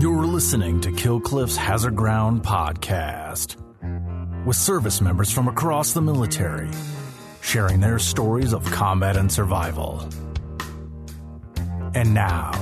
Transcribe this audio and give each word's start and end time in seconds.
You're 0.00 0.26
listening 0.26 0.80
to 0.82 0.92
Kill 0.92 1.18
Cliff's 1.18 1.56
Hazard 1.56 1.96
Ground 1.96 2.44
podcast 2.44 3.56
with 4.46 4.54
service 4.54 5.00
members 5.00 5.32
from 5.32 5.48
across 5.48 5.92
the 5.92 6.00
military 6.00 6.70
sharing 7.40 7.80
their 7.80 7.98
stories 7.98 8.52
of 8.52 8.64
combat 8.66 9.16
and 9.16 9.30
survival. 9.32 10.08
And 11.96 12.14
now, 12.14 12.52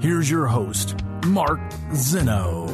here's 0.00 0.28
your 0.28 0.46
host, 0.48 0.96
Mark 1.26 1.60
Zeno. 1.94 2.66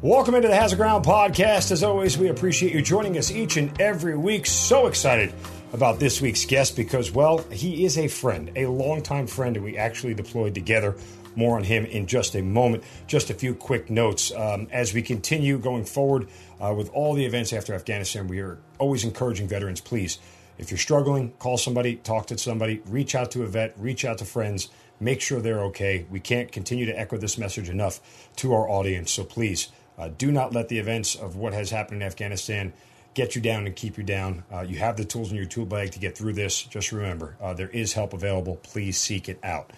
Welcome 0.00 0.34
into 0.34 0.48
the 0.48 0.56
Hazard 0.56 0.76
Ground 0.76 1.04
podcast. 1.04 1.72
As 1.72 1.82
always, 1.82 2.16
we 2.16 2.28
appreciate 2.28 2.72
you 2.72 2.80
joining 2.80 3.18
us 3.18 3.30
each 3.30 3.58
and 3.58 3.78
every 3.78 4.16
week. 4.16 4.46
So 4.46 4.86
excited 4.86 5.34
about 5.72 5.98
this 5.98 6.20
week's 6.20 6.44
guest 6.44 6.76
because, 6.76 7.12
well, 7.12 7.38
he 7.50 7.84
is 7.84 7.98
a 7.98 8.08
friend, 8.08 8.50
a 8.56 8.66
longtime 8.66 9.26
friend, 9.26 9.56
and 9.56 9.64
we 9.64 9.76
actually 9.76 10.14
deployed 10.14 10.54
together. 10.54 10.96
More 11.36 11.56
on 11.56 11.64
him 11.64 11.84
in 11.84 12.06
just 12.06 12.34
a 12.34 12.42
moment. 12.42 12.84
Just 13.06 13.30
a 13.30 13.34
few 13.34 13.54
quick 13.54 13.90
notes. 13.90 14.32
Um, 14.32 14.68
as 14.70 14.92
we 14.92 15.02
continue 15.02 15.58
going 15.58 15.84
forward 15.84 16.28
uh, 16.60 16.74
with 16.76 16.90
all 16.90 17.14
the 17.14 17.24
events 17.24 17.52
after 17.52 17.74
Afghanistan, 17.74 18.28
we 18.28 18.40
are 18.40 18.58
always 18.78 19.04
encouraging 19.04 19.48
veterans, 19.48 19.80
please, 19.80 20.18
if 20.58 20.72
you're 20.72 20.78
struggling, 20.78 21.32
call 21.38 21.56
somebody, 21.56 21.96
talk 21.96 22.26
to 22.26 22.38
somebody, 22.38 22.82
reach 22.86 23.14
out 23.14 23.30
to 23.32 23.44
a 23.44 23.46
vet, 23.46 23.74
reach 23.78 24.04
out 24.04 24.18
to 24.18 24.24
friends, 24.24 24.68
make 24.98 25.20
sure 25.20 25.40
they're 25.40 25.64
okay. 25.64 26.04
We 26.10 26.18
can't 26.18 26.50
continue 26.50 26.86
to 26.86 26.98
echo 26.98 27.16
this 27.16 27.38
message 27.38 27.68
enough 27.68 28.00
to 28.36 28.52
our 28.52 28.68
audience. 28.68 29.12
So 29.12 29.22
please, 29.22 29.68
uh, 29.96 30.10
do 30.18 30.32
not 30.32 30.52
let 30.52 30.68
the 30.68 30.78
events 30.78 31.14
of 31.14 31.36
what 31.36 31.52
has 31.52 31.70
happened 31.70 32.02
in 32.02 32.06
Afghanistan 32.06 32.72
get 33.14 33.34
you 33.34 33.40
down 33.40 33.66
and 33.66 33.74
keep 33.74 33.98
you 33.98 34.04
down. 34.04 34.44
Uh, 34.52 34.60
you 34.60 34.78
have 34.78 34.96
the 34.96 35.04
tools 35.04 35.30
in 35.30 35.36
your 35.36 35.46
tool 35.46 35.66
bag 35.66 35.90
to 35.92 35.98
get 35.98 36.16
through 36.16 36.32
this. 36.32 36.62
Just 36.62 36.92
remember, 36.92 37.36
uh, 37.40 37.52
there 37.52 37.68
is 37.68 37.92
help 37.92 38.12
available. 38.12 38.56
Please 38.56 38.98
seek 38.98 39.28
it 39.28 39.38
out. 39.42 39.72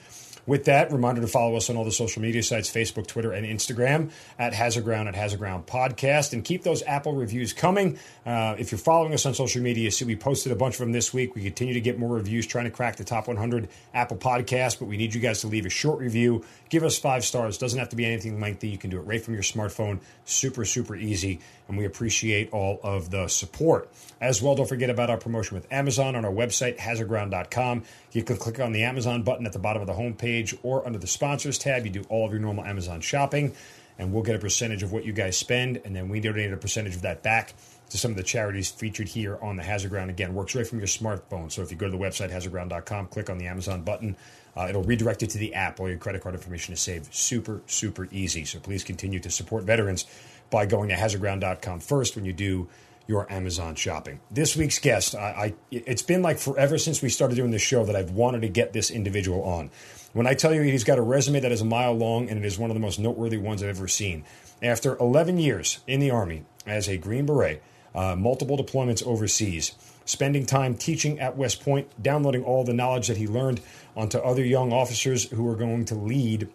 With 0.46 0.64
that, 0.64 0.92
reminder 0.92 1.20
to 1.20 1.26
follow 1.26 1.56
us 1.56 1.70
on 1.70 1.76
all 1.76 1.84
the 1.84 1.92
social 1.92 2.22
media 2.22 2.42
sites 2.42 2.70
Facebook, 2.70 3.06
Twitter, 3.06 3.32
and 3.32 3.46
Instagram 3.46 4.10
at 4.38 4.54
Hazard 4.54 4.84
Ground 4.84 5.08
at 5.08 5.14
Hazard 5.14 5.38
Ground 5.38 5.66
Podcast. 5.66 6.32
And 6.32 6.44
keep 6.44 6.62
those 6.62 6.82
Apple 6.82 7.14
reviews 7.14 7.52
coming. 7.52 7.98
Uh, 8.24 8.56
if 8.58 8.72
you're 8.72 8.78
following 8.78 9.12
us 9.12 9.26
on 9.26 9.34
social 9.34 9.62
media, 9.62 9.90
see 9.90 10.04
we 10.04 10.16
posted 10.16 10.52
a 10.52 10.56
bunch 10.56 10.74
of 10.74 10.80
them 10.80 10.92
this 10.92 11.12
week. 11.12 11.34
We 11.34 11.42
continue 11.42 11.74
to 11.74 11.80
get 11.80 11.98
more 11.98 12.14
reviews, 12.14 12.46
trying 12.46 12.64
to 12.64 12.70
crack 12.70 12.96
the 12.96 13.04
top 13.04 13.28
100 13.28 13.68
Apple 13.94 14.16
Podcasts, 14.16 14.78
but 14.78 14.86
we 14.86 14.96
need 14.96 15.14
you 15.14 15.20
guys 15.20 15.40
to 15.42 15.46
leave 15.46 15.66
a 15.66 15.70
short 15.70 15.98
review. 15.98 16.44
Give 16.70 16.84
us 16.84 16.98
five 16.98 17.24
stars. 17.24 17.58
Doesn't 17.58 17.78
have 17.78 17.88
to 17.90 17.96
be 17.96 18.06
anything 18.06 18.40
lengthy. 18.40 18.68
You 18.68 18.78
can 18.78 18.90
do 18.90 18.98
it 18.98 19.02
right 19.02 19.20
from 19.20 19.34
your 19.34 19.42
smartphone. 19.42 19.98
Super, 20.24 20.64
super 20.64 20.94
easy. 20.94 21.40
And 21.68 21.76
we 21.76 21.84
appreciate 21.84 22.52
all 22.52 22.80
of 22.82 23.10
the 23.10 23.26
support. 23.26 23.90
As 24.20 24.40
well, 24.40 24.54
don't 24.54 24.68
forget 24.68 24.88
about 24.88 25.10
our 25.10 25.18
promotion 25.18 25.56
with 25.56 25.70
Amazon 25.72 26.14
on 26.14 26.24
our 26.24 26.32
website, 26.32 26.78
hazardground.com. 26.78 27.82
You 28.12 28.22
can 28.22 28.36
click 28.36 28.60
on 28.60 28.72
the 28.72 28.84
Amazon 28.84 29.22
button 29.24 29.46
at 29.46 29.52
the 29.52 29.58
bottom 29.58 29.82
of 29.82 29.88
the 29.88 29.94
homepage 29.94 30.56
or 30.62 30.86
under 30.86 30.98
the 30.98 31.08
sponsors 31.08 31.58
tab. 31.58 31.84
You 31.84 31.90
do 31.90 32.04
all 32.08 32.24
of 32.24 32.32
your 32.32 32.40
normal 32.40 32.64
Amazon 32.64 33.00
shopping, 33.00 33.52
and 33.98 34.12
we'll 34.12 34.22
get 34.22 34.36
a 34.36 34.38
percentage 34.38 34.84
of 34.84 34.92
what 34.92 35.04
you 35.04 35.12
guys 35.12 35.36
spend, 35.36 35.82
and 35.84 35.94
then 35.94 36.08
we 36.08 36.20
donate 36.20 36.52
a 36.52 36.56
percentage 36.56 36.94
of 36.94 37.02
that 37.02 37.22
back 37.22 37.54
to 37.90 37.98
some 37.98 38.12
of 38.12 38.16
the 38.16 38.22
charities 38.22 38.70
featured 38.70 39.08
here 39.08 39.36
on 39.42 39.56
the 39.56 39.62
Hazard 39.62 39.90
Ground. 39.90 40.10
Again, 40.10 40.34
works 40.34 40.54
right 40.54 40.66
from 40.66 40.78
your 40.78 40.86
smartphone. 40.86 41.50
So 41.50 41.62
if 41.62 41.70
you 41.72 41.76
go 41.76 41.86
to 41.86 41.92
the 41.92 42.02
website, 42.02 42.30
hazardground.com, 42.30 43.08
click 43.08 43.28
on 43.28 43.38
the 43.38 43.48
Amazon 43.48 43.82
button, 43.82 44.16
uh, 44.56 44.66
it'll 44.68 44.82
redirect 44.82 45.22
you 45.22 45.28
to 45.28 45.38
the 45.38 45.54
app. 45.54 45.80
All 45.80 45.88
your 45.88 45.98
credit 45.98 46.22
card 46.22 46.34
information 46.34 46.74
is 46.74 46.80
saved. 46.80 47.14
Super, 47.14 47.62
super 47.66 48.08
easy. 48.10 48.44
So 48.44 48.58
please 48.58 48.84
continue 48.84 49.20
to 49.20 49.30
support 49.30 49.64
veterans 49.64 50.06
by 50.50 50.66
going 50.66 50.88
to 50.88 50.94
hazardground.com 50.94 51.80
first 51.80 52.16
when 52.16 52.24
you 52.24 52.32
do 52.32 52.68
your 53.06 53.30
Amazon 53.32 53.74
shopping. 53.74 54.20
This 54.30 54.56
week's 54.56 54.78
guest, 54.78 55.16
I, 55.16 55.18
I, 55.18 55.54
it's 55.72 56.02
been 56.02 56.22
like 56.22 56.38
forever 56.38 56.78
since 56.78 57.02
we 57.02 57.08
started 57.08 57.34
doing 57.34 57.50
this 57.50 57.62
show 57.62 57.84
that 57.84 57.96
I've 57.96 58.10
wanted 58.10 58.42
to 58.42 58.48
get 58.48 58.72
this 58.72 58.90
individual 58.90 59.42
on. 59.42 59.70
When 60.12 60.26
I 60.26 60.34
tell 60.34 60.54
you 60.54 60.62
he's 60.62 60.84
got 60.84 60.98
a 60.98 61.02
resume 61.02 61.40
that 61.40 61.52
is 61.52 61.60
a 61.60 61.64
mile 61.64 61.92
long 61.92 62.28
and 62.28 62.38
it 62.38 62.44
is 62.44 62.58
one 62.58 62.70
of 62.70 62.74
the 62.74 62.80
most 62.80 62.98
noteworthy 62.98 63.36
ones 63.36 63.62
I've 63.62 63.70
ever 63.70 63.88
seen. 63.88 64.24
After 64.62 64.96
11 64.98 65.38
years 65.38 65.80
in 65.86 66.00
the 66.00 66.10
Army 66.10 66.44
as 66.66 66.88
a 66.88 66.98
Green 66.98 67.26
Beret, 67.26 67.62
uh, 67.94 68.14
multiple 68.16 68.56
deployments 68.56 69.04
overseas, 69.04 69.72
spending 70.04 70.46
time 70.46 70.76
teaching 70.76 71.18
at 71.18 71.36
West 71.36 71.62
Point, 71.62 71.88
downloading 72.00 72.44
all 72.44 72.64
the 72.64 72.72
knowledge 72.72 73.08
that 73.08 73.16
he 73.16 73.26
learned 73.26 73.60
onto 73.96 74.18
other 74.18 74.44
young 74.44 74.72
officers 74.72 75.30
who 75.30 75.44
were 75.44 75.56
going 75.56 75.84
to 75.86 75.94
lead 75.94 76.48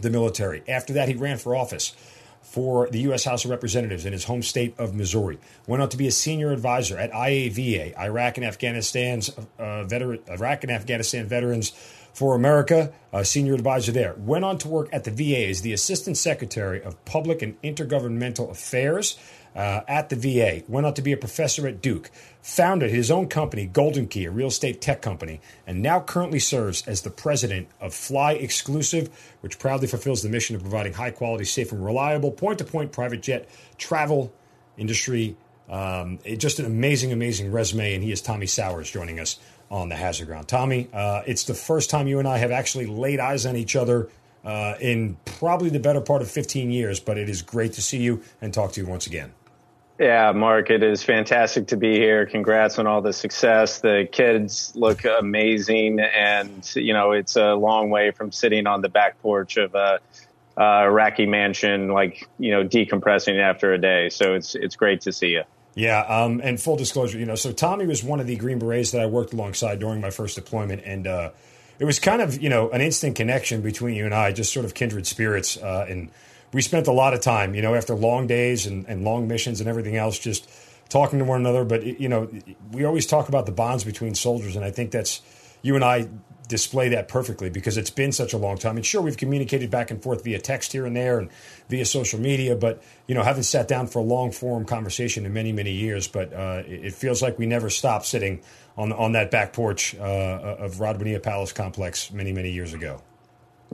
the 0.00 0.10
military. 0.10 0.62
After 0.68 0.92
that, 0.94 1.08
he 1.08 1.14
ran 1.14 1.38
for 1.38 1.54
office 1.54 1.94
for 2.42 2.88
the 2.90 3.00
U.S. 3.00 3.24
House 3.24 3.44
of 3.44 3.50
Representatives 3.50 4.04
in 4.04 4.12
his 4.12 4.24
home 4.24 4.42
state 4.42 4.74
of 4.78 4.94
Missouri. 4.94 5.38
Went 5.66 5.82
on 5.82 5.88
to 5.88 5.96
be 5.96 6.06
a 6.06 6.12
senior 6.12 6.52
advisor 6.52 6.98
at 6.98 7.10
IAVA, 7.10 7.98
Iraq 7.98 8.36
and 8.36 8.46
Afghanistan's 8.46 9.30
uh, 9.58 9.84
veteran, 9.84 10.20
Iraq 10.28 10.62
and 10.62 10.70
Afghanistan 10.70 11.26
Veterans 11.26 11.72
for 12.14 12.36
America, 12.36 12.92
a 13.12 13.24
senior 13.24 13.54
advisor 13.54 13.92
there. 13.92 14.14
Went 14.16 14.44
on 14.44 14.56
to 14.58 14.68
work 14.68 14.88
at 14.92 15.04
the 15.04 15.10
VA 15.10 15.48
as 15.48 15.62
the 15.62 15.72
Assistant 15.72 16.16
Secretary 16.16 16.80
of 16.80 17.04
Public 17.04 17.42
and 17.42 17.60
Intergovernmental 17.60 18.50
Affairs 18.50 19.18
uh, 19.56 19.80
at 19.88 20.08
the 20.08 20.16
VA. 20.16 20.62
Went 20.68 20.86
on 20.86 20.94
to 20.94 21.02
be 21.02 21.12
a 21.12 21.16
professor 21.16 21.66
at 21.66 21.82
Duke. 21.82 22.10
Founded 22.40 22.90
his 22.90 23.10
own 23.10 23.28
company, 23.28 23.66
Golden 23.66 24.06
Key, 24.06 24.26
a 24.26 24.30
real 24.30 24.48
estate 24.48 24.80
tech 24.80 25.02
company, 25.02 25.40
and 25.66 25.82
now 25.82 26.00
currently 26.00 26.38
serves 26.38 26.86
as 26.86 27.02
the 27.02 27.10
president 27.10 27.68
of 27.80 27.92
Fly 27.92 28.32
Exclusive, 28.32 29.08
which 29.40 29.58
proudly 29.58 29.88
fulfills 29.88 30.22
the 30.22 30.28
mission 30.28 30.54
of 30.54 30.62
providing 30.62 30.92
high 30.92 31.10
quality, 31.10 31.44
safe, 31.44 31.72
and 31.72 31.84
reliable 31.84 32.30
point 32.30 32.58
to 32.58 32.64
point 32.64 32.92
private 32.92 33.22
jet 33.22 33.48
travel 33.76 34.32
industry. 34.76 35.36
Um, 35.68 36.18
just 36.36 36.58
an 36.58 36.66
amazing, 36.66 37.12
amazing 37.12 37.50
resume. 37.50 37.94
And 37.94 38.04
he 38.04 38.12
is 38.12 38.20
Tommy 38.20 38.46
Sowers 38.46 38.90
joining 38.90 39.18
us 39.18 39.38
on 39.74 39.88
the 39.88 39.96
Hazard 39.96 40.28
Ground. 40.28 40.46
Tommy, 40.46 40.88
uh, 40.92 41.22
it's 41.26 41.42
the 41.44 41.54
first 41.54 41.90
time 41.90 42.06
you 42.06 42.20
and 42.20 42.28
I 42.28 42.38
have 42.38 42.52
actually 42.52 42.86
laid 42.86 43.18
eyes 43.18 43.44
on 43.44 43.56
each 43.56 43.74
other 43.74 44.08
uh, 44.44 44.74
in 44.80 45.16
probably 45.24 45.68
the 45.68 45.80
better 45.80 46.00
part 46.00 46.22
of 46.22 46.30
15 46.30 46.70
years, 46.70 47.00
but 47.00 47.18
it 47.18 47.28
is 47.28 47.42
great 47.42 47.72
to 47.72 47.82
see 47.82 47.98
you 47.98 48.22
and 48.40 48.54
talk 48.54 48.70
to 48.72 48.80
you 48.80 48.86
once 48.86 49.08
again. 49.08 49.32
Yeah, 49.98 50.30
Mark, 50.30 50.70
it 50.70 50.84
is 50.84 51.02
fantastic 51.02 51.68
to 51.68 51.76
be 51.76 51.94
here. 51.94 52.24
Congrats 52.24 52.78
on 52.78 52.86
all 52.86 53.02
the 53.02 53.12
success. 53.12 53.80
The 53.80 54.08
kids 54.10 54.72
look 54.76 55.04
amazing, 55.04 55.98
and 56.00 56.68
you 56.74 56.92
know 56.92 57.12
it's 57.12 57.36
a 57.36 57.54
long 57.54 57.90
way 57.90 58.10
from 58.10 58.32
sitting 58.32 58.66
on 58.66 58.80
the 58.80 58.88
back 58.88 59.20
porch 59.22 59.56
of 59.56 59.74
a, 59.76 60.00
a 60.56 60.62
Iraqi 60.62 61.26
mansion, 61.26 61.88
like 61.88 62.28
you 62.40 62.50
know, 62.50 62.64
decompressing 62.64 63.40
after 63.40 63.72
a 63.72 63.78
day. 63.78 64.08
So 64.08 64.34
it's 64.34 64.56
it's 64.56 64.74
great 64.74 65.02
to 65.02 65.12
see 65.12 65.28
you. 65.28 65.44
Yeah, 65.74 66.00
um, 66.00 66.40
and 66.42 66.60
full 66.60 66.76
disclosure, 66.76 67.18
you 67.18 67.26
know, 67.26 67.34
so 67.34 67.50
Tommy 67.52 67.86
was 67.86 68.04
one 68.04 68.20
of 68.20 68.28
the 68.28 68.36
Green 68.36 68.60
Berets 68.60 68.92
that 68.92 69.00
I 69.00 69.06
worked 69.06 69.32
alongside 69.32 69.80
during 69.80 70.00
my 70.00 70.10
first 70.10 70.36
deployment, 70.36 70.82
and 70.84 71.06
uh, 71.06 71.30
it 71.80 71.84
was 71.84 71.98
kind 71.98 72.22
of 72.22 72.40
you 72.40 72.48
know 72.48 72.70
an 72.70 72.80
instant 72.80 73.16
connection 73.16 73.60
between 73.60 73.96
you 73.96 74.04
and 74.04 74.14
I, 74.14 74.32
just 74.32 74.52
sort 74.52 74.64
of 74.64 74.74
kindred 74.74 75.06
spirits, 75.06 75.56
uh, 75.56 75.86
and 75.88 76.10
we 76.52 76.62
spent 76.62 76.86
a 76.86 76.92
lot 76.92 77.12
of 77.12 77.20
time, 77.20 77.56
you 77.56 77.62
know, 77.62 77.74
after 77.74 77.94
long 77.94 78.28
days 78.28 78.66
and, 78.66 78.86
and 78.86 79.02
long 79.02 79.26
missions 79.26 79.60
and 79.60 79.68
everything 79.68 79.96
else, 79.96 80.16
just 80.16 80.48
talking 80.88 81.18
to 81.18 81.24
one 81.24 81.40
another. 81.40 81.64
But 81.64 82.00
you 82.00 82.08
know, 82.08 82.30
we 82.70 82.84
always 82.84 83.06
talk 83.06 83.28
about 83.28 83.46
the 83.46 83.52
bonds 83.52 83.82
between 83.82 84.14
soldiers, 84.14 84.54
and 84.54 84.64
I 84.64 84.70
think 84.70 84.92
that's 84.92 85.22
you 85.62 85.74
and 85.74 85.84
I 85.84 86.08
display 86.48 86.88
that 86.90 87.08
perfectly 87.08 87.50
because 87.50 87.76
it's 87.76 87.90
been 87.90 88.12
such 88.12 88.32
a 88.32 88.38
long 88.38 88.58
time. 88.58 88.76
And 88.76 88.84
sure, 88.84 89.00
we've 89.00 89.16
communicated 89.16 89.70
back 89.70 89.90
and 89.90 90.02
forth 90.02 90.24
via 90.24 90.38
text 90.38 90.72
here 90.72 90.86
and 90.86 90.96
there 90.96 91.18
and 91.18 91.30
via 91.68 91.84
social 91.84 92.20
media, 92.20 92.54
but 92.56 92.82
you 93.06 93.14
know, 93.14 93.22
haven't 93.22 93.44
sat 93.44 93.68
down 93.68 93.86
for 93.86 93.98
a 94.00 94.02
long 94.02 94.30
form 94.30 94.64
conversation 94.64 95.26
in 95.26 95.32
many, 95.32 95.52
many 95.52 95.72
years. 95.72 96.08
But 96.08 96.32
uh, 96.32 96.62
it 96.66 96.94
feels 96.94 97.22
like 97.22 97.38
we 97.38 97.46
never 97.46 97.70
stopped 97.70 98.06
sitting 98.06 98.42
on 98.76 98.92
on 98.92 99.12
that 99.12 99.30
back 99.30 99.52
porch 99.52 99.94
uh, 99.96 100.02
of 100.02 100.74
Radwaniyah 100.74 101.22
Palace 101.22 101.52
complex 101.52 102.10
many, 102.10 102.32
many 102.32 102.50
years 102.50 102.74
ago. 102.74 103.00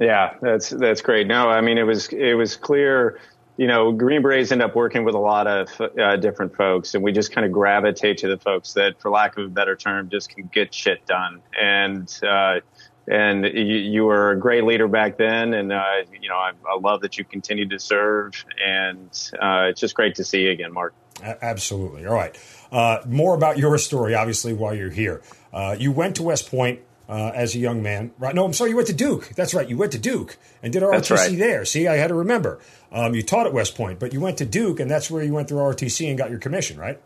Yeah, 0.01 0.35
that's 0.41 0.71
that's 0.71 1.03
great. 1.03 1.27
No, 1.27 1.49
I 1.51 1.61
mean 1.61 1.77
it 1.77 1.83
was 1.83 2.09
it 2.09 2.35
was 2.35 2.57
clear. 2.57 3.21
You 3.61 3.67
know, 3.67 3.93
Green 3.93 4.23
Berets 4.23 4.53
end 4.53 4.63
up 4.63 4.75
working 4.75 5.05
with 5.05 5.15
a 5.15 5.19
lot 5.19 5.47
of 5.47 5.69
uh, 5.83 6.17
different 6.17 6.57
folks, 6.57 6.95
and 6.95 7.05
we 7.05 7.13
just 7.13 7.31
kind 7.31 7.45
of 7.45 7.53
gravitate 7.53 8.17
to 8.19 8.29
the 8.29 8.39
folks 8.39 8.73
that, 8.73 8.99
for 8.99 9.11
lack 9.11 9.37
of 9.37 9.45
a 9.45 9.49
better 9.49 9.77
term, 9.77 10.09
just 10.09 10.31
can 10.31 10.49
get 10.51 10.73
shit 10.73 11.05
done. 11.05 11.43
And 11.61 12.11
uh, 12.27 12.61
and 13.07 13.45
you, 13.45 13.77
you, 13.77 14.05
were 14.07 14.31
a 14.31 14.39
great 14.39 14.65
leader 14.65 14.89
back 14.89 15.19
then, 15.19 15.53
and 15.53 15.75
uh, 15.75 15.85
you 16.19 16.31
know 16.31 16.37
I, 16.37 16.53
I, 16.67 16.79
love 16.81 17.03
that 17.03 17.19
you 17.19 17.25
continue 17.27 17.69
to 17.69 17.79
serve, 17.79 18.47
and 18.67 19.11
uh, 19.35 19.67
it's 19.69 19.81
just 19.83 19.95
great 19.95 20.15
to 20.15 20.25
see 20.25 20.45
you 20.45 20.53
again, 20.53 20.73
Mark. 20.73 20.95
Absolutely. 21.23 22.07
All 22.07 22.15
right. 22.15 22.35
Uh, 22.73 23.01
more 23.07 23.35
about 23.35 23.59
your 23.59 23.77
story, 23.77 24.15
obviously, 24.15 24.55
while 24.55 24.75
you're 24.75 24.89
here. 24.89 25.21
Uh, 25.53 25.77
you 25.79 25.93
went 25.93 26.17
to 26.17 26.23
West 26.23 26.51
Point 26.51 26.81
uh, 27.11 27.33
as 27.35 27.57
a 27.57 27.59
young 27.59 27.83
man. 27.83 28.13
Right? 28.19 28.35
No, 28.35 28.45
I'm 28.45 28.53
sorry. 28.53 28.71
You 28.71 28.77
went 28.77 28.89
to 28.89 28.95
Duke. 28.95 29.31
That's 29.35 29.53
right. 29.53 29.69
You 29.69 29.77
went 29.77 29.93
to 29.93 29.99
Duke 29.99 30.39
and 30.63 30.73
did 30.73 30.83
ROTC 30.83 31.11
right. 31.11 31.39
there. 31.39 31.65
See, 31.65 31.89
I 31.89 31.97
had 31.97 32.09
to 32.09 32.15
remember. 32.15 32.61
Um, 32.93 33.15
you 33.15 33.23
taught 33.23 33.47
at 33.47 33.53
West 33.53 33.77
Point, 33.77 33.99
but 33.99 34.13
you 34.13 34.21
went 34.21 34.39
to 34.39 34.47
Duke, 34.47 34.79
and 34.79 34.89
that's 34.89 35.11
where 35.11 35.23
you 35.23 35.35
went 35.35 35.49
through 35.49 35.59
ROTC 35.59 36.09
and 36.09 36.17
got 36.17 36.31
your 36.31 36.39
commission, 36.39 36.79
right? 36.79 37.01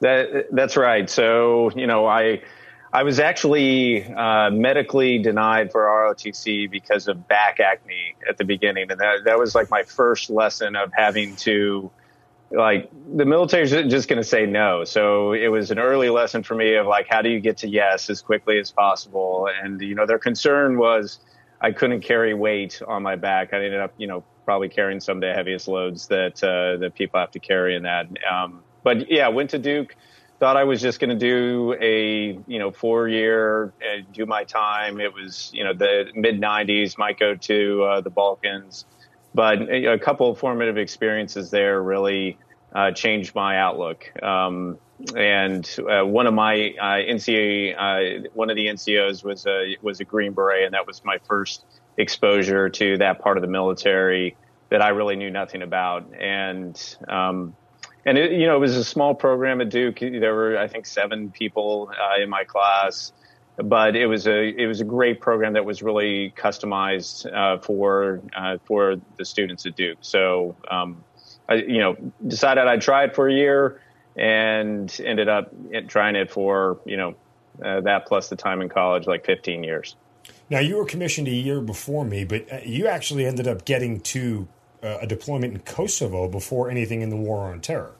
That 0.00 0.48
that's 0.50 0.76
right. 0.76 1.08
So 1.08 1.70
you 1.76 1.86
know, 1.86 2.06
I 2.06 2.42
I 2.92 3.04
was 3.04 3.20
actually 3.20 4.04
uh, 4.04 4.50
medically 4.50 5.18
denied 5.18 5.70
for 5.70 5.82
ROTC 5.82 6.70
because 6.70 7.06
of 7.06 7.28
back 7.28 7.60
acne 7.60 8.16
at 8.28 8.38
the 8.38 8.44
beginning, 8.44 8.90
and 8.90 9.00
that 9.00 9.24
that 9.24 9.38
was 9.38 9.54
like 9.54 9.70
my 9.70 9.84
first 9.84 10.30
lesson 10.30 10.74
of 10.74 10.92
having 10.92 11.36
to 11.36 11.90
like 12.50 12.90
the 13.14 13.24
military's 13.24 13.70
just 13.70 14.08
going 14.08 14.16
to 14.16 14.24
say 14.28 14.46
no. 14.46 14.84
So 14.84 15.32
it 15.32 15.48
was 15.48 15.70
an 15.70 15.78
early 15.78 16.08
lesson 16.08 16.42
for 16.42 16.54
me 16.54 16.74
of 16.74 16.86
like, 16.86 17.06
how 17.08 17.22
do 17.22 17.28
you 17.28 17.40
get 17.40 17.58
to 17.58 17.68
yes 17.68 18.08
as 18.08 18.22
quickly 18.22 18.58
as 18.58 18.70
possible? 18.70 19.48
And, 19.62 19.80
you 19.80 19.94
know, 19.94 20.06
their 20.06 20.18
concern 20.18 20.78
was, 20.78 21.20
I 21.60 21.72
couldn't 21.72 22.02
carry 22.02 22.34
weight 22.34 22.80
on 22.86 23.02
my 23.02 23.16
back. 23.16 23.52
I 23.52 23.56
ended 23.56 23.80
up, 23.80 23.92
you 23.98 24.06
know, 24.06 24.24
probably 24.44 24.70
carrying 24.70 25.00
some 25.00 25.18
of 25.18 25.20
the 25.20 25.34
heaviest 25.34 25.68
loads 25.68 26.06
that 26.06 26.42
uh, 26.42 26.78
that 26.78 26.94
people 26.94 27.20
have 27.20 27.30
to 27.32 27.38
carry 27.38 27.76
in 27.76 27.82
that. 27.82 28.06
Um, 28.30 28.62
but 28.82 29.10
yeah, 29.10 29.28
went 29.28 29.50
to 29.50 29.58
Duke. 29.58 29.94
Thought 30.40 30.56
I 30.56 30.64
was 30.64 30.80
just 30.80 31.00
going 31.00 31.10
to 31.10 31.16
do 31.16 31.74
a 31.78 32.38
you 32.46 32.58
know 32.58 32.70
four 32.70 33.08
year 33.08 33.74
and 33.86 34.10
do 34.12 34.24
my 34.24 34.44
time. 34.44 35.00
It 35.00 35.12
was 35.12 35.50
you 35.52 35.64
know 35.64 35.74
the 35.74 36.06
mid 36.14 36.40
'90s. 36.40 36.96
Might 36.96 37.18
go 37.18 37.34
to 37.34 37.82
uh, 37.82 38.00
the 38.00 38.08
Balkans, 38.08 38.86
but 39.34 39.62
a 39.70 39.98
couple 39.98 40.30
of 40.30 40.38
formative 40.38 40.78
experiences 40.78 41.50
there 41.50 41.82
really 41.82 42.38
uh, 42.72 42.92
changed 42.92 43.34
my 43.34 43.58
outlook. 43.58 44.10
Um, 44.22 44.78
and 45.16 45.68
uh, 45.88 46.04
one 46.04 46.26
of 46.26 46.34
my 46.34 46.74
uh, 46.80 47.12
NCA, 47.12 47.74
uh, 48.26 48.28
one 48.34 48.50
of 48.50 48.56
the 48.56 48.66
NCOs 48.66 49.22
was 49.22 49.46
a 49.46 49.76
was 49.80 50.00
a 50.00 50.04
Green 50.04 50.32
Beret, 50.32 50.64
and 50.64 50.74
that 50.74 50.86
was 50.86 51.04
my 51.04 51.18
first 51.18 51.64
exposure 51.96 52.68
to 52.68 52.98
that 52.98 53.20
part 53.20 53.36
of 53.36 53.42
the 53.42 53.48
military 53.48 54.36
that 54.70 54.82
I 54.82 54.88
really 54.88 55.16
knew 55.16 55.30
nothing 55.30 55.62
about. 55.62 56.12
And 56.18 56.96
um, 57.08 57.54
and 58.04 58.18
it, 58.18 58.32
you 58.32 58.46
know, 58.46 58.56
it 58.56 58.60
was 58.60 58.76
a 58.76 58.84
small 58.84 59.14
program 59.14 59.60
at 59.60 59.70
Duke. 59.70 60.00
There 60.00 60.34
were 60.34 60.58
I 60.58 60.66
think 60.66 60.86
seven 60.86 61.30
people 61.30 61.92
uh, 61.92 62.22
in 62.22 62.28
my 62.28 62.44
class, 62.44 63.12
but 63.62 63.96
it 63.96 64.06
was 64.06 64.26
a 64.26 64.48
it 64.48 64.66
was 64.66 64.80
a 64.80 64.84
great 64.84 65.20
program 65.20 65.52
that 65.54 65.64
was 65.64 65.82
really 65.82 66.32
customized 66.36 67.30
uh, 67.32 67.58
for 67.58 68.20
uh, 68.36 68.58
for 68.64 68.96
the 69.16 69.24
students 69.24 69.66
at 69.66 69.76
Duke. 69.76 69.98
So 70.00 70.56
um, 70.70 71.02
I, 71.48 71.54
you 71.54 71.78
know, 71.78 71.96
decided 72.26 72.66
I'd 72.66 72.80
try 72.80 73.04
it 73.04 73.14
for 73.14 73.28
a 73.28 73.32
year 73.32 73.80
and 74.16 74.94
ended 75.04 75.28
up 75.28 75.52
trying 75.88 76.16
it 76.16 76.30
for 76.30 76.78
you 76.84 76.96
know 76.96 77.14
uh, 77.64 77.80
that 77.80 78.06
plus 78.06 78.28
the 78.28 78.36
time 78.36 78.60
in 78.60 78.68
college, 78.68 79.06
like 79.06 79.24
15 79.26 79.64
years. 79.64 79.96
Now 80.50 80.60
you 80.60 80.76
were 80.76 80.84
commissioned 80.84 81.28
a 81.28 81.32
year 81.32 81.60
before 81.60 82.04
me, 82.04 82.24
but 82.24 82.50
uh, 82.52 82.58
you 82.64 82.86
actually 82.86 83.26
ended 83.26 83.48
up 83.48 83.64
getting 83.64 84.00
to 84.00 84.46
uh, 84.82 84.98
a 85.02 85.06
deployment 85.06 85.52
in 85.54 85.60
Kosovo 85.60 86.28
before 86.28 86.70
anything 86.70 87.02
in 87.02 87.10
the 87.10 87.16
war 87.16 87.50
on 87.50 87.60
terror. 87.60 87.94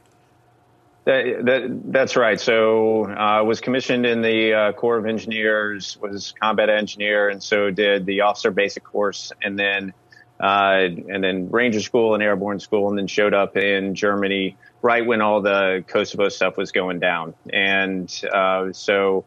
That, 1.08 1.24
that, 1.46 1.80
that's 1.86 2.16
right. 2.16 2.38
So 2.38 3.06
uh, 3.06 3.14
I 3.14 3.40
was 3.40 3.62
commissioned 3.62 4.04
in 4.04 4.20
the 4.20 4.52
uh, 4.52 4.72
Corps 4.72 4.98
of 4.98 5.06
Engineers, 5.06 5.96
was 6.02 6.34
combat 6.38 6.68
engineer, 6.68 7.30
and 7.30 7.42
so 7.42 7.70
did 7.70 8.04
the 8.04 8.20
officer 8.20 8.50
basic 8.50 8.84
course, 8.84 9.32
and 9.42 9.58
then 9.58 9.94
uh, 10.38 10.80
and 11.08 11.24
then 11.24 11.48
Ranger 11.48 11.80
School 11.80 12.12
and 12.12 12.22
Airborne 12.22 12.60
School, 12.60 12.90
and 12.90 12.98
then 12.98 13.06
showed 13.06 13.32
up 13.32 13.56
in 13.56 13.94
Germany 13.94 14.58
right 14.82 15.06
when 15.06 15.22
all 15.22 15.40
the 15.40 15.82
Kosovo 15.88 16.28
stuff 16.28 16.58
was 16.58 16.72
going 16.72 17.00
down. 17.00 17.32
And 17.50 18.14
uh, 18.30 18.74
so 18.74 19.24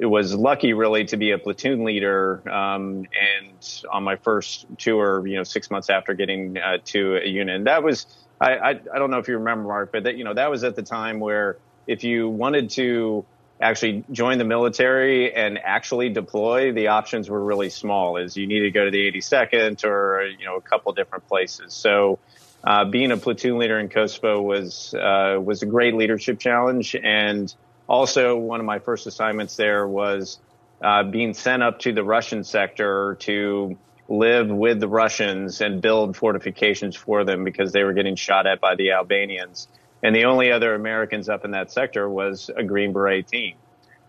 it 0.00 0.06
was 0.06 0.34
lucky, 0.34 0.72
really, 0.72 1.04
to 1.04 1.16
be 1.16 1.30
a 1.30 1.38
platoon 1.38 1.84
leader. 1.84 2.42
Um, 2.50 3.06
and 3.14 3.84
on 3.88 4.02
my 4.02 4.16
first 4.16 4.66
tour, 4.78 5.24
you 5.24 5.36
know, 5.36 5.44
six 5.44 5.70
months 5.70 5.90
after 5.90 6.14
getting 6.14 6.58
uh, 6.58 6.78
to 6.86 7.18
a 7.18 7.28
unit, 7.28 7.54
and 7.54 7.66
that 7.68 7.84
was 7.84 8.06
I, 8.40 8.56
I, 8.56 8.70
I 8.70 8.98
don't 8.98 9.10
know 9.10 9.18
if 9.18 9.28
you 9.28 9.34
remember, 9.34 9.68
Mark, 9.68 9.92
but 9.92 10.04
that 10.04 10.16
you 10.16 10.24
know 10.24 10.34
that 10.34 10.50
was 10.50 10.64
at 10.64 10.76
the 10.76 10.82
time 10.82 11.20
where 11.20 11.58
if 11.86 12.04
you 12.04 12.28
wanted 12.28 12.70
to 12.70 13.24
actually 13.60 14.04
join 14.10 14.38
the 14.38 14.44
military 14.44 15.34
and 15.34 15.58
actually 15.58 16.08
deploy, 16.08 16.72
the 16.72 16.88
options 16.88 17.28
were 17.28 17.42
really 17.42 17.68
small. 17.68 18.16
Is 18.16 18.36
you 18.36 18.46
needed 18.46 18.64
to 18.64 18.70
go 18.70 18.84
to 18.86 18.90
the 18.90 19.12
82nd 19.12 19.84
or 19.84 20.26
you 20.38 20.46
know 20.46 20.56
a 20.56 20.60
couple 20.62 20.92
different 20.92 21.28
places. 21.28 21.74
So 21.74 22.18
uh, 22.64 22.86
being 22.86 23.10
a 23.12 23.16
platoon 23.16 23.58
leader 23.58 23.78
in 23.78 23.88
Kosovo 23.88 24.40
was 24.40 24.94
uh, 24.94 25.38
was 25.42 25.62
a 25.62 25.66
great 25.66 25.94
leadership 25.94 26.38
challenge, 26.38 26.96
and 26.96 27.54
also 27.86 28.36
one 28.36 28.60
of 28.60 28.66
my 28.66 28.78
first 28.78 29.06
assignments 29.06 29.56
there 29.56 29.86
was 29.86 30.38
uh, 30.82 31.02
being 31.04 31.34
sent 31.34 31.62
up 31.62 31.80
to 31.80 31.92
the 31.92 32.04
Russian 32.04 32.44
sector 32.44 33.16
to 33.20 33.76
live 34.10 34.48
with 34.48 34.80
the 34.80 34.88
Russians 34.88 35.60
and 35.60 35.80
build 35.80 36.16
fortifications 36.16 36.96
for 36.96 37.24
them 37.24 37.44
because 37.44 37.72
they 37.72 37.84
were 37.84 37.92
getting 37.92 38.16
shot 38.16 38.46
at 38.46 38.60
by 38.60 38.74
the 38.74 38.90
Albanians. 38.90 39.68
And 40.02 40.14
the 40.16 40.24
only 40.24 40.50
other 40.50 40.74
Americans 40.74 41.28
up 41.28 41.44
in 41.44 41.52
that 41.52 41.70
sector 41.70 42.10
was 42.10 42.50
a 42.54 42.64
Green 42.64 42.92
Beret 42.92 43.28
team. 43.28 43.54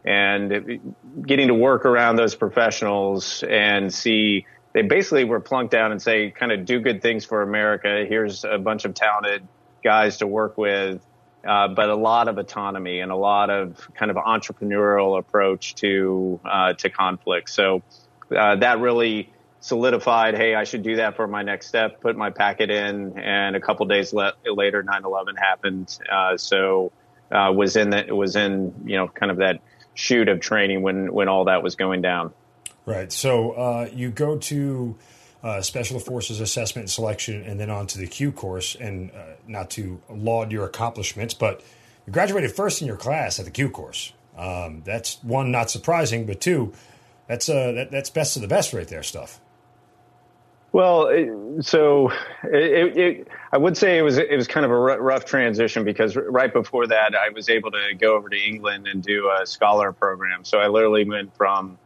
And 0.03 0.95
getting 1.21 1.49
to 1.49 1.53
work 1.53 1.85
around 1.85 2.15
those 2.15 2.33
professionals 2.33 3.43
and 3.43 3.93
see 3.93 4.47
they 4.73 4.81
basically 4.81 5.25
were 5.25 5.39
plunked 5.39 5.71
down 5.71 5.91
and 5.91 6.01
say, 6.01 6.31
kind 6.31 6.51
of 6.51 6.65
do 6.65 6.79
good 6.79 7.01
things 7.01 7.25
for 7.25 7.41
America. 7.41 8.05
Here's 8.07 8.43
a 8.43 8.57
bunch 8.57 8.85
of 8.85 8.93
talented 8.93 9.47
guys 9.83 10.17
to 10.17 10.27
work 10.27 10.57
with, 10.57 11.05
uh, 11.45 11.67
but 11.67 11.89
a 11.89 11.95
lot 11.95 12.27
of 12.27 12.37
autonomy 12.37 13.01
and 13.01 13.11
a 13.11 13.15
lot 13.15 13.49
of 13.49 13.87
kind 13.93 14.09
of 14.09 14.17
entrepreneurial 14.17 15.19
approach 15.19 15.75
to 15.75 16.39
uh, 16.45 16.73
to 16.73 16.89
conflict. 16.89 17.49
So 17.49 17.83
uh, 18.35 18.55
that 18.55 18.79
really 18.79 19.31
solidified. 19.61 20.35
Hey, 20.35 20.53
I 20.55 20.65
should 20.65 20.83
do 20.83 20.97
that 20.97 21.15
for 21.15 21.27
my 21.27 21.43
next 21.43 21.67
step. 21.67 22.01
Put 22.01 22.17
my 22.17 22.29
packet 22.29 22.69
in, 22.69 23.17
and 23.17 23.55
a 23.55 23.61
couple 23.61 23.85
days 23.85 24.11
le- 24.11 24.33
later, 24.45 24.83
9/11 24.83 25.37
happened. 25.37 25.97
Uh, 26.11 26.35
so 26.35 26.91
uh, 27.31 27.53
was 27.55 27.77
in 27.77 27.91
that 27.91 28.09
it 28.09 28.15
was 28.15 28.35
in 28.35 28.73
you 28.85 28.97
know 28.97 29.07
kind 29.07 29.31
of 29.31 29.37
that 29.37 29.61
shoot 29.93 30.27
of 30.27 30.41
training 30.41 30.81
when 30.81 31.13
when 31.13 31.29
all 31.29 31.45
that 31.45 31.63
was 31.63 31.75
going 31.75 32.01
down. 32.01 32.33
Right. 32.85 33.11
So 33.11 33.51
uh, 33.51 33.89
you 33.93 34.09
go 34.09 34.37
to 34.37 34.97
uh, 35.43 35.61
Special 35.61 35.99
Forces 35.99 36.41
Assessment 36.41 36.83
and 36.83 36.91
Selection, 36.91 37.43
and 37.43 37.59
then 37.59 37.69
on 37.69 37.87
to 37.87 37.97
the 37.97 38.07
Q 38.07 38.31
course. 38.31 38.75
And 38.75 39.11
uh, 39.11 39.35
not 39.47 39.69
to 39.71 40.01
laud 40.09 40.51
your 40.51 40.65
accomplishments, 40.65 41.33
but 41.33 41.63
you 42.05 42.13
graduated 42.13 42.51
first 42.51 42.81
in 42.81 42.87
your 42.87 42.97
class 42.97 43.39
at 43.39 43.45
the 43.45 43.51
Q 43.51 43.69
course. 43.69 44.13
Um, 44.37 44.81
that's 44.85 45.21
one, 45.23 45.51
not 45.51 45.69
surprising, 45.69 46.25
but 46.25 46.41
two, 46.41 46.73
that's 47.27 47.47
uh, 47.49 47.71
that, 47.73 47.91
that's 47.91 48.09
best 48.09 48.35
of 48.35 48.41
the 48.41 48.47
best 48.47 48.73
right 48.73 48.87
there 48.87 49.03
stuff. 49.03 49.39
Well, 50.73 51.61
so 51.61 52.11
it, 52.43 52.97
it, 52.97 53.27
I 53.51 53.57
would 53.57 53.75
say 53.75 53.97
it 53.97 54.03
was 54.03 54.17
it 54.17 54.35
was 54.35 54.47
kind 54.47 54.65
of 54.65 54.71
a 54.71 54.77
rough 54.77 55.25
transition 55.25 55.83
because 55.83 56.15
right 56.15 56.51
before 56.51 56.87
that 56.87 57.13
I 57.13 57.29
was 57.29 57.49
able 57.49 57.71
to 57.71 57.93
go 57.99 58.15
over 58.15 58.29
to 58.29 58.37
England 58.37 58.87
and 58.87 59.03
do 59.03 59.29
a 59.29 59.45
scholar 59.45 59.91
program. 59.91 60.45
So 60.45 60.59
I 60.59 60.67
literally 60.67 61.03
went 61.03 61.35
from 61.35 61.77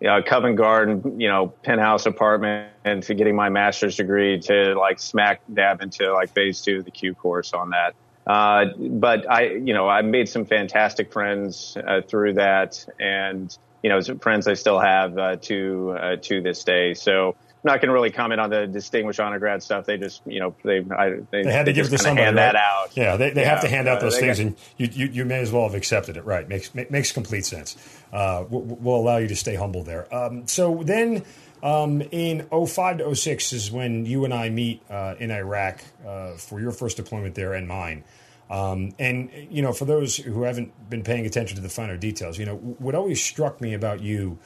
you 0.00 0.06
know, 0.06 0.22
Covent 0.22 0.56
Garden, 0.56 1.20
you 1.20 1.28
know, 1.28 1.48
penthouse 1.62 2.06
apartment 2.06 2.70
and 2.84 3.02
to 3.02 3.14
getting 3.14 3.36
my 3.36 3.50
master's 3.50 3.96
degree 3.96 4.40
to 4.40 4.74
like 4.74 4.98
smack 4.98 5.42
dab 5.52 5.82
into 5.82 6.12
like 6.12 6.30
phase 6.30 6.62
two 6.62 6.78
of 6.78 6.86
the 6.86 6.90
Q 6.90 7.14
course 7.14 7.52
on 7.52 7.70
that. 7.70 7.94
Uh, 8.26 8.66
but 8.78 9.30
I, 9.30 9.50
you 9.50 9.74
know, 9.74 9.88
I 9.88 10.02
made 10.02 10.28
some 10.28 10.46
fantastic 10.46 11.12
friends 11.12 11.76
uh, 11.76 12.00
through 12.00 12.34
that 12.34 12.86
and, 12.98 13.56
you 13.82 13.90
know, 13.90 14.00
friends 14.20 14.46
I 14.46 14.54
still 14.54 14.78
have 14.78 15.18
uh, 15.18 15.36
to, 15.36 15.96
uh, 15.98 16.16
to 16.16 16.40
this 16.40 16.64
day. 16.64 16.94
So, 16.94 17.36
not 17.62 17.80
going 17.80 17.88
to 17.88 17.92
really 17.92 18.10
comment 18.10 18.40
on 18.40 18.50
the 18.50 18.66
distinguished 18.66 19.20
honor 19.20 19.38
grad 19.38 19.62
stuff. 19.62 19.86
They 19.86 19.98
just, 19.98 20.22
you 20.26 20.40
know, 20.40 20.54
they 20.64 20.78
I, 20.96 21.20
they, 21.30 21.42
they, 21.42 21.52
had 21.52 21.66
to 21.66 21.72
give 21.72 21.86
it 21.86 21.90
to 21.90 21.98
somebody. 21.98 22.24
Hand 22.24 22.36
right? 22.36 22.52
that 22.52 22.56
out. 22.56 22.96
Yeah, 22.96 23.16
they, 23.16 23.30
they 23.30 23.42
yeah, 23.42 23.48
have 23.48 23.60
to 23.62 23.68
hand 23.68 23.88
out 23.88 24.00
those 24.00 24.18
things, 24.18 24.38
got, 24.38 24.46
and 24.46 24.56
you, 24.76 24.88
you, 24.92 25.06
you 25.06 25.24
may 25.24 25.40
as 25.40 25.52
well 25.52 25.64
have 25.64 25.74
accepted 25.74 26.16
it. 26.16 26.24
Right, 26.24 26.48
makes 26.48 26.74
makes 26.74 27.12
complete 27.12 27.44
sense. 27.44 27.76
Uh, 28.12 28.44
we'll, 28.48 28.62
we'll, 28.62 28.96
allow 28.96 29.18
you 29.18 29.28
to 29.28 29.36
stay 29.36 29.54
humble 29.54 29.82
there. 29.82 30.12
Um, 30.14 30.46
so 30.46 30.82
then. 30.84 31.24
Um, 31.62 32.00
in 32.00 32.48
05 32.48 32.98
to 32.98 33.14
06 33.14 33.52
is 33.52 33.70
when 33.70 34.06
you 34.06 34.24
and 34.24 34.32
I 34.32 34.48
meet 34.48 34.80
uh, 34.88 35.16
in 35.18 35.30
Iraq 35.30 35.84
uh, 36.06 36.30
for 36.38 36.58
your 36.58 36.72
first 36.72 36.96
deployment 36.96 37.34
there 37.34 37.52
and 37.52 37.68
mine. 37.68 38.02
Um, 38.48 38.94
and, 38.98 39.30
you 39.50 39.60
know, 39.60 39.74
for 39.74 39.84
those 39.84 40.16
who 40.16 40.42
haven't 40.44 40.72
been 40.88 41.04
paying 41.04 41.26
attention 41.26 41.56
to 41.56 41.62
the 41.62 41.68
finer 41.68 41.98
details, 41.98 42.38
you 42.38 42.46
know, 42.46 42.56
what 42.56 42.94
always 42.94 43.22
struck 43.22 43.60
me 43.60 43.74
about 43.74 44.00
you 44.00 44.38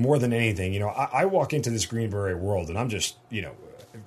more 0.00 0.18
than 0.18 0.32
anything, 0.32 0.72
you 0.72 0.80
know, 0.80 0.88
I, 0.88 1.22
I, 1.22 1.24
walk 1.26 1.52
into 1.52 1.70
this 1.70 1.86
Green 1.86 2.10
Beret 2.10 2.38
world 2.38 2.68
and 2.68 2.78
I'm 2.78 2.88
just, 2.88 3.16
you 3.28 3.42
know, 3.42 3.52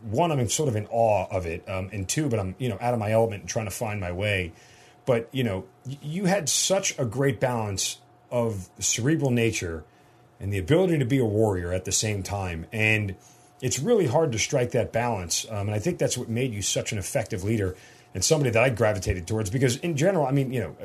one, 0.01 0.31
I'm 0.31 0.49
sort 0.49 0.69
of 0.69 0.75
in 0.75 0.87
awe 0.87 1.27
of 1.29 1.45
it, 1.45 1.67
um, 1.69 1.89
and 1.91 2.07
two, 2.07 2.29
but 2.29 2.39
I'm, 2.39 2.55
you 2.57 2.69
know, 2.69 2.77
out 2.81 2.93
of 2.93 2.99
my 2.99 3.11
element 3.11 3.41
and 3.41 3.49
trying 3.49 3.65
to 3.65 3.71
find 3.71 3.99
my 3.99 4.11
way. 4.11 4.53
But 5.05 5.29
you 5.31 5.43
know, 5.43 5.65
you 5.85 6.25
had 6.25 6.47
such 6.49 6.97
a 6.97 7.05
great 7.05 7.39
balance 7.39 7.99
of 8.31 8.69
cerebral 8.79 9.31
nature 9.31 9.83
and 10.39 10.51
the 10.51 10.57
ability 10.57 10.97
to 10.99 11.05
be 11.05 11.19
a 11.19 11.25
warrior 11.25 11.73
at 11.73 11.85
the 11.85 11.91
same 11.91 12.23
time, 12.23 12.65
and 12.71 13.15
it's 13.61 13.79
really 13.79 14.07
hard 14.07 14.31
to 14.33 14.39
strike 14.39 14.71
that 14.71 14.91
balance. 14.91 15.45
Um, 15.49 15.67
and 15.67 15.71
I 15.71 15.79
think 15.79 15.97
that's 15.97 16.17
what 16.17 16.29
made 16.29 16.53
you 16.53 16.61
such 16.61 16.91
an 16.91 16.97
effective 16.97 17.43
leader 17.43 17.75
and 18.13 18.23
somebody 18.23 18.51
that 18.51 18.61
I 18.61 18.69
gravitated 18.69 19.27
towards. 19.27 19.49
Because 19.49 19.77
in 19.77 19.95
general, 19.95 20.25
I 20.25 20.31
mean, 20.31 20.51
you 20.51 20.59
know, 20.59 20.75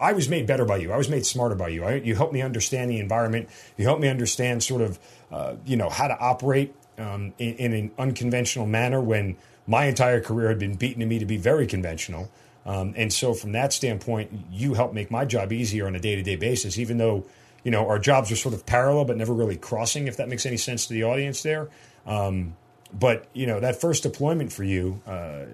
I 0.00 0.12
was 0.12 0.28
made 0.28 0.46
better 0.46 0.64
by 0.64 0.76
you. 0.76 0.92
I 0.92 0.96
was 0.96 1.08
made 1.08 1.26
smarter 1.26 1.54
by 1.54 1.68
you. 1.68 1.84
I, 1.84 1.94
you 1.94 2.14
helped 2.14 2.32
me 2.32 2.42
understand 2.42 2.90
the 2.90 2.98
environment. 2.98 3.48
You 3.76 3.84
helped 3.84 4.00
me 4.00 4.08
understand 4.08 4.62
sort 4.62 4.82
of, 4.82 4.98
uh, 5.30 5.54
you 5.64 5.76
know, 5.76 5.88
how 5.88 6.08
to 6.08 6.18
operate 6.18 6.74
um, 6.98 7.34
in, 7.38 7.54
in, 7.54 7.72
an 7.72 7.90
unconventional 7.98 8.66
manner 8.66 9.00
when 9.00 9.36
my 9.66 9.86
entire 9.86 10.20
career 10.20 10.48
had 10.48 10.58
been 10.58 10.74
beaten 10.74 11.00
to 11.00 11.06
me 11.06 11.18
to 11.18 11.26
be 11.26 11.36
very 11.36 11.66
conventional. 11.66 12.30
Um, 12.66 12.94
and 12.96 13.12
so, 13.12 13.34
from 13.34 13.52
that 13.52 13.72
standpoint, 13.72 14.30
you 14.50 14.74
helped 14.74 14.94
make 14.94 15.10
my 15.10 15.24
job 15.24 15.52
easier 15.52 15.86
on 15.86 15.94
a 15.94 16.00
day 16.00 16.16
to 16.16 16.22
day 16.22 16.36
basis, 16.36 16.78
even 16.78 16.96
though, 16.98 17.26
you 17.62 17.70
know, 17.70 17.88
our 17.88 17.98
jobs 17.98 18.30
are 18.30 18.36
sort 18.36 18.54
of 18.54 18.64
parallel 18.64 19.04
but 19.04 19.16
never 19.16 19.32
really 19.32 19.56
crossing, 19.56 20.06
if 20.06 20.16
that 20.16 20.28
makes 20.28 20.46
any 20.46 20.56
sense 20.56 20.86
to 20.86 20.94
the 20.94 21.04
audience 21.04 21.42
there. 21.42 21.68
Um, 22.06 22.56
but, 22.98 23.26
you 23.32 23.46
know, 23.46 23.60
that 23.60 23.80
first 23.80 24.02
deployment 24.02 24.52
for 24.52 24.64
you 24.64 25.02
uh, 25.06 25.46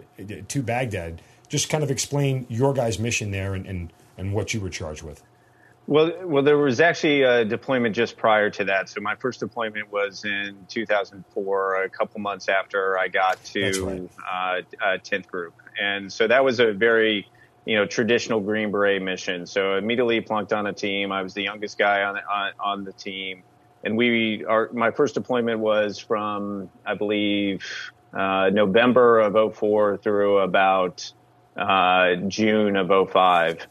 to 0.48 0.62
Baghdad, 0.62 1.22
just 1.48 1.68
kind 1.68 1.82
of 1.82 1.90
explain 1.90 2.46
your 2.48 2.72
guys' 2.74 2.98
mission 2.98 3.30
there 3.30 3.54
and, 3.54 3.66
and 3.66 3.92
and 4.20 4.34
what 4.34 4.52
you 4.52 4.60
were 4.60 4.68
charged 4.68 5.02
with. 5.02 5.22
Well, 5.86 6.12
well, 6.24 6.42
there 6.44 6.58
was 6.58 6.78
actually 6.78 7.22
a 7.22 7.44
deployment 7.44 7.96
just 7.96 8.16
prior 8.16 8.50
to 8.50 8.64
that. 8.64 8.88
So 8.88 9.00
my 9.00 9.16
first 9.16 9.40
deployment 9.40 9.90
was 9.90 10.24
in 10.24 10.66
2004, 10.68 11.82
a 11.82 11.88
couple 11.88 12.20
months 12.20 12.48
after 12.48 12.98
I 12.98 13.08
got 13.08 13.42
to 13.46 13.84
right. 13.84 14.10
uh, 14.30 14.84
uh, 14.84 14.98
10th 14.98 15.26
Group, 15.26 15.54
and 15.80 16.12
so 16.12 16.28
that 16.28 16.44
was 16.44 16.60
a 16.60 16.72
very 16.72 17.26
you 17.64 17.76
know 17.76 17.86
traditional 17.86 18.40
Green 18.40 18.70
Beret 18.70 19.02
mission. 19.02 19.46
So 19.46 19.76
immediately 19.76 20.20
plunked 20.20 20.52
on 20.52 20.66
a 20.66 20.72
team. 20.72 21.10
I 21.10 21.22
was 21.22 21.34
the 21.34 21.42
youngest 21.42 21.78
guy 21.78 22.02
on 22.02 22.14
the, 22.14 22.20
on, 22.30 22.52
on 22.60 22.84
the 22.84 22.92
team, 22.92 23.42
and 23.82 23.96
we 23.96 24.44
our 24.44 24.70
my 24.72 24.92
first 24.92 25.14
deployment 25.14 25.58
was 25.58 25.98
from 25.98 26.70
I 26.86 26.94
believe 26.94 27.64
uh, 28.12 28.50
November 28.52 29.20
of 29.20 29.56
04 29.56 29.96
through 29.96 30.38
about 30.38 31.10
uh, 31.56 32.14
June 32.28 32.76
of 32.76 33.10
05 33.10 33.66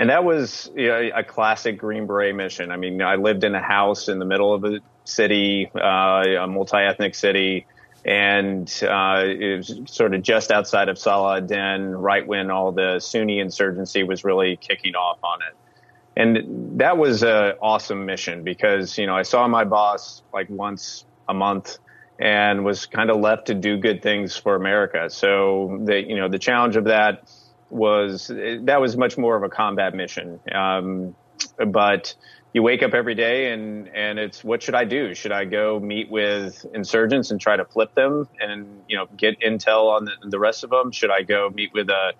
and 0.00 0.08
that 0.08 0.24
was 0.24 0.70
you 0.74 0.88
know, 0.88 1.10
a 1.14 1.22
classic 1.22 1.76
Green 1.76 2.06
Beret 2.06 2.34
mission. 2.34 2.70
I 2.70 2.78
mean, 2.78 3.02
I 3.02 3.16
lived 3.16 3.44
in 3.44 3.54
a 3.54 3.60
house 3.60 4.08
in 4.08 4.18
the 4.18 4.24
middle 4.24 4.54
of 4.54 4.64
a 4.64 4.80
city, 5.04 5.70
uh, 5.74 6.24
a 6.40 6.46
multi-ethnic 6.46 7.14
city, 7.14 7.66
and 8.02 8.66
uh, 8.82 9.24
it 9.26 9.58
was 9.58 9.78
sort 9.84 10.14
of 10.14 10.22
just 10.22 10.50
outside 10.50 10.88
of 10.88 10.98
Salah 10.98 11.36
ad-Din, 11.36 11.94
right 11.94 12.26
when 12.26 12.50
all 12.50 12.72
the 12.72 12.98
Sunni 12.98 13.40
insurgency 13.40 14.02
was 14.02 14.24
really 14.24 14.56
kicking 14.56 14.94
off 14.94 15.18
on 15.22 15.40
it. 15.42 15.54
And 16.16 16.80
that 16.80 16.96
was 16.96 17.22
an 17.22 17.56
awesome 17.60 18.06
mission 18.06 18.42
because 18.42 18.96
you 18.96 19.06
know 19.06 19.14
I 19.14 19.22
saw 19.22 19.46
my 19.48 19.64
boss 19.64 20.22
like 20.32 20.48
once 20.48 21.04
a 21.28 21.34
month 21.34 21.76
and 22.18 22.64
was 22.64 22.86
kind 22.86 23.10
of 23.10 23.20
left 23.20 23.48
to 23.48 23.54
do 23.54 23.76
good 23.76 24.02
things 24.02 24.34
for 24.34 24.56
America. 24.56 25.10
So 25.10 25.78
the 25.84 26.00
you 26.00 26.16
know 26.16 26.30
the 26.30 26.38
challenge 26.38 26.76
of 26.76 26.84
that 26.84 27.30
was 27.70 28.28
that 28.28 28.80
was 28.80 28.96
much 28.96 29.16
more 29.16 29.36
of 29.36 29.42
a 29.42 29.48
combat 29.48 29.94
mission. 29.94 30.40
Um, 30.52 31.14
but 31.66 32.14
you 32.52 32.62
wake 32.62 32.82
up 32.82 32.94
every 32.94 33.14
day 33.14 33.52
and 33.52 33.88
and 33.88 34.18
it's 34.18 34.42
what 34.42 34.62
should 34.62 34.74
I 34.74 34.84
do? 34.84 35.14
Should 35.14 35.32
I 35.32 35.44
go 35.44 35.78
meet 35.78 36.10
with 36.10 36.66
insurgents 36.74 37.30
and 37.30 37.40
try 37.40 37.56
to 37.56 37.64
flip 37.64 37.94
them 37.94 38.28
and 38.40 38.82
you 38.88 38.96
know 38.96 39.06
get 39.16 39.40
intel 39.40 39.94
on 39.96 40.04
the, 40.04 40.12
the 40.28 40.38
rest 40.38 40.64
of 40.64 40.70
them? 40.70 40.92
Should 40.92 41.10
I 41.10 41.22
go 41.22 41.50
meet 41.50 41.72
with 41.72 41.88
a 41.90 42.12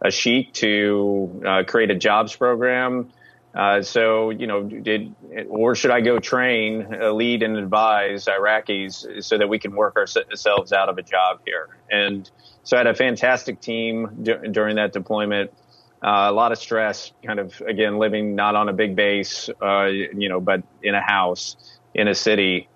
a 0.00 0.10
sheik 0.10 0.52
to 0.54 1.42
uh, 1.46 1.62
create 1.66 1.90
a 1.90 1.94
jobs 1.94 2.36
program? 2.36 3.10
Uh, 3.54 3.82
so 3.82 4.30
you 4.30 4.46
know, 4.46 4.62
did 4.62 5.14
or 5.48 5.74
should 5.74 5.90
I 5.90 6.00
go 6.00 6.18
train, 6.18 6.94
uh, 6.94 7.10
lead, 7.12 7.42
and 7.42 7.56
advise 7.56 8.26
Iraqis 8.26 9.24
so 9.24 9.38
that 9.38 9.48
we 9.48 9.58
can 9.58 9.74
work 9.74 9.96
ourselves 9.96 10.72
out 10.72 10.88
of 10.88 10.98
a 10.98 11.02
job 11.02 11.40
here? 11.46 11.68
And 11.90 12.30
so 12.68 12.76
I 12.76 12.80
had 12.80 12.86
a 12.86 12.94
fantastic 12.94 13.62
team 13.62 14.10
d- 14.22 14.34
during 14.50 14.76
that 14.76 14.92
deployment. 14.92 15.50
Uh, 16.04 16.26
a 16.28 16.32
lot 16.32 16.52
of 16.52 16.58
stress, 16.58 17.12
kind 17.24 17.40
of 17.40 17.58
again 17.62 17.96
living 17.96 18.34
not 18.34 18.56
on 18.56 18.68
a 18.68 18.74
big 18.74 18.94
base, 18.94 19.48
uh, 19.62 19.86
you 19.86 20.28
know, 20.28 20.38
but 20.38 20.62
in 20.82 20.94
a 20.94 21.00
house 21.00 21.56
in 21.94 22.08
a 22.08 22.14
city. 22.14 22.68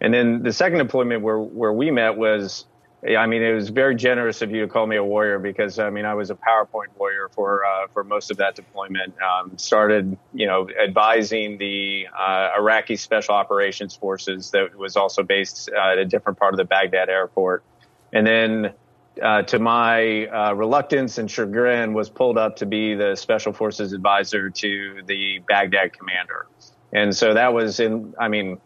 And 0.00 0.14
then 0.14 0.44
the 0.44 0.52
second 0.52 0.78
deployment 0.78 1.22
where 1.22 1.40
where 1.40 1.72
we 1.72 1.90
met 1.90 2.16
was, 2.16 2.64
I 3.04 3.26
mean, 3.26 3.42
it 3.42 3.52
was 3.52 3.70
very 3.70 3.96
generous 3.96 4.40
of 4.40 4.52
you 4.52 4.60
to 4.60 4.68
call 4.68 4.86
me 4.86 4.94
a 4.94 5.02
warrior 5.02 5.40
because 5.40 5.80
I 5.80 5.90
mean 5.90 6.04
I 6.04 6.14
was 6.14 6.30
a 6.30 6.36
PowerPoint 6.36 6.96
warrior 6.96 7.28
for 7.34 7.64
uh, 7.64 7.88
for 7.88 8.04
most 8.04 8.30
of 8.30 8.36
that 8.36 8.54
deployment. 8.54 9.14
Um, 9.20 9.58
started, 9.58 10.16
you 10.32 10.46
know, 10.46 10.68
advising 10.80 11.58
the 11.58 12.06
uh, 12.16 12.50
Iraqi 12.56 12.94
Special 12.94 13.34
Operations 13.34 13.96
Forces 13.96 14.52
that 14.52 14.76
was 14.76 14.96
also 14.96 15.24
based 15.24 15.70
uh, 15.76 15.90
at 15.90 15.98
a 15.98 16.04
different 16.04 16.38
part 16.38 16.54
of 16.54 16.58
the 16.58 16.64
Baghdad 16.64 17.08
airport, 17.08 17.64
and 18.12 18.24
then 18.24 18.74
uh, 19.22 19.42
to 19.42 19.58
my 19.58 20.26
uh, 20.26 20.54
reluctance 20.54 21.18
and 21.18 21.30
chagrin, 21.30 21.94
was 21.94 22.10
pulled 22.10 22.38
up 22.38 22.56
to 22.56 22.66
be 22.66 22.94
the 22.94 23.16
Special 23.16 23.52
Forces 23.52 23.92
advisor 23.92 24.50
to 24.50 25.02
the 25.06 25.40
Baghdad 25.46 25.92
commander. 25.92 26.46
And 26.92 27.16
so 27.16 27.34
that 27.34 27.52
was 27.52 27.80
in, 27.80 28.14
I 28.18 28.28
mean, 28.28 28.60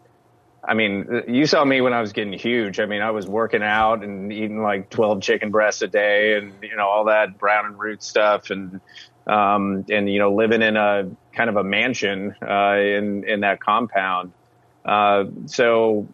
I 0.67 0.73
mean, 0.73 1.23
you 1.27 1.45
saw 1.45 1.63
me 1.63 1.81
when 1.81 1.93
I 1.93 2.01
was 2.01 2.11
getting 2.11 2.33
huge. 2.33 2.79
I 2.79 2.87
mean, 2.87 3.01
I 3.01 3.11
was 3.11 3.27
working 3.27 3.61
out 3.61 4.03
and 4.03 4.33
eating 4.33 4.61
like 4.61 4.89
12 4.89 5.21
chicken 5.21 5.51
breasts 5.51 5.81
a 5.83 5.87
day 5.87 6.37
and, 6.37 6.53
you 6.63 6.75
know, 6.75 6.87
all 6.87 7.05
that 7.05 7.37
brown 7.37 7.65
and 7.65 7.79
root 7.79 8.01
stuff 8.01 8.49
and, 8.49 8.81
um, 9.27 9.85
and, 9.89 10.09
you 10.09 10.17
know, 10.17 10.33
living 10.33 10.63
in 10.63 10.75
a 10.75 11.09
kind 11.33 11.49
of 11.49 11.57
a 11.57 11.63
mansion, 11.63 12.35
uh, 12.41 12.77
in, 12.77 13.23
in 13.27 13.41
that 13.41 13.59
compound. 13.59 14.31
Uh, 14.83 15.25
so 15.45 16.07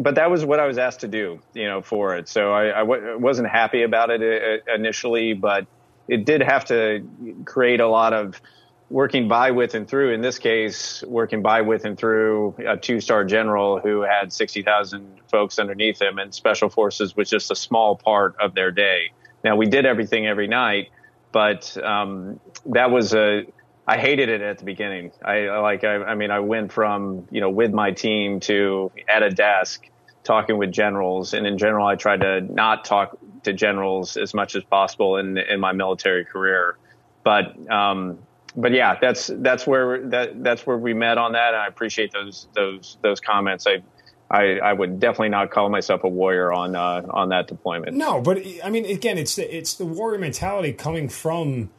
but 0.00 0.14
that 0.14 0.30
was 0.30 0.44
what 0.44 0.58
I 0.58 0.66
was 0.66 0.78
asked 0.78 1.00
to 1.00 1.08
do, 1.08 1.40
you 1.52 1.66
know, 1.66 1.82
for 1.82 2.16
it. 2.16 2.28
So 2.28 2.52
I 2.52 2.76
I 2.76 2.80
w- 2.80 3.18
wasn't 3.18 3.48
happy 3.48 3.82
about 3.82 4.10
it 4.10 4.22
uh, 4.22 4.74
initially, 4.74 5.34
but 5.34 5.66
it 6.08 6.24
did 6.24 6.42
have 6.42 6.64
to 6.66 7.06
create 7.44 7.80
a 7.80 7.86
lot 7.86 8.12
of 8.14 8.40
working 8.88 9.28
by, 9.28 9.52
with, 9.52 9.74
and 9.74 9.86
through. 9.86 10.12
In 10.12 10.20
this 10.20 10.38
case, 10.38 11.04
working 11.06 11.42
by, 11.42 11.60
with, 11.60 11.84
and 11.84 11.96
through 11.96 12.56
a 12.66 12.76
two-star 12.76 13.24
general 13.24 13.78
who 13.78 14.00
had 14.02 14.32
60,000 14.32 15.20
folks 15.30 15.60
underneath 15.60 16.02
him, 16.02 16.18
and 16.18 16.34
special 16.34 16.68
forces 16.68 17.14
was 17.14 17.30
just 17.30 17.50
a 17.52 17.54
small 17.54 17.94
part 17.94 18.34
of 18.40 18.54
their 18.54 18.72
day. 18.72 19.12
Now 19.44 19.54
we 19.54 19.66
did 19.66 19.86
everything 19.86 20.26
every 20.26 20.48
night, 20.48 20.88
but 21.30 21.76
um, 21.84 22.40
that 22.66 22.90
was 22.90 23.14
a 23.14 23.46
I 23.90 23.98
hated 23.98 24.28
it 24.28 24.40
at 24.40 24.58
the 24.58 24.64
beginning. 24.64 25.10
I 25.20 25.48
like, 25.58 25.82
I, 25.82 25.96
I, 25.96 26.14
mean, 26.14 26.30
I 26.30 26.38
went 26.38 26.70
from, 26.70 27.26
you 27.32 27.40
know, 27.40 27.50
with 27.50 27.72
my 27.72 27.90
team 27.90 28.38
to 28.40 28.92
at 29.08 29.24
a 29.24 29.30
desk 29.30 29.84
talking 30.22 30.58
with 30.58 30.70
generals. 30.70 31.34
And 31.34 31.44
in 31.44 31.58
general, 31.58 31.88
I 31.88 31.96
tried 31.96 32.20
to 32.20 32.40
not 32.40 32.84
talk 32.84 33.18
to 33.42 33.52
generals 33.52 34.16
as 34.16 34.32
much 34.32 34.54
as 34.54 34.62
possible 34.62 35.16
in, 35.16 35.36
in 35.38 35.58
my 35.58 35.72
military 35.72 36.24
career. 36.24 36.76
But, 37.24 37.68
um, 37.68 38.20
but 38.54 38.70
yeah, 38.70 38.96
that's, 39.00 39.28
that's 39.34 39.66
where, 39.66 40.06
that, 40.10 40.40
that's 40.40 40.64
where 40.64 40.78
we 40.78 40.94
met 40.94 41.18
on 41.18 41.32
that. 41.32 41.54
And 41.54 41.56
I 41.56 41.66
appreciate 41.66 42.12
those, 42.12 42.46
those, 42.54 42.96
those 43.02 43.18
comments. 43.18 43.66
I, 43.66 43.82
I, 44.30 44.60
I, 44.60 44.72
would 44.72 45.00
definitely 45.00 45.30
not 45.30 45.50
call 45.50 45.68
myself 45.68 46.04
a 46.04 46.08
warrior 46.08 46.52
on 46.52 46.76
uh, 46.76 47.02
on 47.10 47.30
that 47.30 47.48
deployment. 47.48 47.96
No, 47.96 48.20
but 48.20 48.38
I 48.62 48.70
mean, 48.70 48.84
again, 48.84 49.18
it's 49.18 49.34
the, 49.34 49.56
it's 49.56 49.74
the 49.74 49.84
warrior 49.84 50.20
mentality 50.20 50.72
coming 50.72 51.08
from 51.08 51.70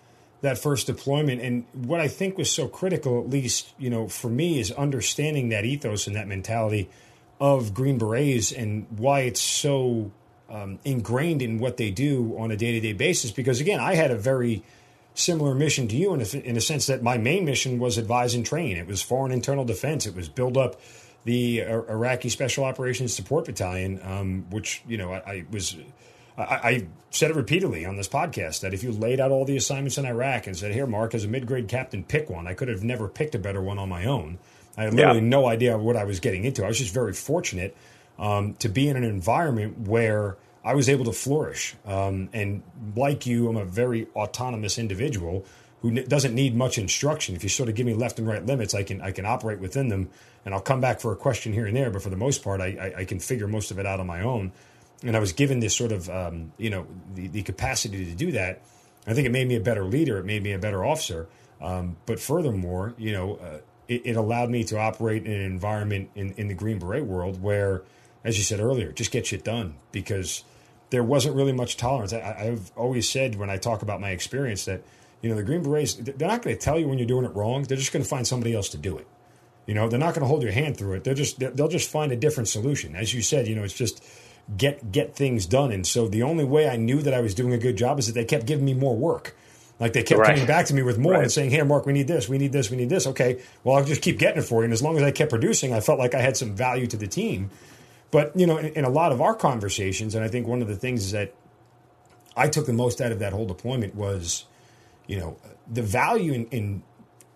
that 0.42 0.58
first 0.58 0.88
deployment. 0.88 1.42
And 1.42 1.66
what 1.74 2.00
I 2.00 2.08
think 2.08 2.38
was 2.38 2.52
so 2.52 2.68
critical, 2.68 3.22
at 3.22 3.30
least, 3.30 3.74
you 3.78 3.90
know, 3.90 4.08
for 4.08 4.30
me, 4.30 4.60
is 4.60 4.72
understanding 4.72 5.50
that 5.50 5.66
ethos 5.66 6.08
and 6.08 6.16
that 6.16 6.28
mentality 6.28 6.90
of 7.40 7.74
Green 7.74 7.98
Berets 7.98 8.52
and 8.52 8.86
why 8.98 9.22
it's 9.22 9.42
so 9.42 10.12
um, 10.50 10.80
ingrained 10.84 11.42
in 11.42 11.60
what 11.60 11.78
they 11.78 11.90
do 11.92 12.36
on 12.38 12.52
a 12.52 12.58
day 12.58 12.74
to 12.74 12.80
day 12.80 12.94
basis. 12.94 13.32
Because 13.32 13.62
again, 13.62 13.80
I 13.80 13.96
had 13.96 14.12
a 14.12 14.18
very 14.18 14.64
similar 15.14 15.54
mission 15.54 15.88
to 15.90 15.96
you 15.96 16.14
in 16.14 16.22
a, 16.22 16.38
in 16.38 16.58
a 16.58 16.62
sense 16.62 16.88
that 16.88 17.04
my 17.04 17.18
main 17.18 17.46
mission 17.46 17.80
was 17.80 17.98
advise 17.98 18.34
and 18.34 18.46
train. 18.46 18.78
It 18.78 18.88
was 18.88 19.02
foreign 19.02 19.32
internal 19.32 19.66
defense. 19.66 20.06
It 20.06 20.16
was 20.16 20.30
build 20.30 20.58
up 20.58 20.80
the 21.24 21.62
Iraqi 21.62 22.30
Special 22.30 22.64
Operations 22.64 23.14
Support 23.14 23.46
Battalion, 23.46 24.00
um, 24.04 24.46
which 24.50 24.82
you 24.88 24.98
know 24.98 25.12
I, 25.12 25.18
I 25.18 25.46
was 25.52 25.76
I, 26.42 26.70
I, 26.70 26.88
said 27.14 27.30
it 27.30 27.36
repeatedly 27.36 27.86
on 27.86 27.98
this 27.98 28.08
podcast 28.08 28.62
that 28.62 28.74
if 28.74 28.84
you 28.84 28.92
laid 28.94 29.20
out 29.20 29.32
all 29.32 29.44
the 29.44 29.58
assignments 29.58 29.98
in 29.98 30.06
Iraq 30.06 30.48
and 30.48 30.56
said, 30.56 30.74
"Here, 30.74 30.88
Mark, 30.88 31.14
as 31.14 31.26
a 31.26 31.28
mid-grade 31.28 31.68
captain, 31.68 32.04
pick 32.06 32.30
one," 32.30 32.48
I 32.48 32.54
could 32.54 32.70
have 32.70 32.84
never 32.84 33.10
picked 33.10 33.36
a 33.36 33.40
better 33.40 33.62
one 33.62 33.78
on 33.78 33.90
my 33.90 34.06
own. 34.06 34.40
I 34.78 34.84
had 34.84 34.94
literally 34.94 35.20
yeah. 35.20 35.28
no 35.28 35.46
idea 35.48 35.78
what 35.78 35.98
I 35.98 36.06
was 36.06 36.22
getting 36.22 36.46
into. 36.46 36.64
I 36.64 36.70
was 36.70 36.78
just 36.78 36.94
very 36.94 37.14
fortunate 37.14 37.76
um, 38.18 38.54
to 38.56 38.70
be 38.70 38.88
in 38.88 38.96
an 38.96 39.04
environment 39.04 39.88
where 39.88 40.38
I 40.64 40.76
was 40.76 40.88
able 40.88 41.06
to 41.06 41.12
flourish. 41.12 41.76
Um, 41.86 42.30
and 42.34 42.64
like 42.96 43.26
you, 43.26 43.50
I'm 43.50 43.58
a 43.58 43.66
very 43.66 44.08
autonomous 44.16 44.78
individual 44.78 45.46
who 45.82 45.92
doesn't 45.92 46.36
need 46.36 46.56
much 46.56 46.78
instruction. 46.78 47.36
If 47.36 47.44
you 47.44 47.50
sort 47.50 47.68
of 47.68 47.76
give 47.76 47.86
me 47.88 47.94
left 47.94 48.20
and 48.20 48.28
right 48.28 48.46
limits, 48.46 48.74
I 48.74 48.84
can 48.84 49.02
I 49.02 49.12
can 49.12 49.26
operate 49.26 49.60
within 49.60 49.90
them, 49.90 50.10
and 50.46 50.54
I'll 50.54 50.62
come 50.62 50.80
back 50.80 51.02
for 51.02 51.12
a 51.12 51.16
question 51.16 51.54
here 51.54 51.66
and 51.66 51.76
there. 51.76 51.90
But 51.90 52.04
for 52.04 52.10
the 52.10 52.16
most 52.16 52.44
part, 52.44 52.62
I, 52.62 52.94
I, 52.96 53.00
I 53.00 53.06
can 53.06 53.20
figure 53.20 53.48
most 53.48 53.72
of 53.72 53.80
it 53.80 53.86
out 53.86 54.00
on 54.00 54.08
my 54.08 54.22
own 54.22 54.52
and 55.04 55.16
I 55.16 55.20
was 55.20 55.34
given 55.34 55.60
this 55.60 55.76
sort 55.76 55.92
of 55.92 56.10
um, 56.10 56.54
you 56.58 56.70
know 56.70 56.88
the, 57.14 57.28
the, 57.28 57.44
capacity 57.44 58.06
to 58.06 58.16
do 58.16 58.32
that. 58.34 58.62
I 59.08 59.14
think 59.14 59.26
it 59.26 59.32
made 59.32 59.48
me 59.48 59.56
a 59.56 59.62
better 59.62 59.84
leader. 59.84 60.18
It 60.20 60.26
made 60.26 60.44
me 60.44 60.52
a 60.54 60.60
better 60.60 60.86
officer. 60.86 61.28
Um, 61.60 61.98
but 62.06 62.20
furthermore, 62.20 62.94
you 62.98 63.12
know, 63.12 63.36
uh, 63.36 63.60
it, 63.88 64.02
it, 64.06 64.16
allowed 64.16 64.50
me 64.50 64.64
to 64.66 64.80
operate 64.80 65.26
in 65.26 65.32
an 65.32 65.42
environment 65.42 66.10
in, 66.16 66.34
in 66.34 66.48
the 66.48 66.56
Green 66.56 66.80
Beret 66.80 67.06
world 67.06 67.42
where, 67.42 67.84
as 68.24 68.38
you 68.38 68.44
said 68.44 68.60
earlier, 68.60 68.92
just 68.92 69.12
get 69.12 69.28
shit 69.28 69.44
done 69.44 69.76
because 69.92 70.44
there 70.90 71.04
wasn't 71.04 71.36
really 71.36 71.54
much 71.54 71.78
tolerance. 71.78 72.14
I, 72.14 72.36
I've 72.40 72.72
always 72.76 73.10
said 73.10 73.36
when 73.36 73.50
I 73.50 73.58
talk 73.58 73.82
about 73.82 74.02
my 74.02 74.10
experience 74.10 74.66
that 74.66 74.84
you 75.22 75.30
know 75.30 75.36
the 75.36 75.44
Green 75.44 75.62
Berets 75.62 75.96
they're 75.96 76.28
not 76.28 76.42
going 76.42 76.56
to 76.56 76.62
tell 76.62 76.80
you 76.80 76.88
when 76.88 76.98
you're 76.98 77.08
doing 77.08 77.26
it 77.26 77.36
wrong. 77.36 77.64
They're 77.64 77.78
just 77.78 77.92
going 77.92 78.04
to 78.04 78.10
find 78.10 78.26
somebody 78.26 78.56
else 78.56 78.70
to 78.70 78.78
do 78.78 78.98
it. 78.98 79.08
You 79.68 79.76
know, 79.76 79.88
they're 79.88 80.00
not 80.00 80.16
going 80.16 80.22
to 80.22 80.28
hold 80.28 80.42
your 80.42 80.52
hand 80.52 80.78
through 80.78 80.94
it. 80.94 81.04
They're 81.04 81.14
just 81.14 81.40
they'll 81.40 81.68
just 81.68 81.90
find 81.90 82.12
a 82.12 82.16
different 82.16 82.50
solution. 82.50 82.96
As 82.96 83.14
you 83.14 83.22
said, 83.22 83.48
you 83.48 83.56
know, 83.56 83.64
it's 83.64 83.74
just 83.74 84.04
get 84.58 84.92
get 84.92 85.16
things 85.16 85.46
done. 85.46 85.72
And 85.72 85.86
so 85.86 86.08
the 86.08 86.24
only 86.24 86.44
way 86.44 86.70
I 86.70 86.76
knew 86.76 87.02
that 87.02 87.14
I 87.14 87.22
was 87.22 87.34
doing 87.36 87.54
a 87.54 87.58
good 87.58 87.78
job 87.78 88.00
is 88.00 88.08
that 88.08 88.14
they 88.14 88.26
kept 88.26 88.46
giving 88.46 88.66
me 88.66 88.74
more 88.74 88.96
work. 88.96 89.36
Like 89.80 89.94
they 89.94 90.04
kept 90.04 90.20
right. 90.20 90.30
coming 90.30 90.46
back 90.46 90.68
to 90.68 90.76
me 90.76 90.84
with 90.84 91.00
more 91.00 91.14
right. 91.14 91.24
and 91.24 91.32
saying, 91.32 91.50
"Hey, 91.50 91.62
Mark, 91.64 91.88
we 91.88 91.94
need 91.94 92.08
this, 92.08 92.30
we 92.30 92.38
need 92.38 92.52
this, 92.52 92.70
we 92.70 92.78
need 92.78 92.90
this." 92.90 93.08
Okay, 93.08 93.42
well, 93.64 93.78
I'll 93.78 93.84
just 93.84 94.04
keep 94.04 94.20
getting 94.20 94.44
it 94.44 94.46
for 94.46 94.62
you. 94.62 94.66
And 94.66 94.74
as 94.74 94.82
long 94.84 94.96
as 94.96 95.04
I 95.04 95.10
kept 95.10 95.32
producing, 95.32 95.74
I 95.74 95.80
felt 95.80 95.98
like 95.98 96.14
I 96.14 96.22
had 96.22 96.38
some 96.38 96.54
value 96.56 96.86
to 96.88 96.98
the 96.98 97.08
team. 97.08 97.50
But 98.12 98.38
you 98.38 98.46
know, 98.46 98.58
in, 98.58 98.68
in 98.68 98.86
a 98.86 98.90
lot 98.90 99.12
of 99.12 99.22
our 99.22 99.34
conversations, 99.34 100.14
and 100.14 100.24
I 100.24 100.28
think 100.28 100.46
one 100.46 100.62
of 100.62 100.68
the 100.68 100.76
things 100.76 101.06
is 101.06 101.12
that 101.14 101.34
I 102.38 102.48
took 102.48 102.68
the 102.68 102.74
most 102.74 103.02
out 103.02 103.12
of 103.12 103.20
that 103.20 103.34
whole 103.34 103.48
deployment 103.48 103.96
was, 103.96 104.46
you 105.08 105.18
know, 105.18 105.38
the 105.68 105.82
value 105.82 106.34
in, 106.34 106.46
in 106.48 106.84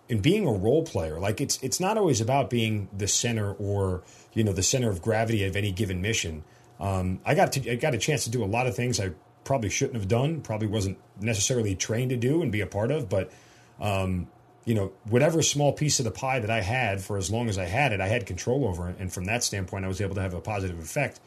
in 0.08 0.20
being 0.20 0.46
a 0.46 0.52
role 0.52 0.84
player. 0.84 1.18
Like 1.18 1.40
it's 1.40 1.58
it's 1.62 1.80
not 1.80 1.98
always 1.98 2.20
about 2.20 2.50
being 2.50 2.88
the 2.96 3.08
center 3.08 3.54
or 3.54 4.02
you 4.34 4.44
know 4.44 4.52
the 4.52 4.62
center 4.62 4.90
of 4.90 5.02
gravity 5.02 5.44
of 5.44 5.56
any 5.56 5.72
given 5.72 6.00
mission. 6.00 6.44
Um, 6.78 7.20
I 7.24 7.34
got 7.34 7.52
to 7.52 7.72
I 7.72 7.76
got 7.76 7.94
a 7.94 7.98
chance 7.98 8.24
to 8.24 8.30
do 8.30 8.44
a 8.44 8.46
lot 8.46 8.66
of 8.66 8.74
things 8.74 9.00
I 9.00 9.12
probably 9.44 9.70
shouldn't 9.70 9.96
have 9.96 10.08
done. 10.08 10.40
Probably 10.40 10.68
wasn't 10.68 10.98
necessarily 11.20 11.74
trained 11.74 12.10
to 12.10 12.16
do 12.16 12.42
and 12.42 12.52
be 12.52 12.60
a 12.60 12.66
part 12.66 12.90
of, 12.90 13.08
but. 13.08 13.32
Um, 13.80 14.28
you 14.66 14.74
know, 14.74 14.92
whatever 15.04 15.42
small 15.42 15.72
piece 15.72 16.00
of 16.00 16.04
the 16.04 16.10
pie 16.10 16.40
that 16.40 16.50
I 16.50 16.60
had 16.60 17.00
for 17.00 17.16
as 17.16 17.30
long 17.30 17.48
as 17.48 17.56
I 17.56 17.66
had 17.66 17.92
it, 17.92 18.00
I 18.00 18.08
had 18.08 18.26
control 18.26 18.66
over. 18.66 18.88
And 18.88 19.12
from 19.12 19.26
that 19.26 19.44
standpoint, 19.44 19.84
I 19.84 19.88
was 19.88 20.00
able 20.00 20.16
to 20.16 20.20
have 20.20 20.34
a 20.34 20.40
positive 20.40 20.80
effect 20.80 21.20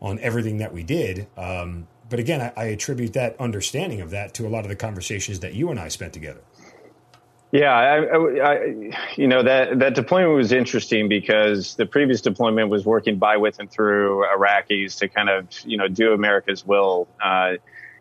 on 0.00 0.18
everything 0.20 0.58
that 0.58 0.72
we 0.72 0.82
did. 0.82 1.26
Um, 1.36 1.86
but 2.08 2.18
again, 2.18 2.40
I, 2.40 2.52
I, 2.56 2.64
attribute 2.66 3.12
that 3.12 3.38
understanding 3.38 4.00
of 4.00 4.10
that 4.10 4.32
to 4.34 4.46
a 4.46 4.48
lot 4.48 4.64
of 4.64 4.70
the 4.70 4.76
conversations 4.76 5.40
that 5.40 5.54
you 5.54 5.70
and 5.70 5.78
I 5.78 5.88
spent 5.88 6.14
together. 6.14 6.40
Yeah, 7.50 7.72
I, 7.72 8.44
I, 8.44 8.64
you 9.16 9.26
know 9.26 9.42
that 9.42 9.78
that 9.78 9.94
deployment 9.94 10.34
was 10.34 10.52
interesting 10.52 11.08
because 11.08 11.76
the 11.76 11.86
previous 11.86 12.20
deployment 12.20 12.68
was 12.68 12.84
working 12.84 13.16
by, 13.18 13.38
with, 13.38 13.58
and 13.58 13.70
through 13.70 14.26
Iraqis 14.36 14.98
to 14.98 15.08
kind 15.08 15.30
of 15.30 15.48
you 15.64 15.78
know 15.78 15.88
do 15.88 16.12
America's 16.12 16.66
will, 16.66 17.08
uh, 17.24 17.54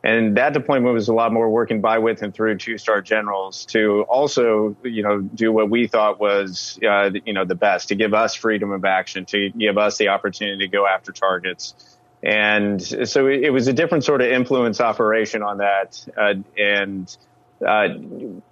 and 0.03 0.35
that 0.35 0.51
deployment 0.51 0.93
was 0.93 1.07
a 1.07 1.13
lot 1.13 1.31
more 1.31 1.49
working 1.49 1.79
by, 1.79 1.97
with, 1.97 2.21
and 2.23 2.33
through 2.33 2.57
two 2.57 2.77
star 2.77 3.01
generals 3.01 3.65
to 3.67 4.01
also 4.09 4.75
you 4.83 5.01
know 5.01 5.21
do 5.21 5.53
what 5.53 5.69
we 5.69 5.87
thought 5.87 6.19
was 6.19 6.77
uh, 6.85 7.11
you 7.25 7.31
know 7.31 7.45
the 7.45 7.55
best 7.55 7.87
to 7.87 7.95
give 7.95 8.13
us 8.13 8.35
freedom 8.35 8.73
of 8.73 8.83
action, 8.83 9.25
to 9.27 9.49
give 9.51 9.77
us 9.77 9.97
the 9.97 10.09
opportunity 10.09 10.65
to 10.65 10.67
go 10.67 10.85
after 10.85 11.13
targets. 11.13 11.73
And 12.21 12.81
so 12.81 13.27
it 13.27 13.53
was 13.53 13.67
a 13.67 13.73
different 13.73 14.03
sort 14.03 14.21
of 14.21 14.27
influence 14.27 14.81
operation 14.81 15.41
on 15.41 15.59
that, 15.59 16.05
uh, 16.17 16.33
and 16.57 17.17
uh, 17.65 17.87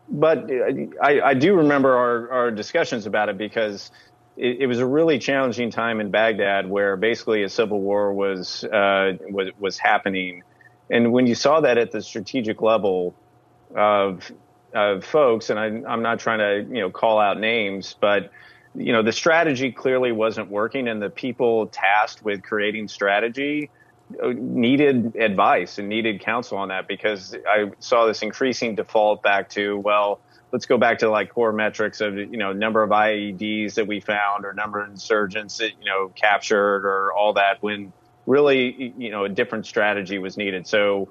but 0.10 0.50
I, 1.02 1.22
I, 1.22 1.34
do 1.34 1.56
remember 1.56 1.96
our, 1.96 2.32
our, 2.32 2.52
discussions 2.52 3.06
about 3.06 3.30
it 3.30 3.38
because 3.38 3.92
it, 4.36 4.62
it, 4.62 4.68
was 4.68 4.80
a 4.80 4.86
really 4.86 5.20
challenging 5.20 5.70
time 5.70 6.00
in 6.00 6.10
Baghdad 6.10 6.70
where 6.70 6.98
basically 6.98 7.44
a 7.44 7.50
civil 7.50 7.82
war 7.82 8.14
was, 8.14 8.64
uh, 8.64 9.14
was, 9.30 9.50
was 9.60 9.78
happening. 9.78 10.44
And 10.90 11.12
when 11.12 11.28
you 11.28 11.36
saw 11.36 11.62
that 11.62 11.78
at 11.78 11.92
the 11.92 12.02
strategic 12.02 12.62
level 12.62 13.14
of, 13.76 14.32
of 14.74 15.06
folks, 15.06 15.50
and 15.52 15.60
I, 15.60 15.66
I'm 15.88 16.02
not 16.02 16.20
trying 16.20 16.40
to, 16.40 16.74
you 16.74 16.82
know, 16.82 16.90
call 16.90 17.20
out 17.20 17.40
names, 17.40 17.96
but, 18.00 18.32
you 18.74 18.92
know, 18.92 19.04
the 19.04 19.14
strategy 19.14 19.72
clearly 19.72 20.12
wasn't 20.12 20.50
working 20.50 20.88
and 20.88 21.02
the 21.02 21.12
people 21.12 21.68
tasked 21.68 22.24
with 22.24 22.42
creating 22.42 22.88
strategy 22.88 23.70
needed 24.10 25.16
advice 25.16 25.78
and 25.78 25.90
needed 25.90 26.22
counsel 26.22 26.58
on 26.58 26.70
that 26.70 26.88
because 26.88 27.36
I 27.48 27.72
saw 27.80 28.06
this 28.06 28.22
increasing 28.22 28.76
default 28.76 29.24
back 29.24 29.50
to, 29.52 29.78
well, 29.78 30.20
let's 30.52 30.66
go 30.66 30.78
back 30.78 31.00
to 31.00 31.10
like 31.10 31.34
core 31.34 31.52
metrics 31.52 32.02
of, 32.02 32.16
you 32.18 32.38
know, 32.38 32.54
number 32.54 32.84
of 32.84 32.92
IEDs 32.92 33.74
that 33.76 33.88
we 33.88 34.00
found 34.00 34.46
or 34.46 34.54
number 34.54 34.82
of 34.82 34.90
insurgents 34.90 35.58
that, 35.58 35.72
you 35.80 35.86
know, 35.86 36.10
captured 36.16 36.86
or 36.86 37.14
all 37.14 37.34
that 37.34 37.62
when 37.62 37.92
really, 38.26 38.94
you 38.98 39.10
know, 39.10 39.26
a 39.26 39.30
different 39.30 39.66
strategy 39.66 40.20
was 40.20 40.38
needed. 40.38 40.68
So, 40.68 41.10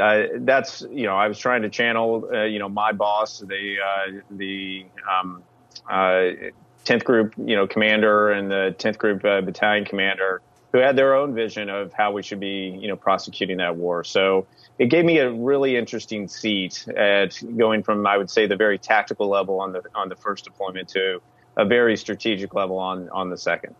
uh, 0.00 0.24
that's, 0.40 0.82
you 0.90 1.04
know, 1.04 1.16
I 1.16 1.28
was 1.28 1.38
trying 1.38 1.62
to 1.62 1.68
channel, 1.68 2.28
uh, 2.32 2.44
you 2.44 2.58
know, 2.58 2.68
my 2.68 2.92
boss, 2.92 3.40
the, 3.40 3.76
uh, 3.84 4.20
the, 4.30 4.86
um, 5.20 5.42
10th 5.88 6.50
uh, 6.88 7.04
group, 7.04 7.34
you 7.36 7.54
know, 7.54 7.66
commander 7.66 8.30
and 8.30 8.50
the 8.50 8.74
10th 8.78 8.98
group 8.98 9.24
uh, 9.24 9.40
battalion 9.40 9.84
commander 9.84 10.42
who 10.72 10.78
had 10.78 10.96
their 10.96 11.14
own 11.14 11.34
vision 11.34 11.70
of 11.70 11.92
how 11.92 12.12
we 12.12 12.22
should 12.22 12.40
be, 12.40 12.78
you 12.80 12.88
know, 12.88 12.96
prosecuting 12.96 13.58
that 13.58 13.76
war. 13.76 14.04
So 14.04 14.46
it 14.78 14.86
gave 14.86 15.04
me 15.04 15.18
a 15.18 15.30
really 15.30 15.76
interesting 15.76 16.28
seat 16.28 16.86
at 16.88 17.40
going 17.56 17.82
from, 17.82 18.06
I 18.06 18.16
would 18.18 18.30
say, 18.30 18.46
the 18.46 18.56
very 18.56 18.78
tactical 18.78 19.28
level 19.28 19.60
on 19.60 19.72
the 19.72 19.82
on 19.94 20.08
the 20.08 20.16
first 20.16 20.44
deployment 20.44 20.88
to 20.90 21.20
a 21.56 21.64
very 21.64 21.96
strategic 21.96 22.54
level 22.54 22.78
on 22.78 23.08
on 23.10 23.30
the 23.30 23.38
second. 23.38 23.74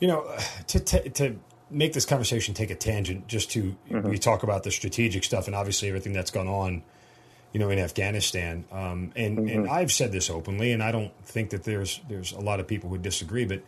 You 0.00 0.08
know, 0.08 0.36
to 0.68 0.80
to, 0.80 1.08
to 1.10 1.38
make 1.70 1.92
this 1.92 2.06
conversation 2.06 2.54
take 2.54 2.70
a 2.70 2.74
tangent, 2.74 3.26
just 3.26 3.50
to 3.52 3.76
mm-hmm. 3.90 4.08
we 4.08 4.18
talk 4.18 4.42
about 4.42 4.62
the 4.62 4.70
strategic 4.70 5.24
stuff 5.24 5.46
and 5.46 5.54
obviously 5.54 5.88
everything 5.88 6.12
that's 6.12 6.30
gone 6.30 6.48
on. 6.48 6.82
You 7.52 7.60
know, 7.60 7.68
in 7.68 7.78
Afghanistan, 7.78 8.64
um, 8.72 9.12
and 9.14 9.36
mm-hmm. 9.36 9.48
and 9.48 9.68
I've 9.68 9.92
said 9.92 10.10
this 10.10 10.30
openly, 10.30 10.72
and 10.72 10.82
I 10.82 10.90
don't 10.90 11.12
think 11.22 11.50
that 11.50 11.64
there's 11.64 12.00
there's 12.08 12.32
a 12.32 12.40
lot 12.40 12.60
of 12.60 12.66
people 12.66 12.88
who 12.88 12.96
disagree, 12.96 13.44
but 13.44 13.60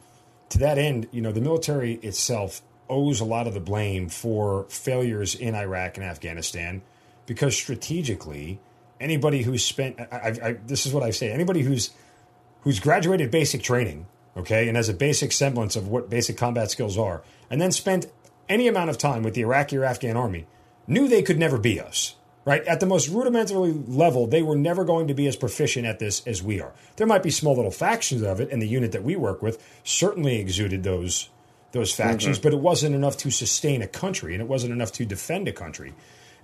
to 0.54 0.60
that 0.60 0.78
end, 0.78 1.08
you 1.10 1.20
know, 1.20 1.32
the 1.32 1.40
military 1.40 1.94
itself 1.94 2.62
owes 2.88 3.18
a 3.18 3.24
lot 3.24 3.48
of 3.48 3.54
the 3.54 3.60
blame 3.60 4.08
for 4.08 4.66
failures 4.68 5.34
in 5.34 5.52
Iraq 5.52 5.96
and 5.96 6.06
Afghanistan 6.06 6.80
because 7.26 7.56
strategically, 7.56 8.60
anybody 9.00 9.42
who's 9.42 9.64
spent 9.64 9.98
I, 9.98 10.36
I, 10.40 10.52
this 10.64 10.86
is 10.86 10.92
what 10.92 11.02
I 11.02 11.10
say 11.10 11.32
anybody 11.32 11.62
who's 11.62 11.90
who's 12.60 12.78
graduated 12.78 13.32
basic 13.32 13.64
training, 13.64 14.06
okay, 14.36 14.68
and 14.68 14.76
has 14.76 14.88
a 14.88 14.94
basic 14.94 15.32
semblance 15.32 15.74
of 15.74 15.88
what 15.88 16.08
basic 16.08 16.36
combat 16.36 16.70
skills 16.70 16.96
are, 16.96 17.24
and 17.50 17.60
then 17.60 17.72
spent 17.72 18.06
any 18.48 18.68
amount 18.68 18.90
of 18.90 18.96
time 18.96 19.24
with 19.24 19.34
the 19.34 19.40
Iraqi 19.40 19.76
or 19.76 19.84
Afghan 19.84 20.16
army, 20.16 20.46
knew 20.86 21.08
they 21.08 21.22
could 21.22 21.38
never 21.38 21.58
be 21.58 21.80
us 21.80 22.14
right? 22.44 22.62
At 22.64 22.80
the 22.80 22.86
most 22.86 23.08
rudimentary 23.08 23.72
level, 23.72 24.26
they 24.26 24.42
were 24.42 24.56
never 24.56 24.84
going 24.84 25.08
to 25.08 25.14
be 25.14 25.26
as 25.26 25.36
proficient 25.36 25.86
at 25.86 25.98
this 25.98 26.26
as 26.26 26.42
we 26.42 26.60
are. 26.60 26.72
There 26.96 27.06
might 27.06 27.22
be 27.22 27.30
small 27.30 27.56
little 27.56 27.70
factions 27.70 28.22
of 28.22 28.40
it, 28.40 28.50
and 28.50 28.60
the 28.60 28.68
unit 28.68 28.92
that 28.92 29.02
we 29.02 29.16
work 29.16 29.42
with 29.42 29.62
certainly 29.84 30.38
exuded 30.40 30.82
those 30.82 31.30
those 31.72 31.92
factions, 31.92 32.38
mm-hmm. 32.38 32.44
but 32.44 32.52
it 32.52 32.60
wasn't 32.60 32.94
enough 32.94 33.16
to 33.16 33.30
sustain 33.32 33.82
a 33.82 33.88
country, 33.88 34.32
and 34.32 34.40
it 34.40 34.48
wasn't 34.48 34.72
enough 34.72 34.92
to 34.92 35.04
defend 35.04 35.48
a 35.48 35.52
country. 35.52 35.92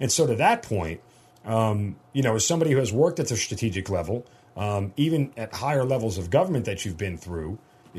And 0.00 0.10
so, 0.10 0.26
to 0.26 0.34
that 0.34 0.64
point, 0.64 1.00
um, 1.44 1.96
you 2.12 2.22
know, 2.22 2.34
as 2.34 2.44
somebody 2.44 2.72
who 2.72 2.78
has 2.78 2.92
worked 2.92 3.20
at 3.20 3.28
the 3.28 3.36
strategic 3.36 3.88
level, 3.88 4.26
um, 4.56 4.92
even 4.96 5.32
at 5.36 5.54
higher 5.54 5.84
levels 5.84 6.18
of 6.18 6.30
government 6.30 6.64
that 6.64 6.84
you've 6.84 6.98
been 6.98 7.16
through, 7.16 7.58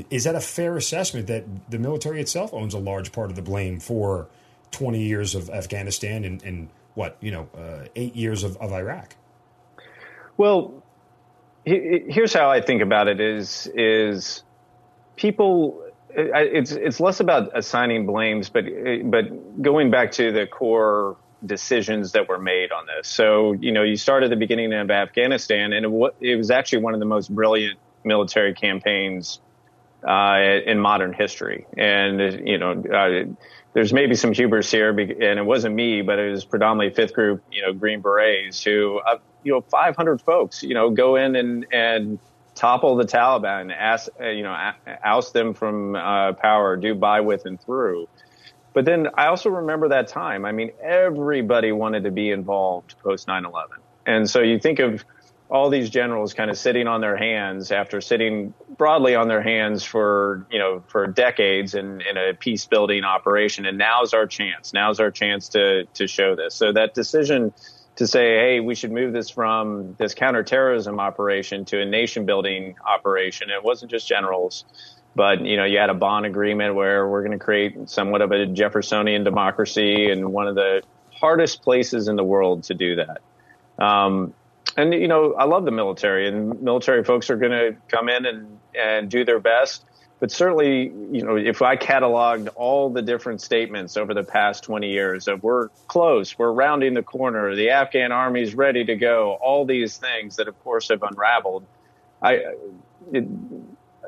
is 0.09 0.25
that 0.25 0.35
a 0.35 0.41
fair 0.41 0.75
assessment 0.75 1.27
that 1.27 1.45
the 1.69 1.79
military 1.79 2.19
itself 2.19 2.53
owns 2.53 2.73
a 2.73 2.79
large 2.79 3.11
part 3.11 3.29
of 3.29 3.35
the 3.35 3.41
blame 3.41 3.79
for 3.79 4.27
20 4.71 5.01
years 5.01 5.33
of 5.35 5.49
Afghanistan 5.49 6.23
and, 6.23 6.43
and 6.43 6.69
what 6.95 7.17
you 7.21 7.31
know 7.31 7.47
uh, 7.57 7.85
eight 7.95 8.15
years 8.15 8.43
of, 8.43 8.57
of 8.57 8.71
Iraq. 8.71 9.15
Well, 10.37 10.83
here's 11.65 12.33
how 12.33 12.49
I 12.49 12.61
think 12.61 12.81
about 12.81 13.07
it: 13.07 13.19
is 13.19 13.69
is 13.73 14.43
people. 15.15 15.85
It's 16.13 16.73
it's 16.73 16.99
less 16.99 17.21
about 17.21 17.57
assigning 17.57 18.05
blames, 18.05 18.49
but 18.49 18.65
but 19.05 19.61
going 19.61 19.91
back 19.91 20.11
to 20.13 20.31
the 20.31 20.45
core 20.45 21.15
decisions 21.45 22.11
that 22.11 22.27
were 22.27 22.39
made 22.39 22.71
on 22.71 22.85
this. 22.85 23.07
So 23.07 23.53
you 23.53 23.71
know, 23.71 23.83
you 23.83 23.95
start 23.95 24.23
at 24.23 24.29
the 24.29 24.35
beginning 24.35 24.73
of 24.73 24.91
Afghanistan, 24.91 25.73
and 25.73 25.85
it, 25.85 26.13
it 26.19 26.35
was 26.35 26.51
actually 26.51 26.83
one 26.83 26.93
of 26.93 26.99
the 26.99 27.05
most 27.05 27.33
brilliant 27.33 27.79
military 28.03 28.53
campaigns 28.53 29.39
uh, 30.07 30.59
in 30.65 30.79
modern 30.79 31.13
history. 31.13 31.65
And 31.77 32.47
you 32.47 32.57
know, 32.57 32.71
uh, 32.71 33.33
there's 33.73 33.93
maybe 33.93 34.15
some 34.15 34.33
hubris 34.33 34.69
here, 34.69 34.89
and 34.89 35.39
it 35.39 35.45
wasn't 35.45 35.75
me, 35.75 36.01
but 36.01 36.19
it 36.19 36.31
was 36.31 36.43
predominantly 36.43 36.93
fifth 36.93 37.13
group, 37.13 37.43
you 37.51 37.61
know, 37.61 37.71
Green 37.73 38.01
Berets 38.01 38.63
who, 38.63 38.99
uh, 38.99 39.17
you 39.43 39.53
know, 39.53 39.61
500 39.61 40.21
folks, 40.21 40.61
you 40.61 40.73
know, 40.73 40.89
go 40.89 41.15
in 41.15 41.35
and 41.35 41.65
and 41.71 42.19
topple 42.53 42.95
the 42.97 43.05
Taliban, 43.05 43.73
ask, 43.73 44.09
uh, 44.19 44.27
you 44.27 44.43
know, 44.43 44.71
oust 45.03 45.33
them 45.33 45.53
from 45.53 45.95
uh, 45.95 46.33
power, 46.33 46.75
do 46.75 46.93
by, 46.93 47.21
with, 47.21 47.45
and 47.45 47.61
through. 47.61 48.07
But 48.73 48.85
then 48.85 49.07
I 49.15 49.27
also 49.27 49.49
remember 49.49 49.89
that 49.89 50.07
time. 50.07 50.45
I 50.45 50.51
mean, 50.51 50.71
everybody 50.81 51.71
wanted 51.71 52.03
to 52.03 52.11
be 52.11 52.29
involved 52.31 52.95
post 52.99 53.27
9/11, 53.27 53.67
and 54.05 54.29
so 54.29 54.41
you 54.41 54.59
think 54.59 54.79
of 54.79 55.03
all 55.51 55.69
these 55.69 55.89
generals 55.89 56.33
kind 56.33 56.49
of 56.49 56.57
sitting 56.57 56.87
on 56.87 57.01
their 57.01 57.17
hands 57.17 57.71
after 57.73 57.99
sitting 57.99 58.53
broadly 58.77 59.15
on 59.15 59.27
their 59.27 59.41
hands 59.41 59.83
for 59.83 60.47
you 60.49 60.57
know 60.57 60.81
for 60.87 61.05
decades 61.07 61.75
in, 61.75 62.01
in 62.01 62.17
a 62.17 62.33
peace 62.33 62.65
building 62.65 63.03
operation. 63.03 63.65
And 63.65 63.77
now's 63.77 64.13
our 64.13 64.25
chance. 64.25 64.73
Now's 64.73 64.99
our 65.01 65.11
chance 65.11 65.49
to 65.49 65.85
to 65.95 66.07
show 66.07 66.35
this. 66.35 66.55
So 66.55 66.71
that 66.71 66.93
decision 66.93 67.53
to 67.97 68.07
say 68.07 68.37
hey 68.37 68.59
we 68.61 68.73
should 68.73 68.91
move 68.91 69.11
this 69.11 69.29
from 69.29 69.95
this 69.99 70.13
counterterrorism 70.13 70.99
operation 70.99 71.65
to 71.65 71.81
a 71.81 71.85
nation 71.85 72.25
building 72.25 72.75
operation. 72.87 73.49
It 73.49 73.61
wasn't 73.61 73.91
just 73.91 74.07
generals 74.07 74.63
but 75.13 75.45
you 75.45 75.57
know 75.57 75.65
you 75.65 75.77
had 75.77 75.89
a 75.89 75.93
Bonn 75.93 76.23
agreement 76.23 76.73
where 76.75 77.05
we're 77.05 77.21
going 77.21 77.37
to 77.37 77.43
create 77.43 77.89
somewhat 77.89 78.21
of 78.21 78.31
a 78.31 78.45
jeffersonian 78.45 79.25
democracy 79.25 80.09
and 80.09 80.31
one 80.31 80.47
of 80.47 80.55
the 80.55 80.81
hardest 81.11 81.61
places 81.61 82.07
in 82.07 82.15
the 82.15 82.23
world 82.23 82.63
to 82.63 82.73
do 82.73 82.95
that. 82.95 83.21
Um, 83.77 84.33
and 84.77 84.93
you 84.93 85.07
know, 85.07 85.33
I 85.33 85.45
love 85.45 85.65
the 85.65 85.71
military, 85.71 86.27
and 86.27 86.61
military 86.61 87.03
folks 87.03 87.29
are 87.29 87.37
going 87.37 87.51
to 87.51 87.75
come 87.87 88.09
in 88.09 88.25
and 88.25 88.59
and 88.75 89.09
do 89.09 89.25
their 89.25 89.39
best. 89.39 89.85
But 90.19 90.31
certainly, 90.31 90.93
you 91.11 91.23
know, 91.23 91.35
if 91.35 91.63
I 91.63 91.75
cataloged 91.75 92.49
all 92.55 92.91
the 92.91 93.01
different 93.01 93.41
statements 93.41 93.97
over 93.97 94.13
the 94.13 94.23
past 94.23 94.63
20 94.63 94.87
years 94.87 95.27
of 95.27 95.41
we're 95.41 95.69
close, 95.87 96.37
we're 96.37 96.51
rounding 96.51 96.93
the 96.93 97.01
corner, 97.01 97.55
the 97.55 97.71
Afghan 97.71 98.11
army's 98.11 98.53
ready 98.53 98.85
to 98.85 98.95
go, 98.95 99.39
all 99.41 99.65
these 99.65 99.97
things 99.97 100.35
that, 100.35 100.47
of 100.47 100.63
course, 100.63 100.89
have 100.89 101.01
unraveled, 101.01 101.65
I, 102.21 102.53
it, 103.11 103.25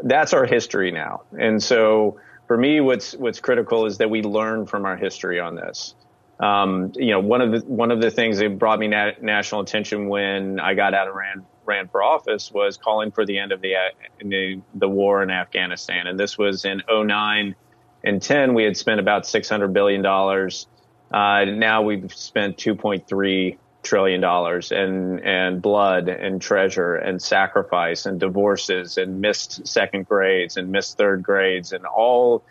that's 0.04 0.34
our 0.34 0.46
history 0.46 0.92
now. 0.92 1.24
And 1.38 1.62
so, 1.62 2.20
for 2.48 2.58
me, 2.58 2.80
what's 2.80 3.16
what's 3.16 3.40
critical 3.40 3.88
is 3.88 3.98
that 3.98 4.12
we 4.12 4.22
learn 4.22 4.68
from 4.68 4.86
our 4.86 4.98
history 4.98 5.40
on 5.40 5.56
this. 5.56 5.96
Um, 6.44 6.92
you 6.96 7.12
know, 7.12 7.22
one 7.22 7.40
of 7.40 7.52
the 7.54 7.60
one 7.66 7.90
of 7.90 8.02
the 8.02 8.12
things 8.12 8.38
that 8.40 8.60
brought 8.60 8.78
me 8.78 8.90
na- 8.90 9.12
national 9.22 9.62
attention 9.62 10.10
when 10.10 10.60
I 10.60 10.74
got 10.74 10.94
out 10.94 11.08
of 11.08 11.16
Rand 11.16 11.46
ran 11.66 11.88
for 11.88 12.04
office 12.04 12.52
was 12.52 12.76
calling 12.76 13.12
for 13.12 13.26
the 13.26 13.38
end 13.40 13.54
of 13.54 13.62
the 13.62 13.76
the, 14.20 14.62
the 14.76 14.90
war 14.90 15.24
in 15.24 15.32
Afghanistan, 15.32 16.06
and 16.06 16.20
this 16.20 16.38
was 16.38 16.66
in 16.66 16.82
09 16.92 17.56
and 18.04 18.22
10. 18.22 18.54
We 18.56 18.66
had 18.66 18.76
spent 18.76 19.00
about 19.00 19.26
600 19.26 19.72
billion 19.72 20.02
dollars. 20.02 20.68
Uh, 21.14 21.46
now 21.46 21.82
we've 21.84 22.14
spent 22.14 22.58
2.3 22.58 23.58
trillion 23.84 24.20
dollars 24.20 24.74
and 24.74 25.22
and 25.22 25.62
blood 25.62 26.10
and 26.10 26.42
treasure 26.42 26.96
and 26.96 27.22
sacrifice 27.22 28.06
and 28.06 28.20
divorces 28.20 28.98
and 28.98 29.22
missed 29.22 29.66
second 29.66 30.08
grades 30.08 30.58
and 30.58 30.72
missed 30.74 30.98
third 30.98 31.24
grades 31.24 31.72
and 31.72 31.86
all 31.86 32.44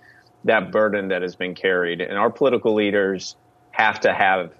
that 0.45 0.73
burden 0.73 1.09
that 1.09 1.21
has 1.21 1.37
been 1.37 1.55
carried. 1.55 2.01
And 2.01 2.17
our 2.17 2.31
political 2.31 2.75
leaders 2.75 3.37
have 3.73 4.01
to 4.01 4.13
have 4.13 4.53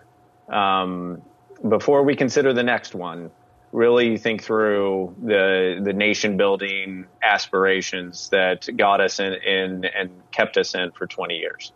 um, 0.49 1.23
before 1.67 2.03
we 2.03 2.17
consider 2.17 2.53
the 2.53 2.63
next 2.63 2.95
one. 2.95 3.31
Really 3.71 4.19
think 4.19 4.43
through 4.43 5.15
the 5.23 5.81
the 5.83 5.95
nation 5.95 6.37
building 6.37 7.07
aspirations 7.23 8.29
that 8.29 8.69
got 8.77 9.01
us 9.01 9.19
in, 9.19 9.33
in 9.33 9.85
and 9.87 10.11
kept 10.31 10.59
us 10.59 10.75
in 10.75 10.91
for 10.91 11.07
20 11.07 11.37
years. 11.37 11.73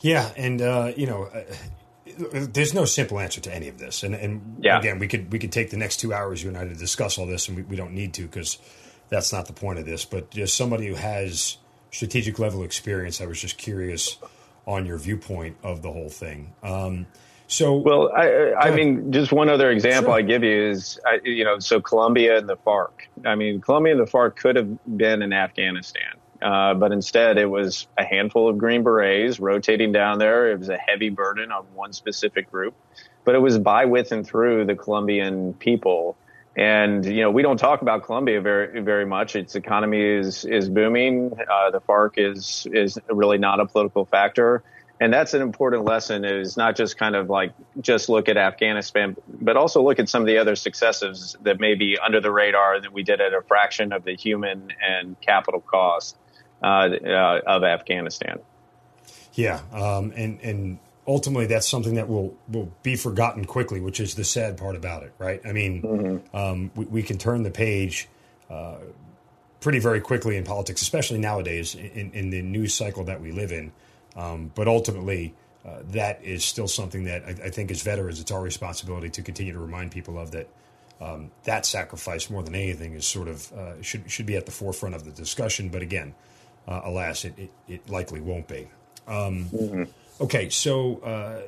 Yeah, 0.00 0.30
and 0.36 0.60
uh, 0.60 0.92
you 0.94 1.06
know, 1.06 1.24
uh, 1.24 1.40
there's 2.52 2.74
no 2.74 2.84
simple 2.84 3.18
answer 3.18 3.40
to 3.40 3.54
any 3.54 3.68
of 3.68 3.78
this. 3.78 4.02
And, 4.02 4.14
and 4.14 4.58
yeah. 4.60 4.78
again, 4.78 4.98
we 4.98 5.08
could 5.08 5.32
we 5.32 5.38
could 5.38 5.52
take 5.52 5.70
the 5.70 5.76
next 5.76 5.98
two 5.98 6.12
hours 6.12 6.42
you 6.42 6.50
and 6.50 6.58
I 6.58 6.64
to 6.64 6.74
discuss 6.74 7.16
all 7.16 7.26
this, 7.26 7.48
and 7.48 7.56
we, 7.56 7.62
we 7.62 7.76
don't 7.76 7.92
need 7.92 8.12
to 8.14 8.22
because 8.22 8.58
that's 9.08 9.32
not 9.32 9.46
the 9.46 9.52
point 9.54 9.78
of 9.78 9.86
this. 9.86 10.04
But 10.04 10.30
just 10.30 10.56
somebody 10.56 10.86
who 10.88 10.96
has 10.96 11.56
strategic 11.92 12.38
level 12.38 12.62
experience, 12.62 13.20
I 13.20 13.26
was 13.26 13.40
just 13.40 13.56
curious 13.56 14.18
on 14.66 14.86
your 14.86 14.98
viewpoint 14.98 15.56
of 15.62 15.82
the 15.82 15.90
whole 15.90 16.08
thing. 16.08 16.52
Um, 16.62 17.06
so, 17.48 17.74
well, 17.74 18.10
I, 18.16 18.54
I 18.54 18.70
mean, 18.74 19.12
just 19.12 19.30
one 19.30 19.50
other 19.50 19.70
example 19.70 20.12
sure. 20.12 20.18
I 20.18 20.22
give 20.22 20.42
you 20.42 20.70
is, 20.70 20.98
you 21.22 21.44
know, 21.44 21.58
so 21.58 21.80
Colombia 21.80 22.38
and 22.38 22.48
the 22.48 22.56
FARC. 22.56 22.92
I 23.26 23.34
mean, 23.34 23.60
Colombia 23.60 23.92
and 23.92 24.00
the 24.00 24.10
FARC 24.10 24.36
could 24.36 24.56
have 24.56 24.78
been 24.96 25.20
in 25.20 25.34
Afghanistan. 25.34 26.14
Uh, 26.40 26.74
but 26.74 26.92
instead, 26.92 27.38
it 27.38 27.46
was 27.46 27.86
a 27.98 28.04
handful 28.04 28.48
of 28.48 28.58
Green 28.58 28.82
Berets 28.82 29.38
rotating 29.38 29.92
down 29.92 30.18
there. 30.18 30.50
It 30.50 30.58
was 30.58 30.70
a 30.70 30.76
heavy 30.76 31.08
burden 31.08 31.52
on 31.52 31.64
one 31.74 31.92
specific 31.92 32.50
group, 32.50 32.74
but 33.24 33.34
it 33.34 33.38
was 33.38 33.58
by, 33.58 33.84
with, 33.84 34.12
and 34.12 34.26
through 34.26 34.64
the 34.64 34.74
Colombian 34.74 35.54
people. 35.54 36.16
And 36.54 37.04
you 37.04 37.22
know, 37.22 37.30
we 37.30 37.42
don't 37.42 37.56
talk 37.56 37.80
about 37.80 38.04
Colombia 38.04 38.40
very 38.40 38.80
very 38.80 39.06
much. 39.06 39.36
Its 39.36 39.54
economy 39.54 40.02
is 40.02 40.44
is 40.44 40.68
booming. 40.68 41.32
Uh, 41.32 41.70
the 41.70 41.80
FARC 41.80 42.12
is 42.16 42.66
is 42.72 42.98
really 43.08 43.38
not 43.38 43.58
a 43.58 43.64
political 43.64 44.04
factor, 44.04 44.62
and 45.00 45.10
that's 45.10 45.32
an 45.32 45.40
important 45.40 45.84
lesson. 45.84 46.26
Is 46.26 46.58
not 46.58 46.76
just 46.76 46.98
kind 46.98 47.16
of 47.16 47.30
like 47.30 47.52
just 47.80 48.10
look 48.10 48.28
at 48.28 48.36
Afghanistan, 48.36 49.16
but 49.26 49.56
also 49.56 49.82
look 49.82 49.98
at 49.98 50.10
some 50.10 50.20
of 50.20 50.26
the 50.26 50.36
other 50.36 50.54
successes 50.54 51.36
that 51.40 51.58
may 51.58 51.74
be 51.74 51.96
under 51.98 52.20
the 52.20 52.30
radar 52.30 52.82
that 52.82 52.92
we 52.92 53.02
did 53.02 53.22
at 53.22 53.32
a 53.32 53.40
fraction 53.40 53.94
of 53.94 54.04
the 54.04 54.14
human 54.14 54.72
and 54.86 55.18
capital 55.22 55.60
cost 55.60 56.18
uh, 56.62 56.66
uh, 56.66 57.40
of 57.46 57.64
Afghanistan. 57.64 58.40
Yeah, 59.32 59.60
um, 59.72 60.12
and 60.14 60.38
and 60.42 60.78
ultimately 61.06 61.46
that's 61.46 61.68
something 61.68 61.94
that 61.94 62.08
will 62.08 62.36
will 62.48 62.72
be 62.82 62.96
forgotten 62.96 63.44
quickly, 63.44 63.80
which 63.80 64.00
is 64.00 64.14
the 64.14 64.24
sad 64.24 64.56
part 64.56 64.76
about 64.76 65.02
it, 65.02 65.12
right? 65.18 65.40
I 65.44 65.52
mean, 65.52 65.82
mm-hmm. 65.82 66.36
um, 66.36 66.70
we, 66.74 66.84
we, 66.86 67.02
can 67.02 67.18
turn 67.18 67.42
the 67.42 67.50
page 67.50 68.08
uh, 68.50 68.76
pretty 69.60 69.78
very 69.78 70.00
quickly 70.00 70.36
in 70.36 70.44
politics, 70.44 70.82
especially 70.82 71.18
nowadays 71.18 71.74
in, 71.74 72.12
in 72.12 72.30
the 72.30 72.42
news 72.42 72.74
cycle 72.74 73.04
that 73.04 73.20
we 73.20 73.32
live 73.32 73.52
in. 73.52 73.72
Um, 74.14 74.52
but 74.54 74.68
ultimately, 74.68 75.34
uh, 75.64 75.78
that 75.90 76.22
is 76.22 76.44
still 76.44 76.68
something 76.68 77.04
that 77.04 77.24
I, 77.24 77.30
I, 77.46 77.50
think 77.50 77.70
as 77.70 77.82
veterans, 77.82 78.20
it's 78.20 78.30
our 78.30 78.42
responsibility 78.42 79.08
to 79.10 79.22
continue 79.22 79.52
to 79.52 79.58
remind 79.58 79.92
people 79.92 80.18
of 80.18 80.32
that. 80.32 80.48
Um, 81.00 81.32
that 81.44 81.66
sacrifice, 81.66 82.30
more 82.30 82.44
than 82.44 82.54
anything, 82.54 82.92
is 82.92 83.04
sort 83.04 83.26
of 83.26 83.52
uh, 83.52 83.82
should 83.82 84.08
should 84.08 84.26
be 84.26 84.36
at 84.36 84.46
the 84.46 84.52
forefront 84.52 84.94
of 84.94 85.04
the 85.04 85.10
discussion. 85.10 85.68
But 85.68 85.82
again, 85.82 86.14
uh, 86.68 86.82
alas, 86.84 87.24
it, 87.24 87.36
it, 87.36 87.50
it, 87.66 87.90
likely 87.90 88.20
won't 88.20 88.46
be. 88.46 88.68
Um, 89.08 89.46
mm-hmm. 89.46 89.82
Okay, 90.22 90.50
so 90.50 90.98
uh, 90.98 91.40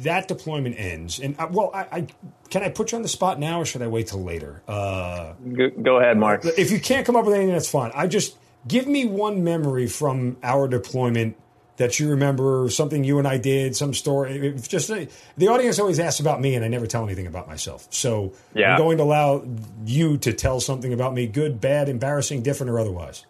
that 0.00 0.26
deployment 0.26 0.76
ends, 0.78 1.18
and 1.18 1.38
uh, 1.38 1.48
well, 1.50 1.70
I, 1.74 1.80
I, 1.80 2.06
can 2.48 2.62
I 2.62 2.70
put 2.70 2.90
you 2.90 2.96
on 2.96 3.02
the 3.02 3.08
spot 3.08 3.38
now, 3.38 3.60
or 3.60 3.66
should 3.66 3.82
I 3.82 3.88
wait 3.88 4.06
till 4.06 4.22
later? 4.22 4.62
Uh, 4.66 5.34
go, 5.52 5.68
go, 5.68 5.98
ahead, 5.98 6.16
Mark. 6.16 6.42
If 6.56 6.70
you 6.70 6.80
can't 6.80 7.04
come 7.04 7.14
up 7.14 7.26
with 7.26 7.34
anything, 7.34 7.52
that's 7.52 7.70
fine. 7.70 7.92
I 7.94 8.06
just 8.06 8.38
give 8.66 8.86
me 8.86 9.04
one 9.04 9.44
memory 9.44 9.86
from 9.86 10.38
our 10.42 10.66
deployment 10.66 11.36
that 11.76 12.00
you 12.00 12.08
remember, 12.08 12.70
something 12.70 13.04
you 13.04 13.18
and 13.18 13.28
I 13.28 13.36
did, 13.36 13.76
some 13.76 13.92
story. 13.92 14.54
Just 14.66 14.90
uh, 14.90 15.04
the 15.36 15.48
audience 15.48 15.78
always 15.78 16.00
asks 16.00 16.20
about 16.20 16.40
me, 16.40 16.54
and 16.54 16.64
I 16.64 16.68
never 16.68 16.86
tell 16.86 17.04
anything 17.04 17.26
about 17.26 17.48
myself. 17.48 17.86
So 17.90 18.32
yeah. 18.54 18.72
I'm 18.72 18.78
going 18.78 18.96
to 18.96 19.02
allow 19.02 19.44
you 19.84 20.16
to 20.18 20.32
tell 20.32 20.58
something 20.58 20.94
about 20.94 21.12
me, 21.12 21.26
good, 21.26 21.60
bad, 21.60 21.90
embarrassing, 21.90 22.42
different, 22.42 22.70
or 22.70 22.78
otherwise. 22.78 23.26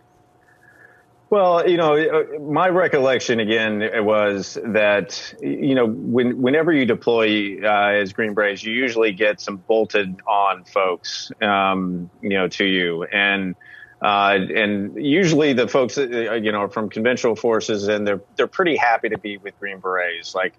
Well, 1.32 1.66
you 1.66 1.78
know, 1.78 1.96
uh, 1.96 2.40
my 2.40 2.68
recollection 2.68 3.40
again 3.40 4.04
was 4.04 4.58
that 4.62 5.32
you 5.40 5.74
know 5.74 5.86
when 5.86 6.42
whenever 6.42 6.74
you 6.74 6.84
deploy 6.84 7.58
uh, 7.64 7.92
as 8.02 8.12
Green 8.12 8.34
Berets, 8.34 8.62
you 8.62 8.74
usually 8.74 9.12
get 9.12 9.40
some 9.40 9.56
bolted 9.56 10.20
on 10.26 10.64
folks, 10.64 11.32
um, 11.40 12.10
you 12.20 12.28
know, 12.28 12.48
to 12.48 12.66
you, 12.66 13.04
and 13.04 13.54
uh, 14.02 14.40
and 14.54 15.02
usually 15.02 15.54
the 15.54 15.66
folks, 15.68 15.96
uh, 15.96 16.02
you 16.34 16.52
know, 16.52 16.68
from 16.68 16.90
conventional 16.90 17.34
forces, 17.34 17.88
and 17.88 18.06
they're 18.06 18.20
they're 18.36 18.46
pretty 18.46 18.76
happy 18.76 19.08
to 19.08 19.16
be 19.16 19.38
with 19.38 19.58
Green 19.58 19.80
Berets. 19.80 20.34
Like 20.34 20.52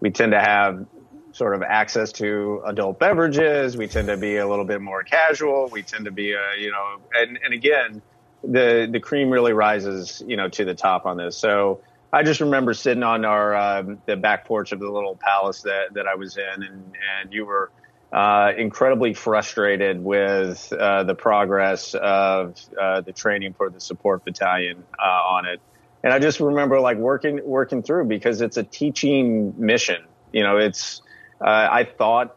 we 0.00 0.10
tend 0.10 0.32
to 0.32 0.40
have 0.40 0.86
sort 1.32 1.54
of 1.54 1.62
access 1.62 2.12
to 2.12 2.62
adult 2.64 2.98
beverages. 2.98 3.76
We 3.76 3.88
tend 3.88 4.08
to 4.08 4.16
be 4.16 4.38
a 4.38 4.48
little 4.48 4.64
bit 4.64 4.80
more 4.80 5.02
casual. 5.02 5.68
We 5.68 5.82
tend 5.82 6.06
to 6.06 6.12
be, 6.12 6.34
uh, 6.34 6.38
you 6.58 6.70
know, 6.70 6.96
and 7.12 7.38
and 7.44 7.52
again 7.52 8.00
the 8.46 8.88
the 8.90 9.00
cream 9.00 9.30
really 9.30 9.52
rises, 9.52 10.22
you 10.26 10.36
know, 10.36 10.48
to 10.48 10.64
the 10.64 10.74
top 10.74 11.06
on 11.06 11.16
this. 11.16 11.36
So 11.36 11.80
I 12.12 12.22
just 12.22 12.40
remember 12.40 12.74
sitting 12.74 13.02
on 13.02 13.24
our 13.24 13.54
um, 13.54 14.02
the 14.06 14.16
back 14.16 14.46
porch 14.46 14.72
of 14.72 14.80
the 14.80 14.90
little 14.90 15.16
palace 15.16 15.62
that 15.62 15.94
that 15.94 16.06
I 16.06 16.14
was 16.14 16.36
in, 16.36 16.62
and 16.62 16.96
and 17.20 17.32
you 17.32 17.44
were 17.44 17.70
uh, 18.12 18.52
incredibly 18.56 19.14
frustrated 19.14 20.02
with 20.02 20.72
uh, 20.72 21.02
the 21.02 21.14
progress 21.16 21.94
of 21.94 22.56
uh, 22.80 23.00
the 23.00 23.12
training 23.12 23.54
for 23.54 23.70
the 23.70 23.80
support 23.80 24.24
battalion 24.24 24.84
uh, 24.98 25.02
on 25.04 25.46
it. 25.46 25.60
And 26.04 26.12
I 26.12 26.20
just 26.20 26.38
remember 26.38 26.78
like 26.78 26.98
working 26.98 27.40
working 27.44 27.82
through 27.82 28.04
because 28.04 28.40
it's 28.40 28.56
a 28.56 28.62
teaching 28.62 29.54
mission. 29.58 30.04
You 30.32 30.44
know, 30.44 30.58
it's 30.58 31.02
uh, 31.40 31.68
I 31.70 31.84
thought 31.84 32.36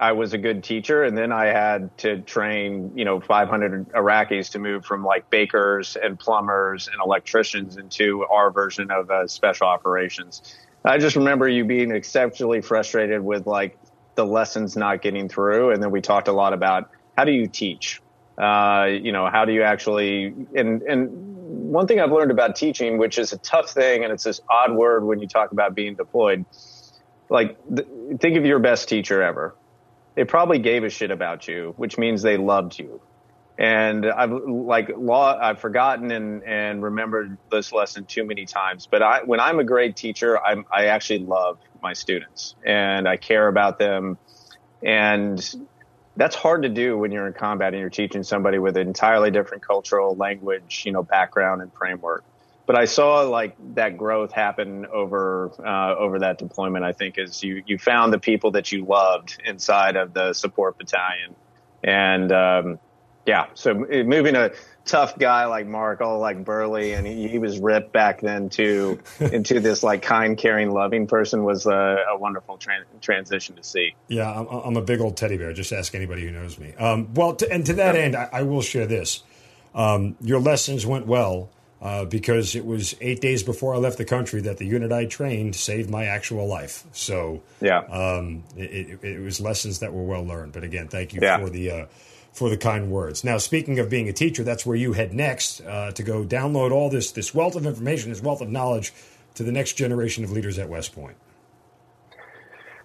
I 0.00 0.12
was 0.12 0.32
a 0.32 0.38
good 0.38 0.62
teacher, 0.62 1.02
and 1.02 1.18
then 1.18 1.32
I 1.32 1.46
had 1.46 1.96
to 1.98 2.20
train, 2.20 2.92
you 2.94 3.04
know, 3.04 3.20
500 3.20 3.88
Iraqis 3.90 4.50
to 4.52 4.60
move 4.60 4.84
from 4.84 5.04
like 5.04 5.28
bakers 5.28 5.96
and 6.00 6.18
plumbers 6.18 6.86
and 6.86 6.96
electricians 7.04 7.76
into 7.76 8.24
our 8.30 8.52
version 8.52 8.90
of 8.92 9.10
uh, 9.10 9.26
special 9.26 9.66
operations. 9.66 10.56
I 10.84 10.98
just 10.98 11.16
remember 11.16 11.48
you 11.48 11.64
being 11.64 11.90
exceptionally 11.90 12.60
frustrated 12.60 13.22
with 13.22 13.46
like 13.46 13.76
the 14.14 14.24
lessons 14.24 14.76
not 14.76 15.02
getting 15.02 15.28
through, 15.28 15.72
and 15.72 15.82
then 15.82 15.90
we 15.90 16.00
talked 16.00 16.28
a 16.28 16.32
lot 16.32 16.52
about 16.52 16.90
how 17.16 17.24
do 17.24 17.32
you 17.32 17.48
teach. 17.48 18.00
Uh, 18.40 18.86
you 18.88 19.10
know, 19.10 19.28
how 19.28 19.44
do 19.44 19.52
you 19.52 19.62
actually 19.62 20.26
and 20.54 20.82
and 20.82 21.08
one 21.72 21.88
thing 21.88 21.98
I've 21.98 22.12
learned 22.12 22.30
about 22.30 22.54
teaching, 22.54 22.98
which 22.98 23.18
is 23.18 23.32
a 23.32 23.38
tough 23.38 23.70
thing, 23.70 24.04
and 24.04 24.12
it's 24.12 24.22
this 24.22 24.40
odd 24.48 24.72
word 24.72 25.04
when 25.04 25.18
you 25.18 25.26
talk 25.26 25.50
about 25.50 25.74
being 25.74 25.96
deployed. 25.96 26.44
Like, 27.30 27.58
th- 27.74 27.88
think 28.20 28.38
of 28.38 28.46
your 28.46 28.58
best 28.58 28.88
teacher 28.88 29.22
ever 29.22 29.57
they 30.18 30.24
probably 30.24 30.58
gave 30.58 30.82
a 30.82 30.90
shit 30.90 31.12
about 31.12 31.46
you, 31.46 31.74
which 31.76 31.96
means 31.96 32.22
they 32.22 32.36
loved 32.36 32.76
you. 32.76 33.00
And 33.56 34.04
I've 34.04 34.32
like 34.32 34.90
law, 34.96 35.38
I've 35.40 35.60
forgotten 35.60 36.10
and, 36.10 36.42
and 36.42 36.82
remembered 36.82 37.38
this 37.52 37.72
lesson 37.72 38.04
too 38.04 38.24
many 38.24 38.44
times. 38.44 38.88
But 38.90 39.00
I, 39.00 39.22
when 39.22 39.38
I'm 39.38 39.60
a 39.60 39.64
great 39.64 39.94
teacher, 39.94 40.36
I'm, 40.44 40.64
I 40.72 40.86
actually 40.86 41.20
love 41.20 41.60
my 41.80 41.92
students 41.92 42.56
and 42.66 43.06
I 43.06 43.16
care 43.16 43.46
about 43.46 43.78
them. 43.78 44.18
And 44.82 45.40
that's 46.16 46.34
hard 46.34 46.64
to 46.64 46.68
do 46.68 46.98
when 46.98 47.12
you're 47.12 47.28
in 47.28 47.32
combat 47.32 47.72
and 47.72 47.80
you're 47.80 47.88
teaching 47.88 48.24
somebody 48.24 48.58
with 48.58 48.76
an 48.76 48.88
entirely 48.88 49.30
different 49.30 49.64
cultural 49.64 50.16
language, 50.16 50.82
you 50.84 50.90
know, 50.90 51.04
background 51.04 51.62
and 51.62 51.72
framework 51.74 52.24
but 52.68 52.76
I 52.76 52.84
saw 52.84 53.22
like 53.22 53.56
that 53.76 53.96
growth 53.96 54.30
happen 54.30 54.84
over 54.92 55.50
uh, 55.66 55.96
over 55.96 56.18
that 56.18 56.36
deployment. 56.36 56.84
I 56.84 56.92
think 56.92 57.16
as 57.16 57.42
you 57.42 57.62
you 57.66 57.78
found 57.78 58.12
the 58.12 58.18
people 58.18 58.50
that 58.50 58.70
you 58.70 58.84
loved 58.84 59.40
inside 59.42 59.96
of 59.96 60.12
the 60.12 60.34
support 60.34 60.76
battalion, 60.76 61.34
and 61.82 62.30
um, 62.30 62.78
yeah, 63.24 63.46
so 63.54 63.72
moving 63.72 64.36
a 64.36 64.50
tough 64.84 65.18
guy 65.18 65.46
like 65.46 65.66
Mark, 65.66 66.02
all 66.02 66.18
like 66.18 66.44
burly, 66.44 66.92
and 66.92 67.06
he, 67.06 67.26
he 67.26 67.38
was 67.38 67.58
ripped 67.58 67.90
back 67.90 68.20
then 68.20 68.50
to 68.50 68.98
into 69.20 69.60
this 69.60 69.82
like 69.82 70.02
kind, 70.02 70.36
caring, 70.36 70.70
loving 70.70 71.06
person 71.06 71.44
was 71.44 71.64
a, 71.64 72.04
a 72.10 72.18
wonderful 72.18 72.58
tra- 72.58 72.84
transition 73.00 73.56
to 73.56 73.64
see. 73.64 73.94
Yeah, 74.08 74.30
I'm, 74.30 74.46
I'm, 74.46 74.76
a 74.76 74.82
big 74.82 75.00
old 75.00 75.16
teddy 75.16 75.38
bear. 75.38 75.54
Just 75.54 75.72
ask 75.72 75.94
anybody 75.94 76.26
who 76.26 76.32
knows 76.32 76.58
me. 76.58 76.74
Um, 76.74 77.14
well, 77.14 77.34
to, 77.36 77.50
and 77.50 77.64
to 77.64 77.72
that 77.74 77.96
end, 77.96 78.14
I, 78.14 78.28
I, 78.30 78.42
will 78.42 78.62
share 78.62 78.86
this. 78.86 79.22
Um, 79.74 80.16
your 80.20 80.38
lessons 80.38 80.84
went 80.84 81.06
well 81.06 81.48
uh, 81.80 82.04
because 82.04 82.56
it 82.56 82.66
was 82.66 82.96
eight 83.00 83.20
days 83.20 83.42
before 83.42 83.74
I 83.74 83.78
left 83.78 83.98
the 83.98 84.04
country 84.04 84.40
that 84.42 84.58
the 84.58 84.66
unit 84.66 84.92
I 84.92 85.04
trained 85.06 85.54
saved 85.54 85.88
my 85.88 86.06
actual 86.06 86.46
life. 86.46 86.84
So 86.92 87.42
yeah, 87.60 87.78
um, 87.78 88.44
it, 88.56 88.98
it, 89.02 89.04
it, 89.04 89.20
was 89.20 89.40
lessons 89.40 89.78
that 89.80 89.92
were 89.92 90.02
well 90.02 90.24
learned. 90.24 90.52
But 90.52 90.64
again, 90.64 90.88
thank 90.88 91.14
you 91.14 91.20
yeah. 91.22 91.38
for 91.38 91.50
the 91.50 91.70
uh, 91.70 91.86
for 92.32 92.50
the 92.50 92.56
kind 92.56 92.90
words. 92.90 93.22
Now, 93.24 93.38
speaking 93.38 93.78
of 93.78 93.88
being 93.88 94.08
a 94.08 94.12
teacher, 94.12 94.42
that's 94.42 94.66
where 94.66 94.76
you 94.76 94.92
head 94.92 95.12
next 95.12 95.60
uh, 95.60 95.92
to 95.92 96.02
go 96.02 96.24
download 96.24 96.72
all 96.72 96.90
this 96.90 97.12
this 97.12 97.34
wealth 97.34 97.54
of 97.54 97.66
information, 97.66 98.10
this 98.10 98.22
wealth 98.22 98.40
of 98.40 98.48
knowledge 98.50 98.92
to 99.34 99.44
the 99.44 99.52
next 99.52 99.74
generation 99.74 100.24
of 100.24 100.32
leaders 100.32 100.58
at 100.58 100.68
West 100.68 100.94
Point. 100.94 101.16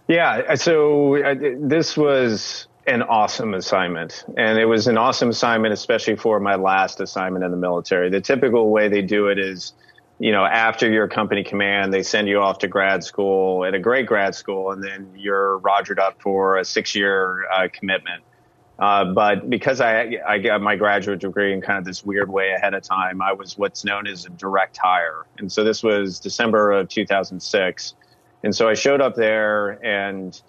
Yeah, 0.08 0.56
so 0.56 1.23
uh, 1.23 1.34
this 1.60 1.95
was 1.95 2.67
an 2.86 3.02
awesome 3.02 3.54
assignment. 3.54 4.26
And 4.38 4.58
it 4.58 4.65
was 4.65 4.88
an 4.88 4.98
awesome 4.98 5.30
assignment, 5.30 5.74
especially 5.74 6.15
for 6.15 6.39
my 6.39 6.56
last 6.56 7.00
assignment 7.00 7.46
in 7.46 7.52
the 7.52 7.58
military. 7.58 8.10
The 8.10 8.22
typical 8.22 8.69
way 8.69 8.89
they 8.89 9.02
do 9.02 9.28
it 9.28 9.39
is, 9.39 9.74
you 10.19 10.32
know, 10.32 10.43
after 10.46 10.89
your 10.89 11.08
company 11.08 11.43
command, 11.43 11.93
they 11.93 12.04
send 12.04 12.28
you 12.28 12.39
off 12.39 12.60
to 12.60 12.67
grad 12.67 13.04
school 13.04 13.65
at 13.65 13.74
a 13.74 13.80
great 13.80 14.06
grad 14.06 14.36
school, 14.36 14.72
and 14.72 14.84
then 14.84 15.12
you're 15.15 15.60
rogered 15.60 16.00
up 16.00 16.22
for 16.22 16.58
a 16.58 16.65
six 16.65 16.93
year 16.93 17.46
uh, 17.52 17.67
commitment. 17.72 18.24
Uh, 18.80 19.06
but 19.06 19.50
because 19.50 19.80
I, 19.80 20.17
I 20.28 20.39
got 20.39 20.62
my 20.62 20.76
graduate 20.76 21.19
degree 21.19 21.54
in 21.54 21.62
kind 21.62 21.78
of 21.78 21.86
this 21.86 22.04
weird 22.04 22.30
way 22.30 22.52
ahead 22.52 22.74
of 22.74 22.84
time, 22.84 23.22
I 23.22 23.32
was 23.32 23.58
what's 23.58 23.86
known 23.86 24.08
as 24.08 24.26
a 24.26 24.30
direct 24.30 24.78
hire. 24.78 25.26
And 25.38 25.52
so 25.52 25.63
this 25.63 25.84
was 25.84 26.19
December 26.19 26.72
of 26.72 26.89
2006. 26.89 27.93
And 28.43 28.54
so 28.54 28.67
I 28.67 28.74
showed 28.74 29.00
up 29.00 29.15
there 29.15 29.84
and 29.86 30.41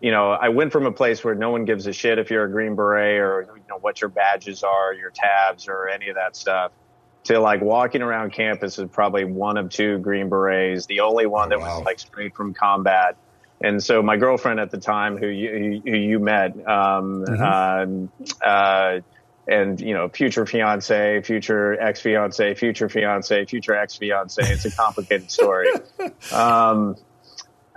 you 0.00 0.10
know, 0.10 0.30
I 0.30 0.48
went 0.50 0.72
from 0.72 0.86
a 0.86 0.92
place 0.92 1.24
where 1.24 1.34
no 1.34 1.50
one 1.50 1.64
gives 1.64 1.86
a 1.86 1.92
shit 1.92 2.18
if 2.18 2.30
you're 2.30 2.44
a 2.44 2.50
Green 2.50 2.76
Beret 2.76 3.20
or 3.20 3.48
you 3.56 3.62
know 3.68 3.78
what 3.80 4.00
your 4.00 4.10
badges 4.10 4.62
are, 4.62 4.94
your 4.94 5.10
tabs, 5.10 5.68
or 5.68 5.88
any 5.88 6.08
of 6.08 6.14
that 6.14 6.36
stuff, 6.36 6.72
to 7.24 7.40
like 7.40 7.60
walking 7.60 8.02
around 8.02 8.32
campus 8.32 8.78
is 8.78 8.88
probably 8.90 9.24
one 9.24 9.56
of 9.56 9.70
two 9.70 9.98
Green 9.98 10.28
Berets, 10.28 10.86
the 10.86 11.00
only 11.00 11.26
one 11.26 11.48
that 11.50 11.58
wow. 11.58 11.78
was 11.78 11.84
like 11.84 11.98
straight 11.98 12.34
from 12.34 12.54
combat. 12.54 13.16
And 13.60 13.82
so 13.82 14.02
my 14.02 14.16
girlfriend 14.16 14.60
at 14.60 14.70
the 14.70 14.78
time, 14.78 15.16
who 15.16 15.26
you, 15.26 15.82
who 15.84 15.96
you 15.96 16.20
met, 16.20 16.52
um, 16.68 17.24
mm-hmm. 17.26 18.08
uh, 18.42 18.46
uh, 18.46 19.00
and 19.48 19.80
you 19.80 19.94
know, 19.94 20.08
future 20.08 20.46
fiance, 20.46 21.22
future 21.22 21.78
ex 21.80 22.00
fiance, 22.00 22.54
future 22.54 22.88
fiance, 22.88 23.44
future 23.46 23.74
ex 23.74 23.96
fiance. 23.96 24.42
It's 24.42 24.64
a 24.66 24.70
complicated 24.70 25.30
story. 25.30 25.68
um, 26.32 26.96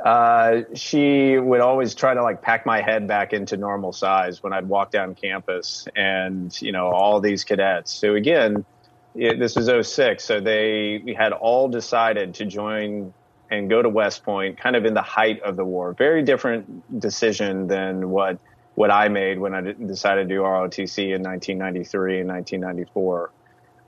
uh, 0.04 0.62
she 0.74 1.38
would 1.38 1.62
always 1.62 1.94
try 1.94 2.14
to 2.14 2.24
like 2.24 2.42
pack 2.42 2.66
my 2.66 2.82
head 2.82 3.08
back 3.08 3.34
into 3.34 3.56
normal 3.56 3.94
size 3.94 4.42
when 4.42 4.52
I'd 4.52 4.68
walk 4.68 4.92
down 4.92 5.14
campus 5.14 5.88
and, 5.96 6.60
you 6.62 6.72
know, 6.72 6.88
all 6.88 7.22
these 7.22 7.44
cadets. 7.44 7.92
So 7.92 8.16
again, 8.16 8.66
it, 9.14 9.40
this 9.40 9.56
was 9.56 9.70
06. 9.88 10.24
So 10.24 10.40
they 10.40 11.16
had 11.18 11.34
all 11.34 11.68
decided 11.70 12.34
to 12.36 12.46
join 12.46 13.14
and 13.52 13.70
go 13.70 13.82
to 13.82 13.90
West 13.90 14.24
Point 14.24 14.58
kind 14.58 14.76
of 14.76 14.86
in 14.86 14.94
the 14.94 15.02
height 15.02 15.42
of 15.44 15.56
the 15.56 15.66
war. 15.66 15.94
Very 15.94 16.24
different 16.24 17.00
decision 17.00 17.68
than 17.68 18.10
what, 18.10 18.40
what 18.76 18.90
I 18.90 19.08
made 19.10 19.38
when 19.38 19.54
I 19.54 19.62
decided 19.62 20.30
to 20.30 20.36
do 20.36 20.42
ROTC 20.42 21.14
in 21.14 21.22
1993 21.22 22.22
and 22.22 22.30
1994. 22.30 23.32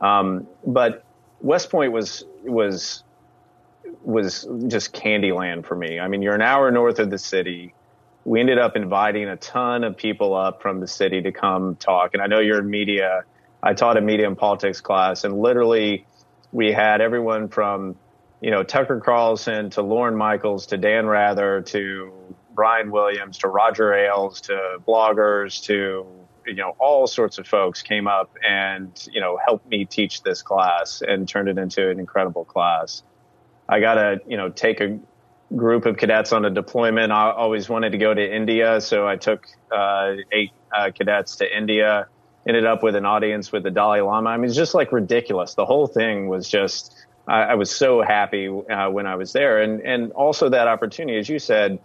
Um, 0.02 0.48
but 0.68 1.06
West 1.42 1.72
Point 1.72 1.92
was, 1.92 2.26
was 2.44 3.04
was 4.02 4.48
just 4.68 4.94
Candyland 4.94 5.66
for 5.66 5.76
me. 5.76 6.00
I 6.00 6.08
mean, 6.08 6.22
you're 6.22 6.36
an 6.36 6.42
hour 6.42 6.72
north 6.72 7.00
of 7.00 7.10
the 7.10 7.18
city. 7.18 7.74
We 8.26 8.40
ended 8.40 8.58
up 8.58 8.76
inviting 8.76 9.28
a 9.28 9.36
ton 9.38 9.84
of 9.84 9.98
people 9.98 10.34
up 10.34 10.62
from 10.62 10.80
the 10.80 10.88
city 10.88 11.22
to 11.22 11.32
come 11.32 11.76
talk. 11.76 12.14
And 12.14 12.22
I 12.22 12.28
know 12.28 12.40
you're 12.40 12.60
in 12.60 12.70
media. 12.70 13.24
I 13.62 13.74
taught 13.74 13.98
a 13.98 14.02
media 14.02 14.28
and 14.28 14.38
politics 14.38 14.82
class, 14.82 15.24
and 15.24 15.40
literally, 15.40 16.06
we 16.52 16.72
had 16.72 17.02
everyone 17.02 17.48
from, 17.48 17.96
you 18.42 18.52
know, 18.52 18.62
Tucker 18.62 19.00
Carlson 19.00 19.70
to 19.72 19.82
Lorne 19.82 20.16
Michaels 20.16 20.68
to 20.68 20.78
Dan 20.78 21.08
Rather 21.08 21.62
to 21.62 22.14
Brian 22.54 22.92
Williams 22.92 23.38
to 23.40 23.48
Roger 23.48 23.94
Ailes 23.94 24.42
to 24.42 24.78
bloggers 24.88 25.64
to 25.64 26.06
you 26.46 26.56
know 26.56 26.76
all 26.80 27.08
sorts 27.08 27.38
of 27.38 27.48
folks 27.48 27.82
came 27.82 28.08
up 28.08 28.36
and 28.48 29.08
you 29.12 29.22
know 29.22 29.40
helped 29.44 29.68
me 29.68 29.86
teach 29.86 30.24
this 30.24 30.42
class 30.42 31.02
and 31.06 31.28
turned 31.28 31.50
it 31.50 31.58
into 31.58 31.90
an 31.90 32.00
incredible 32.00 32.46
class. 32.46 33.04
I 33.68 33.80
got 33.80 33.96
to, 33.96 34.22
you 34.28 34.38
know, 34.38 34.50
take 34.50 34.82
a 34.82 35.00
group 35.56 35.86
of 35.86 35.98
cadets 35.98 36.34
on 36.34 36.46
a 36.46 36.50
deployment. 36.50 37.12
I 37.12 37.32
always 37.32 37.70
wanted 37.70 37.92
to 37.92 37.98
go 37.98 38.14
to 38.14 38.36
India, 38.36 38.82
so 38.82 39.08
I 39.08 39.16
took 39.16 39.46
uh, 39.72 40.14
eight 40.32 40.52
uh, 40.76 40.92
cadets 40.92 41.38
to 41.38 41.58
India. 41.58 42.08
Ended 42.46 42.66
up 42.66 42.84
with 42.84 42.96
an 42.96 43.06
audience 43.06 43.52
with 43.52 43.64
the 43.64 43.72
Dalai 43.72 44.02
Lama. 44.02 44.32
I 44.32 44.38
mean, 44.38 44.48
it's 44.48 44.56
just 44.56 44.74
like 44.74 44.92
ridiculous. 44.92 45.54
The 45.54 45.66
whole 45.66 45.88
thing 45.88 46.28
was 46.28 46.50
just. 46.50 46.94
I, 47.26 47.44
I 47.44 47.56
was 47.56 47.72
so 47.72 48.02
happy 48.02 48.50
uh, 48.50 48.90
when 48.90 49.08
I 49.08 49.16
was 49.16 49.32
there, 49.32 49.62
and 49.62 49.82
and 49.82 50.12
also 50.12 50.50
that 50.50 50.68
opportunity, 50.68 51.18
as 51.18 51.30
you 51.30 51.40
said, 51.40 51.80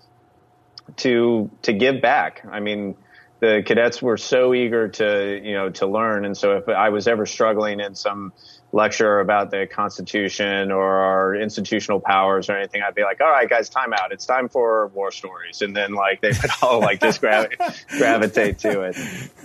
to 0.96 1.48
to 1.62 1.72
give 1.72 2.00
back. 2.00 2.44
I 2.50 2.58
mean, 2.58 2.96
the 3.40 3.62
cadets 3.64 4.02
were 4.02 4.16
so 4.16 4.52
eager 4.52 4.88
to 4.88 5.40
you 5.40 5.54
know 5.54 5.70
to 5.70 5.86
learn, 5.86 6.24
and 6.24 6.36
so 6.36 6.56
if 6.56 6.68
I 6.68 6.88
was 6.88 7.06
ever 7.06 7.24
struggling 7.24 7.78
in 7.78 7.94
some 7.94 8.32
lecture 8.72 9.20
about 9.20 9.50
the 9.50 9.66
Constitution 9.66 10.70
or 10.70 10.84
our 10.84 11.34
institutional 11.34 12.00
powers 12.00 12.50
or 12.50 12.56
anything, 12.56 12.82
I'd 12.82 12.94
be 12.94 13.02
like, 13.02 13.20
"All 13.20 13.30
right, 13.30 13.48
guys, 13.48 13.68
time 13.68 13.92
out. 13.92 14.12
It's 14.12 14.26
time 14.26 14.48
for 14.48 14.88
war 14.88 15.10
stories," 15.10 15.62
and 15.62 15.74
then 15.74 15.92
like 15.92 16.20
they 16.20 16.28
would 16.28 16.50
all 16.62 16.80
like 16.80 17.00
just 17.00 17.20
gravi- 17.20 17.56
gravitate 17.98 18.58
to 18.60 18.82
it. 18.82 18.96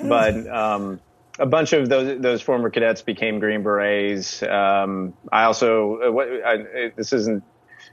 But 0.03 0.47
um, 0.47 0.99
a 1.39 1.45
bunch 1.45 1.73
of 1.73 1.89
those 1.89 2.21
those 2.21 2.41
former 2.41 2.69
cadets 2.69 3.01
became 3.01 3.39
Green 3.39 3.63
Berets. 3.63 4.43
Um, 4.43 5.13
I 5.31 5.43
also 5.43 6.01
uh, 6.01 6.11
what, 6.11 6.27
I, 6.27 6.91
this 6.95 7.13
isn't 7.13 7.43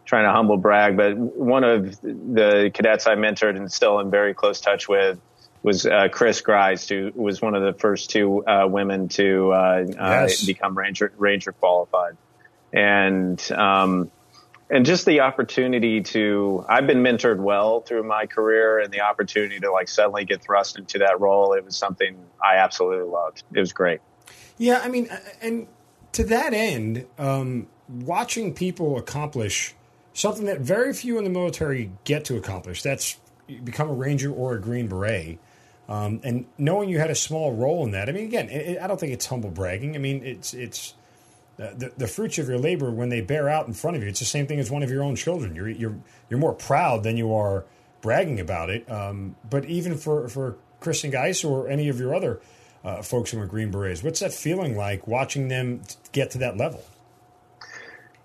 trying 0.04 0.24
to 0.24 0.32
humble 0.32 0.56
brag, 0.56 0.96
but 0.96 1.16
one 1.16 1.62
of 1.62 2.00
the 2.02 2.70
cadets 2.74 3.06
I 3.06 3.14
mentored 3.14 3.56
and 3.56 3.70
still 3.70 4.00
in 4.00 4.10
very 4.10 4.34
close 4.34 4.60
touch 4.60 4.88
with 4.88 5.18
was 5.62 5.86
uh, 5.86 6.08
Chris 6.10 6.40
Griest, 6.40 6.88
who 6.88 7.12
was 7.20 7.42
one 7.42 7.54
of 7.54 7.62
the 7.62 7.78
first 7.78 8.10
two 8.10 8.44
uh, 8.46 8.66
women 8.66 9.08
to 9.08 9.52
uh, 9.52 9.56
uh 9.56 9.84
yes. 9.98 10.44
become 10.44 10.76
ranger 10.76 11.12
ranger 11.16 11.52
qualified, 11.52 12.16
and 12.72 13.40
um, 13.52 14.10
and 14.70 14.86
just 14.86 15.04
the 15.04 15.20
opportunity 15.20 16.00
to 16.00 16.64
I've 16.68 16.86
been 16.86 17.02
mentored 17.02 17.38
well 17.38 17.80
through 17.80 18.04
my 18.04 18.26
career, 18.26 18.78
and 18.78 18.92
the 18.92 19.02
opportunity 19.02 19.60
to 19.60 19.70
like 19.70 19.88
suddenly 19.88 20.24
get 20.24 20.42
thrust 20.42 20.78
into 20.78 20.98
that 20.98 21.20
role, 21.20 21.52
it 21.52 21.64
was 21.64 21.76
something 21.76 22.16
I 22.42 22.56
absolutely 22.56 23.08
loved. 23.08 23.42
It 23.52 23.60
was 23.60 23.72
great. 23.72 24.00
Yeah, 24.56 24.80
I 24.82 24.88
mean, 24.88 25.08
and 25.42 25.66
to 26.12 26.24
that 26.24 26.54
end, 26.54 27.06
um, 27.18 27.66
watching 27.88 28.54
people 28.54 28.98
accomplish 28.98 29.74
something 30.12 30.46
that 30.46 30.60
very 30.60 30.92
few 30.92 31.18
in 31.18 31.24
the 31.24 31.30
military 31.30 31.92
get 32.04 32.24
to 32.26 32.36
accomplish. 32.36 32.82
That's 32.82 33.18
become 33.64 33.90
a 33.90 33.94
ranger 33.94 34.32
or 34.32 34.54
a 34.54 34.60
green 34.60 34.86
beret 34.86 35.38
um, 35.90 36.20
and 36.22 36.46
knowing 36.56 36.88
you 36.88 37.00
had 37.00 37.10
a 37.10 37.16
small 37.16 37.52
role 37.52 37.84
in 37.84 37.90
that, 37.90 38.08
I 38.08 38.12
mean, 38.12 38.24
again, 38.24 38.48
it, 38.48 38.78
I 38.80 38.86
don't 38.86 38.98
think 38.98 39.12
it's 39.12 39.26
humble 39.26 39.50
bragging. 39.50 39.96
I 39.96 39.98
mean, 39.98 40.22
it's 40.24 40.54
it's 40.54 40.94
uh, 41.58 41.74
the, 41.76 41.92
the 41.98 42.06
fruits 42.06 42.38
of 42.38 42.48
your 42.48 42.58
labor 42.58 42.92
when 42.92 43.08
they 43.08 43.20
bear 43.20 43.48
out 43.48 43.66
in 43.66 43.74
front 43.74 43.96
of 43.96 44.02
you. 44.04 44.08
It's 44.08 44.20
the 44.20 44.24
same 44.24 44.46
thing 44.46 44.60
as 44.60 44.70
one 44.70 44.84
of 44.84 44.90
your 44.90 45.02
own 45.02 45.16
children. 45.16 45.56
You're 45.56 45.68
you're 45.68 45.96
you're 46.30 46.38
more 46.38 46.54
proud 46.54 47.02
than 47.02 47.16
you 47.16 47.34
are 47.34 47.64
bragging 48.02 48.38
about 48.38 48.70
it. 48.70 48.88
Um, 48.88 49.34
but 49.50 49.64
even 49.64 49.96
for 49.96 50.28
for 50.28 50.56
and 50.80 51.12
Griest 51.12 51.44
or 51.44 51.68
any 51.68 51.88
of 51.88 51.98
your 51.98 52.14
other 52.14 52.40
uh, 52.84 53.02
folks 53.02 53.32
who 53.32 53.40
are 53.40 53.46
Green 53.46 53.72
Berets, 53.72 54.04
what's 54.04 54.20
that 54.20 54.32
feeling 54.32 54.76
like 54.76 55.08
watching 55.08 55.48
them 55.48 55.82
get 56.12 56.30
to 56.30 56.38
that 56.38 56.56
level? 56.56 56.84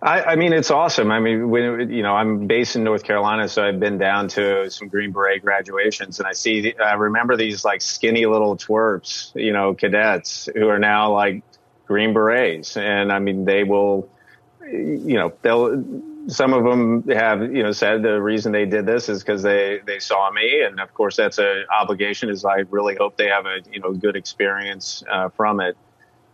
I, 0.05 0.21
I, 0.21 0.35
mean, 0.35 0.53
it's 0.53 0.69
awesome. 0.69 1.09
I 1.09 1.19
mean, 1.19 1.49
when, 1.49 1.89
you 1.89 2.03
know, 2.03 2.13
I'm 2.13 2.45
based 2.45 2.75
in 2.75 2.83
North 2.83 3.03
Carolina, 3.03 3.49
so 3.49 3.65
I've 3.65 3.79
been 3.79 3.97
down 3.97 4.27
to 4.29 4.69
some 4.69 4.87
Green 4.87 5.11
Beret 5.11 5.41
graduations, 5.41 6.19
and 6.19 6.27
I 6.27 6.33
see, 6.33 6.75
I 6.77 6.93
remember 6.93 7.35
these 7.35 7.65
like 7.65 7.81
skinny 7.81 8.27
little 8.27 8.55
twerps, 8.55 9.33
you 9.33 9.51
know, 9.51 9.73
cadets 9.73 10.47
who 10.53 10.67
are 10.67 10.77
now 10.77 11.11
like 11.11 11.41
Green 11.87 12.13
Berets, 12.13 12.77
and 12.77 13.11
I 13.11 13.17
mean, 13.17 13.45
they 13.45 13.63
will, 13.63 14.07
you 14.63 15.15
know, 15.15 15.33
they'll. 15.41 15.83
Some 16.27 16.53
of 16.53 16.63
them 16.63 17.07
have, 17.09 17.41
you 17.53 17.61
know, 17.61 17.71
said 17.71 18.01
the 18.01 18.19
reason 18.19 18.51
they 18.51 18.65
did 18.65 18.87
this 18.87 19.09
is 19.09 19.21
because 19.21 19.43
they 19.43 19.79
they 19.85 19.99
saw 19.99 20.31
me, 20.31 20.63
and 20.63 20.79
of 20.79 20.91
course 20.95 21.17
that's 21.17 21.37
an 21.37 21.65
obligation. 21.71 22.29
Is 22.29 22.43
I 22.43 22.63
really 22.71 22.95
hope 22.95 23.15
they 23.15 23.27
have 23.27 23.45
a 23.45 23.59
you 23.71 23.79
know 23.79 23.93
good 23.93 24.15
experience 24.15 25.03
uh, 25.11 25.29
from 25.29 25.59
it. 25.59 25.77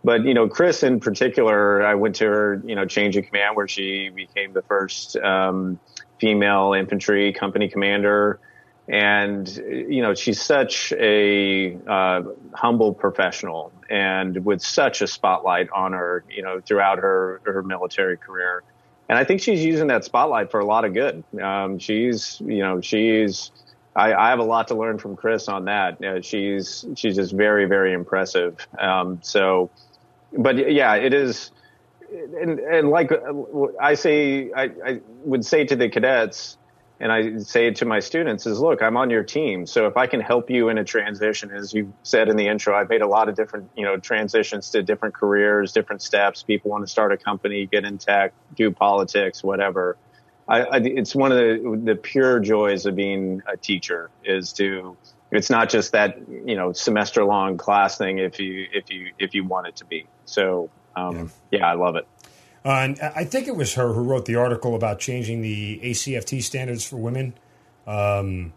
But 0.04 0.24
you 0.24 0.34
know, 0.34 0.48
Chris 0.48 0.82
in 0.82 1.00
particular, 1.00 1.84
I 1.84 1.94
went 1.94 2.16
to 2.16 2.26
her, 2.26 2.62
you 2.64 2.74
know, 2.74 2.84
change 2.84 3.16
of 3.16 3.24
command 3.26 3.56
where 3.56 3.68
she 3.68 4.10
became 4.10 4.52
the 4.52 4.62
first 4.62 5.16
um, 5.16 5.78
female 6.18 6.74
infantry 6.74 7.32
company 7.32 7.68
commander, 7.68 8.40
and 8.88 9.48
you 9.48 10.02
know, 10.02 10.14
she's 10.14 10.40
such 10.40 10.92
a 10.92 11.78
uh, 11.86 12.22
humble 12.52 12.94
professional 12.94 13.72
and 13.88 14.44
with 14.44 14.60
such 14.60 15.02
a 15.02 15.06
spotlight 15.06 15.70
on 15.70 15.92
her, 15.92 16.24
you 16.28 16.42
know, 16.42 16.60
throughout 16.60 16.98
her 16.98 17.40
her 17.44 17.62
military 17.62 18.16
career. 18.16 18.64
And 19.08 19.18
I 19.18 19.24
think 19.24 19.40
she's 19.40 19.64
using 19.64 19.88
that 19.88 20.04
spotlight 20.04 20.50
for 20.50 20.58
a 20.58 20.64
lot 20.64 20.84
of 20.84 20.94
good. 20.94 21.22
Um, 21.40 21.78
she's, 21.78 22.40
you 22.40 22.60
know, 22.60 22.80
she's. 22.80 23.52
I, 23.94 24.14
I, 24.14 24.30
have 24.30 24.38
a 24.38 24.44
lot 24.44 24.68
to 24.68 24.74
learn 24.74 24.96
from 24.96 25.16
Chris 25.16 25.48
on 25.48 25.66
that. 25.66 26.02
Uh, 26.02 26.22
she's 26.22 26.86
she's 26.96 27.16
just 27.16 27.34
very 27.34 27.66
very 27.66 27.92
impressive. 27.92 28.66
Um, 28.78 29.18
so 29.22 29.70
but 30.36 30.72
yeah, 30.72 30.94
it 30.94 31.14
is. 31.14 31.50
and, 32.12 32.58
and 32.58 32.88
like 32.88 33.10
I 33.80 33.94
say, 33.94 34.50
I, 34.52 34.64
I 34.64 35.00
would 35.24 35.44
say 35.44 35.64
to 35.64 35.76
the 35.76 35.88
cadets, 35.88 36.56
and 37.00 37.10
I 37.10 37.38
say 37.38 37.72
to 37.72 37.84
my 37.84 37.98
students 37.98 38.46
is, 38.46 38.60
look, 38.60 38.80
I'm 38.80 38.96
on 38.96 39.10
your 39.10 39.24
team. 39.24 39.66
So 39.66 39.88
if 39.88 39.96
I 39.96 40.06
can 40.06 40.20
help 40.20 40.48
you 40.50 40.68
in 40.68 40.78
a 40.78 40.84
transition, 40.84 41.50
as 41.50 41.74
you 41.74 41.92
said 42.04 42.28
in 42.28 42.36
the 42.36 42.46
intro, 42.46 42.76
I've 42.76 42.88
made 42.88 43.02
a 43.02 43.08
lot 43.08 43.28
of 43.28 43.34
different, 43.34 43.70
you 43.76 43.84
know, 43.84 43.96
transitions 43.96 44.70
to 44.70 44.84
different 44.84 45.12
careers, 45.12 45.72
different 45.72 46.00
steps. 46.00 46.44
People 46.44 46.70
want 46.70 46.84
to 46.84 46.90
start 46.90 47.10
a 47.10 47.16
company, 47.16 47.66
get 47.66 47.84
in 47.84 47.98
tech, 47.98 48.34
do 48.54 48.70
politics, 48.70 49.42
whatever. 49.42 49.96
I, 50.46 50.60
I, 50.60 50.76
it's 50.78 51.12
one 51.12 51.32
of 51.32 51.38
the, 51.38 51.80
the 51.84 51.96
pure 51.96 52.38
joys 52.38 52.86
of 52.86 52.94
being 52.94 53.42
a 53.52 53.56
teacher 53.56 54.10
is 54.24 54.52
to, 54.54 54.96
it's 55.32 55.50
not 55.50 55.70
just 55.70 55.92
that, 55.92 56.18
you 56.28 56.54
know, 56.54 56.72
semester 56.72 57.24
long 57.24 57.56
class 57.56 57.98
thing 57.98 58.18
if 58.18 58.38
you, 58.38 58.68
if 58.72 58.90
you, 58.90 59.12
if 59.18 59.34
you 59.34 59.44
want 59.44 59.66
it 59.66 59.76
to 59.76 59.84
be. 59.86 60.06
So, 60.26 60.70
um, 60.94 61.30
yeah. 61.50 61.58
yeah, 61.58 61.66
I 61.66 61.74
love 61.74 61.96
it. 61.96 62.06
Uh, 62.64 62.68
and 62.68 63.00
I 63.00 63.24
think 63.24 63.48
it 63.48 63.56
was 63.56 63.74
her 63.74 63.92
who 63.92 64.02
wrote 64.02 64.26
the 64.26 64.36
article 64.36 64.76
about 64.76 65.00
changing 65.00 65.40
the 65.40 65.80
ACFT 65.82 66.42
standards 66.42 66.86
for 66.86 66.96
women. 66.96 67.34
Um, 67.86 68.52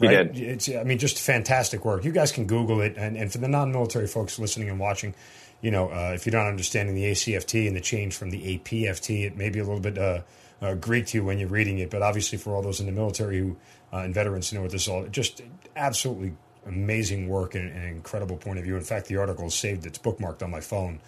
right? 0.00 0.32
did. 0.32 0.38
It's, 0.38 0.68
I 0.68 0.84
mean, 0.84 0.98
just 0.98 1.18
fantastic 1.18 1.84
work. 1.84 2.04
You 2.04 2.12
guys 2.12 2.30
can 2.30 2.46
Google 2.46 2.80
it. 2.80 2.94
And, 2.96 3.16
and 3.16 3.32
for 3.32 3.38
the 3.38 3.48
non 3.48 3.72
military 3.72 4.06
folks 4.06 4.38
listening 4.38 4.68
and 4.68 4.78
watching, 4.78 5.14
you 5.60 5.70
know, 5.70 5.88
uh, 5.90 6.12
if 6.14 6.26
you're 6.26 6.34
not 6.34 6.46
understanding 6.46 6.94
the 6.94 7.04
ACFT 7.04 7.66
and 7.66 7.76
the 7.76 7.80
change 7.80 8.14
from 8.14 8.30
the 8.30 8.58
APFT, 8.58 9.24
it 9.24 9.36
may 9.36 9.48
be 9.48 9.58
a 9.58 9.64
little 9.64 9.80
bit 9.80 9.98
uh, 9.98 10.20
uh, 10.62 10.74
Greek 10.74 11.06
to 11.08 11.18
you 11.18 11.24
when 11.24 11.38
you're 11.38 11.48
reading 11.48 11.78
it. 11.78 11.90
But 11.90 12.02
obviously, 12.02 12.38
for 12.38 12.54
all 12.54 12.62
those 12.62 12.80
in 12.80 12.86
the 12.86 12.92
military 12.92 13.38
who 13.38 13.56
uh, 13.92 13.98
and 13.98 14.14
veterans 14.14 14.50
you 14.50 14.58
know 14.58 14.62
what 14.62 14.72
this 14.72 14.82
is 14.82 14.88
all, 14.88 15.06
just 15.08 15.42
absolutely 15.76 16.34
amazing 16.66 17.28
work 17.28 17.54
and 17.54 17.70
an 17.70 17.82
incredible 17.82 18.36
point 18.36 18.58
of 18.58 18.64
view. 18.64 18.76
In 18.76 18.82
fact, 18.82 19.06
the 19.06 19.16
article 19.16 19.46
is 19.46 19.54
saved; 19.54 19.84
it's 19.84 19.98
bookmarked 19.98 20.42
on 20.42 20.50
my 20.50 20.60
phone 20.60 21.00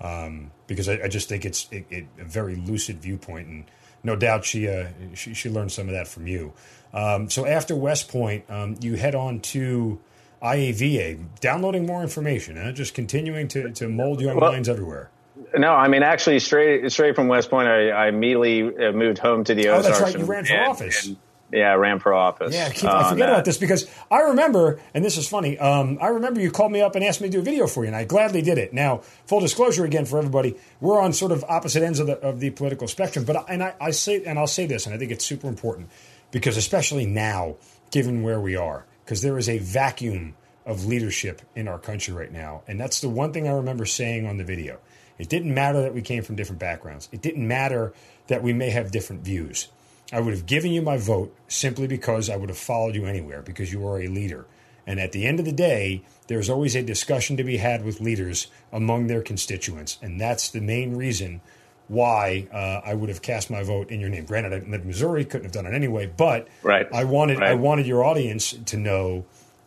um, 0.00 0.50
because 0.66 0.88
I, 0.88 1.00
I, 1.04 1.08
just 1.08 1.28
think 1.28 1.44
it's 1.44 1.68
it, 1.70 1.84
it, 1.90 2.06
a 2.18 2.24
very 2.24 2.56
lucid 2.56 3.00
viewpoint, 3.02 3.48
and 3.48 3.64
no 4.02 4.16
doubt 4.16 4.44
she 4.44 4.68
uh, 4.68 4.88
she, 5.14 5.34
she, 5.34 5.50
learned 5.50 5.72
some 5.72 5.88
of 5.88 5.94
that 5.94 6.08
from 6.08 6.26
you. 6.26 6.52
Um, 6.94 7.28
so 7.28 7.46
after 7.46 7.76
West 7.76 8.08
Point, 8.08 8.44
um, 8.48 8.76
you 8.80 8.94
head 8.94 9.14
on 9.14 9.40
to 9.40 10.00
IAVA, 10.42 11.40
downloading 11.40 11.86
more 11.86 12.02
information, 12.02 12.56
huh? 12.56 12.72
just 12.72 12.94
continuing 12.94 13.48
to, 13.48 13.70
to 13.72 13.88
mold 13.88 14.20
young 14.20 14.38
well, 14.40 14.52
minds 14.52 14.68
everywhere. 14.68 15.10
No, 15.56 15.72
I 15.72 15.88
mean 15.88 16.02
actually 16.02 16.38
straight 16.40 16.90
straight 16.92 17.14
from 17.14 17.28
West 17.28 17.50
Point, 17.50 17.68
I, 17.68 17.88
I 17.90 18.08
immediately 18.08 18.62
uh, 18.62 18.92
moved 18.92 19.18
home 19.18 19.44
to 19.44 19.54
the 19.54 19.68
Ozarks. 19.68 19.86
Oh, 19.86 19.90
that's 19.90 20.14
right. 20.14 20.20
You 20.20 20.26
ran 20.26 20.44
for 20.44 20.52
and, 20.52 20.68
office. 20.68 21.06
And, 21.06 21.16
yeah, 21.52 21.72
I 21.72 21.74
ran 21.74 21.98
for 21.98 22.14
office. 22.14 22.54
Yeah, 22.54 22.66
I, 22.66 22.70
keep, 22.70 22.88
I 22.88 23.10
forget 23.10 23.28
about 23.28 23.44
this 23.44 23.58
because 23.58 23.90
I 24.10 24.20
remember, 24.20 24.80
and 24.94 25.04
this 25.04 25.16
is 25.16 25.28
funny. 25.28 25.58
Um, 25.58 25.98
I 26.00 26.08
remember 26.08 26.40
you 26.40 26.50
called 26.50 26.70
me 26.70 26.80
up 26.80 26.94
and 26.94 27.04
asked 27.04 27.20
me 27.20 27.28
to 27.28 27.32
do 27.32 27.40
a 27.40 27.42
video 27.42 27.66
for 27.66 27.82
you, 27.82 27.88
and 27.88 27.96
I 27.96 28.04
gladly 28.04 28.42
did 28.42 28.58
it. 28.58 28.72
Now, 28.72 28.98
full 29.26 29.40
disclosure 29.40 29.84
again 29.84 30.04
for 30.04 30.18
everybody, 30.18 30.56
we're 30.80 31.00
on 31.00 31.12
sort 31.12 31.32
of 31.32 31.44
opposite 31.48 31.82
ends 31.82 31.98
of 31.98 32.06
the 32.06 32.18
of 32.18 32.40
the 32.40 32.50
political 32.50 32.86
spectrum. 32.86 33.24
But 33.24 33.46
and 33.48 33.62
I, 33.62 33.74
I 33.80 33.90
say, 33.90 34.22
and 34.24 34.38
I'll 34.38 34.46
say 34.46 34.66
this, 34.66 34.86
and 34.86 34.94
I 34.94 34.98
think 34.98 35.10
it's 35.10 35.24
super 35.24 35.48
important 35.48 35.88
because 36.30 36.56
especially 36.56 37.06
now, 37.06 37.56
given 37.90 38.22
where 38.22 38.40
we 38.40 38.54
are, 38.54 38.86
because 39.04 39.22
there 39.22 39.36
is 39.36 39.48
a 39.48 39.58
vacuum 39.58 40.34
of 40.66 40.84
leadership 40.86 41.42
in 41.56 41.66
our 41.66 41.78
country 41.78 42.14
right 42.14 42.30
now, 42.30 42.62
and 42.68 42.78
that's 42.78 43.00
the 43.00 43.08
one 43.08 43.32
thing 43.32 43.48
I 43.48 43.52
remember 43.52 43.86
saying 43.86 44.26
on 44.26 44.36
the 44.36 44.44
video. 44.44 44.78
It 45.20 45.28
didn't 45.28 45.54
matter 45.54 45.82
that 45.82 45.94
we 45.94 46.02
came 46.02 46.22
from 46.22 46.36
different 46.36 46.58
backgrounds. 46.58 47.08
It 47.12 47.22
didn't 47.22 47.46
matter 47.46 47.92
that 48.28 48.42
we 48.42 48.52
may 48.52 48.70
have 48.70 48.90
different 48.90 49.22
views 49.22 49.68
I 50.12 50.20
would 50.20 50.34
have 50.34 50.46
given 50.46 50.72
you 50.72 50.82
my 50.82 50.96
vote 50.96 51.34
simply 51.48 51.86
because 51.86 52.28
I 52.28 52.36
would 52.36 52.48
have 52.48 52.58
followed 52.58 52.94
you 52.94 53.06
anywhere 53.06 53.42
because 53.42 53.72
you 53.72 53.86
are 53.86 54.00
a 54.00 54.08
leader. 54.08 54.46
And 54.86 54.98
at 54.98 55.12
the 55.12 55.26
end 55.26 55.38
of 55.38 55.44
the 55.44 55.52
day, 55.52 56.02
there's 56.26 56.50
always 56.50 56.74
a 56.74 56.82
discussion 56.82 57.36
to 57.36 57.44
be 57.44 57.58
had 57.58 57.84
with 57.84 58.00
leaders 58.00 58.48
among 58.72 59.06
their 59.06 59.22
constituents. 59.22 59.98
And 60.02 60.20
that's 60.20 60.50
the 60.50 60.60
main 60.60 60.96
reason 60.96 61.40
why 61.86 62.48
uh, 62.52 62.80
I 62.84 62.94
would 62.94 63.08
have 63.08 63.22
cast 63.22 63.50
my 63.50 63.62
vote 63.62 63.90
in 63.90 64.00
your 64.00 64.08
name. 64.08 64.24
Granted, 64.24 64.52
I 64.52 64.56
lived 64.56 64.82
in 64.82 64.86
Missouri, 64.86 65.24
couldn't 65.24 65.44
have 65.44 65.52
done 65.52 65.66
it 65.66 65.74
anyway, 65.74 66.12
but 66.16 66.48
right. 66.62 66.88
I 66.92 67.04
wanted 67.04 67.38
right. 67.38 67.50
I 67.50 67.54
wanted 67.54 67.86
your 67.86 68.04
audience 68.04 68.52
to 68.66 68.76
know 68.76 69.24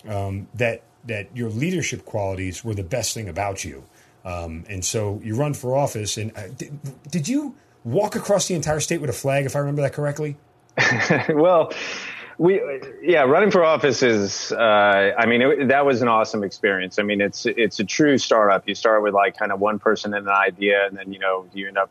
um, 0.07 0.47
that 0.55 0.83
that 1.05 1.35
your 1.35 1.49
leadership 1.49 2.05
qualities 2.05 2.63
were 2.63 2.73
the 2.73 2.83
best 2.83 3.13
thing 3.13 3.27
about 3.27 3.65
you. 3.65 3.83
Um, 4.25 4.63
and 4.69 4.83
so 4.83 5.19
you 5.23 5.35
run 5.35 5.53
for 5.53 5.75
office, 5.75 6.17
and 6.17 6.35
uh, 6.37 6.47
did, 6.57 6.79
did 7.11 7.27
you 7.27 7.55
walk 7.83 8.15
across 8.15 8.47
the 8.47 8.55
entire 8.55 8.79
state 8.79 9.01
with 9.01 9.09
a 9.09 9.13
flag, 9.13 9.45
if 9.45 9.55
I 9.55 9.59
remember 9.59 9.81
that 9.81 9.93
correctly? 9.93 10.37
well, 11.29 11.73
we 12.37 12.61
yeah, 13.01 13.23
running 13.23 13.51
for 13.51 13.63
office 13.63 14.01
is. 14.01 14.51
Uh, 14.51 15.13
I 15.17 15.25
mean, 15.25 15.41
it, 15.41 15.67
that 15.67 15.85
was 15.85 16.01
an 16.01 16.07
awesome 16.07 16.43
experience. 16.43 16.99
I 16.99 17.03
mean, 17.03 17.21
it's 17.21 17.45
it's 17.45 17.79
a 17.79 17.83
true 17.83 18.17
startup. 18.17 18.67
You 18.67 18.75
start 18.75 19.03
with 19.03 19.13
like 19.13 19.37
kind 19.37 19.51
of 19.51 19.59
one 19.59 19.79
person 19.79 20.13
and 20.13 20.27
an 20.27 20.33
idea, 20.33 20.87
and 20.87 20.97
then 20.97 21.13
you 21.13 21.19
know 21.19 21.45
you 21.53 21.67
end 21.67 21.77
up, 21.77 21.89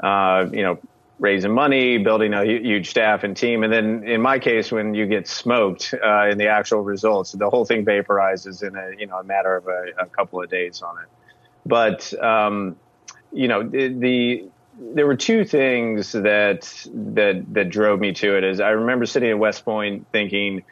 uh, 0.00 0.46
you 0.52 0.62
know, 0.62 0.78
raising 1.18 1.52
money, 1.52 1.98
building 1.98 2.32
a 2.32 2.44
huge 2.44 2.90
staff 2.90 3.24
and 3.24 3.36
team, 3.36 3.62
and 3.62 3.72
then 3.72 4.04
in 4.04 4.20
my 4.20 4.38
case, 4.38 4.72
when 4.72 4.94
you 4.94 5.06
get 5.06 5.28
smoked 5.28 5.94
uh, 6.02 6.28
in 6.28 6.38
the 6.38 6.48
actual 6.48 6.80
results, 6.80 7.32
the 7.32 7.50
whole 7.50 7.64
thing 7.64 7.84
vaporizes 7.84 8.66
in 8.66 8.76
a 8.76 8.98
you 8.98 9.06
know 9.06 9.18
a 9.18 9.24
matter 9.24 9.56
of 9.56 9.66
a, 9.66 9.86
a 9.98 10.06
couple 10.06 10.42
of 10.42 10.48
days 10.48 10.80
on 10.80 10.96
it. 10.98 11.08
But 11.66 12.12
um, 12.22 12.76
you 13.32 13.48
know 13.48 13.62
the, 13.62 13.88
the 13.88 14.48
there 14.78 15.06
were 15.06 15.16
two 15.16 15.44
things 15.44 16.12
that 16.12 16.86
that 16.94 17.44
that 17.52 17.70
drove 17.70 18.00
me 18.00 18.12
to 18.14 18.36
it. 18.36 18.44
Is 18.44 18.60
I 18.60 18.70
remember 18.70 19.06
sitting 19.06 19.30
at 19.30 19.38
West 19.38 19.64
Point 19.64 20.06
thinking, 20.12 20.64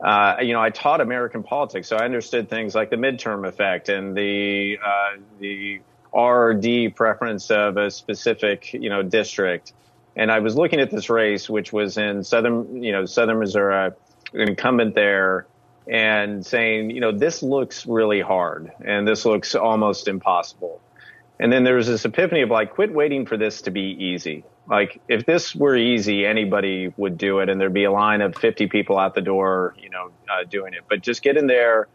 uh, 0.00 0.36
you 0.40 0.52
know, 0.52 0.60
I 0.60 0.70
taught 0.70 1.00
American 1.00 1.42
politics, 1.42 1.88
so 1.88 1.96
I 1.96 2.04
understood 2.04 2.48
things 2.48 2.74
like 2.74 2.90
the 2.90 2.96
midterm 2.96 3.46
effect 3.46 3.88
and 3.88 4.16
the 4.16 4.78
uh, 4.84 5.16
the 5.38 5.80
RD 6.16 6.94
preference 6.96 7.50
of 7.50 7.76
a 7.76 7.90
specific 7.90 8.72
you 8.72 8.90
know 8.90 9.02
district. 9.02 9.72
And 10.16 10.32
I 10.32 10.40
was 10.40 10.56
looking 10.56 10.80
at 10.80 10.90
this 10.90 11.10
race, 11.10 11.48
which 11.48 11.72
was 11.72 11.98
in 11.98 12.24
southern 12.24 12.82
you 12.82 12.92
know 12.92 13.06
southern 13.06 13.38
Missouri, 13.38 13.90
incumbent 14.32 14.94
there, 14.94 15.46
and 15.90 16.44
saying, 16.44 16.90
you 16.90 17.00
know, 17.00 17.12
this 17.12 17.42
looks 17.42 17.86
really 17.86 18.20
hard 18.20 18.70
and 18.84 19.06
this 19.06 19.24
looks 19.24 19.54
almost 19.54 20.08
impossible. 20.08 20.80
And 21.40 21.52
then 21.52 21.64
there 21.64 21.76
was 21.76 21.86
this 21.86 22.04
epiphany 22.04 22.42
of 22.42 22.50
like, 22.50 22.74
quit 22.74 22.92
waiting 22.92 23.26
for 23.26 23.36
this 23.36 23.62
to 23.62 23.70
be 23.70 23.96
easy. 23.98 24.44
Like, 24.68 25.00
if 25.08 25.24
this 25.24 25.54
were 25.54 25.76
easy, 25.76 26.26
anybody 26.26 26.92
would 26.96 27.16
do 27.16 27.38
it, 27.38 27.48
and 27.48 27.58
there'd 27.58 27.72
be 27.72 27.84
a 27.84 27.92
line 27.92 28.20
of 28.20 28.36
50 28.36 28.66
people 28.66 28.98
out 28.98 29.14
the 29.14 29.22
door, 29.22 29.74
you 29.78 29.88
know, 29.88 30.10
uh, 30.28 30.44
doing 30.44 30.74
it. 30.74 30.80
But 30.88 31.00
just 31.00 31.22
get 31.22 31.38
in 31.38 31.46
there, 31.46 31.88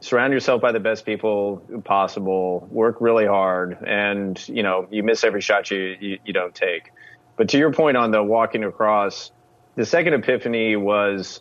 surround 0.00 0.32
yourself 0.32 0.60
by 0.60 0.72
the 0.72 0.80
best 0.80 1.06
people 1.06 1.62
possible, 1.84 2.66
work 2.72 3.00
really 3.00 3.26
hard, 3.26 3.78
and 3.86 4.48
you 4.48 4.64
know, 4.64 4.88
you 4.90 5.04
miss 5.04 5.22
every 5.22 5.40
shot 5.40 5.70
you, 5.70 5.96
you, 6.00 6.18
you 6.24 6.32
don't 6.32 6.54
take. 6.54 6.90
But 7.36 7.50
to 7.50 7.58
your 7.58 7.72
point 7.72 7.96
on 7.96 8.10
the 8.10 8.22
walking 8.22 8.64
across, 8.64 9.30
the 9.76 9.86
second 9.86 10.14
epiphany 10.14 10.74
was 10.74 11.40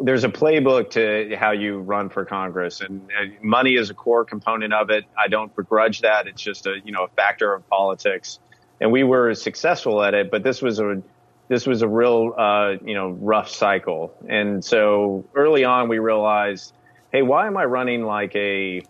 there's 0.00 0.24
a 0.24 0.28
playbook 0.28 0.90
to 0.90 1.36
how 1.36 1.52
you 1.52 1.78
run 1.78 2.08
for 2.08 2.24
Congress, 2.24 2.80
and 2.80 3.08
money 3.42 3.74
is 3.74 3.90
a 3.90 3.94
core 3.94 4.24
component 4.24 4.72
of 4.72 4.90
it. 4.90 5.04
I 5.16 5.28
don't 5.28 5.54
begrudge 5.54 6.00
that; 6.00 6.26
it's 6.26 6.42
just 6.42 6.66
a 6.66 6.76
you 6.84 6.92
know 6.92 7.04
a 7.04 7.08
factor 7.08 7.52
of 7.52 7.68
politics, 7.68 8.38
and 8.80 8.90
we 8.90 9.04
were 9.04 9.34
successful 9.34 10.02
at 10.02 10.14
it. 10.14 10.30
But 10.30 10.42
this 10.42 10.62
was 10.62 10.80
a 10.80 11.02
this 11.48 11.66
was 11.66 11.82
a 11.82 11.88
real 11.88 12.34
uh, 12.36 12.74
you 12.84 12.94
know 12.94 13.10
rough 13.10 13.50
cycle, 13.50 14.14
and 14.28 14.64
so 14.64 15.24
early 15.34 15.64
on 15.64 15.88
we 15.88 15.98
realized, 15.98 16.72
hey, 17.12 17.22
why 17.22 17.46
am 17.46 17.56
I 17.56 17.64
running 17.64 18.04
like 18.04 18.34
a 18.34 18.82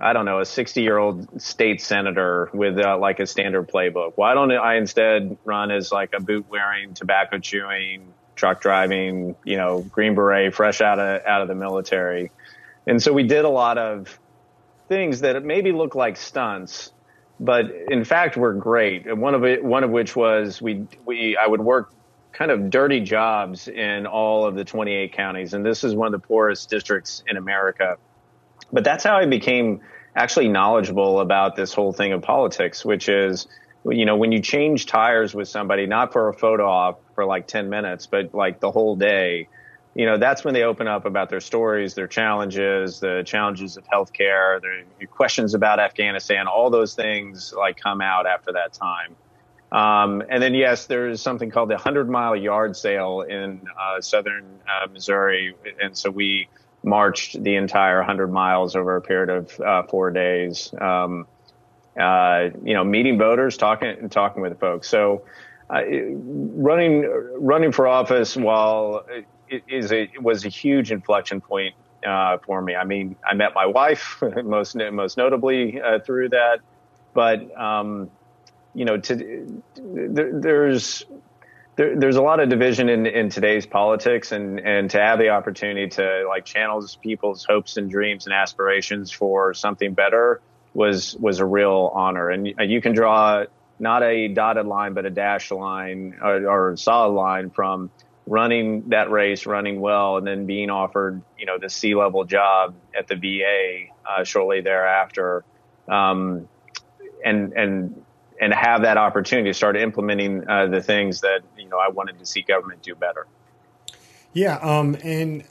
I 0.00 0.12
don't 0.12 0.26
know, 0.26 0.38
a 0.38 0.46
60 0.46 0.82
year 0.82 0.96
old 0.96 1.42
state 1.42 1.80
senator 1.80 2.50
with 2.52 2.78
uh, 2.78 2.96
like 2.98 3.18
a 3.18 3.26
standard 3.26 3.68
playbook. 3.68 4.12
Why 4.14 4.34
don't 4.34 4.52
I 4.52 4.76
instead 4.76 5.36
run 5.44 5.70
as 5.72 5.90
like 5.90 6.12
a 6.12 6.20
boot 6.20 6.46
wearing, 6.48 6.94
tobacco 6.94 7.38
chewing, 7.38 8.14
truck 8.38 8.60
driving, 8.60 9.36
you 9.44 9.56
know, 9.56 9.82
Green 9.82 10.14
Beret, 10.14 10.54
fresh 10.54 10.80
out 10.80 10.98
of 10.98 11.22
out 11.26 11.42
of 11.42 11.48
the 11.48 11.54
military, 11.54 12.30
and 12.86 13.02
so 13.02 13.12
we 13.12 13.24
did 13.24 13.44
a 13.44 13.48
lot 13.48 13.76
of 13.76 14.18
things 14.88 15.20
that 15.20 15.44
maybe 15.44 15.72
look 15.72 15.94
like 15.94 16.16
stunts, 16.16 16.92
but 17.38 17.66
in 17.90 18.04
fact 18.04 18.36
were 18.36 18.54
great. 18.54 19.06
And 19.06 19.20
one 19.20 19.34
of 19.34 19.44
it, 19.44 19.62
one 19.62 19.84
of 19.84 19.90
which 19.90 20.16
was 20.16 20.62
we 20.62 20.86
we 21.04 21.36
I 21.36 21.46
would 21.46 21.60
work 21.60 21.92
kind 22.32 22.50
of 22.50 22.70
dirty 22.70 23.00
jobs 23.00 23.68
in 23.68 24.06
all 24.06 24.46
of 24.46 24.54
the 24.54 24.64
28 24.64 25.12
counties, 25.12 25.52
and 25.52 25.66
this 25.66 25.84
is 25.84 25.94
one 25.94 26.06
of 26.06 26.12
the 26.20 26.26
poorest 26.26 26.70
districts 26.70 27.22
in 27.26 27.36
America. 27.36 27.98
But 28.72 28.84
that's 28.84 29.02
how 29.02 29.16
I 29.16 29.26
became 29.26 29.80
actually 30.14 30.48
knowledgeable 30.48 31.20
about 31.20 31.56
this 31.56 31.72
whole 31.72 31.92
thing 31.92 32.12
of 32.12 32.22
politics, 32.22 32.84
which 32.84 33.08
is 33.08 33.46
you 33.84 34.04
know, 34.04 34.16
when 34.16 34.32
you 34.32 34.40
change 34.40 34.86
tires 34.86 35.34
with 35.34 35.48
somebody, 35.48 35.86
not 35.86 36.12
for 36.12 36.28
a 36.28 36.34
photo 36.34 36.68
op 36.68 37.02
for 37.18 37.24
like 37.24 37.48
10 37.48 37.68
minutes, 37.68 38.06
but 38.06 38.32
like 38.32 38.60
the 38.60 38.70
whole 38.70 38.94
day, 38.94 39.48
you 39.96 40.06
know, 40.06 40.18
that's 40.18 40.44
when 40.44 40.54
they 40.54 40.62
open 40.62 40.86
up 40.86 41.04
about 41.04 41.30
their 41.30 41.40
stories, 41.40 41.94
their 41.94 42.06
challenges, 42.06 43.00
the 43.00 43.24
challenges 43.26 43.76
of 43.76 43.84
healthcare, 43.88 44.62
their 44.62 44.84
questions 45.08 45.52
about 45.52 45.80
Afghanistan, 45.80 46.46
all 46.46 46.70
those 46.70 46.94
things 46.94 47.52
like 47.52 47.76
come 47.76 48.00
out 48.00 48.28
after 48.28 48.52
that 48.52 48.72
time. 48.72 49.16
Um, 49.72 50.22
and 50.30 50.40
then, 50.40 50.54
yes, 50.54 50.86
there's 50.86 51.20
something 51.20 51.50
called 51.50 51.70
the 51.70 51.74
100 51.74 52.08
mile 52.08 52.36
yard 52.36 52.76
sale 52.76 53.22
in 53.22 53.62
uh, 53.76 54.00
southern 54.00 54.46
uh, 54.68 54.86
Missouri. 54.86 55.56
And 55.82 55.98
so 55.98 56.10
we 56.10 56.48
marched 56.84 57.42
the 57.42 57.56
entire 57.56 57.98
100 57.98 58.28
miles 58.28 58.76
over 58.76 58.94
a 58.94 59.02
period 59.02 59.30
of 59.30 59.60
uh, 59.60 59.82
four 59.88 60.12
days. 60.12 60.72
Um, 60.80 61.26
uh, 61.98 62.50
you 62.62 62.74
know, 62.74 62.84
meeting 62.84 63.18
voters, 63.18 63.56
talking 63.56 63.88
and 63.88 64.12
talking 64.12 64.40
with 64.40 64.60
folks. 64.60 64.88
So, 64.88 65.24
running 65.70 67.02
running 67.36 67.72
for 67.72 67.86
office 67.86 68.36
while 68.36 69.04
it 69.48 69.62
is 69.68 69.92
a 69.92 70.10
was 70.20 70.44
a 70.44 70.48
huge 70.48 70.90
inflection 70.90 71.40
point 71.40 71.74
uh, 72.06 72.38
for 72.38 72.60
me. 72.60 72.74
I 72.74 72.84
mean, 72.84 73.16
I 73.24 73.34
met 73.34 73.54
my 73.54 73.66
wife 73.66 74.22
most 74.44 74.76
most 74.76 75.16
notably 75.16 75.80
uh, 75.80 76.00
through 76.00 76.30
that, 76.30 76.60
but 77.14 77.56
um, 77.58 78.10
you 78.74 78.84
know, 78.84 78.96
to, 78.98 79.62
there, 79.76 80.30
there's 80.32 81.04
there, 81.76 81.96
there's 81.96 82.16
a 82.16 82.22
lot 82.22 82.40
of 82.40 82.48
division 82.48 82.88
in, 82.88 83.06
in 83.06 83.28
today's 83.28 83.66
politics, 83.66 84.32
and 84.32 84.60
and 84.60 84.90
to 84.90 84.98
have 84.98 85.18
the 85.18 85.30
opportunity 85.30 85.88
to 85.88 86.24
like 86.28 86.44
channel 86.44 86.84
people's 87.00 87.44
hopes 87.44 87.76
and 87.76 87.90
dreams 87.90 88.26
and 88.26 88.34
aspirations 88.34 89.10
for 89.10 89.54
something 89.54 89.94
better 89.94 90.40
was 90.74 91.16
was 91.16 91.40
a 91.40 91.44
real 91.44 91.90
honor. 91.94 92.30
And 92.30 92.46
you 92.58 92.80
can 92.80 92.94
draw 92.94 93.44
not 93.78 94.02
a 94.02 94.28
dotted 94.28 94.66
line, 94.66 94.94
but 94.94 95.06
a 95.06 95.10
dashed 95.10 95.50
line 95.50 96.16
or, 96.22 96.46
or 96.46 96.72
a 96.72 96.78
solid 96.78 97.12
line 97.12 97.50
from 97.50 97.90
running 98.26 98.90
that 98.90 99.10
race, 99.10 99.46
running 99.46 99.80
well, 99.80 100.18
and 100.18 100.26
then 100.26 100.46
being 100.46 100.70
offered, 100.70 101.22
you 101.38 101.46
know, 101.46 101.58
the 101.58 101.68
C 101.68 101.94
level 101.94 102.24
job 102.24 102.74
at 102.96 103.08
the 103.08 103.16
VA 103.16 103.92
uh, 104.08 104.24
shortly 104.24 104.60
thereafter, 104.60 105.44
um, 105.88 106.48
and 107.24 107.52
and 107.54 108.04
and 108.40 108.54
have 108.54 108.82
that 108.82 108.96
opportunity 108.96 109.50
to 109.50 109.54
start 109.54 109.76
implementing 109.76 110.48
uh, 110.48 110.66
the 110.66 110.82
things 110.82 111.22
that 111.22 111.40
you 111.56 111.68
know 111.68 111.78
I 111.78 111.88
wanted 111.88 112.18
to 112.18 112.26
see 112.26 112.42
government 112.42 112.82
do 112.82 112.94
better. 112.94 113.26
Yeah, 114.32 114.56
um, 114.56 114.96
and 115.02 115.44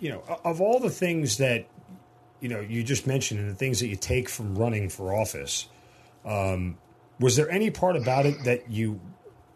you 0.00 0.10
know, 0.10 0.22
of 0.44 0.60
all 0.60 0.80
the 0.80 0.90
things 0.90 1.38
that 1.38 1.66
you 2.40 2.48
know 2.48 2.60
you 2.60 2.82
just 2.82 3.06
mentioned 3.06 3.40
and 3.40 3.50
the 3.50 3.54
things 3.54 3.80
that 3.80 3.86
you 3.86 3.96
take 3.96 4.28
from 4.28 4.56
running 4.56 4.88
for 4.88 5.14
office, 5.14 5.68
um, 6.24 6.78
was 7.20 7.36
there 7.36 7.50
any 7.50 7.70
part 7.70 7.96
about 7.96 8.26
it 8.26 8.44
that 8.44 8.70
you 8.70 9.00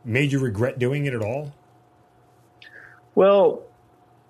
made 0.05 0.33
you 0.33 0.39
regret 0.39 0.79
doing 0.79 1.07
it 1.07 1.15
at 1.15 1.23
all? 1.23 1.53
Well, 3.15 3.63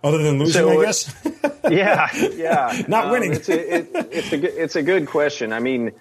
other 0.02 0.18
than 0.18 0.38
losing, 0.38 0.62
so, 0.62 0.80
I 0.80 0.84
guess. 0.84 1.14
yeah, 1.70 2.08
yeah. 2.14 2.82
Not 2.88 3.06
um, 3.06 3.10
winning. 3.12 3.32
It's 3.32 3.48
a, 3.48 3.76
it, 3.76 3.90
it's 4.10 4.32
a 4.32 4.62
it's 4.62 4.76
a 4.76 4.82
good 4.82 5.06
question. 5.06 5.52
I 5.52 5.60
mean, 5.60 5.92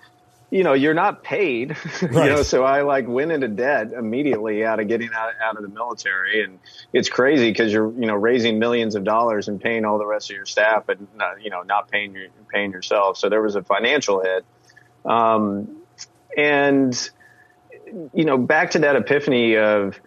you 0.50 0.64
know, 0.64 0.74
you're 0.74 0.94
not 0.94 1.24
paid, 1.24 1.72
right. 2.02 2.12
you 2.12 2.36
know, 2.36 2.44
so 2.44 2.64
I 2.64 2.84
like 2.84 3.08
went 3.08 3.32
into 3.32 3.50
debt 3.50 3.92
immediately 3.92 4.64
out 4.64 4.80
of 4.80 4.88
getting 4.88 5.10
out, 5.14 5.32
out 5.44 5.58
of 5.58 5.64
the 5.64 5.70
military. 5.70 6.44
And 6.44 6.60
it's 6.94 7.10
crazy 7.10 7.50
because 7.52 7.74
you're, 7.74 7.92
you 7.92 8.06
know, 8.06 8.16
raising 8.16 8.58
millions 8.58 8.96
of 8.96 9.04
dollars 9.04 9.50
and 9.50 9.60
paying 9.60 9.84
all 9.84 9.98
the 9.98 10.06
rest 10.06 10.30
of 10.30 10.38
your 10.38 10.46
staff, 10.46 10.84
but 10.86 11.00
not, 11.16 11.42
you 11.42 11.50
know, 11.50 11.64
not 11.64 11.92
paying 11.92 12.14
your, 12.14 12.28
paying 12.48 12.72
yourself. 12.72 13.18
So 13.18 13.28
there 13.28 13.42
was 13.42 13.56
a 13.56 13.64
financial 13.64 14.22
hit. 14.22 14.46
Um, 15.04 15.82
and, 16.38 17.10
you 18.14 18.26
know, 18.26 18.38
back 18.38 18.72
to 18.72 18.80
that 18.80 18.96
epiphany 18.96 19.58
of, 19.58 20.00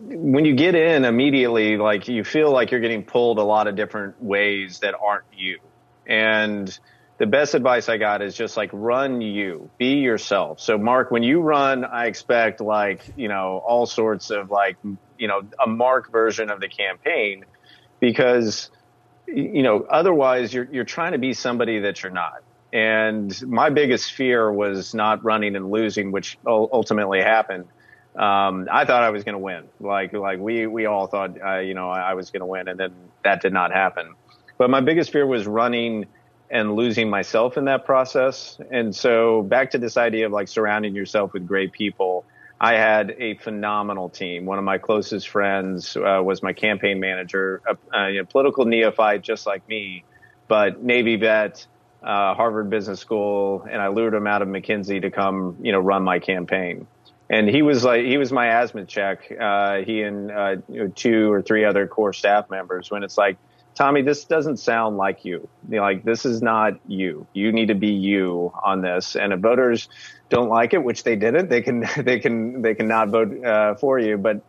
when 0.00 0.44
you 0.44 0.54
get 0.54 0.74
in 0.74 1.04
immediately, 1.04 1.76
like 1.76 2.08
you 2.08 2.24
feel 2.24 2.50
like 2.50 2.72
you're 2.72 2.80
getting 2.80 3.04
pulled 3.04 3.38
a 3.38 3.44
lot 3.44 3.68
of 3.68 3.76
different 3.76 4.20
ways 4.22 4.80
that 4.80 4.94
aren't 5.00 5.24
you. 5.32 5.58
And 6.06 6.76
the 7.18 7.26
best 7.26 7.54
advice 7.54 7.88
I 7.88 7.96
got 7.96 8.20
is 8.20 8.34
just 8.34 8.56
like 8.56 8.70
run 8.72 9.20
you, 9.20 9.70
be 9.78 9.98
yourself. 9.98 10.58
So 10.58 10.76
Mark, 10.76 11.12
when 11.12 11.22
you 11.22 11.40
run, 11.40 11.84
I 11.84 12.06
expect 12.06 12.60
like, 12.60 13.02
you 13.16 13.28
know, 13.28 13.62
all 13.64 13.86
sorts 13.86 14.30
of 14.30 14.50
like, 14.50 14.76
you 15.16 15.28
know, 15.28 15.42
a 15.64 15.68
Mark 15.68 16.10
version 16.10 16.50
of 16.50 16.60
the 16.60 16.68
campaign 16.68 17.44
because, 18.00 18.70
you 19.28 19.62
know, 19.62 19.86
otherwise 19.88 20.52
you're, 20.52 20.68
you're 20.70 20.84
trying 20.84 21.12
to 21.12 21.18
be 21.18 21.34
somebody 21.34 21.80
that 21.80 22.02
you're 22.02 22.12
not. 22.12 22.42
And 22.74 23.40
my 23.48 23.70
biggest 23.70 24.12
fear 24.12 24.52
was 24.52 24.94
not 24.94 25.24
running 25.24 25.56
and 25.56 25.70
losing, 25.70 26.12
which 26.12 26.36
ultimately 26.46 27.22
happened 27.22 27.66
um, 28.16 28.68
I 28.70 28.84
thought 28.84 29.02
I 29.02 29.10
was 29.10 29.24
going 29.24 29.34
to 29.34 29.40
win. 29.40 29.64
Like, 29.80 30.12
like 30.12 30.38
we, 30.38 30.66
we 30.66 30.86
all 30.86 31.06
thought, 31.06 31.36
uh, 31.42 31.58
you 31.58 31.74
know, 31.74 31.90
I, 31.90 32.10
I 32.10 32.14
was 32.14 32.30
going 32.30 32.40
to 32.40 32.46
win 32.46 32.68
and 32.68 32.78
then 32.78 32.92
that 33.24 33.42
did 33.42 33.52
not 33.52 33.72
happen. 33.72 34.14
But 34.56 34.70
my 34.70 34.80
biggest 34.80 35.10
fear 35.10 35.26
was 35.26 35.46
running 35.46 36.06
and 36.48 36.76
losing 36.76 37.10
myself 37.10 37.56
in 37.56 37.64
that 37.64 37.84
process. 37.84 38.58
And 38.70 38.94
so 38.94 39.42
back 39.42 39.72
to 39.72 39.78
this 39.78 39.96
idea 39.96 40.26
of 40.26 40.32
like 40.32 40.46
surrounding 40.46 40.94
yourself 40.94 41.32
with 41.32 41.46
great 41.46 41.72
people. 41.72 42.24
I 42.60 42.74
had 42.74 43.16
a 43.18 43.34
phenomenal 43.34 44.08
team. 44.08 44.46
One 44.46 44.58
of 44.58 44.64
my 44.64 44.78
closest 44.78 45.28
friends 45.28 45.96
uh, 45.96 46.22
was 46.22 46.40
my 46.40 46.52
campaign 46.52 47.00
manager, 47.00 47.62
a, 47.92 48.20
a, 48.20 48.24
political 48.24 48.64
neophyte 48.64 49.22
just 49.22 49.44
like 49.44 49.66
me, 49.68 50.04
but 50.46 50.80
Navy 50.80 51.16
vet, 51.16 51.66
uh, 52.04 52.34
Harvard 52.34 52.70
Business 52.70 53.00
School, 53.00 53.66
and 53.68 53.80
I 53.80 53.88
lured 53.88 54.14
him 54.14 54.26
out 54.26 54.42
of 54.42 54.48
McKinsey 54.48 55.00
to 55.02 55.10
come, 55.10 55.56
you 55.62 55.72
know, 55.72 55.80
run 55.80 56.02
my 56.04 56.18
campaign 56.18 56.86
and 57.30 57.48
he 57.48 57.62
was 57.62 57.84
like 57.84 58.04
he 58.04 58.18
was 58.18 58.32
my 58.32 58.62
asthma 58.62 58.84
check. 58.84 59.32
Uh, 59.32 59.78
he 59.78 60.02
and 60.02 60.30
uh, 60.30 60.56
you 60.68 60.84
know, 60.84 60.88
two 60.88 61.32
or 61.32 61.42
three 61.42 61.64
other 61.64 61.86
core 61.86 62.12
staff 62.12 62.50
members. 62.50 62.90
When 62.90 63.02
it's 63.02 63.16
like, 63.16 63.38
Tommy, 63.74 64.02
this 64.02 64.24
doesn't 64.24 64.58
sound 64.58 64.96
like 64.96 65.24
you. 65.24 65.48
you 65.68 65.80
like 65.80 66.04
this 66.04 66.24
is 66.26 66.42
not 66.42 66.74
you. 66.86 67.26
You 67.32 67.52
need 67.52 67.68
to 67.68 67.74
be 67.74 67.92
you 67.92 68.52
on 68.62 68.82
this. 68.82 69.16
And 69.16 69.32
if 69.32 69.40
voters 69.40 69.88
don't 70.28 70.48
like 70.48 70.74
it, 70.74 70.82
which 70.82 71.02
they 71.02 71.16
didn't, 71.16 71.48
they 71.48 71.62
can 71.62 71.84
they 71.96 72.20
can 72.20 72.62
they 72.62 72.74
can 72.74 72.88
not 72.88 73.08
vote 73.08 73.44
uh, 73.44 73.74
for 73.76 73.98
you. 73.98 74.18
But 74.18 74.42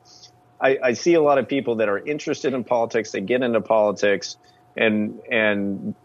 I, 0.59 0.77
I 0.83 0.93
see 0.93 1.13
a 1.13 1.21
lot 1.21 1.37
of 1.37 1.47
people 1.47 1.75
that 1.77 1.89
are 1.89 1.99
interested 1.99 2.53
in 2.53 2.63
politics. 2.65 3.11
They 3.11 3.21
get 3.21 3.41
into 3.41 3.61
politics, 3.61 4.37
and 4.75 5.21
and 5.31 5.95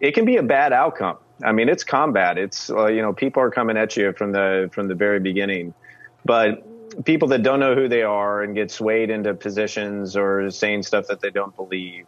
it 0.00 0.12
can 0.12 0.24
be 0.24 0.36
a 0.36 0.42
bad 0.42 0.72
outcome. 0.72 1.18
I 1.42 1.52
mean, 1.52 1.68
it's 1.68 1.84
combat. 1.84 2.38
It's 2.38 2.70
uh, 2.70 2.86
you 2.86 3.02
know 3.02 3.12
people 3.12 3.42
are 3.42 3.50
coming 3.50 3.76
at 3.76 3.96
you 3.96 4.12
from 4.12 4.32
the 4.32 4.70
from 4.72 4.88
the 4.88 4.94
very 4.94 5.20
beginning. 5.20 5.74
But 6.24 6.64
people 7.04 7.28
that 7.28 7.42
don't 7.42 7.60
know 7.60 7.74
who 7.74 7.88
they 7.88 8.02
are 8.02 8.42
and 8.42 8.54
get 8.54 8.70
swayed 8.70 9.10
into 9.10 9.34
positions 9.34 10.16
or 10.16 10.50
saying 10.50 10.82
stuff 10.82 11.06
that 11.06 11.20
they 11.20 11.30
don't 11.30 11.54
believe. 11.56 12.06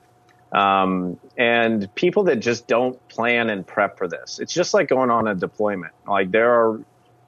Um, 0.53 1.19
and 1.39 1.93
people 1.95 2.25
that 2.25 2.37
just 2.37 2.67
don't 2.67 3.09
plan 3.09 3.49
and 3.49 3.67
prep 3.67 3.97
for 3.97 4.07
this. 4.07 4.39
It's 4.39 4.53
just 4.53 4.75
like 4.75 4.89
going 4.89 5.11
on 5.11 5.27
a 5.27 5.35
deployment. 5.35 5.95
Like 6.07 6.31
there 6.31 6.53
are 6.53 6.81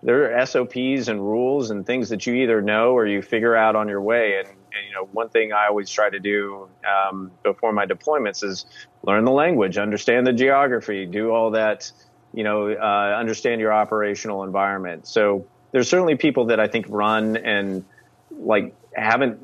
there 0.03 0.37
are 0.37 0.47
SOPs 0.47 1.09
and 1.09 1.21
rules 1.21 1.71
and 1.71 1.87
things 1.87 2.11
that 2.11 2.27
you 2.27 2.35
either 2.35 2.61
know 2.61 2.93
or 2.93 3.07
you 3.07 3.23
figure 3.23 3.57
out 3.57 3.75
on 3.77 3.89
your 3.89 4.03
way. 4.03 4.39
And, 4.39 4.49
and 4.77 4.87
you 4.87 4.95
know, 4.95 5.09
one 5.13 5.29
thing 5.29 5.53
I 5.53 5.67
always 5.67 5.91
try 5.91 6.11
to 6.11 6.19
do 6.19 6.69
um, 6.85 7.31
before 7.43 7.73
my 7.73 7.87
deployments 7.87 8.43
is 8.45 8.67
learn 9.03 9.25
the 9.25 9.33
language, 9.33 9.79
understand 9.79 10.27
the 10.27 10.33
geography, 10.33 11.07
do 11.07 11.31
all 11.31 11.53
that. 11.53 11.91
You 12.33 12.43
know, 12.43 12.73
uh, 12.73 13.17
understand 13.17 13.61
your 13.61 13.73
operational 13.73 14.43
environment. 14.43 15.07
So 15.07 15.47
there's 15.71 15.89
certainly 15.89 16.17
people 16.17 16.47
that 16.47 16.59
I 16.59 16.67
think 16.67 16.87
run 16.89 17.37
and 17.37 17.85
like 18.31 18.75
haven't 18.93 19.41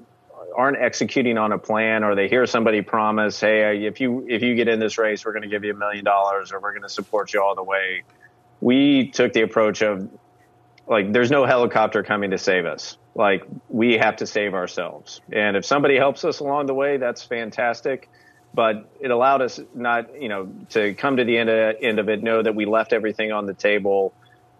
aren't 0.56 0.78
executing 0.78 1.38
on 1.38 1.52
a 1.52 1.58
plan 1.58 2.04
or 2.04 2.14
they 2.14 2.28
hear 2.28 2.46
somebody 2.46 2.82
promise, 2.82 3.40
hey, 3.40 3.84
if 3.86 4.00
you 4.00 4.26
if 4.28 4.42
you 4.42 4.54
get 4.54 4.68
in 4.68 4.80
this 4.80 4.98
race, 4.98 5.24
we're 5.24 5.32
going 5.32 5.42
to 5.42 5.48
give 5.48 5.64
you 5.64 5.72
a 5.72 5.76
million 5.76 6.04
dollars 6.04 6.52
or 6.52 6.60
we're 6.60 6.72
going 6.72 6.82
to 6.82 6.88
support 6.88 7.32
you 7.32 7.42
all 7.42 7.54
the 7.54 7.62
way. 7.62 8.02
We 8.60 9.10
took 9.10 9.32
the 9.32 9.42
approach 9.42 9.82
of 9.82 10.08
like 10.86 11.12
there's 11.12 11.30
no 11.30 11.44
helicopter 11.44 12.02
coming 12.02 12.30
to 12.30 12.38
save 12.38 12.66
us. 12.66 12.96
Like 13.14 13.44
we 13.68 13.98
have 13.98 14.16
to 14.16 14.26
save 14.26 14.54
ourselves. 14.54 15.20
And 15.32 15.56
if 15.56 15.64
somebody 15.64 15.96
helps 15.96 16.24
us 16.24 16.40
along 16.40 16.66
the 16.66 16.74
way, 16.74 16.96
that's 16.96 17.22
fantastic. 17.22 18.08
But 18.52 18.90
it 19.00 19.10
allowed 19.10 19.42
us 19.42 19.60
not, 19.74 20.20
you 20.20 20.28
know, 20.28 20.52
to 20.70 20.94
come 20.94 21.18
to 21.18 21.24
the 21.24 21.38
end 21.38 21.48
of, 21.48 21.76
end 21.80 21.98
of 22.00 22.08
it, 22.08 22.22
know 22.22 22.42
that 22.42 22.54
we 22.54 22.66
left 22.66 22.92
everything 22.92 23.30
on 23.30 23.46
the 23.46 23.54
table 23.54 24.12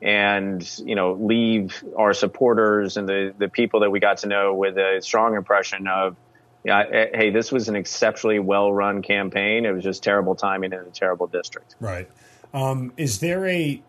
and 0.03 0.79
you 0.79 0.95
know 0.95 1.13
leave 1.13 1.85
our 1.95 2.15
supporters 2.15 2.97
and 2.97 3.07
the 3.07 3.35
the 3.37 3.51
people 3.51 3.81
that 3.81 3.91
we 3.91 4.01
got 4.01 4.17
to 4.17 4.29
know 4.29 4.55
with 4.55 4.79
a 4.79 4.99
strong 5.03 5.37
impression 5.37 5.87
of 5.87 6.17
yeah, 6.65 6.85
hey, 7.15 7.31
this 7.31 7.51
was 7.51 7.69
an 7.69 7.77
exceptionally 7.77 8.39
well 8.39 8.73
run 8.73 9.03
campaign. 9.03 9.65
It 9.65 9.73
was 9.73 9.83
just 9.83 10.03
terrible 10.03 10.35
timing 10.35 10.73
in 10.73 10.81
a 10.81 10.91
terrible 10.91 11.27
district. 11.27 11.75
Right. 11.81 12.09
Um, 12.53 12.93
is 12.97 13.21
there 13.21 13.47
a 13.47 13.83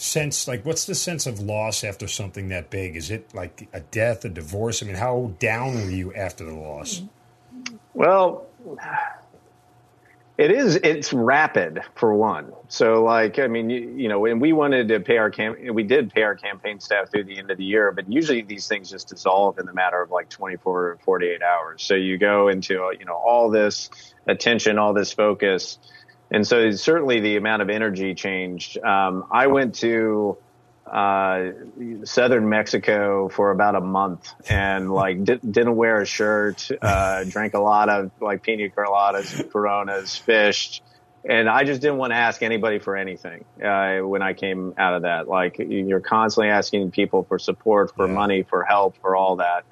sense 0.00 0.46
like 0.46 0.64
what's 0.64 0.84
the 0.84 0.94
sense 0.94 1.26
of 1.26 1.40
loss 1.40 1.82
after 1.82 2.06
something 2.08 2.48
that 2.48 2.70
big? 2.70 2.96
Is 2.96 3.10
it 3.10 3.34
like 3.34 3.68
a 3.72 3.80
death, 3.80 4.24
a 4.24 4.28
divorce? 4.28 4.82
I 4.82 4.86
mean, 4.86 4.96
how 4.96 5.32
down 5.38 5.74
were 5.74 5.90
you 5.90 6.14
after 6.14 6.44
the 6.44 6.54
loss? 6.54 7.02
Well, 7.94 8.46
it 10.38 10.52
is. 10.52 10.76
It's 10.76 11.12
rapid 11.12 11.80
for 11.96 12.14
one. 12.14 12.52
So, 12.68 13.02
like, 13.02 13.40
I 13.40 13.48
mean, 13.48 13.68
you, 13.70 13.80
you 13.96 14.08
know, 14.08 14.24
and 14.24 14.40
we 14.40 14.52
wanted 14.52 14.86
to 14.86 15.00
pay 15.00 15.16
our 15.16 15.30
camp, 15.30 15.58
we 15.72 15.82
did 15.82 16.14
pay 16.14 16.22
our 16.22 16.36
campaign 16.36 16.78
staff 16.78 17.10
through 17.10 17.24
the 17.24 17.36
end 17.36 17.50
of 17.50 17.58
the 17.58 17.64
year, 17.64 17.90
but 17.90 18.10
usually 18.10 18.42
these 18.42 18.68
things 18.68 18.88
just 18.88 19.08
dissolve 19.08 19.58
in 19.58 19.66
the 19.66 19.72
matter 19.72 20.00
of 20.00 20.12
like 20.12 20.28
24 20.28 20.80
or 20.80 20.98
48 21.04 21.42
hours. 21.42 21.82
So 21.82 21.94
you 21.94 22.18
go 22.18 22.46
into, 22.46 22.74
you 22.96 23.04
know, 23.04 23.16
all 23.16 23.50
this 23.50 23.90
attention, 24.28 24.78
all 24.78 24.94
this 24.94 25.12
focus. 25.12 25.80
And 26.30 26.46
so 26.46 26.70
certainly 26.72 27.20
the 27.20 27.36
amount 27.36 27.62
of 27.62 27.70
energy 27.70 28.14
changed. 28.14 28.78
Um, 28.78 29.24
I 29.30 29.46
went 29.46 29.76
to, 29.76 30.36
uh, 30.86 31.50
southern 32.04 32.48
Mexico 32.48 33.28
for 33.28 33.50
about 33.50 33.74
a 33.74 33.80
month 33.80 34.32
and 34.48 34.90
like 34.90 35.22
di- 35.22 35.36
didn't 35.36 35.76
wear 35.76 36.00
a 36.00 36.06
shirt, 36.06 36.70
uh, 36.80 37.24
drank 37.28 37.54
a 37.54 37.60
lot 37.60 37.88
of 37.88 38.10
like 38.20 38.42
pina 38.42 38.68
coladas, 38.68 39.50
coronas, 39.50 40.16
fished, 40.16 40.82
and 41.24 41.48
I 41.48 41.64
just 41.64 41.80
didn't 41.80 41.98
want 41.98 42.12
to 42.12 42.16
ask 42.16 42.42
anybody 42.42 42.78
for 42.78 42.96
anything 42.96 43.44
uh, 43.62 43.98
when 43.98 44.22
I 44.22 44.32
came 44.32 44.74
out 44.78 44.94
of 44.94 45.02
that. 45.02 45.28
Like 45.28 45.58
you're 45.58 46.00
constantly 46.00 46.50
asking 46.50 46.90
people 46.90 47.24
for 47.24 47.38
support, 47.38 47.94
for 47.94 48.06
yeah. 48.06 48.14
money, 48.14 48.42
for 48.44 48.62
help, 48.62 48.96
for 48.98 49.16
all 49.16 49.36
that. 49.36 49.64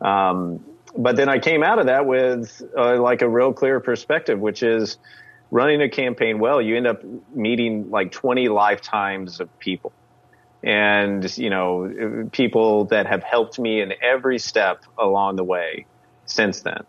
Um, 0.00 0.64
but 0.96 1.16
then 1.16 1.28
I 1.28 1.38
came 1.38 1.62
out 1.62 1.78
of 1.78 1.86
that 1.86 2.04
with 2.06 2.62
uh, 2.76 3.00
like 3.00 3.22
a 3.22 3.28
real 3.28 3.52
clear 3.52 3.80
perspective, 3.80 4.38
which 4.40 4.62
is 4.62 4.98
running 5.50 5.82
a 5.82 5.88
campaign 5.88 6.38
well. 6.38 6.60
You 6.60 6.76
end 6.76 6.86
up 6.86 7.02
meeting 7.34 7.90
like 7.90 8.12
20 8.12 8.48
lifetimes 8.48 9.40
of 9.40 9.58
people, 9.58 9.92
and 10.62 11.36
you 11.38 11.50
know 11.50 12.28
people 12.32 12.86
that 12.86 13.06
have 13.06 13.22
helped 13.22 13.58
me 13.58 13.80
in 13.80 13.92
every 14.02 14.38
step 14.38 14.84
along 14.98 15.36
the 15.36 15.44
way 15.44 15.86
since 16.26 16.62
then 16.62 16.84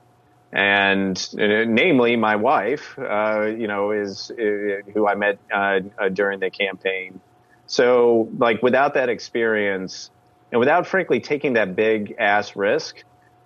and 0.52 1.30
uh, 1.40 1.64
namely 1.66 2.18
my 2.18 2.36
wife, 2.36 2.98
uh, 3.00 3.46
you 3.46 3.68
know, 3.68 3.92
is 3.92 4.32
uh, 4.32 4.92
who 4.94 5.08
I 5.08 5.16
met 5.16 5.40
uh, 5.54 5.80
uh, 5.98 6.10
during 6.10 6.40
the 6.40 6.50
campaign. 6.50 7.22
So, 7.68 8.30
like, 8.38 8.62
without 8.62 8.96
that 8.96 9.08
experience, 9.08 10.10
and 10.52 10.60
without 10.60 10.88
frankly 10.88 11.22
taking 11.22 11.54
that 11.54 11.76
big 11.76 12.16
ass 12.20 12.56
risk, 12.56 13.02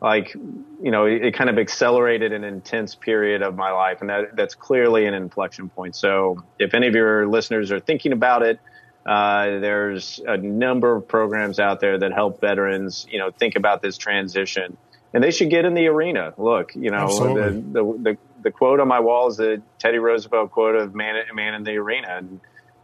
like, 0.06 0.34
you 0.36 0.92
know, 0.92 1.06
it, 1.06 1.26
it, 1.26 1.34
kind 1.34 1.50
of 1.50 1.58
accelerated 1.58 2.32
an 2.32 2.44
intense 2.44 2.94
period 2.96 3.42
of 3.42 3.56
my 3.56 3.72
life, 3.72 4.02
and 4.02 4.10
that 4.10 4.36
that's 4.36 4.56
clearly 4.56 5.06
an 5.08 5.14
inflection 5.14 5.70
point. 5.70 5.96
So, 5.96 6.44
if 6.60 6.74
any 6.74 6.88
of 6.88 6.94
your 6.94 7.28
listeners 7.28 7.72
are 7.72 7.80
thinking 7.80 8.14
about 8.14 8.44
it. 8.44 8.60
Uh, 9.06 9.60
there's 9.60 10.20
a 10.26 10.36
number 10.36 10.96
of 10.96 11.08
programs 11.08 11.60
out 11.60 11.80
there 11.80 12.00
that 12.00 12.12
help 12.12 12.42
veterans, 12.42 13.06
you 13.08 13.20
know, 13.20 13.30
think 13.30 13.56
about 13.56 13.80
this 13.80 14.00
transition 14.00 14.76
and 15.16 15.24
they 15.24 15.32
should 15.32 15.50
get 15.50 15.64
in 15.64 15.74
the 15.74 15.88
arena. 15.88 16.34
Look, 16.38 16.76
you 16.76 16.92
know, 16.92 17.08
the, 17.08 17.52
the, 17.52 17.84
the, 18.02 18.18
the, 18.44 18.52
quote 18.52 18.82
on 18.82 18.90
my 18.90 19.00
wall 19.00 19.30
is 19.30 19.38
the 19.38 19.62
Teddy 19.80 19.98
Roosevelt 19.98 20.52
quote 20.52 20.76
of 20.76 20.94
man, 20.94 21.16
man 21.34 21.54
in 21.54 21.64
the 21.64 21.78
arena. 21.78 22.18
And 22.18 22.42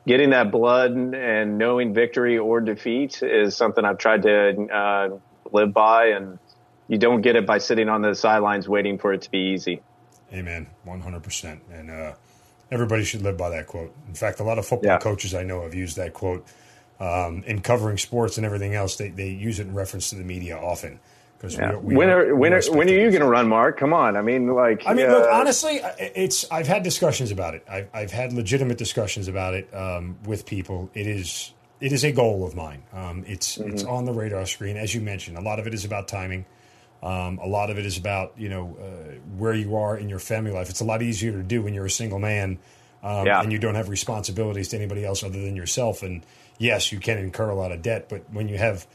getting 0.07 0.29
that 0.29 0.49
blood 0.49 0.91
and 0.93 1.57
knowing 1.57 1.93
victory 1.93 2.37
or 2.37 2.61
defeat 2.61 3.21
is 3.21 3.57
something 3.57 3.83
I've 3.83 3.97
tried 3.97 4.21
to 4.23 4.67
uh, 4.73 5.09
live 5.51 5.73
by. 5.73 6.11
And 6.11 6.39
you 6.91 6.97
don't 6.97 7.21
get 7.21 7.37
it 7.37 7.45
by 7.45 7.57
sitting 7.57 7.87
on 7.87 8.01
the 8.01 8.13
sidelines 8.13 8.67
waiting 8.67 8.97
for 8.97 9.13
it 9.13 9.21
to 9.21 9.31
be 9.31 9.53
easy. 9.53 9.81
Amen. 10.33 10.67
100%. 10.85 11.59
And 11.71 11.89
uh, 11.89 12.15
everybody 12.69 13.05
should 13.05 13.21
live 13.21 13.37
by 13.37 13.49
that 13.51 13.65
quote. 13.65 13.95
In 14.09 14.13
fact, 14.13 14.41
a 14.41 14.43
lot 14.43 14.57
of 14.57 14.65
football 14.65 14.91
yeah. 14.91 14.97
coaches 14.97 15.33
I 15.33 15.43
know 15.43 15.61
have 15.61 15.73
used 15.73 15.95
that 15.95 16.11
quote 16.11 16.45
um, 16.99 17.45
in 17.47 17.61
covering 17.61 17.97
sports 17.97 18.35
and 18.35 18.45
everything 18.45 18.75
else. 18.75 18.97
They, 18.97 19.07
they 19.07 19.29
use 19.29 19.61
it 19.61 19.67
in 19.67 19.73
reference 19.73 20.09
to 20.09 20.17
the 20.17 20.25
media 20.25 20.57
often. 20.57 20.99
Because 21.37 21.57
yeah. 21.57 21.77
we, 21.77 21.77
we 21.77 21.95
when 21.95 22.09
are, 22.09 22.35
when, 22.35 22.53
are, 22.53 22.61
when 22.71 22.89
are 22.89 22.93
you 22.93 23.09
going 23.09 23.21
to 23.21 23.27
run, 23.27 23.47
Mark? 23.47 23.79
Come 23.79 23.93
on. 23.93 24.17
I 24.17 24.21
mean, 24.21 24.53
like. 24.53 24.83
I 24.85 24.93
mean, 24.93 25.09
uh, 25.09 25.13
look. 25.13 25.29
Honestly, 25.31 25.79
it's. 25.97 26.45
I've 26.51 26.67
had 26.67 26.83
discussions 26.83 27.31
about 27.31 27.55
it. 27.55 27.65
I've, 27.69 27.89
I've 27.93 28.11
had 28.11 28.33
legitimate 28.33 28.77
discussions 28.77 29.29
about 29.29 29.53
it 29.53 29.73
um, 29.73 30.17
with 30.25 30.45
people. 30.45 30.91
It 30.93 31.07
is. 31.07 31.53
It 31.79 31.93
is 31.93 32.03
a 32.03 32.11
goal 32.11 32.45
of 32.45 32.53
mine. 32.53 32.83
Um, 32.93 33.23
it's. 33.25 33.57
Mm-hmm. 33.57 33.71
It's 33.71 33.83
on 33.85 34.05
the 34.05 34.11
radar 34.11 34.45
screen, 34.45 34.77
as 34.77 34.93
you 34.93 35.01
mentioned. 35.01 35.37
A 35.37 35.41
lot 35.41 35.57
of 35.57 35.65
it 35.65 35.73
is 35.73 35.83
about 35.83 36.09
timing. 36.09 36.45
Um, 37.03 37.39
a 37.39 37.47
lot 37.47 37.69
of 37.71 37.79
it 37.79 37.85
is 37.85 37.97
about 37.97 38.33
you 38.37 38.49
know 38.49 38.77
uh, 38.79 39.13
where 39.37 39.53
you 39.53 39.75
are 39.75 39.97
in 39.97 40.09
your 40.09 40.19
family 40.19 40.51
life. 40.51 40.69
It's 40.69 40.81
a 40.81 40.85
lot 40.85 41.01
easier 41.01 41.31
to 41.31 41.43
do 41.43 41.61
when 41.61 41.73
you're 41.73 41.85
a 41.85 41.89
single 41.89 42.19
man 42.19 42.59
um, 43.03 43.25
yeah. 43.25 43.41
and 43.41 43.51
you 43.51 43.57
don't 43.57 43.75
have 43.75 43.89
responsibilities 43.89 44.69
to 44.69 44.77
anybody 44.77 45.03
else 45.03 45.23
other 45.23 45.41
than 45.41 45.55
yourself. 45.55 46.03
And 46.03 46.23
yes, 46.57 46.91
you 46.91 46.99
can 46.99 47.17
incur 47.17 47.49
a 47.49 47.55
lot 47.55 47.71
of 47.71 47.81
debt, 47.81 48.07
but 48.09 48.31
when 48.31 48.47
you 48.47 48.57
have 48.57 48.85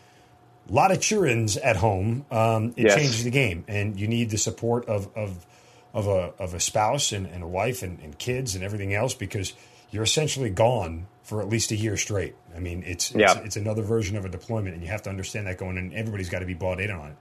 a 0.69 0.73
lot 0.73 0.93
of 0.93 1.01
children's 1.01 1.57
at 1.57 1.77
home, 1.77 2.25
um, 2.31 2.75
it 2.77 2.87
yes. 2.87 2.95
changes 2.97 3.25
the 3.25 3.31
game, 3.31 3.65
and 3.69 3.99
you 3.99 4.09
need 4.09 4.31
the 4.31 4.39
support 4.39 4.87
of 4.87 5.09
of 5.17 5.47
of 5.95 6.07
a 6.07 6.33
of 6.39 6.55
a 6.55 6.61
spouse 6.61 7.13
and, 7.13 7.27
and 7.27 7.43
a 7.43 7.47
wife 7.47 7.83
and, 7.83 8.01
and, 8.01 8.19
kids 8.19 8.55
and 8.55 8.63
everything 8.63 8.93
else 8.93 9.15
because 9.15 9.55
you're 9.91 10.03
essentially 10.03 10.51
gone 10.51 11.07
for 11.23 11.41
at 11.41 11.49
least 11.49 11.71
a 11.71 11.77
year 11.77 11.97
straight. 11.97 12.35
I 12.55 12.61
mean, 12.61 12.83
it's 12.85 13.11
it's, 13.13 13.19
yeah. 13.19 13.39
it's 13.39 13.57
another 13.57 13.83
version 13.83 14.17
of 14.17 14.25
a 14.25 14.29
deployment, 14.29 14.75
and 14.75 14.83
you 14.83 14.91
have 14.91 15.03
to 15.03 15.11
understand 15.11 15.47
that 15.47 15.59
going 15.59 15.77
in. 15.79 15.95
Everybody's 15.95 16.29
got 16.29 16.41
to 16.41 16.47
be 16.47 16.55
bought 16.55 16.81
in 16.81 16.91
on 16.91 17.11
it. 17.11 17.17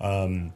Um, 0.00 0.52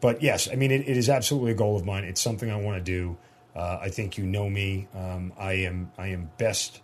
but 0.00 0.22
yes, 0.22 0.48
I 0.50 0.56
mean, 0.56 0.70
it, 0.70 0.82
it 0.88 0.96
is 0.96 1.08
absolutely 1.08 1.52
a 1.52 1.54
goal 1.54 1.76
of 1.76 1.84
mine. 1.84 2.04
It's 2.04 2.20
something 2.20 2.50
I 2.50 2.56
want 2.56 2.76
to 2.78 2.84
do. 2.84 3.16
Uh, 3.56 3.78
I 3.80 3.88
think 3.88 4.18
you 4.18 4.26
know 4.26 4.50
me. 4.50 4.88
Um, 4.94 5.32
I 5.38 5.52
am 5.52 5.92
I 5.96 6.08
am 6.08 6.30
best 6.38 6.80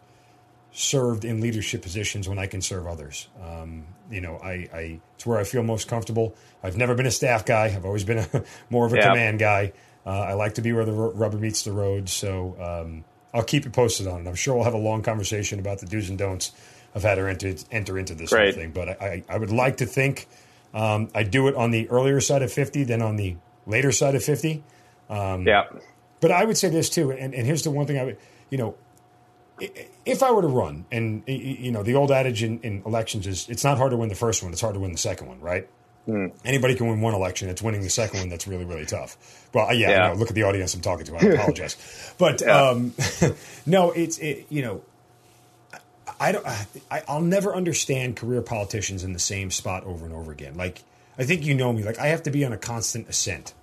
served 0.73 1.25
in 1.25 1.41
leadership 1.41 1.83
positions 1.83 2.29
when 2.29 2.39
I 2.39 2.47
can 2.47 2.63
serve 2.63 2.87
others. 2.87 3.29
Um, 3.43 3.87
you 4.11 4.21
know, 4.21 4.37
I, 4.37 4.69
I, 4.73 5.01
it's 5.15 5.27
where 5.27 5.39
I 5.39 5.45
feel 5.45 5.63
most 5.63 5.89
comfortable. 5.89 6.35
I've 6.63 6.77
never 6.77 6.95
been 6.95 7.07
a 7.07 7.11
staff 7.11 7.45
guy. 7.45 7.67
I've 7.67 7.85
always 7.85 8.05
been 8.05 8.19
a, 8.33 8.45
more 8.71 8.87
of 8.87 8.93
a 8.93 8.97
yeah. 8.97 9.09
command 9.09 9.39
guy. 9.41 9.73
Uh, 10.07 10.11
I 10.11 10.33
like 10.35 10.55
to 10.55 10.63
be 10.63 10.73
where 10.73 10.85
the 10.85 10.93
rubber 10.93 11.39
meets 11.39 11.63
the 11.63 11.73
road. 11.73 12.09
So 12.09 12.57
um, 12.61 13.05
I'll 13.35 13.45
keep 13.45 13.65
you 13.65 13.71
posted 13.71 14.07
on 14.07 14.27
it. 14.27 14.29
I'm 14.29 14.35
sure 14.35 14.55
we'll 14.55 14.65
have 14.65 14.75
a 14.75 14.79
long 14.79 15.03
conversation 15.03 15.59
about 15.59 15.79
the 15.79 15.87
do's 15.87 16.09
and 16.09 16.19
don'ts 16.19 16.53
of 16.95 17.03
how 17.03 17.15
to 17.15 17.29
enter, 17.29 17.55
enter 17.71 17.99
into 17.99 18.15
this 18.15 18.31
thing. 18.31 18.71
But 18.73 19.01
I, 19.01 19.23
I, 19.29 19.39
would 19.39 19.53
like 19.53 19.77
to 19.77 19.87
think 19.87 20.27
um, 20.75 21.09
I 21.15 21.23
do 21.23 21.49
it 21.49 21.55
on 21.55 21.71
the 21.71 21.89
earlier 21.89 22.21
side 22.21 22.43
of 22.43 22.53
50 22.53 22.85
than 22.85 23.03
on 23.03 23.17
the 23.17 23.37
later 23.67 23.93
side 23.93 24.15
of 24.15 24.23
50. 24.23 24.63
Um, 25.09 25.47
yeah. 25.47 25.65
But 26.21 26.31
I 26.31 26.45
would 26.45 26.57
say 26.57 26.69
this 26.69 26.91
too, 26.91 27.11
and, 27.11 27.35
and 27.35 27.47
here's 27.47 27.63
the 27.63 27.71
one 27.71 27.87
thing 27.87 27.99
I 27.99 28.05
would, 28.05 28.19
you 28.51 28.59
know, 28.59 28.77
if 30.07 30.23
I 30.23 30.31
were 30.31 30.43
to 30.43 30.49
run, 30.49 30.87
and 30.91 31.23
you 31.27 31.71
know, 31.71 31.83
the 31.83 31.95
old 31.95 32.11
adage 32.11 32.43
in, 32.43 32.61
in, 32.61 32.83
elections 32.87 33.27
is 33.27 33.49
it's 33.49 33.65
not 33.65 33.79
hard 33.79 33.91
to 33.91 33.97
win 33.97 34.09
the 34.09 34.15
first 34.15 34.43
one; 34.43 34.53
it's 34.53 34.61
hard 34.61 34.75
to 34.75 34.81
win 34.81 34.93
the 34.93 34.99
second 34.99 35.29
one, 35.29 35.41
right? 35.41 35.69
Mm. 36.09 36.33
Anybody 36.45 36.75
can 36.75 36.89
win 36.89 37.01
one 37.01 37.15
election. 37.15 37.49
It's 37.49 37.61
winning 37.61 37.83
the 37.83 37.91
second 37.91 38.21
one 38.21 38.29
that's 38.31 38.47
really, 38.47 38.65
really 38.65 38.87
tough. 38.87 39.19
Well, 39.53 39.73
yeah, 39.75 39.91
yeah. 39.91 40.13
look 40.13 40.29
at 40.29 40.35
the 40.35 40.45
audience 40.45 40.75
I'm 40.75 40.81
talking 40.81 41.05
to. 41.07 41.17
I 41.17 41.21
apologize, 41.35 42.15
but 42.19 42.41
yeah. 42.41 42.69
um, 42.71 42.95
no, 43.67 43.91
it's 43.91 44.19
it, 44.19 44.47
you 44.49 44.63
know, 44.63 44.83
I 46.21 46.33
don't. 46.33 46.47
I, 46.47 47.03
I'll 47.09 47.23
never 47.23 47.55
understand 47.55 48.17
career 48.17 48.43
politicians 48.43 49.03
in 49.03 49.15
the 49.15 49.19
same 49.19 49.51
spot 49.51 49.85
over 49.85 50.05
and 50.05 50.15
over 50.15 50.31
again. 50.31 50.55
Like 50.55 50.83
I 51.19 51.25
think 51.25 51.45
you 51.45 51.55
know 51.55 51.73
me. 51.73 51.83
Like 51.83 51.99
I 51.99 52.09
have 52.09 52.23
to 52.25 52.31
be 52.31 52.45
on 52.45 52.53
a 52.53 52.59
constant 52.59 53.09
ascent 53.09 53.55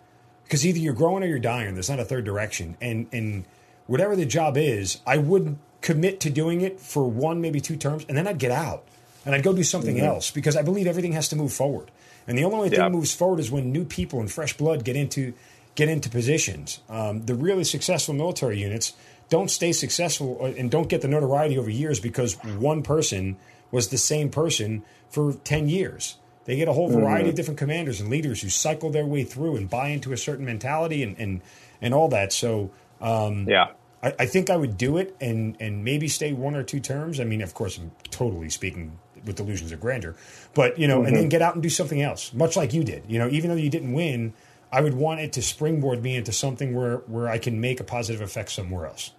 because 0.44 0.66
either 0.66 0.80
you're 0.80 0.94
growing 0.94 1.24
or 1.24 1.28
you're 1.28 1.40
dying. 1.40 1.76
There's 1.76 1.90
not 1.90 2.00
a 2.00 2.06
third 2.06 2.26
direction, 2.26 2.76
and 2.82 3.08
and 3.14 3.46
whatever 3.86 4.16
the 4.16 4.26
job 4.26 4.58
is, 4.58 5.00
I 5.06 5.20
wouldn't 5.20 5.60
commit 5.82 6.20
to 6.22 6.32
doing 6.32 6.62
it 6.62 6.80
for 6.80 7.08
one, 7.08 7.40
maybe 7.40 7.62
two 7.62 7.78
terms, 7.78 8.06
and 8.10 8.18
then 8.18 8.28
I'd 8.28 8.40
get 8.40 8.52
out 8.52 8.84
and 9.26 9.36
I'd 9.36 9.44
go 9.44 9.54
do 9.54 9.64
something 9.64 9.98
mm-hmm. 9.98 10.06
else 10.06 10.32
because 10.32 10.56
I 10.56 10.62
believe 10.62 10.88
everything 10.88 11.12
has 11.12 11.30
to 11.30 11.36
move 11.36 11.54
forward. 11.54 11.92
And 12.28 12.38
the 12.38 12.44
only 12.44 12.60
way 12.60 12.70
thing 12.70 12.80
yep. 12.80 12.92
moves 12.92 13.14
forward 13.14 13.40
is 13.40 13.52
when 13.52 13.72
new 13.72 13.86
people 13.86 14.20
and 14.20 14.32
fresh 14.32 14.58
blood 14.58 14.84
get 14.84 14.96
into 14.96 15.34
get 15.76 15.90
into 15.90 16.10
positions. 16.10 16.80
Um, 16.90 17.26
the 17.26 17.36
really 17.36 17.64
successful 17.64 18.16
military 18.16 18.60
units 18.60 18.94
don't 19.30 19.50
stay 19.50 19.72
successful 19.72 20.38
uh, 20.42 20.46
and 20.46 20.72
don't 20.72 20.90
get 20.90 21.02
the 21.02 21.08
notoriety 21.08 21.58
over 21.58 21.70
years 21.70 22.00
because 22.00 22.34
one 22.44 22.84
person 22.84 23.38
was 23.72 23.90
the 23.90 23.98
same 23.98 24.30
person 24.30 24.84
for 25.10 25.34
10 25.34 25.70
years. 25.70 26.18
They 26.46 26.56
get 26.56 26.70
a 26.70 26.74
whole 26.74 26.90
variety 26.90 27.24
mm-hmm. 27.24 27.30
of 27.30 27.36
different 27.36 27.58
commanders 27.58 28.00
and 28.00 28.10
leaders 28.10 28.42
who 28.42 28.50
cycle 28.50 28.90
their 28.90 29.06
way 29.06 29.26
through 29.26 29.58
and 29.58 29.70
buy 29.70 29.90
into 29.90 30.14
a 30.14 30.18
certain 30.18 30.46
mentality 30.46 31.04
and, 31.04 31.18
and, 31.20 31.42
and 31.82 31.94
all 31.94 32.08
that. 32.10 32.32
So, 32.32 32.72
um, 33.02 33.50
yeah. 33.50 33.72
I, 34.02 34.14
I, 34.20 34.26
think 34.28 34.50
I 34.50 34.56
would 34.56 34.78
do 34.78 34.98
it 34.98 35.16
and 35.20 35.58
and 35.60 35.84
maybe 35.84 36.08
stay 36.08 36.34
one 36.34 36.56
or 36.56 36.64
two 36.64 36.80
terms. 36.80 37.20
I 37.20 37.24
mean, 37.24 37.42
of 37.42 37.54
course, 37.54 37.78
I'm 37.78 37.92
totally 38.12 38.50
speaking 38.50 38.98
with 39.26 39.36
delusions 39.36 39.72
of 39.72 39.80
grandeur, 39.82 40.16
but 40.54 40.78
you 40.80 40.88
know, 40.88 41.00
mm-hmm. 41.00 41.08
and 41.08 41.16
then 41.16 41.24
mm-hmm. 41.24 41.30
get 41.30 41.42
out 41.42 41.56
and 41.56 41.64
do 41.64 41.70
something 41.70 42.02
else, 42.02 42.34
much 42.34 42.56
like 42.56 42.74
you 42.74 42.84
did. 42.84 43.04
You 43.08 43.20
know, 43.20 43.28
even 43.28 43.50
though 43.50 43.56
you 43.56 43.70
didn't 43.70 43.94
win, 43.94 44.34
I 44.72 44.82
would 44.82 44.94
want 44.94 45.20
it 45.22 45.34
to 45.34 45.42
springboard 45.42 46.02
me 46.02 46.16
into 46.16 46.32
something 46.32 46.76
where 46.76 46.98
where 47.08 47.28
I 47.28 47.38
can 47.38 47.60
make 47.60 47.80
a 47.80 47.84
positive 47.84 48.22
effect 48.22 48.52
somewhere 48.52 48.86
else, 48.86 49.12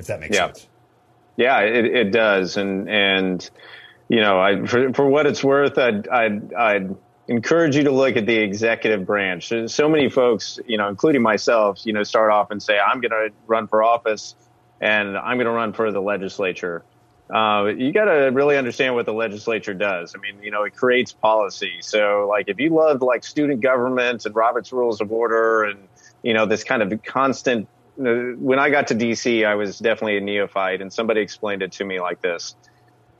if 0.00 0.06
that 0.08 0.18
makes 0.18 0.34
yeah. 0.34 0.46
sense. 0.46 0.66
Yeah, 1.36 1.60
it, 1.60 1.84
it 1.84 2.10
does, 2.10 2.56
and 2.56 2.88
and 2.88 3.48
you 4.08 4.20
know, 4.20 4.40
I 4.40 4.66
for 4.66 4.92
for 4.92 5.06
what 5.06 5.26
it's 5.26 5.44
worth, 5.44 5.78
I'd 5.78 6.08
I'd, 6.08 6.52
I'd 6.52 6.96
encourage 7.28 7.76
you 7.76 7.84
to 7.84 7.92
look 7.92 8.16
at 8.16 8.26
the 8.26 8.36
executive 8.36 9.06
branch. 9.06 9.52
So 9.66 9.88
many 9.88 10.10
folks, 10.10 10.58
you 10.66 10.76
know, 10.76 10.88
including 10.88 11.22
myself, 11.22 11.86
you 11.86 11.92
know, 11.92 12.02
start 12.02 12.32
off 12.32 12.50
and 12.50 12.60
say, 12.60 12.76
I'm 12.78 13.00
going 13.00 13.12
to 13.12 13.30
run 13.46 13.68
for 13.68 13.84
office 13.84 14.34
and 14.80 15.16
I'm 15.16 15.36
going 15.36 15.46
to 15.46 15.52
run 15.52 15.72
for 15.72 15.92
the 15.92 16.02
legislature. 16.02 16.82
Uh, 17.32 17.66
you 17.66 17.92
got 17.92 18.06
to 18.06 18.30
really 18.32 18.56
understand 18.56 18.96
what 18.96 19.06
the 19.06 19.12
legislature 19.12 19.74
does. 19.74 20.16
I 20.16 20.18
mean, 20.18 20.42
you 20.42 20.50
know, 20.50 20.64
it 20.64 20.74
creates 20.74 21.12
policy. 21.12 21.74
So, 21.80 22.26
like, 22.28 22.48
if 22.48 22.58
you 22.58 22.70
love 22.70 23.00
like 23.00 23.22
student 23.22 23.60
government 23.60 24.26
and 24.26 24.34
Robert's 24.34 24.72
Rules 24.72 25.00
of 25.00 25.12
Order 25.12 25.62
and 25.62 25.78
you 26.22 26.34
know 26.34 26.46
this 26.46 26.64
kind 26.64 26.82
of 26.82 27.02
constant. 27.02 27.68
When 28.02 28.58
I 28.58 28.70
got 28.70 28.88
to 28.88 28.94
DC, 28.94 29.46
I 29.46 29.54
was 29.54 29.78
definitely 29.78 30.16
a 30.16 30.20
neophyte, 30.20 30.80
and 30.80 30.92
somebody 30.92 31.20
explained 31.20 31.62
it 31.62 31.72
to 31.72 31.84
me 31.84 32.00
like 32.00 32.22
this: 32.22 32.54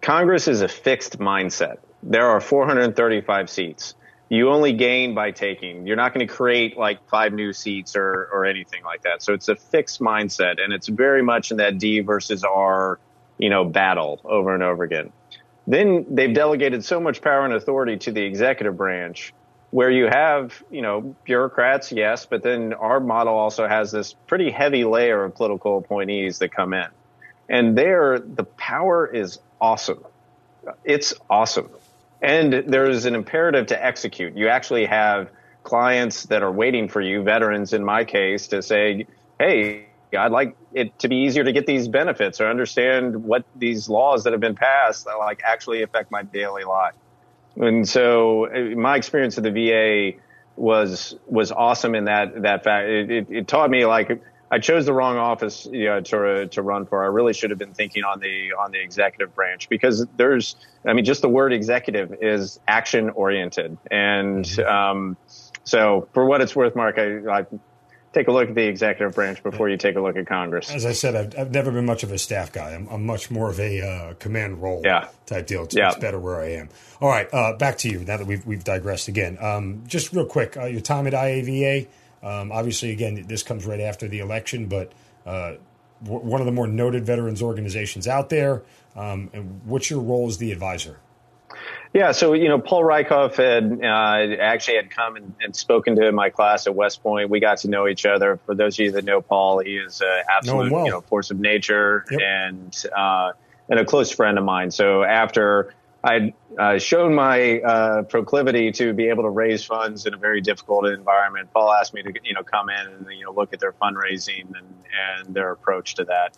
Congress 0.01 0.49
is 0.49 0.63
a 0.63 0.69
fixed 0.69 1.19
mindset. 1.19 1.79
There 2.03 2.27
are 2.27 2.41
435 2.41 3.51
seats 3.51 3.95
you 4.31 4.49
only 4.49 4.73
gain 4.73 5.13
by 5.13 5.33
taking. 5.33 5.87
You're 5.87 5.97
not 5.97 6.15
going 6.15 6.27
to 6.27 6.33
create 6.33 6.79
like 6.79 7.07
five 7.09 7.33
new 7.33 7.53
seats 7.53 7.97
or, 7.97 8.29
or 8.33 8.47
anything 8.47 8.85
like 8.85 9.03
that. 9.03 9.23
So 9.23 9.35
it's 9.35 9.49
a 9.49 9.57
fixed 9.57 10.01
mindset 10.01 10.63
and 10.63 10.73
it's 10.73 10.87
very 10.87 11.21
much 11.21 11.51
in 11.51 11.57
that 11.57 11.79
D 11.79 11.99
versus 12.01 12.45
R, 12.45 13.01
you 13.39 13.51
know, 13.51 13.65
battle 13.65 14.21
over 14.25 14.55
and 14.55 14.63
over 14.63 14.85
again. 14.85 15.13
Then 15.67 16.07
they've 16.09 16.33
delegated 16.33 16.85
so 16.85 17.01
much 17.01 17.21
power 17.21 17.45
and 17.45 17.53
authority 17.53 17.97
to 17.99 18.13
the 18.13 18.23
executive 18.23 18.77
branch 18.77 19.35
where 19.71 19.91
you 19.91 20.07
have, 20.07 20.63
you 20.71 20.83
know, 20.83 21.15
bureaucrats, 21.25 21.93
yes, 21.93 22.27
but 22.27 22.43
then 22.43 22.73
our 22.73 22.99
model 22.99 23.35
also 23.35 23.69
has 23.69 23.93
this 23.93 24.13
pretty 24.27 24.51
heavy 24.51 24.85
layer 24.85 25.25
of 25.25 25.35
political 25.35 25.79
appointees 25.79 26.39
that 26.41 26.49
come 26.53 26.75
in. 26.75 26.89
And 27.49 27.77
there, 27.77 28.19
the 28.19 28.45
power 28.45 29.07
is 29.07 29.39
awesome. 29.61 30.05
It's 30.85 31.15
awesome. 31.29 31.69
And 32.21 32.53
there 32.53 32.89
is 32.89 33.07
an 33.07 33.15
imperative 33.15 33.69
to 33.69 33.85
execute. 33.85 34.37
You 34.37 34.49
actually 34.49 34.87
have 34.87 35.31
clients 35.63 36.25
that 36.25 36.43
are 36.43 36.53
waiting 36.53 36.89
for 36.89 37.01
you, 37.01 37.23
veterans 37.23 37.73
in 37.73 37.85
my 37.85 38.05
case, 38.05 38.49
to 38.49 38.63
say, 38.63 39.07
hey, 39.39 39.87
I'd 40.17 40.33
like 40.33 40.57
it 40.73 40.99
to 41.01 41.09
be 41.09 41.17
easier 41.17 41.45
to 41.45 41.53
get 41.53 41.67
these 41.67 41.87
benefits 41.87 42.41
or 42.41 42.49
understand 42.49 43.25
what 43.25 43.45
these 43.55 43.89
laws 43.89 44.25
that 44.25 44.33
have 44.33 44.41
been 44.41 44.57
passed 44.57 45.05
that 45.05 45.15
like 45.15 45.43
actually 45.45 45.83
affect 45.83 46.11
my 46.11 46.23
daily 46.23 46.65
life. 46.65 46.95
And 47.61 47.89
so 47.89 48.47
uh, 48.47 48.75
my 48.77 48.97
experience 48.97 49.39
at 49.39 49.45
the 49.45 49.51
VA 49.51 50.19
was 50.57 51.15
was 51.27 51.53
awesome 51.53 51.95
in 51.95 52.05
that 52.05 52.43
that 52.43 52.65
fact. 52.65 52.89
It, 52.89 53.11
it, 53.11 53.27
it, 53.31 53.49
taught 53.49 53.71
me 53.71 53.87
like 53.87 54.23
I 54.51 54.59
chose 54.59 54.85
the 54.85 54.93
wrong 54.93 55.17
office 55.17 55.67
you 55.71 55.87
know, 55.87 56.01
to 56.01 56.49
to 56.49 56.63
run 56.63 56.87
for. 56.87 57.03
I 57.03 57.07
really 57.07 57.33
should 57.33 57.51
have 57.51 57.59
been 57.59 57.75
thinking 57.75 58.05
on 58.05 58.21
the 58.21 58.53
on 58.59 58.73
the 58.73 58.81
executive 58.81 59.35
branch 59.35 59.69
because 59.69 60.07
there's 60.17 60.57
I 60.85 60.93
mean 60.93 61.05
just 61.05 61.23
the 61.23 61.29
word 61.29 61.53
executive 61.53 62.17
is 62.21 62.59
action 62.67 63.11
oriented 63.11 63.79
and 63.91 64.45
mm-hmm. 64.45 64.69
um, 64.69 65.17
so 65.65 66.09
for 66.13 66.25
what 66.25 66.41
it's 66.41 66.57
worth, 66.57 66.75
Mark, 66.75 66.99
I, 66.99 67.41
I 67.41 67.47
take 68.13 68.29
a 68.29 68.33
look 68.33 68.49
at 68.49 68.55
the 68.55 68.67
executive 68.67 69.15
branch 69.15 69.43
before 69.43 69.69
you 69.69 69.77
take 69.77 69.97
a 69.97 70.01
look 70.01 70.17
at 70.17 70.27
Congress. 70.27 70.71
As 70.71 70.85
I 70.85 70.93
said, 70.93 71.15
I've, 71.15 71.39
I've 71.39 71.51
never 71.53 71.71
been 71.71 71.87
much 71.87 72.03
of 72.03 72.11
a 72.11 72.19
staff 72.19 72.53
guy. 72.53 72.75
I'm, 72.75 72.89
I'm 72.89 73.07
much 73.07 73.31
more 73.31 73.51
of 73.51 73.61
a 73.61 73.81
uh, 73.81 74.15
command 74.15 74.61
role 74.61 74.83
yeah. 74.85 75.09
type 75.27 75.47
deal. 75.47 75.65
It's, 75.65 75.77
yeah. 75.77 75.89
it's, 75.89 75.99
better 75.99 76.19
where 76.19 76.41
I 76.41 76.53
am. 76.53 76.69
All 77.01 77.09
right, 77.09 77.29
uh, 77.33 77.57
back 77.57 77.79
to 77.79 77.89
you 77.89 78.01
now 78.01 78.17
that 78.17 78.27
we've, 78.27 78.45
we've 78.45 78.65
digressed 78.65 79.09
again. 79.09 79.39
Um, 79.41 79.85
just 79.87 80.13
real 80.13 80.27
quick, 80.27 80.57
uh, 80.57 80.65
your 80.65 80.81
time 80.81 81.07
at 81.07 81.13
IAVA, 81.13 81.87
um, 82.23 82.53
obviously, 82.53 82.91
again, 82.91 83.25
this 83.29 83.43
comes 83.43 83.65
right 83.65 83.81
after 83.81 84.09
the 84.09 84.19
election, 84.19 84.67
but 84.67 84.93
uh, 85.25 85.55
w- 86.03 86.23
one 86.23 86.41
of 86.41 86.47
the 86.47 86.53
more 86.53 86.67
noted 86.67 87.07
veterans 87.07 87.43
organizations 87.43 88.07
out 88.07 88.29
there. 88.29 88.63
Um, 88.97 89.31
and 89.33 89.61
what's 89.65 89.89
your 89.89 90.01
role 90.01 90.29
as 90.29 90.39
the 90.39 90.53
advisor? 90.53 90.99
Yeah, 91.93 92.13
so 92.13 92.35
you 92.35 92.49
know, 92.49 92.61
Paul 92.61 92.85
Rieckhoff 92.85 93.35
had 93.35 93.81
uh, 93.83 94.41
actually 94.41 94.77
had 94.77 94.91
come 94.91 95.17
and, 95.17 95.35
and, 95.41 95.57
spoken 95.57 95.97
to 95.97 96.13
my 96.13 96.31
class 96.31 96.69
at 96.69 96.75
West 96.75 97.03
Point. 97.03 97.31
We 97.31 97.41
got 97.41 97.59
to 97.59 97.69
know 97.69 97.89
each 97.89 98.07
other. 98.07 98.39
For 98.47 98.55
those 98.55 98.79
of 98.79 98.85
you 98.85 98.93
that 98.93 99.05
know 99.05 99.21
Paul, 99.21 99.59
he 99.59 99.73
is 99.73 100.01
an 100.01 100.23
absolute 100.31 100.71
well. 100.71 100.85
you 100.85 100.93
know 100.93 101.01
force 101.01 101.33
of 101.33 101.41
nature 101.41 102.05
yep. 102.09 102.21
and 102.23 102.85
uh, 102.97 103.33
and 103.69 103.81
a 103.81 103.85
close 103.85 104.13
friend 104.13 104.39
of 104.39 104.45
mine. 104.45 104.71
So 104.71 105.03
after 105.03 105.75
I'd 106.05 106.33
uh, 106.57 106.79
shown 106.79 107.13
my 107.13 107.59
uh, 107.59 108.03
proclivity 108.03 108.71
to 108.73 108.93
be 108.93 109.09
able 109.09 109.25
to 109.25 109.31
raise 109.31 109.65
funds 109.65 110.07
in 110.07 110.15
a 110.15 110.17
very 110.17 110.41
difficult 110.41 110.87
environment, 110.87 111.53
Paul 111.53 111.73
asked 111.73 111.93
me 111.93 112.05
to 112.05 112.13
you 112.23 112.35
know 112.35 112.45
come 112.45 112.71
in 112.71 112.87
and 112.87 113.07
you 113.11 113.25
know 113.25 113.33
look 113.33 113.53
at 113.53 113.59
their 113.59 113.73
fundraising 113.73 114.47
and 114.57 114.75
and 115.27 115.35
their 115.35 115.51
approach 115.51 115.97
to 115.97 116.05
that 116.05 116.37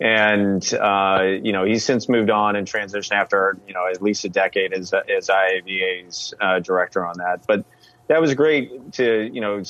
and 0.00 0.74
uh, 0.74 1.22
you 1.22 1.52
know 1.52 1.64
he's 1.64 1.84
since 1.84 2.08
moved 2.08 2.30
on 2.30 2.56
and 2.56 2.66
transitioned 2.66 3.12
after 3.12 3.58
you 3.66 3.74
know 3.74 3.86
at 3.90 4.02
least 4.02 4.24
a 4.24 4.28
decade 4.28 4.72
as 4.72 4.92
as 4.92 5.28
IAVA's 5.28 6.34
uh, 6.40 6.60
director 6.60 7.06
on 7.06 7.18
that. 7.18 7.46
But 7.46 7.64
that 8.08 8.20
was 8.20 8.34
great 8.34 8.92
to 8.94 9.30
you 9.32 9.40
know 9.40 9.62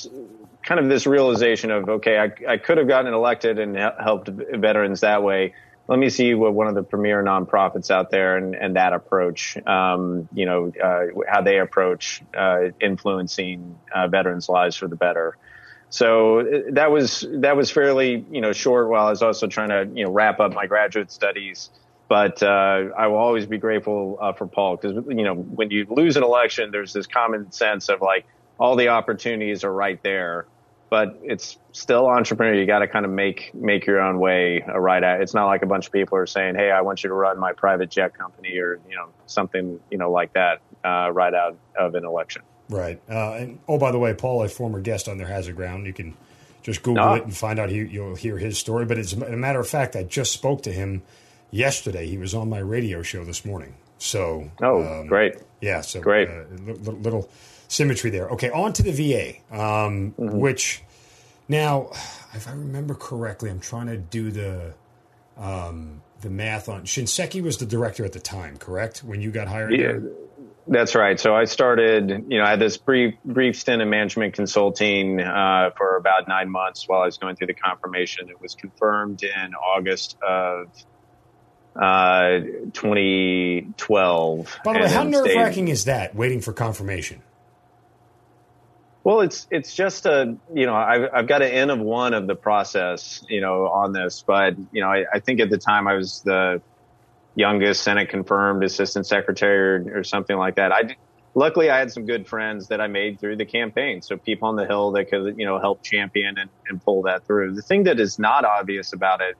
kind 0.67 0.79
of 0.81 0.89
this 0.89 1.07
realization 1.07 1.71
of 1.71 1.87
okay, 1.87 2.19
I, 2.19 2.53
I 2.53 2.57
could 2.57 2.77
have 2.77 2.87
gotten 2.87 3.13
elected 3.13 3.57
and 3.57 3.77
helped 3.77 4.27
veterans 4.27 5.01
that 5.01 5.23
way. 5.23 5.53
Let 5.87 5.97
me 5.97 6.09
see 6.09 6.33
what 6.33 6.53
one 6.53 6.67
of 6.67 6.75
the 6.75 6.83
premier 6.83 7.23
nonprofits 7.23 7.89
out 7.89 8.11
there 8.11 8.35
and, 8.35 8.53
and 8.55 8.75
that 8.75 8.91
approach, 8.91 9.55
um, 9.65 10.27
you 10.33 10.45
know, 10.45 10.73
uh, 10.83 11.05
how 11.29 11.41
they 11.41 11.59
approach 11.59 12.21
uh, 12.37 12.71
influencing 12.81 13.79
uh, 13.95 14.09
veterans' 14.09 14.49
lives 14.49 14.75
for 14.75 14.89
the 14.89 14.97
better. 14.97 15.37
So 15.89 16.41
uh, 16.41 16.43
that 16.71 16.91
was 16.91 17.25
that 17.31 17.55
was 17.55 17.71
fairly 17.71 18.25
you 18.29 18.41
know 18.41 18.53
short 18.53 18.89
while 18.89 19.07
I 19.07 19.09
was 19.09 19.21
also 19.21 19.47
trying 19.47 19.69
to 19.69 19.89
you 19.93 20.05
know 20.05 20.11
wrap 20.11 20.39
up 20.39 20.53
my 20.53 20.65
graduate 20.65 21.11
studies. 21.11 21.69
But 22.09 22.41
uh, 22.41 22.85
I 22.97 23.07
will 23.07 23.17
always 23.17 23.45
be 23.45 23.57
grateful 23.57 24.17
uh, 24.21 24.31
for 24.33 24.47
Paul 24.47 24.77
because 24.77 25.05
you 25.07 25.23
know 25.23 25.33
when 25.33 25.71
you 25.71 25.85
lose 25.89 26.17
an 26.17 26.23
election, 26.23 26.71
there's 26.71 26.93
this 26.93 27.07
common 27.07 27.51
sense 27.51 27.89
of 27.89 28.01
like 28.01 28.25
all 28.59 28.75
the 28.75 28.89
opportunities 28.89 29.63
are 29.63 29.73
right 29.73 30.01
there, 30.03 30.47
but 30.89 31.19
it's 31.21 31.57
still 31.73 32.07
entrepreneur. 32.07 32.53
You 32.53 32.65
got 32.65 32.79
to 32.79 32.87
kind 32.87 33.05
of 33.05 33.11
make 33.11 33.51
make 33.53 33.85
your 33.85 34.01
own 34.01 34.19
way 34.19 34.63
uh, 34.63 34.79
right 34.79 35.03
at. 35.03 35.21
It's 35.21 35.33
not 35.33 35.47
like 35.47 35.63
a 35.63 35.67
bunch 35.67 35.87
of 35.87 35.91
people 35.93 36.17
are 36.17 36.27
saying, 36.27 36.55
"Hey, 36.55 36.71
I 36.71 36.81
want 36.81 37.03
you 37.03 37.09
to 37.09 37.13
run 37.13 37.39
my 37.39 37.53
private 37.53 37.89
jet 37.89 38.17
company" 38.17 38.57
or 38.57 38.79
you 38.89 38.95
know 38.95 39.09
something 39.25 39.79
you 39.89 39.97
know 39.97 40.11
like 40.11 40.33
that 40.33 40.61
uh, 40.83 41.11
right 41.11 41.33
out 41.33 41.57
of 41.77 41.95
an 41.95 42.05
election. 42.05 42.41
Right. 42.69 43.01
Uh, 43.09 43.33
and 43.33 43.59
oh, 43.67 43.77
by 43.77 43.91
the 43.91 43.99
way, 43.99 44.13
Paul, 44.13 44.43
a 44.43 44.49
former 44.49 44.81
guest 44.81 45.07
on 45.07 45.17
their 45.17 45.27
Hazard 45.27 45.55
Ground. 45.55 45.85
You 45.85 45.93
can 45.93 46.15
just 46.63 46.83
Google 46.83 47.03
ah. 47.03 47.15
it 47.15 47.23
and 47.23 47.35
find 47.35 47.59
out. 47.59 47.69
He, 47.69 47.77
you'll 47.77 48.15
hear 48.15 48.37
his 48.37 48.57
story. 48.57 48.85
But 48.85 48.97
as 48.97 49.13
a 49.13 49.37
matter 49.37 49.59
of 49.59 49.67
fact, 49.67 49.95
I 49.95 50.03
just 50.03 50.33
spoke 50.33 50.63
to 50.63 50.71
him 50.71 51.03
yesterday. 51.51 52.07
He 52.07 52.17
was 52.17 52.33
on 52.33 52.49
my 52.49 52.59
radio 52.59 53.01
show 53.01 53.23
this 53.23 53.45
morning. 53.45 53.75
So, 53.99 54.51
oh, 54.61 54.83
um, 54.83 55.07
great. 55.07 55.35
Yeah. 55.61 55.81
So 55.81 56.01
great. 56.01 56.29
Uh, 56.29 56.43
little, 56.65 56.95
little, 56.95 57.29
symmetry 57.69 58.09
there. 58.09 58.29
Okay, 58.29 58.49
on 58.49 58.71
to 58.71 58.81
the 58.81 58.91
VA, 58.91 59.33
um, 59.51 60.13
mm-hmm. 60.13 60.37
which 60.37 60.81
now, 61.49 61.89
if 62.33 62.47
I 62.47 62.51
remember 62.51 62.95
correctly, 62.95 63.49
I'm 63.49 63.59
trying 63.59 63.87
to 63.87 63.97
do 63.97 64.31
the. 64.31 64.73
Um, 65.37 66.01
the 66.21 66.29
math 66.31 66.67
on 66.67 66.83
Shinseki 66.83 67.43
was 67.43 67.57
the 67.57 67.65
director 67.67 68.03
at 68.03 68.11
the 68.11 68.19
time, 68.19 68.57
correct? 68.57 69.03
When 69.03 69.21
you 69.21 69.29
got 69.29 69.47
hired? 69.47 69.71
Yeah, 69.71 69.99
that's 70.67 70.95
right. 70.95 71.19
So 71.19 71.35
I 71.35 71.45
started, 71.45 72.25
you 72.29 72.37
know, 72.39 72.43
I 72.43 72.49
had 72.49 72.59
this 72.59 72.77
brief 72.77 73.15
brief 73.23 73.57
stint 73.57 73.81
in 73.81 73.89
management 73.89 74.33
consulting 74.33 75.21
uh, 75.21 75.71
for 75.77 75.97
about 75.97 76.27
nine 76.27 76.49
months 76.49 76.87
while 76.87 77.01
I 77.01 77.05
was 77.05 77.17
going 77.17 77.35
through 77.35 77.47
the 77.47 77.53
confirmation. 77.53 78.29
It 78.29 78.41
was 78.41 78.55
confirmed 78.55 79.23
in 79.23 79.53
August 79.55 80.17
of 80.21 80.67
uh, 81.75 82.39
2012. 82.73 84.59
By 84.63 84.73
the 84.73 84.79
way, 84.79 84.89
how 84.89 85.03
nerve 85.03 85.25
wracking 85.25 85.67
is 85.69 85.85
that? 85.85 86.15
Waiting 86.15 86.41
for 86.41 86.53
confirmation. 86.53 87.21
Well, 89.03 89.21
it's 89.21 89.47
it's 89.49 89.73
just 89.73 90.05
a 90.05 90.35
you 90.53 90.65
know 90.65 90.75
I've 90.75 91.09
I've 91.13 91.27
got 91.27 91.41
an 91.41 91.49
N 91.49 91.69
of 91.69 91.79
one 91.79 92.13
of 92.13 92.27
the 92.27 92.35
process 92.35 93.23
you 93.29 93.39
know 93.39 93.67
on 93.67 93.93
this, 93.93 94.21
but 94.25 94.55
you 94.73 94.81
know 94.81 94.89
I, 94.89 95.05
I 95.13 95.19
think 95.19 95.39
at 95.39 95.49
the 95.49 95.57
time 95.57 95.87
I 95.87 95.93
was 95.93 96.21
the 96.23 96.61
youngest 97.37 97.83
Senate 97.83 98.09
confirmed 98.09 98.63
assistant 98.63 99.05
secretary 99.05 99.89
or, 99.89 99.99
or 99.99 100.03
something 100.03 100.35
like 100.35 100.55
that. 100.55 100.71
I 100.71 100.95
luckily 101.35 101.69
I 101.69 101.77
had 101.77 101.91
some 101.91 102.05
good 102.05 102.27
friends 102.27 102.69
that 102.69 102.81
I 102.81 102.87
made 102.87 103.19
through 103.19 103.37
the 103.37 103.45
campaign. 103.45 104.01
So 104.01 104.17
people 104.17 104.49
on 104.49 104.55
the 104.55 104.65
Hill 104.65 104.91
that 104.93 105.09
could, 105.09 105.37
you 105.37 105.45
know, 105.45 105.59
help 105.59 105.83
champion 105.83 106.37
and, 106.37 106.49
and 106.67 106.83
pull 106.83 107.03
that 107.03 107.25
through. 107.27 107.53
The 107.53 107.61
thing 107.61 107.83
that 107.83 107.99
is 107.99 108.17
not 108.17 108.43
obvious 108.43 108.91
about 108.91 109.21
it 109.21 109.35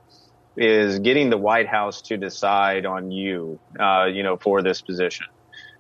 is 0.56 1.00
getting 1.00 1.30
the 1.30 1.38
White 1.38 1.68
House 1.68 2.04
to 2.04 2.18
decide 2.18 2.86
on 2.86 3.12
you, 3.12 3.60
uh, 3.80 4.06
you 4.06 4.22
know, 4.22 4.38
for 4.38 4.62
this 4.62 4.82
position. 4.82 5.26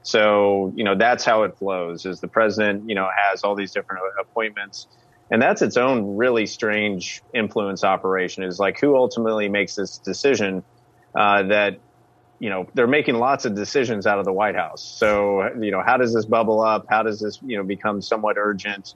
So, 0.01 0.73
you 0.75 0.83
know, 0.83 0.95
that's 0.95 1.23
how 1.23 1.43
it 1.43 1.57
flows 1.57 2.05
is 2.05 2.19
the 2.19 2.27
president, 2.27 2.89
you 2.89 2.95
know, 2.95 3.07
has 3.29 3.43
all 3.43 3.55
these 3.55 3.73
different 3.73 4.01
appointments 4.19 4.87
and 5.29 5.41
that's 5.41 5.61
its 5.61 5.77
own 5.77 6.15
really 6.15 6.45
strange 6.45 7.21
influence 7.33 7.83
operation 7.83 8.43
is 8.43 8.59
like 8.59 8.79
who 8.79 8.95
ultimately 8.95 9.49
makes 9.49 9.75
this 9.75 9.97
decision 9.97 10.63
uh, 11.15 11.43
that 11.43 11.79
you 12.39 12.49
know, 12.49 12.67
they're 12.73 12.87
making 12.87 13.15
lots 13.15 13.45
of 13.45 13.55
decisions 13.55 14.05
out 14.05 14.19
of 14.19 14.25
the 14.25 14.33
White 14.33 14.55
House. 14.55 14.83
So, 14.83 15.49
you 15.59 15.71
know, 15.71 15.81
how 15.85 15.97
does 15.97 16.13
this 16.13 16.25
bubble 16.25 16.61
up? 16.61 16.85
How 16.89 17.03
does 17.03 17.19
this, 17.19 17.39
you 17.43 17.57
know, 17.57 17.63
become 17.63 18.01
somewhat 18.01 18.37
urgent? 18.37 18.93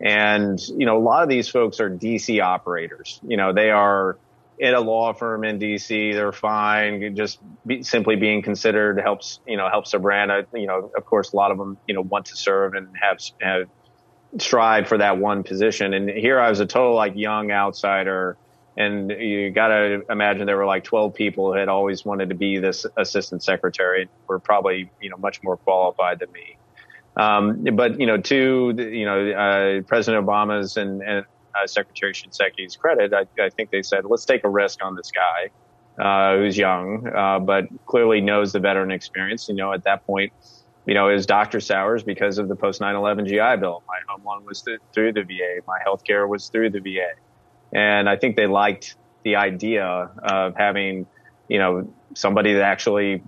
And, 0.00 0.60
you 0.68 0.86
know, 0.86 0.96
a 0.96 1.02
lot 1.02 1.22
of 1.22 1.28
these 1.28 1.48
folks 1.48 1.80
are 1.80 1.90
DC 1.90 2.42
operators. 2.42 3.20
You 3.26 3.36
know, 3.36 3.52
they 3.52 3.70
are 3.70 4.16
in 4.58 4.74
a 4.74 4.80
law 4.80 5.12
firm 5.12 5.44
in 5.44 5.58
DC. 5.58 6.12
They're 6.12 6.32
fine. 6.32 7.16
Just 7.16 7.40
be, 7.66 7.82
simply 7.82 8.16
being 8.16 8.42
considered 8.42 9.00
helps, 9.00 9.40
you 9.46 9.56
know, 9.56 9.68
helps 9.68 9.90
their 9.90 10.00
brand. 10.00 10.46
You 10.52 10.66
know, 10.66 10.90
of 10.96 11.04
course, 11.04 11.32
a 11.32 11.36
lot 11.36 11.50
of 11.50 11.58
them, 11.58 11.78
you 11.88 11.94
know, 11.94 12.00
want 12.00 12.26
to 12.26 12.36
serve 12.36 12.74
and 12.74 12.88
have, 13.00 13.18
have 13.40 13.68
strive 14.38 14.88
for 14.88 14.98
that 14.98 15.18
one 15.18 15.42
position. 15.42 15.94
And 15.94 16.08
here 16.08 16.38
I 16.40 16.50
was 16.50 16.60
a 16.60 16.66
total 16.66 16.94
like 16.94 17.16
young 17.16 17.50
outsider 17.50 18.36
and 18.76 19.10
you 19.10 19.50
got 19.50 19.68
to 19.68 20.02
imagine 20.10 20.46
there 20.46 20.56
were 20.56 20.66
like 20.66 20.84
12 20.84 21.14
people 21.14 21.52
who 21.52 21.58
had 21.58 21.68
always 21.68 22.04
wanted 22.04 22.28
to 22.28 22.34
be 22.34 22.58
this 22.58 22.86
assistant 22.96 23.42
secretary 23.42 24.08
were 24.26 24.38
probably 24.38 24.90
you 25.00 25.10
know 25.10 25.16
much 25.16 25.42
more 25.42 25.56
qualified 25.56 26.18
than 26.18 26.30
me 26.32 26.56
um, 27.16 27.64
but 27.74 28.00
you 28.00 28.06
know 28.06 28.18
to 28.18 28.74
you 28.76 29.04
know 29.04 29.30
uh, 29.30 29.82
president 29.82 30.24
obama's 30.26 30.76
and, 30.76 31.02
and 31.02 31.24
uh, 31.54 31.66
secretary 31.66 32.12
shinseki's 32.12 32.76
credit 32.76 33.12
I, 33.12 33.26
I, 33.40 33.48
think 33.50 33.70
they 33.70 33.82
said 33.82 34.04
let's 34.04 34.24
take 34.24 34.44
a 34.44 34.48
risk 34.48 34.84
on 34.84 34.96
this 34.96 35.10
guy 35.12 35.50
uh, 36.02 36.36
who's 36.36 36.58
young 36.58 37.06
uh, 37.06 37.38
but 37.38 37.66
clearly 37.86 38.20
knows 38.20 38.52
the 38.52 38.60
veteran 38.60 38.90
experience 38.90 39.48
you 39.48 39.54
know 39.54 39.72
at 39.72 39.84
that 39.84 40.04
point 40.06 40.32
you 40.86 40.92
know, 40.92 41.08
is 41.08 41.24
Dr. 41.24 41.60
Sowers 41.60 42.02
because 42.02 42.38
of 42.38 42.48
the 42.48 42.56
post 42.56 42.80
9/11 42.80 43.26
GI 43.26 43.60
Bill. 43.60 43.82
My 43.88 43.96
home 44.06 44.22
loan 44.24 44.44
was 44.44 44.62
th- 44.62 44.80
through 44.92 45.14
the 45.14 45.22
VA. 45.22 45.60
My 45.66 45.78
health 45.82 46.04
care 46.04 46.28
was 46.28 46.48
through 46.48 46.70
the 46.70 46.80
VA. 46.80 47.12
And 47.74 48.08
I 48.08 48.16
think 48.16 48.36
they 48.36 48.46
liked 48.46 48.96
the 49.24 49.36
idea 49.36 49.84
of 50.22 50.54
having, 50.56 51.06
you 51.48 51.58
know, 51.58 51.92
somebody 52.14 52.54
that 52.54 52.62
actually 52.62 53.22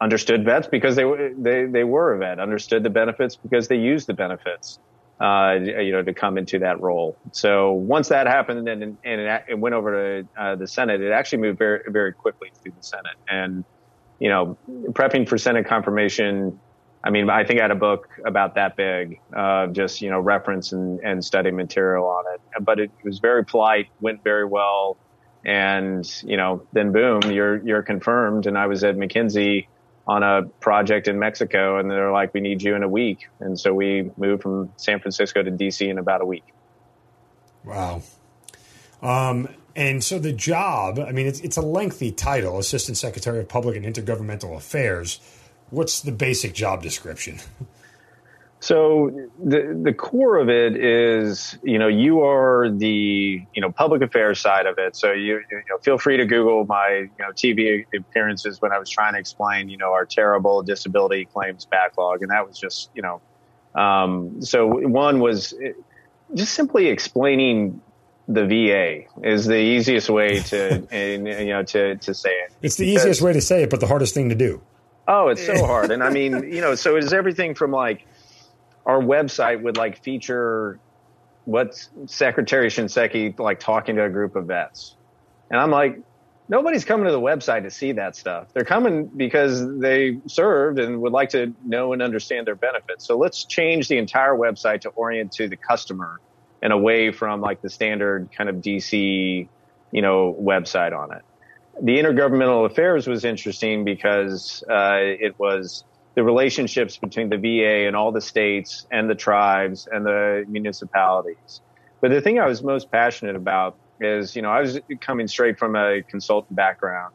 understood 0.00 0.44
vets 0.44 0.66
because 0.66 0.96
they 0.96 1.04
they 1.38 1.64
they 1.64 1.84
were 1.84 2.12
a 2.12 2.18
vet, 2.18 2.38
understood 2.40 2.82
the 2.82 2.90
benefits 2.90 3.36
because 3.36 3.68
they 3.68 3.76
used 3.76 4.06
the 4.06 4.14
benefits. 4.14 4.78
Uh, 5.18 5.54
you 5.62 5.92
know, 5.92 6.02
to 6.02 6.12
come 6.12 6.36
into 6.36 6.58
that 6.58 6.78
role. 6.82 7.16
So 7.32 7.72
once 7.72 8.08
that 8.08 8.26
happened 8.26 8.68
and, 8.68 8.82
and 8.82 8.98
it, 9.02 9.44
it 9.48 9.58
went 9.58 9.74
over 9.74 10.22
to 10.22 10.28
uh, 10.38 10.56
the 10.56 10.66
Senate, 10.66 11.00
it 11.00 11.10
actually 11.10 11.38
moved 11.38 11.56
very, 11.58 11.80
very 11.88 12.12
quickly 12.12 12.50
through 12.62 12.72
the 12.72 12.82
Senate. 12.82 13.16
And, 13.26 13.64
you 14.18 14.28
know, 14.28 14.58
prepping 14.92 15.26
for 15.26 15.38
Senate 15.38 15.66
confirmation, 15.66 16.60
I 17.06 17.10
mean, 17.10 17.30
I 17.30 17.44
think 17.44 17.60
I 17.60 17.62
had 17.62 17.70
a 17.70 17.76
book 17.76 18.08
about 18.24 18.56
that 18.56 18.76
big, 18.76 19.20
uh, 19.32 19.68
just, 19.68 20.02
you 20.02 20.10
know, 20.10 20.18
reference 20.18 20.72
and, 20.72 20.98
and 21.04 21.24
study 21.24 21.52
material 21.52 22.04
on 22.04 22.24
it. 22.34 22.40
But 22.64 22.80
it 22.80 22.90
was 23.04 23.20
very 23.20 23.44
polite, 23.44 23.86
went 24.00 24.24
very 24.24 24.44
well. 24.44 24.96
And, 25.44 26.04
you 26.24 26.36
know, 26.36 26.66
then 26.72 26.90
boom, 26.90 27.30
you're, 27.30 27.64
you're 27.64 27.84
confirmed. 27.84 28.46
And 28.46 28.58
I 28.58 28.66
was 28.66 28.82
at 28.82 28.96
McKinsey 28.96 29.68
on 30.08 30.24
a 30.24 30.46
project 30.58 31.06
in 31.06 31.20
Mexico 31.20 31.78
and 31.78 31.88
they're 31.88 32.10
like, 32.10 32.34
we 32.34 32.40
need 32.40 32.60
you 32.60 32.74
in 32.74 32.82
a 32.82 32.88
week. 32.88 33.28
And 33.38 33.56
so 33.56 33.72
we 33.72 34.10
moved 34.16 34.42
from 34.42 34.72
San 34.76 34.98
Francisco 34.98 35.44
to 35.44 35.50
DC 35.52 35.88
in 35.88 35.98
about 35.98 36.22
a 36.22 36.26
week. 36.26 36.44
Wow. 37.62 38.02
Um, 39.00 39.48
and 39.76 40.02
so 40.02 40.18
the 40.18 40.32
job, 40.32 40.98
I 40.98 41.12
mean, 41.12 41.28
it's, 41.28 41.38
it's 41.38 41.56
a 41.56 41.62
lengthy 41.62 42.10
title, 42.10 42.58
Assistant 42.58 42.96
Secretary 42.96 43.38
of 43.38 43.48
Public 43.48 43.76
and 43.76 43.86
Intergovernmental 43.86 44.56
Affairs. 44.56 45.20
What's 45.70 46.00
the 46.00 46.12
basic 46.12 46.54
job 46.54 46.82
description? 46.82 47.40
So 48.58 49.28
the 49.38 49.78
the 49.80 49.92
core 49.92 50.38
of 50.38 50.48
it 50.48 50.76
is, 50.76 51.58
you 51.62 51.78
know, 51.78 51.88
you 51.88 52.22
are 52.22 52.68
the 52.68 53.46
you 53.54 53.60
know 53.62 53.70
public 53.70 54.02
affairs 54.02 54.40
side 54.40 54.66
of 54.66 54.78
it. 54.78 54.96
So 54.96 55.12
you, 55.12 55.42
you 55.50 55.62
know, 55.68 55.78
feel 55.82 55.98
free 55.98 56.16
to 56.16 56.24
Google 56.24 56.64
my 56.64 56.88
you 56.88 57.10
know 57.20 57.30
TV 57.32 57.84
appearances 57.94 58.60
when 58.60 58.72
I 58.72 58.78
was 58.78 58.88
trying 58.88 59.12
to 59.12 59.20
explain, 59.20 59.68
you 59.68 59.76
know, 59.76 59.92
our 59.92 60.06
terrible 60.06 60.62
disability 60.62 61.26
claims 61.26 61.66
backlog, 61.66 62.22
and 62.22 62.30
that 62.30 62.46
was 62.48 62.58
just, 62.58 62.90
you 62.94 63.02
know, 63.02 63.20
um, 63.80 64.42
so 64.42 64.66
one 64.66 65.20
was 65.20 65.54
just 66.34 66.54
simply 66.54 66.86
explaining 66.86 67.80
the 68.26 68.46
VA 68.46 69.04
is 69.22 69.44
the 69.46 69.58
easiest 69.58 70.10
way 70.10 70.40
to 70.40 70.88
and, 70.90 71.28
you 71.28 71.46
know 71.52 71.62
to 71.62 71.96
to 71.96 72.14
say 72.14 72.30
it. 72.30 72.52
It's 72.62 72.76
the 72.76 72.86
because, 72.86 73.02
easiest 73.02 73.22
way 73.22 73.34
to 73.34 73.40
say 73.40 73.62
it, 73.64 73.70
but 73.70 73.80
the 73.80 73.86
hardest 73.86 74.14
thing 74.14 74.30
to 74.30 74.34
do. 74.34 74.62
Oh, 75.08 75.28
it's 75.28 75.44
so 75.44 75.64
hard, 75.64 75.90
and 75.90 76.02
I 76.02 76.10
mean, 76.10 76.32
you 76.52 76.60
know, 76.60 76.74
so 76.74 76.96
it 76.96 77.04
is 77.04 77.12
everything 77.12 77.54
from 77.54 77.70
like 77.70 78.06
our 78.84 79.00
website 79.00 79.62
would 79.62 79.76
like 79.76 80.02
feature 80.02 80.78
what 81.44 81.88
Secretary 82.06 82.68
Shinseki 82.68 83.38
like 83.38 83.60
talking 83.60 83.96
to 83.96 84.04
a 84.04 84.10
group 84.10 84.36
of 84.36 84.46
vets. 84.46 84.96
And 85.50 85.60
I'm 85.60 85.70
like, 85.70 86.00
nobody's 86.48 86.84
coming 86.84 87.06
to 87.06 87.12
the 87.12 87.20
website 87.20 87.62
to 87.62 87.70
see 87.70 87.92
that 87.92 88.16
stuff. 88.16 88.48
They're 88.52 88.64
coming 88.64 89.06
because 89.06 89.64
they 89.78 90.18
served 90.26 90.78
and 90.78 91.00
would 91.02 91.12
like 91.12 91.30
to 91.30 91.54
know 91.64 91.92
and 91.92 92.02
understand 92.02 92.46
their 92.46 92.56
benefits. 92.56 93.06
So 93.06 93.16
let's 93.16 93.44
change 93.44 93.88
the 93.88 93.98
entire 93.98 94.34
website 94.34 94.82
to 94.82 94.88
orient 94.90 95.32
to 95.32 95.48
the 95.48 95.56
customer 95.56 96.20
and 96.62 96.72
away 96.72 97.12
from 97.12 97.40
like 97.40 97.62
the 97.62 97.70
standard 97.70 98.30
kind 98.36 98.50
of 98.50 98.56
DC, 98.56 99.48
you 99.92 100.02
know, 100.02 100.36
website 100.40 100.96
on 100.96 101.12
it. 101.12 101.22
The 101.82 101.98
intergovernmental 101.98 102.64
affairs 102.64 103.06
was 103.06 103.24
interesting 103.24 103.84
because 103.84 104.64
uh, 104.68 104.96
it 104.98 105.38
was 105.38 105.84
the 106.14 106.22
relationships 106.24 106.96
between 106.96 107.28
the 107.28 107.36
VA 107.36 107.86
and 107.86 107.94
all 107.94 108.10
the 108.10 108.22
states 108.22 108.86
and 108.90 109.08
the 109.10 109.14
tribes 109.14 109.86
and 109.90 110.04
the 110.04 110.46
municipalities. 110.48 111.60
But 112.00 112.10
the 112.10 112.22
thing 112.22 112.38
I 112.38 112.46
was 112.46 112.62
most 112.62 112.90
passionate 112.90 113.36
about 113.36 113.76
is, 114.00 114.34
you 114.34 114.42
know, 114.42 114.50
I 114.50 114.60
was 114.60 114.80
coming 115.00 115.28
straight 115.28 115.58
from 115.58 115.76
a 115.76 116.02
consultant 116.02 116.56
background, 116.56 117.14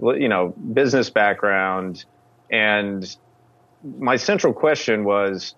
you 0.00 0.28
know, 0.28 0.48
business 0.48 1.10
background. 1.10 2.04
And 2.50 3.16
my 3.82 4.16
central 4.16 4.52
question 4.52 5.04
was, 5.04 5.56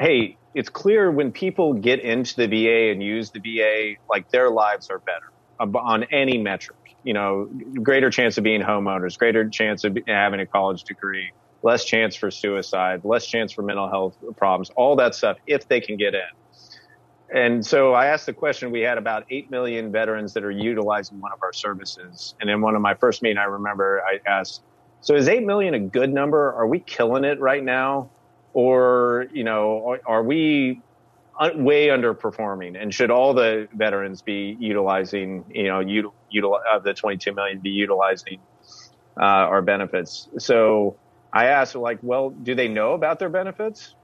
hey, 0.00 0.36
it's 0.54 0.68
clear 0.68 1.10
when 1.10 1.30
people 1.30 1.74
get 1.74 2.00
into 2.00 2.34
the 2.36 2.46
VA 2.46 2.90
and 2.90 3.00
use 3.00 3.30
the 3.30 3.40
VA, 3.40 4.00
like 4.10 4.28
their 4.30 4.50
lives 4.50 4.90
are 4.90 4.98
better 4.98 5.32
on 5.60 6.04
any 6.04 6.38
metric. 6.38 6.87
You 7.08 7.14
know, 7.14 7.48
greater 7.82 8.10
chance 8.10 8.36
of 8.36 8.44
being 8.44 8.60
homeowners, 8.60 9.18
greater 9.18 9.48
chance 9.48 9.84
of 9.84 9.96
having 10.06 10.40
a 10.40 10.46
college 10.46 10.84
degree, 10.84 11.32
less 11.62 11.86
chance 11.86 12.14
for 12.14 12.30
suicide, 12.30 13.00
less 13.02 13.26
chance 13.26 13.50
for 13.50 13.62
mental 13.62 13.88
health 13.88 14.14
problems, 14.36 14.68
all 14.76 14.94
that 14.96 15.14
stuff 15.14 15.38
if 15.46 15.66
they 15.68 15.80
can 15.80 15.96
get 15.96 16.14
in. 16.14 16.20
And 17.34 17.64
so 17.64 17.94
I 17.94 18.06
asked 18.06 18.26
the 18.26 18.34
question. 18.34 18.70
We 18.70 18.80
had 18.80 18.98
about 18.98 19.24
8 19.30 19.50
million 19.50 19.90
veterans 19.90 20.34
that 20.34 20.44
are 20.44 20.50
utilizing 20.50 21.18
one 21.20 21.32
of 21.32 21.42
our 21.42 21.54
services. 21.54 22.34
And 22.40 22.50
in 22.50 22.60
one 22.60 22.74
of 22.74 22.82
my 22.82 22.94
first 22.94 23.22
meetings, 23.22 23.40
I 23.40 23.44
remember 23.44 24.02
I 24.02 24.20
asked, 24.26 24.62
so 25.00 25.14
is 25.14 25.28
8 25.28 25.44
million 25.44 25.72
a 25.74 25.80
good 25.80 26.12
number? 26.12 26.52
Are 26.52 26.66
we 26.66 26.80
killing 26.80 27.24
it 27.24 27.40
right 27.40 27.64
now? 27.64 28.10
Or, 28.52 29.28
you 29.32 29.44
know, 29.44 29.96
are, 30.06 30.22
we 30.22 30.82
way 31.40 31.88
underperforming? 31.88 32.80
And 32.80 32.92
should 32.92 33.10
all 33.10 33.34
the 33.34 33.68
veterans 33.72 34.22
be 34.22 34.56
utilizing, 34.58 35.44
you 35.50 35.64
know, 35.64 35.80
util, 35.80 36.12
util, 36.34 36.58
of 36.72 36.82
the 36.82 36.94
22 36.94 37.32
million 37.32 37.60
be 37.60 37.70
utilizing 37.70 38.40
uh, 39.16 39.24
our 39.24 39.62
benefits? 39.62 40.28
So 40.38 40.96
I 41.32 41.46
asked, 41.46 41.74
like, 41.74 41.98
well, 42.02 42.30
do 42.30 42.54
they 42.54 42.68
know 42.68 42.92
about 42.92 43.18
their 43.18 43.28
benefits? 43.28 43.94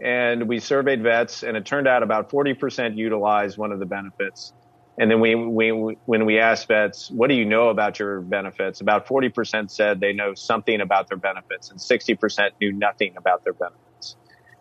And 0.00 0.48
we 0.48 0.58
surveyed 0.58 1.02
vets, 1.02 1.42
and 1.42 1.56
it 1.56 1.64
turned 1.64 1.86
out 1.86 2.02
about 2.02 2.30
40% 2.30 2.96
utilized 2.96 3.56
one 3.56 3.72
of 3.72 3.78
the 3.78 3.86
benefits. 3.86 4.52
And 4.98 5.10
then 5.10 5.20
we, 5.20 5.34
we, 5.34 5.70
when 6.04 6.24
we 6.24 6.38
asked 6.38 6.68
vets, 6.68 7.10
what 7.10 7.28
do 7.28 7.34
you 7.34 7.44
know 7.44 7.68
about 7.68 7.98
your 7.98 8.20
benefits? 8.20 8.80
About 8.80 9.06
40% 9.06 9.70
said 9.70 9.98
they 9.98 10.12
know 10.12 10.34
something 10.34 10.80
about 10.80 11.08
their 11.08 11.18
benefits, 11.18 11.70
and 11.70 11.80
60% 11.80 12.50
knew 12.60 12.72
nothing 12.72 13.14
about 13.16 13.42
their 13.44 13.54
benefits. 13.54 13.93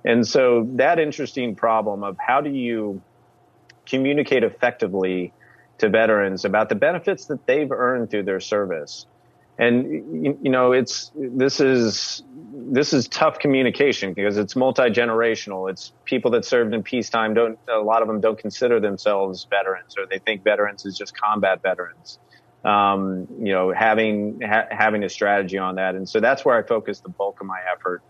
And 0.06 0.28
so 0.28 0.68
that 0.76 1.00
interesting 1.00 1.56
problem 1.56 2.04
of 2.04 2.18
how 2.20 2.42
do 2.42 2.50
you 2.50 3.02
communicate 3.86 4.44
effectively 4.44 5.34
to 5.80 5.90
veterans 5.90 6.46
about 6.46 6.70
the 6.70 6.76
benefits 6.76 7.26
that 7.26 7.46
they've 7.46 7.72
earned 7.72 8.10
through 8.10 8.24
their 8.24 8.40
service. 8.40 9.06
And 9.58 10.44
you 10.44 10.50
know 10.50 10.72
it's 10.72 11.12
this 11.16 11.60
is 11.60 12.24
this 12.56 12.92
is 12.92 13.08
tough 13.08 13.38
communication 13.38 14.14
because 14.14 14.38
it's 14.38 14.56
multi-generational. 14.56 15.70
It's 15.70 15.94
people 16.06 16.32
that 16.32 16.44
served 16.44 16.74
in 16.74 16.82
peacetime 16.82 17.36
don't 17.36 17.60
a 17.70 17.78
lot 17.78 18.02
of 18.02 18.08
them 18.08 18.20
don't 18.20 18.40
consider 18.40 18.80
themselves 18.80 19.46
veterans 19.48 19.94
or 19.96 20.08
they 20.10 20.18
think 20.18 20.44
veterans 20.44 20.86
is 20.86 20.98
just 20.98 21.16
combat 21.16 21.62
veterans. 21.62 22.18
Um, 22.66 23.28
you 23.38 23.54
know 23.54 23.72
having 23.72 24.42
ha- 24.42 24.68
having 24.72 25.04
a 25.04 25.10
strategy 25.10 25.60
on 25.60 25.76
that. 25.76 25.94
And 25.94 26.10
so 26.10 26.20
that's 26.20 26.44
where 26.44 26.58
i 26.58 26.64
focus 26.64 27.02
the 27.02 27.10
bulk 27.10 27.40
of 27.40 27.46
my 27.46 27.60
effort 27.72 28.02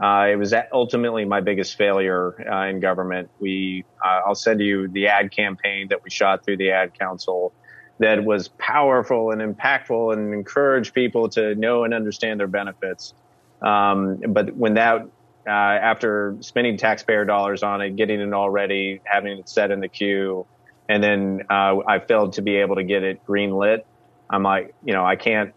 uh, 0.00 0.26
it 0.28 0.36
was 0.36 0.52
ultimately 0.72 1.24
my 1.24 1.40
biggest 1.40 1.76
failure 1.76 2.34
uh, 2.50 2.66
in 2.66 2.80
government 2.80 3.30
we 3.38 3.84
uh, 4.04 4.20
i'll 4.26 4.34
send 4.34 4.60
you 4.60 4.88
the 4.88 5.06
ad 5.06 5.30
campaign 5.30 5.86
that 5.88 6.02
we 6.02 6.10
shot 6.10 6.44
through 6.44 6.56
the 6.56 6.70
ad 6.70 6.96
council 6.98 7.52
that 7.98 8.24
was 8.24 8.48
powerful 8.48 9.30
and 9.30 9.40
impactful 9.40 10.12
and 10.12 10.34
encouraged 10.34 10.94
people 10.94 11.28
to 11.28 11.54
know 11.54 11.84
and 11.84 11.94
understand 11.94 12.40
their 12.40 12.48
benefits. 12.48 13.14
Um, 13.62 14.20
but 14.28 14.54
when 14.54 14.74
that, 14.74 15.02
uh, 15.46 15.50
after 15.50 16.36
spending 16.40 16.76
taxpayer 16.76 17.24
dollars 17.24 17.62
on 17.62 17.80
it, 17.80 17.96
getting 17.96 18.20
it 18.20 18.32
all 18.32 18.50
ready, 18.50 19.00
having 19.04 19.38
it 19.38 19.48
set 19.48 19.70
in 19.70 19.80
the 19.80 19.88
queue, 19.88 20.46
and 20.88 21.02
then 21.02 21.42
uh, 21.48 21.76
I 21.86 22.00
failed 22.00 22.34
to 22.34 22.42
be 22.42 22.56
able 22.56 22.76
to 22.76 22.84
get 22.84 23.02
it 23.02 23.24
green 23.24 23.52
lit, 23.52 23.86
I'm 24.28 24.42
like, 24.42 24.74
you 24.84 24.92
know, 24.92 25.04
I 25.04 25.16
can't, 25.16 25.54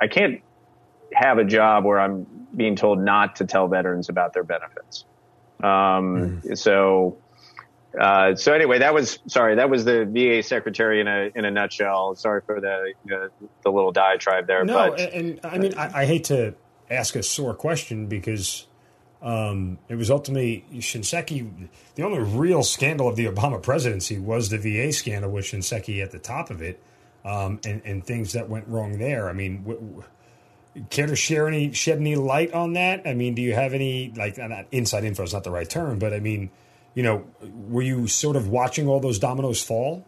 I 0.00 0.08
can't 0.08 0.42
have 1.12 1.38
a 1.38 1.44
job 1.44 1.84
where 1.84 2.00
I'm 2.00 2.43
being 2.56 2.76
told 2.76 3.00
not 3.00 3.36
to 3.36 3.44
tell 3.46 3.68
veterans 3.68 4.08
about 4.08 4.32
their 4.32 4.44
benefits. 4.44 5.04
Um, 5.62 6.42
mm. 6.42 6.58
So 6.58 7.18
uh, 7.98 8.34
so 8.34 8.52
anyway, 8.52 8.78
that 8.80 8.92
was 8.92 9.18
sorry. 9.26 9.56
That 9.56 9.70
was 9.70 9.84
the 9.84 10.04
VA 10.04 10.42
secretary 10.42 11.00
in 11.00 11.06
a 11.06 11.30
in 11.34 11.44
a 11.44 11.50
nutshell. 11.50 12.14
Sorry 12.16 12.40
for 12.44 12.60
the 12.60 12.92
the, 13.04 13.30
the 13.62 13.70
little 13.70 13.92
diatribe 13.92 14.46
there. 14.46 14.64
No, 14.64 14.90
but, 14.90 15.00
and, 15.00 15.12
and 15.12 15.40
I 15.44 15.58
mean, 15.58 15.74
I, 15.76 16.02
I, 16.02 16.06
hate 16.06 16.24
to 16.24 16.54
ask 16.90 17.14
a 17.14 17.22
sore 17.22 17.54
question 17.54 18.06
because 18.06 18.66
um, 19.22 19.78
it 19.88 19.94
was 19.94 20.10
ultimately 20.10 20.64
Shinseki. 20.74 21.68
The 21.94 22.02
only 22.02 22.18
real 22.18 22.64
scandal 22.64 23.08
of 23.08 23.14
the 23.16 23.26
Obama 23.26 23.62
presidency 23.62 24.18
was 24.18 24.48
the 24.48 24.58
VA 24.58 24.92
scandal 24.92 25.30
with 25.30 25.44
Shinseki 25.44 26.02
at 26.02 26.10
the 26.10 26.18
top 26.18 26.50
of 26.50 26.62
it, 26.62 26.82
um, 27.24 27.60
and, 27.64 27.80
and 27.84 28.04
things 28.04 28.32
that 28.32 28.48
went 28.48 28.66
wrong 28.68 28.98
there. 28.98 29.28
I 29.28 29.32
mean. 29.32 29.58
W- 29.62 29.80
w- 29.80 30.04
care 30.90 31.06
to 31.06 31.16
share 31.16 31.48
any 31.48 31.72
shed 31.72 31.98
any 31.98 32.16
light 32.16 32.52
on 32.52 32.72
that? 32.74 33.06
I 33.06 33.14
mean, 33.14 33.34
do 33.34 33.42
you 33.42 33.54
have 33.54 33.74
any 33.74 34.12
like 34.16 34.38
not 34.38 34.66
inside 34.70 35.04
info 35.04 35.22
is 35.22 35.32
not 35.32 35.44
the 35.44 35.50
right 35.50 35.68
term, 35.68 35.98
but 35.98 36.12
I 36.12 36.20
mean, 36.20 36.50
you 36.94 37.02
know, 37.02 37.24
were 37.68 37.82
you 37.82 38.06
sort 38.06 38.36
of 38.36 38.48
watching 38.48 38.88
all 38.88 39.00
those 39.00 39.18
dominoes 39.18 39.62
fall? 39.62 40.04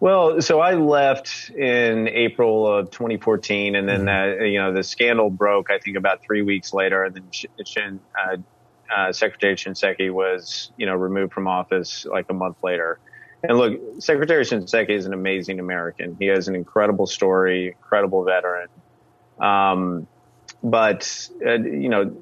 Well, 0.00 0.42
so 0.42 0.60
I 0.60 0.74
left 0.74 1.50
in 1.50 2.08
April 2.08 2.66
of 2.66 2.90
2014, 2.90 3.74
and 3.74 3.88
then 3.88 4.04
mm-hmm. 4.04 4.42
uh, 4.42 4.44
you 4.44 4.58
know 4.58 4.72
the 4.72 4.82
scandal 4.82 5.30
broke. 5.30 5.70
I 5.70 5.78
think 5.78 5.96
about 5.96 6.22
three 6.22 6.42
weeks 6.42 6.74
later, 6.74 7.04
and 7.04 7.14
then 7.14 7.30
Shin, 7.64 8.00
uh, 8.14 8.36
uh, 8.94 9.12
Secretary 9.12 9.54
Shinseki 9.54 10.12
was 10.12 10.72
you 10.76 10.86
know 10.86 10.94
removed 10.94 11.32
from 11.32 11.46
office 11.46 12.04
like 12.04 12.26
a 12.28 12.34
month 12.34 12.56
later. 12.62 12.98
And 13.42 13.58
look, 13.58 14.02
Secretary 14.02 14.42
Shinseki 14.44 14.90
is 14.90 15.06
an 15.06 15.12
amazing 15.12 15.60
American. 15.60 16.16
He 16.18 16.26
has 16.26 16.48
an 16.48 16.54
incredible 16.54 17.06
story, 17.06 17.68
incredible 17.68 18.24
veteran. 18.24 18.68
Um, 19.38 20.06
but 20.62 21.28
uh, 21.44 21.52
you 21.54 21.88
know, 21.88 22.16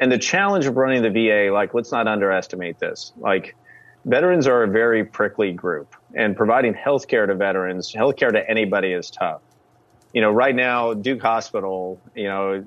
and 0.00 0.12
the 0.12 0.18
challenge 0.18 0.66
of 0.66 0.76
running 0.76 1.02
the 1.02 1.10
VA, 1.10 1.52
like 1.52 1.74
let's 1.74 1.92
not 1.92 2.06
underestimate 2.06 2.78
this. 2.78 3.12
Like 3.16 3.56
veterans 4.04 4.46
are 4.46 4.62
a 4.62 4.68
very 4.68 5.04
prickly 5.04 5.52
group, 5.52 5.94
and 6.14 6.36
providing 6.36 6.74
health 6.74 7.08
care 7.08 7.26
to 7.26 7.34
veterans, 7.34 7.92
health 7.92 8.16
care 8.16 8.30
to 8.30 8.50
anybody 8.50 8.92
is 8.92 9.10
tough. 9.10 9.42
You 10.12 10.22
know, 10.22 10.30
right 10.30 10.54
now, 10.54 10.94
Duke 10.94 11.20
Hospital, 11.20 12.00
you 12.14 12.24
know, 12.24 12.64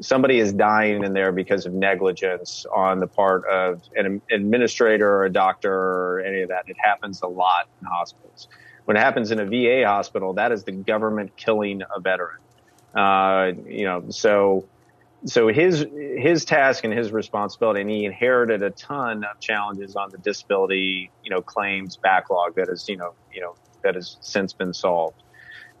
somebody 0.00 0.40
is 0.40 0.52
dying 0.52 1.04
in 1.04 1.12
there 1.12 1.30
because 1.30 1.64
of 1.64 1.72
negligence 1.72 2.66
on 2.74 2.98
the 2.98 3.06
part 3.06 3.46
of 3.46 3.82
an 3.94 4.20
administrator 4.32 5.08
or 5.08 5.24
a 5.24 5.30
doctor 5.30 5.72
or 5.72 6.20
any 6.26 6.42
of 6.42 6.48
that. 6.48 6.64
It 6.66 6.76
happens 6.82 7.22
a 7.22 7.28
lot 7.28 7.68
in 7.80 7.86
hospitals. 7.86 8.48
When 8.84 8.96
it 8.96 9.00
happens 9.00 9.30
in 9.30 9.38
a 9.38 9.44
VA 9.44 9.86
hospital, 9.86 10.32
that 10.34 10.50
is 10.50 10.64
the 10.64 10.72
government 10.72 11.36
killing 11.36 11.82
a 11.94 12.00
veteran. 12.00 12.38
Uh, 12.94 13.52
you 13.66 13.84
know, 13.84 14.04
so 14.10 14.66
so 15.24 15.48
his 15.48 15.86
his 16.16 16.44
task 16.44 16.84
and 16.84 16.92
his 16.92 17.12
responsibility, 17.12 17.80
and 17.80 17.90
he 17.90 18.04
inherited 18.04 18.62
a 18.62 18.70
ton 18.70 19.24
of 19.24 19.40
challenges 19.40 19.96
on 19.96 20.10
the 20.10 20.18
disability, 20.18 21.10
you 21.22 21.30
know, 21.30 21.42
claims 21.42 21.96
backlog 21.96 22.54
that 22.56 22.68
is, 22.68 22.84
you 22.88 22.96
know, 22.96 23.14
you 23.32 23.40
know, 23.40 23.54
that 23.82 23.94
has 23.94 24.16
since 24.20 24.52
been 24.52 24.72
solved. 24.72 25.22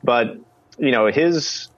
But 0.02 0.36
you 0.78 0.90
know, 0.92 1.06
his, 1.06 1.68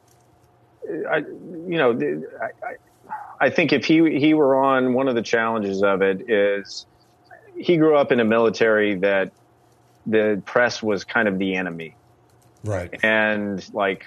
I, 1.11 1.19
you 1.19 1.79
know, 1.79 1.99
I, 2.41 3.47
I 3.47 3.51
think 3.51 3.73
if 3.73 3.85
he 3.85 4.19
he 4.19 4.35
were 4.35 4.57
on 4.57 4.95
one 4.95 5.09
of 5.09 5.15
the 5.15 5.23
challenges 5.23 5.83
of 5.83 6.03
it 6.03 6.31
is 6.31 6.87
he 7.57 7.77
grew 7.77 7.97
up 7.97 8.13
in 8.13 8.21
a 8.21 8.25
military 8.25 8.97
that 8.97 9.33
the 10.07 10.43
press 10.47 10.83
was 10.83 11.05
kind 11.05 11.29
of 11.29 11.39
the 11.39 11.55
enemy, 11.57 11.97
right? 12.65 12.91
And 13.03 13.65
like, 13.75 14.05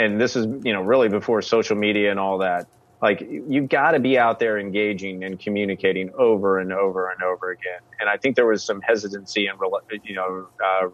and 0.00 0.20
this 0.20 0.34
is 0.34 0.46
you 0.64 0.72
know 0.72 0.82
really 0.82 1.08
before 1.08 1.42
social 1.42 1.76
media 1.76 2.10
and 2.10 2.18
all 2.18 2.38
that 2.38 2.66
like 3.02 3.26
you've 3.30 3.68
got 3.68 3.92
to 3.92 4.00
be 4.00 4.18
out 4.18 4.38
there 4.38 4.58
engaging 4.58 5.24
and 5.24 5.38
communicating 5.38 6.10
over 6.18 6.58
and 6.58 6.72
over 6.72 7.10
and 7.10 7.22
over 7.22 7.50
again. 7.50 7.80
And 7.98 8.10
I 8.10 8.16
think 8.18 8.36
there 8.36 8.46
was 8.46 8.62
some 8.62 8.80
hesitancy 8.82 9.46
and 9.46 9.58
you 10.04 10.14
know, 10.14 10.48
uh, 10.64 10.88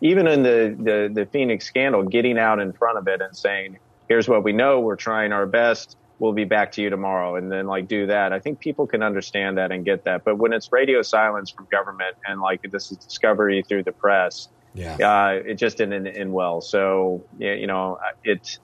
even 0.00 0.26
in 0.26 0.42
the, 0.42 0.76
the, 0.78 1.10
the 1.12 1.26
Phoenix 1.26 1.64
scandal, 1.64 2.02
getting 2.02 2.38
out 2.38 2.60
in 2.60 2.72
front 2.72 2.98
of 2.98 3.08
it 3.08 3.20
and 3.20 3.34
saying, 3.34 3.78
"Here's 4.08 4.28
what 4.28 4.44
we 4.44 4.52
know. 4.52 4.80
We're 4.80 4.96
trying 4.96 5.32
our 5.32 5.46
best. 5.46 5.96
We'll 6.18 6.34
be 6.34 6.44
back 6.44 6.70
to 6.72 6.82
you 6.82 6.90
tomorrow," 6.90 7.36
and 7.36 7.50
then 7.50 7.66
like 7.66 7.88
do 7.88 8.06
that. 8.06 8.32
I 8.32 8.40
think 8.40 8.60
people 8.60 8.86
can 8.86 9.02
understand 9.02 9.56
that 9.56 9.72
and 9.72 9.84
get 9.84 10.04
that. 10.04 10.24
But 10.24 10.36
when 10.36 10.52
it's 10.52 10.70
radio 10.70 11.00
silence 11.00 11.50
from 11.50 11.66
government 11.70 12.14
and 12.26 12.40
like 12.40 12.60
this 12.70 12.90
is 12.92 12.98
discovery 12.98 13.64
through 13.66 13.84
the 13.84 13.92
press, 13.92 14.48
yeah, 14.78 15.26
uh, 15.26 15.42
it 15.44 15.54
just 15.54 15.78
didn't 15.78 16.06
end 16.06 16.32
well. 16.32 16.60
So 16.60 17.24
you 17.38 17.66
know, 17.66 17.98
it 18.24 18.58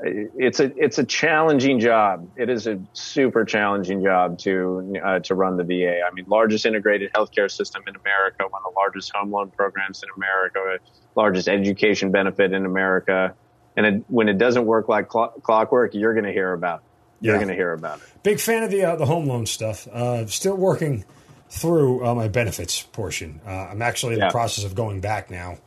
it's 0.00 0.60
a 0.60 0.72
it's 0.82 0.98
a 0.98 1.04
challenging 1.04 1.80
job. 1.80 2.28
It 2.36 2.48
is 2.48 2.66
a 2.66 2.80
super 2.92 3.44
challenging 3.44 4.02
job 4.02 4.38
to 4.40 4.96
uh, 5.04 5.18
to 5.20 5.34
run 5.34 5.56
the 5.56 5.64
VA. 5.64 6.02
I 6.02 6.12
mean, 6.12 6.24
largest 6.28 6.66
integrated 6.66 7.12
healthcare 7.12 7.50
system 7.50 7.82
in 7.86 7.96
America, 7.96 8.44
one 8.48 8.62
of 8.64 8.72
the 8.72 8.78
largest 8.78 9.12
home 9.14 9.30
loan 9.32 9.50
programs 9.50 10.02
in 10.02 10.08
America, 10.16 10.78
largest 11.16 11.48
education 11.48 12.12
benefit 12.12 12.52
in 12.52 12.64
America. 12.64 13.34
And 13.76 13.86
it, 13.86 14.04
when 14.08 14.28
it 14.28 14.38
doesn't 14.38 14.66
work 14.66 14.88
like 14.88 15.10
cl- 15.10 15.34
clockwork, 15.42 15.94
you're 15.94 16.14
going 16.14 16.26
to 16.26 16.32
hear 16.32 16.52
about 16.52 16.80
it. 16.80 16.84
You're 17.20 17.34
yeah. 17.34 17.38
going 17.38 17.48
to 17.48 17.54
hear 17.54 17.72
about 17.72 17.98
it. 17.98 18.04
Big 18.22 18.40
fan 18.40 18.62
of 18.62 18.70
the 18.70 18.84
uh, 18.84 18.96
the 18.96 19.06
home 19.06 19.26
loan 19.26 19.46
stuff. 19.46 19.88
Uh, 19.88 20.26
still 20.26 20.56
working 20.56 21.04
through 21.50 22.04
uh, 22.04 22.14
my 22.14 22.28
benefits 22.28 22.82
portion. 22.82 23.40
Uh, 23.46 23.50
I'm 23.50 23.82
actually 23.82 24.14
in 24.14 24.20
yeah. 24.20 24.28
the 24.28 24.32
process 24.32 24.64
of 24.64 24.74
going 24.74 25.00
back 25.00 25.30
now 25.30 25.58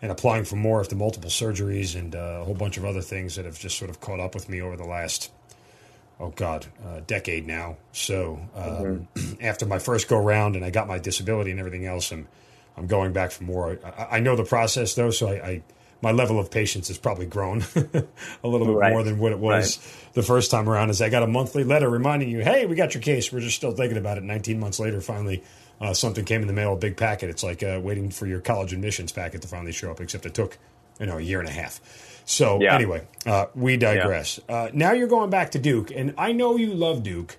and 0.00 0.12
applying 0.12 0.44
for 0.44 0.56
more 0.56 0.80
after 0.80 0.96
multiple 0.96 1.30
surgeries 1.30 1.98
and 1.98 2.14
uh, 2.14 2.38
a 2.40 2.44
whole 2.44 2.54
bunch 2.54 2.76
of 2.76 2.84
other 2.84 3.00
things 3.00 3.36
that 3.36 3.44
have 3.44 3.58
just 3.58 3.76
sort 3.76 3.90
of 3.90 4.00
caught 4.00 4.20
up 4.20 4.34
with 4.34 4.48
me 4.48 4.60
over 4.60 4.76
the 4.76 4.86
last 4.86 5.30
oh 6.20 6.30
god 6.30 6.66
uh, 6.86 7.00
decade 7.06 7.46
now 7.46 7.76
so 7.92 8.40
um, 8.54 9.06
mm-hmm. 9.14 9.34
after 9.40 9.66
my 9.66 9.78
first 9.78 10.08
go 10.08 10.18
round 10.18 10.56
and 10.56 10.64
i 10.64 10.70
got 10.70 10.88
my 10.88 10.98
disability 10.98 11.50
and 11.50 11.60
everything 11.60 11.86
else 11.86 12.10
i'm 12.10 12.26
i'm 12.76 12.86
going 12.86 13.12
back 13.12 13.30
for 13.30 13.44
more 13.44 13.78
i, 13.84 14.16
I 14.16 14.20
know 14.20 14.34
the 14.36 14.44
process 14.44 14.94
though 14.94 15.10
so 15.10 15.28
I, 15.28 15.32
I, 15.32 15.62
my 16.00 16.12
level 16.12 16.38
of 16.38 16.50
patience 16.50 16.88
has 16.88 16.98
probably 16.98 17.26
grown 17.26 17.62
a 18.44 18.48
little 18.48 18.66
bit 18.66 18.76
right. 18.76 18.92
more 18.92 19.02
than 19.02 19.18
what 19.18 19.32
it 19.32 19.38
was 19.38 19.78
right. 19.78 20.14
the 20.14 20.22
first 20.22 20.50
time 20.50 20.68
around 20.68 20.90
Is 20.90 21.02
i 21.02 21.08
got 21.08 21.22
a 21.22 21.26
monthly 21.26 21.64
letter 21.64 21.88
reminding 21.88 22.30
you 22.30 22.40
hey 22.40 22.66
we 22.66 22.76
got 22.76 22.94
your 22.94 23.02
case 23.02 23.32
we're 23.32 23.40
just 23.40 23.56
still 23.56 23.72
thinking 23.72 23.98
about 23.98 24.18
it 24.18 24.24
19 24.24 24.60
months 24.60 24.78
later 24.78 25.00
finally 25.00 25.42
uh, 25.80 25.94
something 25.94 26.24
came 26.24 26.40
in 26.40 26.46
the 26.46 26.52
mail, 26.52 26.72
a 26.72 26.76
big 26.76 26.96
packet. 26.96 27.30
It's 27.30 27.42
like 27.42 27.62
uh, 27.62 27.80
waiting 27.82 28.10
for 28.10 28.26
your 28.26 28.40
college 28.40 28.72
admissions 28.72 29.12
packet 29.12 29.42
to 29.42 29.48
finally 29.48 29.72
show 29.72 29.90
up, 29.90 30.00
except 30.00 30.26
it 30.26 30.34
took, 30.34 30.58
you 30.98 31.06
know, 31.06 31.18
a 31.18 31.20
year 31.20 31.40
and 31.40 31.48
a 31.48 31.52
half. 31.52 31.80
So 32.24 32.60
yeah. 32.60 32.74
anyway, 32.74 33.06
uh, 33.24 33.46
we 33.54 33.76
digress. 33.76 34.40
Yeah. 34.48 34.54
Uh, 34.54 34.70
now 34.72 34.92
you're 34.92 35.08
going 35.08 35.30
back 35.30 35.52
to 35.52 35.58
Duke, 35.58 35.90
and 35.94 36.14
I 36.18 36.32
know 36.32 36.56
you 36.56 36.74
love 36.74 37.02
Duke 37.02 37.36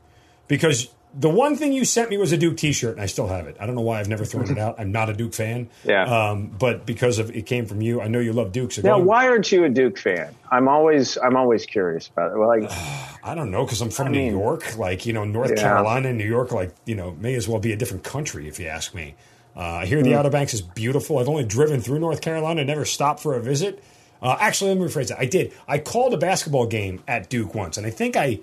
because 0.48 0.90
the 1.14 1.30
one 1.30 1.56
thing 1.56 1.74
you 1.74 1.86
sent 1.86 2.10
me 2.10 2.18
was 2.18 2.32
a 2.32 2.38
Duke 2.38 2.58
T-shirt, 2.58 2.94
and 2.94 3.02
I 3.02 3.08
still 3.08 3.28
have 3.28 3.48
it. 3.48 3.58
I 3.60 3.66
don't 3.66 3.76
know 3.76 3.82
why 3.82 4.00
I've 4.00 4.08
never 4.08 4.26
thrown 4.26 4.50
it 4.50 4.58
out. 4.60 4.80
I'm 4.80 4.92
not 4.92 5.10
a 5.10 5.14
Duke 5.14 5.34
fan. 5.34 5.70
Yeah. 5.84 6.04
Um, 6.04 6.48
but 6.48 6.86
because 6.86 7.18
of 7.20 7.36
it 7.36 7.46
came 7.46 7.66
from 7.66 7.82
you, 7.82 8.00
I 8.02 8.08
know 8.08 8.20
you 8.20 8.34
love 8.34 8.52
Duke. 8.52 8.72
So 8.72 8.82
now, 8.82 9.00
why 9.00 9.28
aren't 9.28 9.52
you 9.52 9.64
a 9.64 9.70
Duke 9.70 9.98
fan? 9.98 10.36
I'm 10.52 10.68
always 10.68 11.18
I'm 11.18 11.36
always 11.36 11.66
curious 11.66 12.08
about 12.08 12.32
it. 12.32 12.38
Well, 12.38 12.48
Like, 12.48 12.70
I 13.24 13.36
don't 13.36 13.52
know 13.52 13.66
because 13.66 13.82
I'm 13.82 13.90
from 13.90 14.08
I 14.08 14.12
New 14.12 14.20
mean, 14.20 14.32
York. 14.32 14.78
Like 14.78 15.06
you 15.06 15.14
know, 15.14 15.24
North 15.26 15.52
yeah. 15.52 15.62
Carolina 15.62 16.10
and 16.10 16.18
New 16.18 16.28
York, 16.28 16.52
like 16.52 16.74
you 16.86 16.96
know, 16.96 17.12
may 17.20 17.36
as 17.36 17.48
well 17.48 17.60
be 17.60 17.74
a 17.74 17.78
different 17.78 18.04
country 18.04 18.48
if 18.48 18.60
you 18.60 18.68
ask 18.68 18.94
me. 18.94 19.16
Uh, 19.56 19.62
I 19.62 19.86
hear 19.88 20.02
the 20.02 20.12
mm. 20.12 20.16
Outer 20.16 20.30
Banks 20.30 20.54
is 20.54 20.62
beautiful. 20.62 21.18
I've 21.18 21.28
only 21.28 21.44
driven 21.44 21.82
through 21.82 22.00
North 22.00 22.22
Carolina, 22.22 22.64
never 22.64 22.86
stopped 22.86 23.20
for 23.22 23.36
a 23.36 23.42
visit. 23.42 23.84
Uh, 24.22 24.38
actually, 24.40 24.70
let 24.70 24.80
me 24.80 24.86
rephrase 24.86 25.08
that. 25.10 25.20
I 25.20 25.26
did. 25.26 25.54
I 25.68 25.80
called 25.80 26.14
a 26.14 26.18
basketball 26.18 26.68
game 26.68 27.02
at 27.08 27.30
Duke 27.30 27.56
once, 27.56 27.78
and 27.78 27.86
I 27.86 27.90
think 27.90 28.16
I 28.16 28.40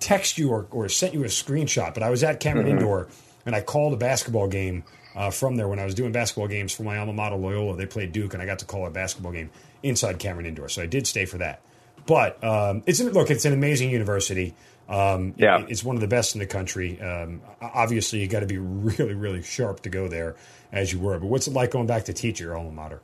text 0.00 0.38
you 0.38 0.50
or, 0.50 0.66
or 0.70 0.88
sent 0.88 1.14
you 1.14 1.24
a 1.24 1.28
screenshot, 1.28 1.94
but 1.94 2.02
I 2.02 2.10
was 2.10 2.22
at 2.22 2.40
Cameron 2.40 2.66
mm-hmm. 2.66 2.78
Indoor 2.78 3.08
and 3.46 3.54
I 3.54 3.60
called 3.60 3.94
a 3.94 3.96
basketball 3.96 4.48
game 4.48 4.84
uh, 5.16 5.30
from 5.30 5.56
there 5.56 5.68
when 5.68 5.78
I 5.78 5.84
was 5.84 5.94
doing 5.94 6.12
basketball 6.12 6.48
games 6.48 6.72
for 6.72 6.82
my 6.82 6.98
alma 6.98 7.12
mater, 7.12 7.36
Loyola. 7.36 7.76
They 7.76 7.86
played 7.86 8.12
Duke, 8.12 8.34
and 8.34 8.42
I 8.42 8.46
got 8.46 8.60
to 8.60 8.64
call 8.64 8.86
a 8.86 8.90
basketball 8.90 9.32
game 9.32 9.50
inside 9.82 10.18
Cameron 10.18 10.46
Indoor. 10.46 10.68
So 10.68 10.82
I 10.82 10.86
did 10.86 11.06
stay 11.06 11.24
for 11.24 11.38
that. 11.38 11.60
But 12.06 12.42
um, 12.44 12.82
it's 12.86 13.00
an, 13.00 13.10
look, 13.10 13.30
it's 13.30 13.44
an 13.44 13.52
amazing 13.52 13.90
university. 13.90 14.54
Um, 14.88 15.34
yeah, 15.36 15.60
it, 15.60 15.70
it's 15.70 15.82
one 15.82 15.96
of 15.96 16.00
the 16.00 16.08
best 16.08 16.34
in 16.34 16.38
the 16.38 16.46
country. 16.46 17.00
Um, 17.00 17.42
obviously, 17.60 18.20
you 18.20 18.28
got 18.28 18.40
to 18.40 18.46
be 18.46 18.58
really, 18.58 19.14
really 19.14 19.42
sharp 19.42 19.80
to 19.80 19.90
go 19.90 20.08
there 20.08 20.36
as 20.72 20.92
you 20.92 21.00
were. 21.00 21.18
But 21.18 21.26
what's 21.26 21.48
it 21.48 21.52
like 21.52 21.70
going 21.70 21.86
back 21.86 22.04
to 22.04 22.12
teach 22.12 22.40
your 22.40 22.56
alma 22.56 22.70
mater? 22.70 23.00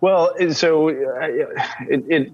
Well, 0.00 0.34
so 0.50 0.88
uh, 0.88 0.92
it, 1.88 2.04
it 2.08 2.32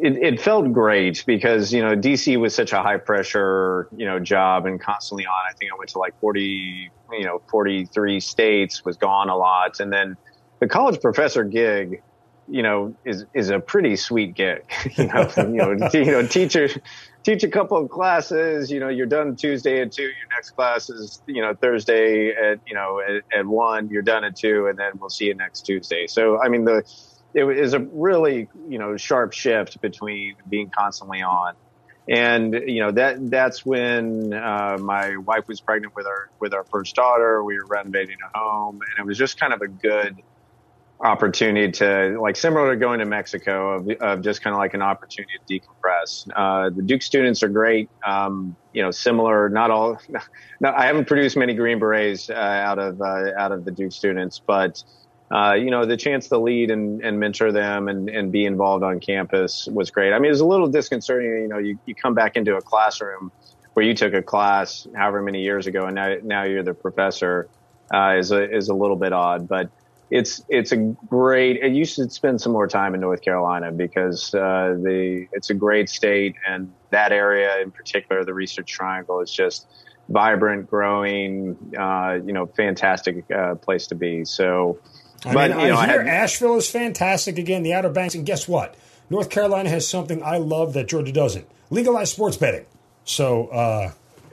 it, 0.00 0.16
it, 0.16 0.40
felt 0.40 0.72
great 0.72 1.24
because 1.26 1.72
you 1.72 1.82
know 1.82 1.94
DC 1.96 2.38
was 2.38 2.54
such 2.54 2.72
a 2.72 2.82
high 2.82 2.96
pressure 2.96 3.88
you 3.96 4.06
know 4.06 4.18
job 4.18 4.66
and 4.66 4.80
constantly 4.80 5.26
on. 5.26 5.32
I 5.48 5.52
think 5.54 5.72
I 5.72 5.76
went 5.76 5.90
to 5.90 5.98
like 5.98 6.18
forty 6.20 6.90
you 7.12 7.24
know 7.24 7.42
forty 7.50 7.84
three 7.86 8.20
states, 8.20 8.84
was 8.84 8.96
gone 8.96 9.28
a 9.28 9.36
lot, 9.36 9.80
and 9.80 9.92
then 9.92 10.16
the 10.60 10.68
college 10.68 11.00
professor 11.00 11.42
gig, 11.42 12.02
you 12.48 12.62
know, 12.62 12.94
is 13.04 13.26
is 13.34 13.50
a 13.50 13.58
pretty 13.58 13.96
sweet 13.96 14.34
gig. 14.34 14.62
you 14.96 15.06
know, 15.06 15.28
you 15.36 15.44
know, 15.48 15.90
you 15.92 16.04
know, 16.04 16.26
teacher 16.26 16.68
teach 17.24 17.42
a 17.42 17.48
couple 17.48 17.76
of 17.76 17.90
classes. 17.90 18.70
You 18.70 18.80
know, 18.80 18.88
you're 18.88 19.06
done 19.06 19.36
Tuesday 19.36 19.80
at 19.82 19.92
two. 19.92 20.02
Your 20.02 20.28
next 20.30 20.50
class 20.50 20.88
is 20.88 21.20
you 21.26 21.42
know 21.42 21.54
Thursday 21.54 22.30
at 22.30 22.60
you 22.66 22.74
know 22.74 23.00
at, 23.00 23.38
at 23.38 23.46
one. 23.46 23.88
You're 23.88 24.02
done 24.02 24.24
at 24.24 24.36
two, 24.36 24.68
and 24.68 24.78
then 24.78 24.92
we'll 25.00 25.10
see 25.10 25.26
you 25.26 25.34
next 25.34 25.62
Tuesday. 25.66 26.06
So 26.06 26.40
I 26.40 26.48
mean 26.48 26.64
the 26.64 26.82
it 27.34 27.44
was 27.44 27.74
a 27.74 27.80
really 27.80 28.48
you 28.68 28.78
know 28.78 28.96
sharp 28.96 29.32
shift 29.32 29.80
between 29.80 30.36
being 30.48 30.70
constantly 30.70 31.22
on. 31.22 31.54
And 32.08 32.52
you 32.66 32.80
know 32.80 32.90
that 32.92 33.30
that's 33.30 33.64
when 33.64 34.32
uh, 34.32 34.78
my 34.80 35.16
wife 35.16 35.46
was 35.48 35.60
pregnant 35.60 35.94
with 35.94 36.06
our 36.06 36.30
with 36.40 36.52
our 36.52 36.64
first 36.64 36.96
daughter. 36.96 37.44
We 37.44 37.56
were 37.56 37.66
renovating 37.66 38.16
a 38.34 38.38
home 38.38 38.80
and 38.80 39.04
it 39.04 39.06
was 39.06 39.18
just 39.18 39.38
kind 39.38 39.52
of 39.52 39.62
a 39.62 39.68
good 39.68 40.16
opportunity 41.00 41.72
to 41.72 42.16
like 42.20 42.36
similar 42.36 42.74
to 42.74 42.76
going 42.76 43.00
to 43.00 43.04
mexico 43.04 43.74
of, 43.74 43.88
of 44.00 44.22
just 44.22 44.40
kind 44.40 44.54
of 44.54 44.58
like 44.58 44.72
an 44.74 44.82
opportunity 44.82 45.32
to 45.46 45.60
decompress. 45.60 46.28
Uh, 46.34 46.70
the 46.70 46.82
duke 46.82 47.02
students 47.02 47.42
are 47.42 47.48
great. 47.48 47.88
Um, 48.04 48.56
you 48.72 48.82
know 48.82 48.90
similar 48.90 49.48
not 49.48 49.70
all 49.70 50.00
no, 50.60 50.72
i 50.72 50.86
haven't 50.86 51.06
produced 51.06 51.36
many 51.36 51.54
green 51.54 51.78
berets 51.78 52.30
uh, 52.30 52.34
out 52.34 52.78
of 52.78 53.00
uh, 53.00 53.30
out 53.36 53.52
of 53.52 53.64
the 53.64 53.70
duke 53.70 53.92
students 53.92 54.40
but 54.44 54.82
uh, 55.32 55.54
you 55.54 55.70
know, 55.70 55.86
the 55.86 55.96
chance 55.96 56.28
to 56.28 56.38
lead 56.38 56.70
and, 56.70 57.02
and 57.02 57.18
mentor 57.18 57.52
them 57.52 57.88
and, 57.88 58.10
and 58.10 58.30
be 58.30 58.44
involved 58.44 58.84
on 58.84 59.00
campus 59.00 59.66
was 59.72 59.90
great. 59.90 60.12
I 60.12 60.18
mean, 60.18 60.26
it 60.26 60.32
was 60.32 60.40
a 60.40 60.46
little 60.46 60.68
disconcerting. 60.68 61.30
You 61.30 61.48
know, 61.48 61.58
you, 61.58 61.78
you 61.86 61.94
come 61.94 62.12
back 62.12 62.36
into 62.36 62.56
a 62.56 62.60
classroom 62.60 63.32
where 63.72 63.86
you 63.86 63.94
took 63.94 64.12
a 64.12 64.22
class 64.22 64.86
however 64.94 65.22
many 65.22 65.42
years 65.42 65.66
ago 65.66 65.86
and 65.86 65.94
now, 65.94 66.16
now 66.22 66.42
you're 66.42 66.62
the 66.62 66.74
professor, 66.74 67.48
uh, 67.94 68.16
is 68.18 68.30
a, 68.30 68.54
is 68.54 68.68
a 68.68 68.74
little 68.74 68.96
bit 68.96 69.14
odd, 69.14 69.48
but 69.48 69.70
it's, 70.10 70.44
it's 70.50 70.72
a 70.72 70.76
great, 70.76 71.64
you 71.72 71.86
should 71.86 72.12
spend 72.12 72.38
some 72.38 72.52
more 72.52 72.68
time 72.68 72.94
in 72.94 73.00
North 73.00 73.22
Carolina 73.22 73.72
because, 73.72 74.34
uh, 74.34 74.76
the, 74.82 75.26
it's 75.32 75.48
a 75.48 75.54
great 75.54 75.88
state 75.88 76.36
and 76.46 76.70
that 76.90 77.12
area 77.12 77.58
in 77.62 77.70
particular, 77.70 78.22
the 78.22 78.34
research 78.34 78.70
triangle 78.70 79.20
is 79.20 79.32
just 79.32 79.66
vibrant, 80.10 80.68
growing, 80.68 81.56
uh, 81.78 82.18
you 82.22 82.34
know, 82.34 82.44
fantastic, 82.44 83.24
uh, 83.30 83.54
place 83.54 83.86
to 83.86 83.94
be. 83.94 84.26
So, 84.26 84.78
I 85.24 85.34
but, 85.34 85.50
mean, 85.50 85.60
you 85.60 85.68
know, 85.68 85.76
I 85.76 85.86
hear 85.86 86.02
I 86.02 86.08
Asheville 86.08 86.56
is 86.56 86.68
fantastic 86.68 87.38
again, 87.38 87.62
the 87.62 87.74
Outer 87.74 87.90
Banks, 87.90 88.14
and 88.14 88.26
guess 88.26 88.48
what? 88.48 88.74
North 89.08 89.30
Carolina 89.30 89.68
has 89.68 89.86
something 89.86 90.22
I 90.22 90.38
love 90.38 90.72
that 90.74 90.88
Georgia 90.88 91.12
doesn't: 91.12 91.46
legalized 91.70 92.12
sports 92.12 92.36
betting. 92.36 92.66
So, 93.04 93.48
uh, 93.48 93.92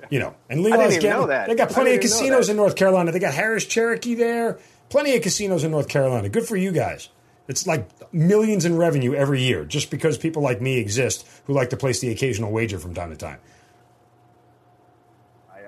you 0.10 0.20
know, 0.20 0.36
and 0.50 0.62
legalized 0.62 1.02
gambling. 1.02 1.48
They 1.48 1.56
got 1.56 1.70
plenty 1.70 1.96
of 1.96 2.02
casinos 2.02 2.50
in 2.50 2.58
North 2.58 2.76
Carolina. 2.76 3.12
They 3.12 3.20
got 3.20 3.34
Harrah's 3.34 3.66
Cherokee 3.66 4.16
there. 4.16 4.60
Plenty 4.90 5.16
of 5.16 5.22
casinos 5.22 5.64
in 5.64 5.72
North 5.72 5.88
Carolina. 5.88 6.30
Good 6.30 6.48
for 6.48 6.56
you 6.56 6.72
guys. 6.72 7.10
It's 7.48 7.66
like 7.66 7.90
millions 8.14 8.66
in 8.66 8.78
revenue 8.78 9.14
every 9.14 9.42
year 9.42 9.66
just 9.66 9.90
because 9.90 10.18
people 10.18 10.42
like 10.42 10.62
me 10.62 10.78
exist 10.78 11.28
who 11.46 11.54
like 11.54 11.72
to 11.72 11.78
place 11.78 12.00
the 12.00 12.12
occasional 12.12 12.52
wager 12.52 12.80
from 12.80 12.94
time 12.94 13.10
to 13.10 13.16
time. 13.16 13.40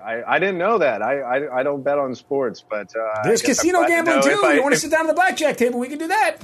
I, 0.04 0.36
I 0.36 0.39
didn't 0.39 0.58
know 0.58 0.78
that. 0.78 1.02
I, 1.02 1.20
I, 1.20 1.60
I 1.60 1.64
don't 1.64 1.84
bet 1.84 1.97
on 1.97 2.16
sports, 2.16 2.64
but 2.68 2.95
uh, 2.95 3.24
there's 3.24 3.41
casino 3.41 3.86
gambling 3.88 4.22
too. 4.22 4.41
I, 4.43 4.54
you 4.54 4.62
want 4.62 4.74
to 4.74 4.80
sit 4.80 4.91
down 4.91 5.02
at 5.02 5.08
the 5.08 5.14
blackjack 5.14 5.58
table? 5.58 5.80
We 5.80 5.88
can 5.88 5.99
do 5.99 6.08
that. 6.08 6.38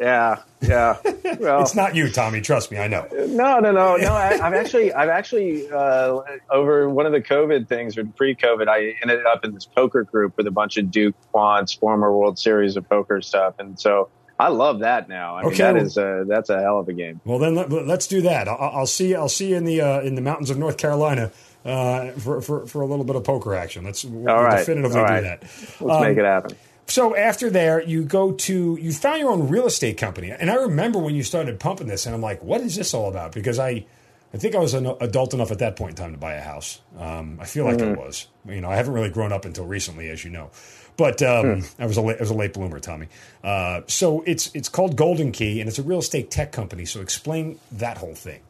Yeah, 0.00 0.42
yeah. 0.60 0.96
Well, 1.38 1.62
it's 1.62 1.74
not 1.74 1.96
you, 1.96 2.08
Tommy. 2.08 2.40
Trust 2.40 2.70
me, 2.70 2.78
I 2.78 2.86
know. 2.86 3.06
No, 3.10 3.58
no, 3.58 3.72
no, 3.72 3.96
no. 3.96 4.12
I, 4.12 4.36
have 4.36 4.54
actually, 4.54 4.92
I've 4.92 5.08
actually, 5.08 5.68
uh, 5.68 6.20
over 6.50 6.88
one 6.88 7.04
of 7.06 7.12
the 7.12 7.20
COVID 7.20 7.66
things 7.66 7.96
or 7.98 8.04
pre-COVID, 8.04 8.68
I 8.68 8.94
ended 9.02 9.26
up 9.26 9.44
in 9.44 9.54
this 9.54 9.64
poker 9.64 10.04
group 10.04 10.36
with 10.36 10.46
a 10.46 10.52
bunch 10.52 10.76
of 10.76 10.90
Duke 10.90 11.16
quants, 11.34 11.76
former 11.76 12.16
World 12.16 12.38
Series 12.38 12.76
of 12.76 12.88
poker 12.88 13.20
stuff, 13.22 13.54
and 13.58 13.78
so 13.78 14.08
I 14.38 14.48
love 14.48 14.80
that 14.80 15.08
now. 15.08 15.36
I 15.36 15.42
mean, 15.42 15.52
okay, 15.52 15.58
that 15.58 15.76
is 15.76 15.96
a, 15.96 16.24
that's 16.28 16.50
a 16.50 16.60
hell 16.60 16.78
of 16.78 16.88
a 16.88 16.92
game. 16.92 17.20
Well, 17.24 17.38
then 17.38 17.54
let, 17.54 17.72
us 17.72 18.06
do 18.06 18.22
that. 18.22 18.48
I'll, 18.48 18.78
I'll, 18.78 18.86
see. 18.86 19.14
I'll 19.14 19.28
see 19.28 19.50
you 19.50 19.56
in 19.56 19.64
the 19.64 19.80
uh, 19.80 20.00
in 20.00 20.14
the 20.14 20.20
mountains 20.20 20.50
of 20.50 20.58
North 20.58 20.76
Carolina 20.76 21.32
uh, 21.64 22.10
for, 22.12 22.40
for, 22.40 22.66
for 22.66 22.82
a 22.82 22.86
little 22.86 23.04
bit 23.04 23.16
of 23.16 23.24
poker 23.24 23.54
action. 23.54 23.84
Let's 23.84 24.04
we'll 24.04 24.24
right. 24.24 24.58
definitively 24.58 24.98
All 24.98 25.04
right. 25.04 25.20
do 25.20 25.26
that. 25.26 25.42
Let's 25.42 25.80
um, 25.80 26.02
make 26.02 26.18
it 26.18 26.24
happen. 26.24 26.56
So 26.86 27.16
after 27.16 27.48
there, 27.48 27.82
you 27.82 28.04
go 28.04 28.32
to 28.32 28.78
you 28.80 28.92
found 28.92 29.20
your 29.20 29.30
own 29.30 29.48
real 29.48 29.66
estate 29.66 29.96
company, 29.96 30.30
and 30.30 30.50
I 30.50 30.56
remember 30.56 30.98
when 30.98 31.14
you 31.14 31.22
started 31.22 31.58
pumping 31.60 31.86
this, 31.86 32.06
and 32.06 32.14
I'm 32.14 32.20
like, 32.20 32.42
what 32.42 32.60
is 32.60 32.76
this 32.76 32.94
all 32.94 33.08
about? 33.08 33.32
Because 33.32 33.58
I. 33.58 33.86
I 34.34 34.38
think 34.38 34.54
I 34.54 34.60
was 34.60 34.72
an 34.72 34.86
adult 35.02 35.34
enough 35.34 35.50
at 35.50 35.58
that 35.58 35.76
point 35.76 35.90
in 35.90 35.96
time 35.96 36.12
to 36.12 36.18
buy 36.18 36.36
a 36.36 36.40
house. 36.40 36.80
Um, 36.98 37.36
I 37.38 37.44
feel 37.44 37.66
like 37.66 37.76
mm-hmm. 37.76 38.00
I 38.00 38.02
was. 38.02 38.28
You 38.48 38.62
know, 38.62 38.70
I 38.70 38.76
haven't 38.76 38.94
really 38.94 39.10
grown 39.10 39.30
up 39.30 39.44
until 39.44 39.66
recently, 39.66 40.08
as 40.08 40.24
you 40.24 40.30
know. 40.30 40.50
But 40.96 41.22
um, 41.22 41.60
hmm. 41.60 41.82
I 41.82 41.84
was 41.84 41.98
a 41.98 42.00
late, 42.00 42.16
I 42.16 42.20
was 42.20 42.30
a 42.30 42.34
late 42.34 42.54
bloomer, 42.54 42.80
Tommy. 42.80 43.08
Uh, 43.44 43.82
so 43.88 44.22
it's 44.22 44.50
it's 44.54 44.70
called 44.70 44.96
Golden 44.96 45.32
Key, 45.32 45.60
and 45.60 45.68
it's 45.68 45.78
a 45.78 45.82
real 45.82 45.98
estate 45.98 46.30
tech 46.30 46.50
company. 46.50 46.86
So 46.86 47.02
explain 47.02 47.58
that 47.72 47.98
whole 47.98 48.14
thing. 48.14 48.40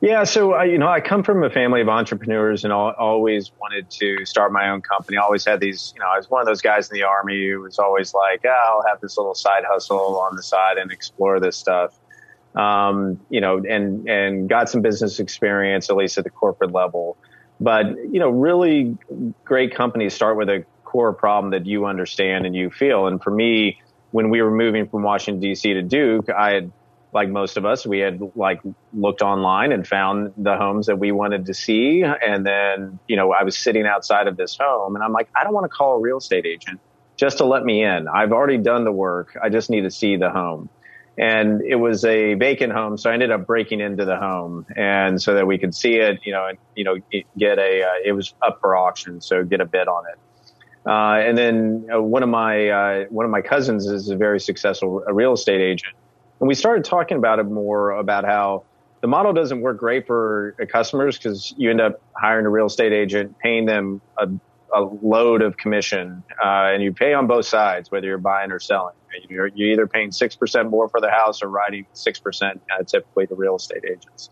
Yeah, 0.00 0.24
so 0.24 0.52
I, 0.52 0.64
you 0.64 0.76
know, 0.76 0.88
I 0.88 1.00
come 1.00 1.22
from 1.22 1.42
a 1.42 1.48
family 1.48 1.80
of 1.80 1.88
entrepreneurs 1.88 2.64
and 2.64 2.72
I 2.72 2.92
always 2.98 3.50
wanted 3.58 3.90
to 3.90 4.26
start 4.26 4.52
my 4.52 4.68
own 4.68 4.82
company. 4.82 5.16
I 5.16 5.22
always 5.22 5.46
had 5.46 5.58
these, 5.58 5.92
you 5.94 6.00
know, 6.00 6.06
I 6.06 6.18
was 6.18 6.28
one 6.28 6.42
of 6.42 6.46
those 6.46 6.60
guys 6.60 6.90
in 6.90 6.94
the 6.94 7.04
army 7.04 7.48
who 7.48 7.60
was 7.60 7.78
always 7.78 8.12
like, 8.12 8.42
oh, 8.44 8.48
I'll 8.48 8.84
have 8.88 9.00
this 9.00 9.16
little 9.16 9.34
side 9.34 9.64
hustle 9.66 10.20
on 10.20 10.36
the 10.36 10.42
side 10.42 10.76
and 10.76 10.92
explore 10.92 11.40
this 11.40 11.56
stuff. 11.56 11.98
Um, 12.54 13.20
you 13.28 13.40
know, 13.40 13.62
and 13.68 14.08
and 14.08 14.48
got 14.48 14.70
some 14.70 14.80
business 14.80 15.18
experience 15.18 15.90
at 15.90 15.96
least 15.96 16.16
at 16.16 16.24
the 16.24 16.30
corporate 16.30 16.72
level. 16.72 17.18
But 17.60 17.86
you 18.10 18.18
know, 18.18 18.30
really 18.30 18.96
great 19.44 19.74
companies 19.74 20.14
start 20.14 20.36
with 20.36 20.48
a 20.48 20.64
core 20.84 21.12
problem 21.12 21.50
that 21.50 21.66
you 21.66 21.84
understand 21.84 22.46
and 22.46 22.54
you 22.54 22.70
feel. 22.70 23.06
And 23.06 23.22
for 23.22 23.30
me, 23.30 23.78
when 24.10 24.30
we 24.30 24.40
were 24.40 24.50
moving 24.50 24.88
from 24.88 25.02
Washington 25.02 25.40
D.C. 25.40 25.74
to 25.74 25.82
Duke, 25.82 26.30
I 26.30 26.52
had 26.52 26.72
like 27.16 27.30
most 27.30 27.56
of 27.56 27.64
us, 27.64 27.86
we 27.86 27.98
had 27.98 28.20
like 28.36 28.60
looked 28.92 29.22
online 29.22 29.72
and 29.72 29.88
found 29.88 30.34
the 30.36 30.54
homes 30.56 30.86
that 30.86 30.98
we 30.98 31.12
wanted 31.12 31.46
to 31.46 31.54
see. 31.54 32.02
And 32.02 32.46
then, 32.46 32.98
you 33.08 33.16
know, 33.16 33.32
I 33.32 33.42
was 33.42 33.56
sitting 33.56 33.86
outside 33.86 34.28
of 34.28 34.36
this 34.36 34.56
home 34.60 34.94
and 34.94 35.02
I'm 35.02 35.12
like, 35.12 35.28
I 35.34 35.42
don't 35.42 35.54
want 35.54 35.64
to 35.64 35.74
call 35.74 35.96
a 35.96 36.00
real 36.00 36.18
estate 36.18 36.44
agent 36.44 36.78
just 37.16 37.38
to 37.38 37.46
let 37.46 37.64
me 37.64 37.82
in. 37.82 38.06
I've 38.06 38.32
already 38.32 38.58
done 38.58 38.84
the 38.84 38.92
work. 38.92 39.36
I 39.42 39.48
just 39.48 39.70
need 39.70 39.80
to 39.80 39.90
see 39.90 40.16
the 40.16 40.28
home. 40.28 40.68
And 41.16 41.62
it 41.62 41.76
was 41.76 42.04
a 42.04 42.34
vacant 42.34 42.74
home. 42.74 42.98
So 42.98 43.08
I 43.08 43.14
ended 43.14 43.30
up 43.30 43.46
breaking 43.46 43.80
into 43.80 44.04
the 44.04 44.18
home 44.18 44.66
and 44.76 45.20
so 45.20 45.32
that 45.32 45.46
we 45.46 45.56
could 45.56 45.74
see 45.74 45.94
it, 45.94 46.20
you 46.22 46.32
know, 46.32 46.46
and, 46.46 46.58
you 46.74 46.84
know, 46.84 46.96
get 47.38 47.58
a, 47.58 47.82
uh, 47.82 47.92
it 48.04 48.12
was 48.12 48.34
up 48.46 48.58
for 48.60 48.76
auction. 48.76 49.22
So 49.22 49.42
get 49.42 49.62
a 49.62 49.64
bid 49.64 49.88
on 49.88 50.04
it. 50.12 50.18
Uh, 50.86 51.26
and 51.26 51.38
then 51.38 51.88
uh, 51.92 52.02
one 52.02 52.22
of 52.22 52.28
my, 52.28 52.68
uh, 52.68 53.04
one 53.08 53.24
of 53.24 53.30
my 53.30 53.40
cousins 53.40 53.86
is 53.86 54.10
a 54.10 54.16
very 54.16 54.38
successful 54.38 55.02
real 55.08 55.32
estate 55.32 55.62
agent 55.62 55.94
and 56.40 56.48
we 56.48 56.54
started 56.54 56.84
talking 56.84 57.16
about 57.16 57.38
it 57.38 57.44
more 57.44 57.92
about 57.92 58.24
how 58.24 58.64
the 59.00 59.08
model 59.08 59.32
doesn't 59.32 59.60
work 59.60 59.78
great 59.78 60.06
for 60.06 60.54
customers 60.70 61.16
because 61.16 61.54
you 61.56 61.70
end 61.70 61.80
up 61.80 62.00
hiring 62.14 62.46
a 62.46 62.50
real 62.50 62.66
estate 62.66 62.92
agent, 62.92 63.38
paying 63.38 63.66
them 63.66 64.00
a, 64.18 64.28
a 64.74 64.80
load 64.80 65.42
of 65.42 65.56
commission, 65.56 66.22
uh, 66.42 66.70
and 66.72 66.82
you 66.82 66.92
pay 66.92 67.14
on 67.14 67.26
both 67.26 67.46
sides, 67.46 67.90
whether 67.90 68.06
you're 68.06 68.18
buying 68.18 68.50
or 68.50 68.58
selling. 68.58 68.94
You're, 69.28 69.46
you're 69.48 69.70
either 69.70 69.86
paying 69.86 70.10
6% 70.10 70.70
more 70.70 70.88
for 70.88 71.00
the 71.00 71.10
house 71.10 71.42
or 71.42 71.48
writing 71.48 71.86
6% 71.94 72.42
uh, 72.42 72.82
typically 72.84 73.26
to 73.26 73.34
real 73.34 73.56
estate 73.56 73.84
agents. 73.84 74.28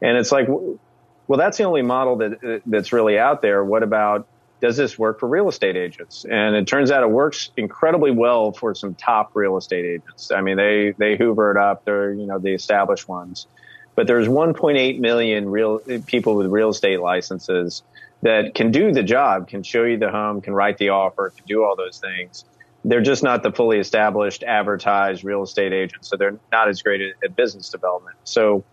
And 0.00 0.16
it's 0.16 0.32
like, 0.32 0.48
well, 0.48 1.38
that's 1.38 1.58
the 1.58 1.64
only 1.64 1.82
model 1.82 2.16
that 2.16 2.62
that's 2.66 2.92
really 2.92 3.18
out 3.18 3.42
there. 3.42 3.64
What 3.64 3.82
about 3.82 4.28
does 4.64 4.78
this 4.78 4.98
work 4.98 5.20
for 5.20 5.28
real 5.28 5.46
estate 5.50 5.76
agents? 5.76 6.24
And 6.24 6.56
it 6.56 6.66
turns 6.66 6.90
out 6.90 7.02
it 7.02 7.10
works 7.10 7.50
incredibly 7.54 8.10
well 8.10 8.50
for 8.50 8.74
some 8.74 8.94
top 8.94 9.32
real 9.34 9.58
estate 9.58 9.84
agents. 9.84 10.30
I 10.30 10.40
mean, 10.40 10.56
they, 10.56 10.94
they 10.96 11.18
hoover 11.18 11.50
it 11.50 11.58
up. 11.58 11.84
They're, 11.84 12.14
you 12.14 12.24
know, 12.24 12.38
the 12.38 12.54
established 12.54 13.06
ones. 13.06 13.46
But 13.94 14.06
there's 14.06 14.26
1.8 14.26 15.00
million 15.00 15.50
real 15.50 15.80
people 16.06 16.36
with 16.36 16.46
real 16.46 16.70
estate 16.70 17.00
licenses 17.00 17.82
that 18.22 18.54
can 18.54 18.70
do 18.70 18.90
the 18.90 19.02
job, 19.02 19.48
can 19.48 19.62
show 19.62 19.84
you 19.84 19.98
the 19.98 20.10
home, 20.10 20.40
can 20.40 20.54
write 20.54 20.78
the 20.78 20.88
offer, 20.88 21.28
can 21.28 21.44
do 21.44 21.62
all 21.62 21.76
those 21.76 21.98
things. 21.98 22.46
They're 22.86 23.02
just 23.02 23.22
not 23.22 23.42
the 23.42 23.52
fully 23.52 23.78
established, 23.78 24.44
advertised 24.44 25.24
real 25.24 25.42
estate 25.42 25.74
agents. 25.74 26.08
So 26.08 26.16
they're 26.16 26.38
not 26.50 26.70
as 26.70 26.80
great 26.80 27.02
at, 27.02 27.12
at 27.22 27.36
business 27.36 27.68
development. 27.68 28.16
So 28.24 28.64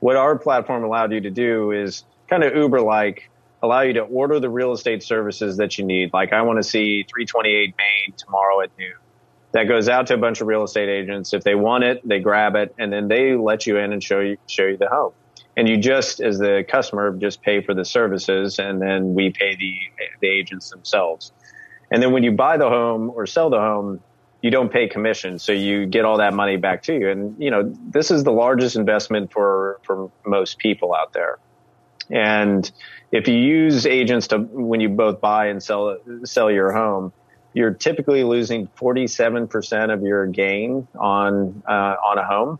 what 0.00 0.16
our 0.16 0.36
platform 0.36 0.84
allowed 0.84 1.10
you 1.10 1.22
to 1.22 1.30
do 1.30 1.70
is 1.70 2.04
kind 2.28 2.44
of 2.44 2.54
Uber 2.54 2.82
like 2.82 3.30
allow 3.62 3.80
you 3.80 3.92
to 3.94 4.00
order 4.00 4.40
the 4.40 4.50
real 4.50 4.72
estate 4.72 5.02
services 5.02 5.56
that 5.56 5.78
you 5.78 5.84
need. 5.84 6.12
Like 6.12 6.32
I 6.32 6.42
want 6.42 6.58
to 6.58 6.62
see 6.62 7.04
328 7.04 7.74
Main 7.76 8.14
tomorrow 8.16 8.60
at 8.60 8.70
noon. 8.78 8.94
That 9.52 9.64
goes 9.64 9.88
out 9.88 10.06
to 10.08 10.14
a 10.14 10.18
bunch 10.18 10.40
of 10.40 10.46
real 10.46 10.62
estate 10.62 10.88
agents. 10.88 11.32
If 11.32 11.42
they 11.42 11.54
want 11.54 11.84
it, 11.84 12.06
they 12.06 12.20
grab 12.20 12.54
it 12.54 12.74
and 12.78 12.92
then 12.92 13.08
they 13.08 13.34
let 13.34 13.66
you 13.66 13.78
in 13.78 13.92
and 13.92 14.02
show 14.02 14.20
you, 14.20 14.36
show 14.46 14.66
you 14.66 14.76
the 14.76 14.88
home. 14.88 15.12
And 15.56 15.68
you 15.68 15.76
just, 15.76 16.20
as 16.20 16.38
the 16.38 16.64
customer, 16.68 17.16
just 17.16 17.42
pay 17.42 17.62
for 17.62 17.74
the 17.74 17.84
services 17.84 18.58
and 18.58 18.80
then 18.80 19.14
we 19.14 19.30
pay 19.30 19.56
the, 19.56 19.74
the 20.20 20.28
agents 20.28 20.70
themselves. 20.70 21.32
And 21.90 22.02
then 22.02 22.12
when 22.12 22.22
you 22.22 22.32
buy 22.32 22.58
the 22.58 22.68
home 22.68 23.10
or 23.10 23.26
sell 23.26 23.50
the 23.50 23.58
home, 23.58 24.00
you 24.42 24.50
don't 24.50 24.70
pay 24.70 24.86
commission. 24.86 25.38
So 25.38 25.52
you 25.52 25.86
get 25.86 26.04
all 26.04 26.18
that 26.18 26.32
money 26.32 26.56
back 26.56 26.82
to 26.84 26.94
you. 26.94 27.10
And, 27.10 27.42
you 27.42 27.50
know, 27.50 27.74
this 27.90 28.10
is 28.10 28.22
the 28.22 28.30
largest 28.30 28.76
investment 28.76 29.32
for, 29.32 29.80
for 29.82 30.10
most 30.24 30.58
people 30.58 30.94
out 30.94 31.12
there. 31.12 31.38
And 32.10 32.70
if 33.10 33.28
you 33.28 33.36
use 33.36 33.86
agents 33.86 34.28
to 34.28 34.38
when 34.38 34.80
you 34.80 34.88
both 34.88 35.20
buy 35.20 35.46
and 35.46 35.62
sell 35.62 35.98
sell 36.24 36.50
your 36.50 36.72
home, 36.72 37.12
you're 37.54 37.72
typically 37.72 38.24
losing 38.24 38.68
47% 38.68 39.92
of 39.92 40.02
your 40.02 40.26
gain 40.26 40.86
on 40.98 41.62
uh, 41.66 41.72
on 41.72 42.18
a 42.18 42.26
home, 42.26 42.58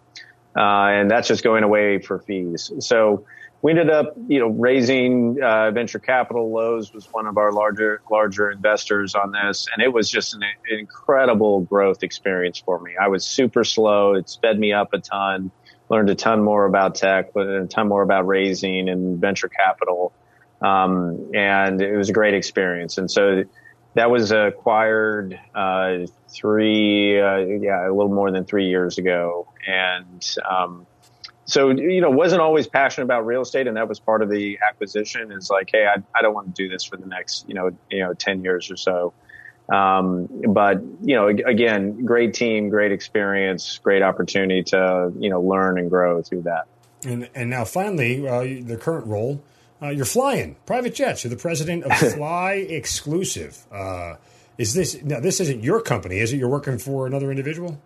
uh, 0.57 0.61
and 0.61 1.11
that's 1.11 1.29
just 1.29 1.45
going 1.45 1.65
away 1.65 1.99
for 1.99 2.19
fees. 2.21 2.73
So 2.81 3.27
we 3.61 3.73
ended 3.73 3.91
up, 3.91 4.15
you 4.29 4.39
know, 4.39 4.49
raising 4.49 5.43
uh, 5.43 5.73
venture 5.73 5.99
capital. 5.99 6.51
Lowe's 6.51 6.93
was 6.95 7.07
one 7.13 7.27
of 7.27 7.37
our 7.37 7.53
larger 7.53 8.01
larger 8.11 8.51
investors 8.51 9.15
on 9.15 9.33
this, 9.33 9.67
and 9.73 9.83
it 9.85 9.93
was 9.93 10.11
just 10.11 10.35
an, 10.35 10.43
incredible 10.71 11.61
growth 11.61 12.03
experience 12.03 12.59
for 12.59 12.79
me. 12.81 12.93
I 12.99 13.09
was 13.09 13.27
super 13.27 13.65
slow; 13.65 14.15
it 14.15 14.31
sped 14.31 14.59
me 14.59 14.73
up 14.73 14.95
a 14.95 14.99
ton 14.99 15.51
learned 15.91 16.11
a 16.11 16.15
ton 16.15 16.43
more 16.43 16.67
about 16.67 16.95
tech, 16.95 17.35
learned 17.35 17.65
a 17.65 17.67
ton 17.67 17.89
more 17.89 18.03
about 18.03 18.27
raising 18.27 18.89
and 18.89 19.19
venture 19.19 19.49
capital. 19.49 20.13
Um, 20.61 21.31
and 21.35 21.81
it 21.81 21.97
was 21.97 22.11
a 22.11 22.13
great 22.13 22.35
experience. 22.35 22.99
And 22.99 23.11
so 23.11 23.45
that 23.95 24.11
was 24.11 24.33
acquired, 24.33 25.39
uh, 25.55 26.07
three, 26.29 27.21
uh, 27.21 27.37
yeah, 27.37 27.87
a 27.87 27.93
little 27.93 28.13
more 28.13 28.31
than 28.31 28.45
three 28.45 28.69
years 28.69 28.99
ago. 28.99 29.49
And, 29.67 30.37
um, 30.49 30.87
so, 31.45 31.71
you 31.71 32.03
know, 32.03 32.11
wasn't 32.11 32.43
always 32.43 32.67
passionate 32.67 33.05
about 33.05 33.25
real 33.25 33.41
estate. 33.43 33.67
And 33.67 33.77
that 33.79 33.89
was 33.89 33.99
part 33.99 34.21
of 34.21 34.29
the 34.29 34.59
acquisition 34.69 35.33
is 35.33 35.49
like, 35.49 35.71
Hey, 35.73 35.87
I, 35.87 36.03
I 36.15 36.23
don't 36.23 36.35
want 36.35 36.55
to 36.55 36.63
do 36.63 36.69
this 36.69 36.85
for 36.85 36.97
the 36.97 37.07
next, 37.07 37.49
you 37.49 37.55
know, 37.55 37.71
you 37.91 38.01
know, 38.01 38.13
10 38.13 38.43
years 38.43 38.71
or 38.71 38.77
so. 38.77 39.15
Um, 39.69 40.29
but 40.49 40.83
you 41.03 41.15
know, 41.15 41.29
again, 41.29 42.05
great 42.05 42.35
team, 42.35 42.71
great 42.71 42.91
experience, 42.91 43.79
great 43.79 44.03
opportunity 44.03 44.63
to 44.65 45.13
you 45.19 45.29
know 45.29 45.43
learn 45.43 45.79
and 45.79 45.91
grow 45.91 46.23
through 46.23 46.43
that. 46.43 46.67
And 47.05 47.29
and 47.35 47.51
now 47.51 47.65
finally, 47.65 48.27
uh, 48.27 48.41
the 48.41 48.79
current 48.81 49.07
role, 49.07 49.43
uh, 49.83 49.89
you're 49.89 50.05
flying 50.05 50.57
private 50.67 50.95
jets. 50.95 51.25
You're 51.25 51.31
the 51.31 51.37
president 51.37 51.85
of 51.85 51.93
Fly 52.15 52.53
Exclusive. 52.55 53.65
Uh, 53.73 54.17
is 54.57 54.75
this 54.75 55.03
now? 55.03 55.21
This 55.21 55.41
isn't 55.41 55.63
your 55.63 55.81
company, 55.81 56.19
is 56.19 56.33
it? 56.33 56.39
You're 56.39 56.49
working 56.49 56.79
for 56.79 57.07
another 57.07 57.31
individual. 57.31 57.79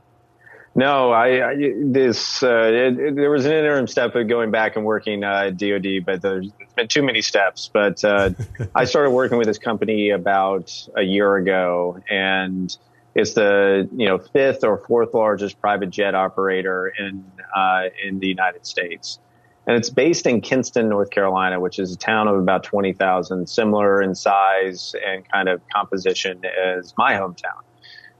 No, 0.74 1.10
I, 1.12 1.50
I 1.50 1.72
this 1.84 2.42
uh, 2.42 2.70
it, 2.72 2.98
it, 2.98 3.14
there 3.14 3.30
was 3.30 3.44
an 3.44 3.52
interim 3.52 3.86
step 3.86 4.14
of 4.14 4.26
going 4.26 4.50
back 4.50 4.76
and 4.76 4.86
working 4.86 5.22
uh, 5.22 5.50
DoD, 5.50 6.06
but 6.06 6.22
there's 6.22 6.48
been 6.74 6.88
too 6.88 7.02
many 7.02 7.20
steps. 7.20 7.68
But 7.70 8.02
uh, 8.02 8.30
I 8.74 8.86
started 8.86 9.10
working 9.10 9.36
with 9.36 9.46
this 9.46 9.58
company 9.58 10.10
about 10.10 10.72
a 10.96 11.02
year 11.02 11.36
ago, 11.36 12.00
and 12.08 12.74
It's 13.14 13.34
the 13.34 13.88
you 13.94 14.06
know 14.06 14.18
fifth 14.18 14.64
or 14.64 14.78
fourth 14.78 15.12
largest 15.12 15.60
private 15.60 15.90
jet 15.90 16.14
operator 16.14 16.92
in 16.98 17.24
uh, 17.54 17.84
in 18.02 18.20
the 18.20 18.26
United 18.26 18.64
States, 18.66 19.18
and 19.66 19.76
it's 19.76 19.90
based 19.90 20.26
in 20.26 20.40
Kinston, 20.40 20.88
North 20.88 21.10
Carolina, 21.10 21.60
which 21.60 21.78
is 21.78 21.92
a 21.92 21.96
town 21.96 22.28
of 22.28 22.36
about 22.36 22.64
twenty 22.64 22.92
thousand, 22.92 23.48
similar 23.48 24.02
in 24.02 24.14
size 24.14 24.94
and 25.06 25.28
kind 25.30 25.48
of 25.48 25.60
composition 25.72 26.42
as 26.44 26.94
my 26.98 27.14
hometown. 27.14 27.62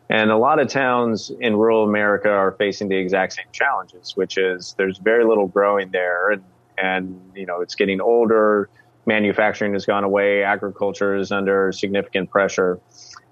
And 0.09 0.31
a 0.31 0.37
lot 0.37 0.59
of 0.59 0.69
towns 0.69 1.33
in 1.41 1.57
rural 1.57 1.85
America 1.85 2.29
are 2.29 2.53
facing 2.53 2.89
the 2.89 2.97
exact 2.97 3.33
same 3.33 3.47
challenges, 3.51 4.15
which 4.15 4.37
is 4.37 4.75
there's 4.77 4.99
very 4.99 5.25
little 5.25 5.49
growing 5.49 5.91
there, 5.91 6.31
and 6.31 6.45
and 6.79 7.21
you 7.35 7.47
know 7.47 7.61
it's 7.61 7.75
getting 7.75 8.01
older. 8.01 8.69
Manufacturing 9.05 9.73
has 9.73 9.85
gone 9.85 10.05
away. 10.05 10.45
Agriculture 10.45 11.17
is 11.17 11.33
under 11.33 11.73
significant 11.73 12.31
pressure. 12.31 12.79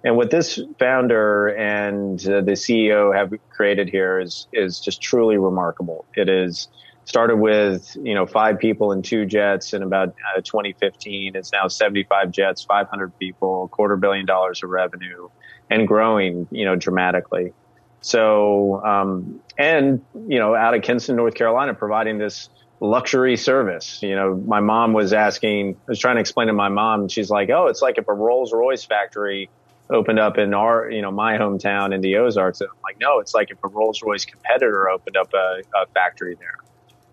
And 0.03 0.17
what 0.17 0.31
this 0.31 0.59
founder 0.79 1.49
and 1.49 2.19
uh, 2.27 2.41
the 2.41 2.53
CEO 2.53 3.15
have 3.15 3.33
created 3.51 3.89
here 3.89 4.19
is 4.19 4.49
is 4.53 4.81
just 4.81 5.01
truly 5.01 5.37
remarkable. 5.37 6.07
It 6.17 6.29
is 6.29 6.69
started 7.11 7.37
with 7.37 7.95
you 8.01 8.15
know 8.15 8.25
five 8.25 8.59
people 8.59 8.93
and 8.93 9.05
two 9.05 9.27
jets 9.27 9.75
in 9.75 9.83
about 9.83 10.11
uh, 10.37 10.41
2015. 10.41 11.37
It's 11.37 11.53
now 11.53 11.69
75 11.69 12.31
jets, 12.31 12.63
500 12.63 13.19
people, 13.19 13.69
quarter 13.69 13.97
billion 13.97 14.25
dollars 14.25 14.63
of 14.63 14.71
revenue 14.71 15.29
and 15.69 15.87
growing, 15.87 16.49
you 16.51 16.65
know, 16.65 16.77
dramatically. 16.77 17.53
So, 18.01 18.83
um, 18.85 19.41
and, 19.59 20.03
you 20.15 20.39
know, 20.39 20.55
out 20.55 20.75
of 20.75 20.83
Kinston, 20.83 21.17
North 21.17 21.35
Carolina, 21.35 21.75
providing 21.75 22.19
this 22.19 22.49
luxury 22.81 23.37
service. 23.37 24.03
You 24.03 24.17
know, 24.17 24.35
my 24.35 24.61
mom 24.61 24.95
was 24.95 25.13
asking, 25.13 25.77
I 25.77 25.91
was 25.91 25.99
trying 25.99 26.17
to 26.17 26.21
explain 26.21 26.47
to 26.47 26.55
my 26.55 26.71
mom, 26.71 27.09
she's 27.09 27.29
like, 27.29 27.51
oh, 27.51 27.67
it's 27.67 27.83
like 27.83 27.99
if 27.99 28.09
a 28.09 28.15
Rolls 28.15 28.53
Royce 28.53 28.85
factory 28.85 29.51
opened 29.91 30.19
up 30.19 30.39
in 30.39 30.55
our, 30.55 30.91
you 30.91 31.03
know, 31.03 31.11
my 31.11 31.37
hometown 31.37 31.93
in 31.95 32.01
the 32.01 32.17
Ozarks. 32.17 32.61
And 32.61 32.71
I'm 32.71 32.83
like, 32.83 32.97
no, 33.01 33.19
it's 33.19 33.35
like 33.35 33.51
if 33.51 33.59
a 33.63 33.69
Rolls 33.69 34.01
Royce 34.03 34.25
competitor 34.25 34.89
opened 34.89 35.17
up 35.17 35.35
a, 35.35 35.63
a 35.77 35.87
factory 35.93 36.37
there. 36.39 36.70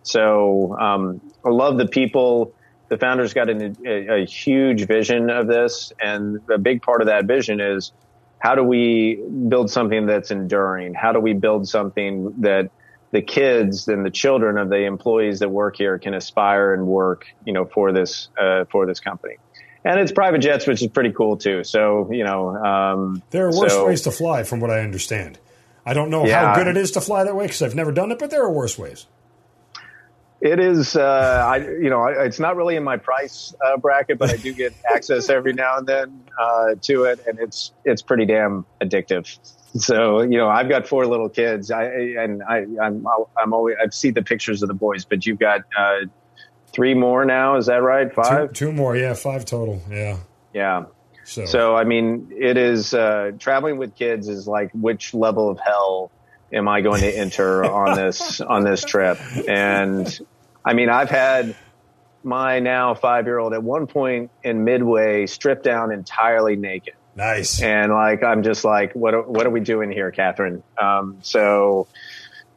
So, 0.08 0.78
um, 0.80 1.22
I 1.46 1.50
love 1.50 1.78
the 1.78 1.88
people. 1.88 2.54
The 2.90 2.98
founders 2.98 3.34
got 3.34 3.50
an, 3.50 3.78
a, 3.86 4.22
a 4.22 4.26
huge 4.26 4.88
vision 4.88 5.30
of 5.30 5.48
this. 5.48 5.92
And 6.02 6.40
a 6.50 6.58
big 6.58 6.82
part 6.82 7.02
of 7.02 7.08
that 7.08 7.26
vision 7.26 7.60
is, 7.60 7.92
how 8.40 8.56
do 8.56 8.64
we 8.64 9.16
build 9.16 9.72
something 9.72 10.06
that's 10.06 10.32
enduring? 10.32 10.94
How 10.94 11.12
do 11.12 11.20
we 11.20 11.34
build 11.34 11.68
something 11.68 12.34
that 12.42 12.70
the 13.12 13.22
kids 13.22 13.88
and 13.88 14.06
the 14.06 14.12
children 14.12 14.58
of 14.58 14.70
the 14.70 14.86
employees 14.86 15.40
that 15.40 15.50
work 15.50 15.76
here 15.78 15.98
can 15.98 16.14
aspire 16.14 16.74
and 16.74 16.86
work, 16.86 17.26
you 17.46 17.54
know, 17.54 17.66
for 17.66 17.92
this 17.92 18.30
uh, 18.40 18.66
for 18.66 18.86
this 18.86 19.00
company? 19.00 19.38
And 19.84 20.00
it's 20.00 20.12
private 20.12 20.40
jets, 20.40 20.68
which 20.68 20.82
is 20.82 20.90
pretty 20.90 21.14
cool 21.14 21.38
too. 21.38 21.64
So 21.64 22.12
you 22.12 22.24
know, 22.24 22.56
um, 22.56 23.24
there 23.32 23.48
are 23.48 23.52
worse 23.52 23.74
so, 23.74 23.88
ways 23.88 24.02
to 24.04 24.12
fly, 24.12 24.44
from 24.44 24.60
what 24.60 24.70
I 24.70 24.82
understand. 24.82 25.40
I 25.86 25.94
don't 25.94 26.10
know 26.10 26.26
yeah, 26.26 26.50
how 26.50 26.56
good 26.56 26.68
it 26.68 26.78
is 26.78 26.92
to 26.92 27.02
fly 27.02 27.24
that 27.24 27.36
way 27.36 27.46
because 27.46 27.62
I've 27.62 27.76
never 27.76 27.94
done 27.94 28.12
it, 28.12 28.20
but 28.20 28.30
there 28.30 28.44
are 28.44 28.52
worse 28.52 28.78
ways. 28.78 29.08
It 30.40 30.60
is, 30.60 30.96
uh, 30.96 31.02
I, 31.48 31.58
you 31.58 31.90
know, 31.90 32.06
it's 32.06 32.40
not 32.40 32.56
really 32.56 32.76
in 32.76 32.84
my 32.84 32.98
price 32.98 33.56
uh, 33.66 33.78
bracket, 33.78 34.20
but 34.20 34.30
I 34.30 34.38
do 34.38 34.54
get 34.54 34.74
access 34.94 35.30
every 35.30 35.54
now 35.54 35.78
and 35.78 35.88
then 35.88 36.24
uh, 36.40 36.76
to 36.82 37.06
it, 37.06 37.26
and 37.26 37.40
it's 37.40 37.72
it's 37.86 38.04
pretty 38.04 38.26
damn 38.26 38.66
addictive. 38.80 39.40
So, 39.74 40.22
you 40.22 40.38
know, 40.38 40.48
I've 40.48 40.70
got 40.70 40.88
four 40.88 41.08
little 41.08 41.30
kids, 41.30 41.72
I 41.72 41.86
and 41.86 42.44
I, 42.44 42.66
I'm 42.82 43.06
I'm 43.36 43.54
always 43.54 43.78
I've 43.84 43.96
seen 43.96 44.14
the 44.14 44.22
pictures 44.22 44.62
of 44.62 44.68
the 44.68 44.76
boys, 44.76 45.06
but 45.06 45.26
you've 45.26 45.40
got 45.40 45.62
uh, 45.78 46.02
three 46.72 46.94
more 46.94 47.26
now. 47.26 47.58
Is 47.58 47.66
that 47.66 47.82
right? 47.82 48.14
Five? 48.14 48.50
Two, 48.50 48.68
two 48.68 48.72
more, 48.72 48.96
yeah, 48.96 49.14
five 49.14 49.44
total. 49.44 49.82
Yeah, 49.90 50.18
yeah. 50.54 50.86
So, 51.24 51.46
so 51.46 51.76
I 51.76 51.84
mean, 51.84 52.32
it 52.36 52.58
is 52.58 52.94
uh, 52.94 53.32
traveling 53.40 53.78
with 53.78 53.96
kids 53.96 54.30
is 54.30 54.48
like 54.48 54.72
which 54.74 55.14
level 55.14 55.50
of 55.50 55.60
hell 55.60 56.12
am 56.52 56.68
I 56.68 56.82
going 56.82 57.02
to 57.02 57.18
enter 57.18 57.64
on 57.64 57.96
this 57.98 58.42
on 58.42 58.64
this 58.64 58.84
trip? 58.84 59.20
And 59.48 60.20
I 60.64 60.74
mean, 60.74 60.90
I've 60.90 61.10
had 61.10 61.56
my 62.24 62.60
now 62.60 62.94
five 62.94 63.26
year 63.26 63.40
old 63.40 63.54
at 63.54 63.64
one 63.64 63.88
point 63.88 64.32
in 64.44 64.64
Midway 64.64 65.26
stripped 65.28 65.64
down 65.64 65.92
entirely 65.92 66.56
naked. 66.56 66.94
Nice. 67.16 67.62
And 67.62 67.92
like, 67.92 68.24
I'm 68.24 68.44
just 68.44 68.64
like, 68.64 68.94
what 68.94 69.16
are, 69.16 69.24
what 69.24 69.48
are 69.48 69.50
we 69.50 69.60
doing 69.60 69.92
here, 69.92 70.12
Catherine? 70.12 70.62
Um, 70.80 71.18
so, 71.22 71.88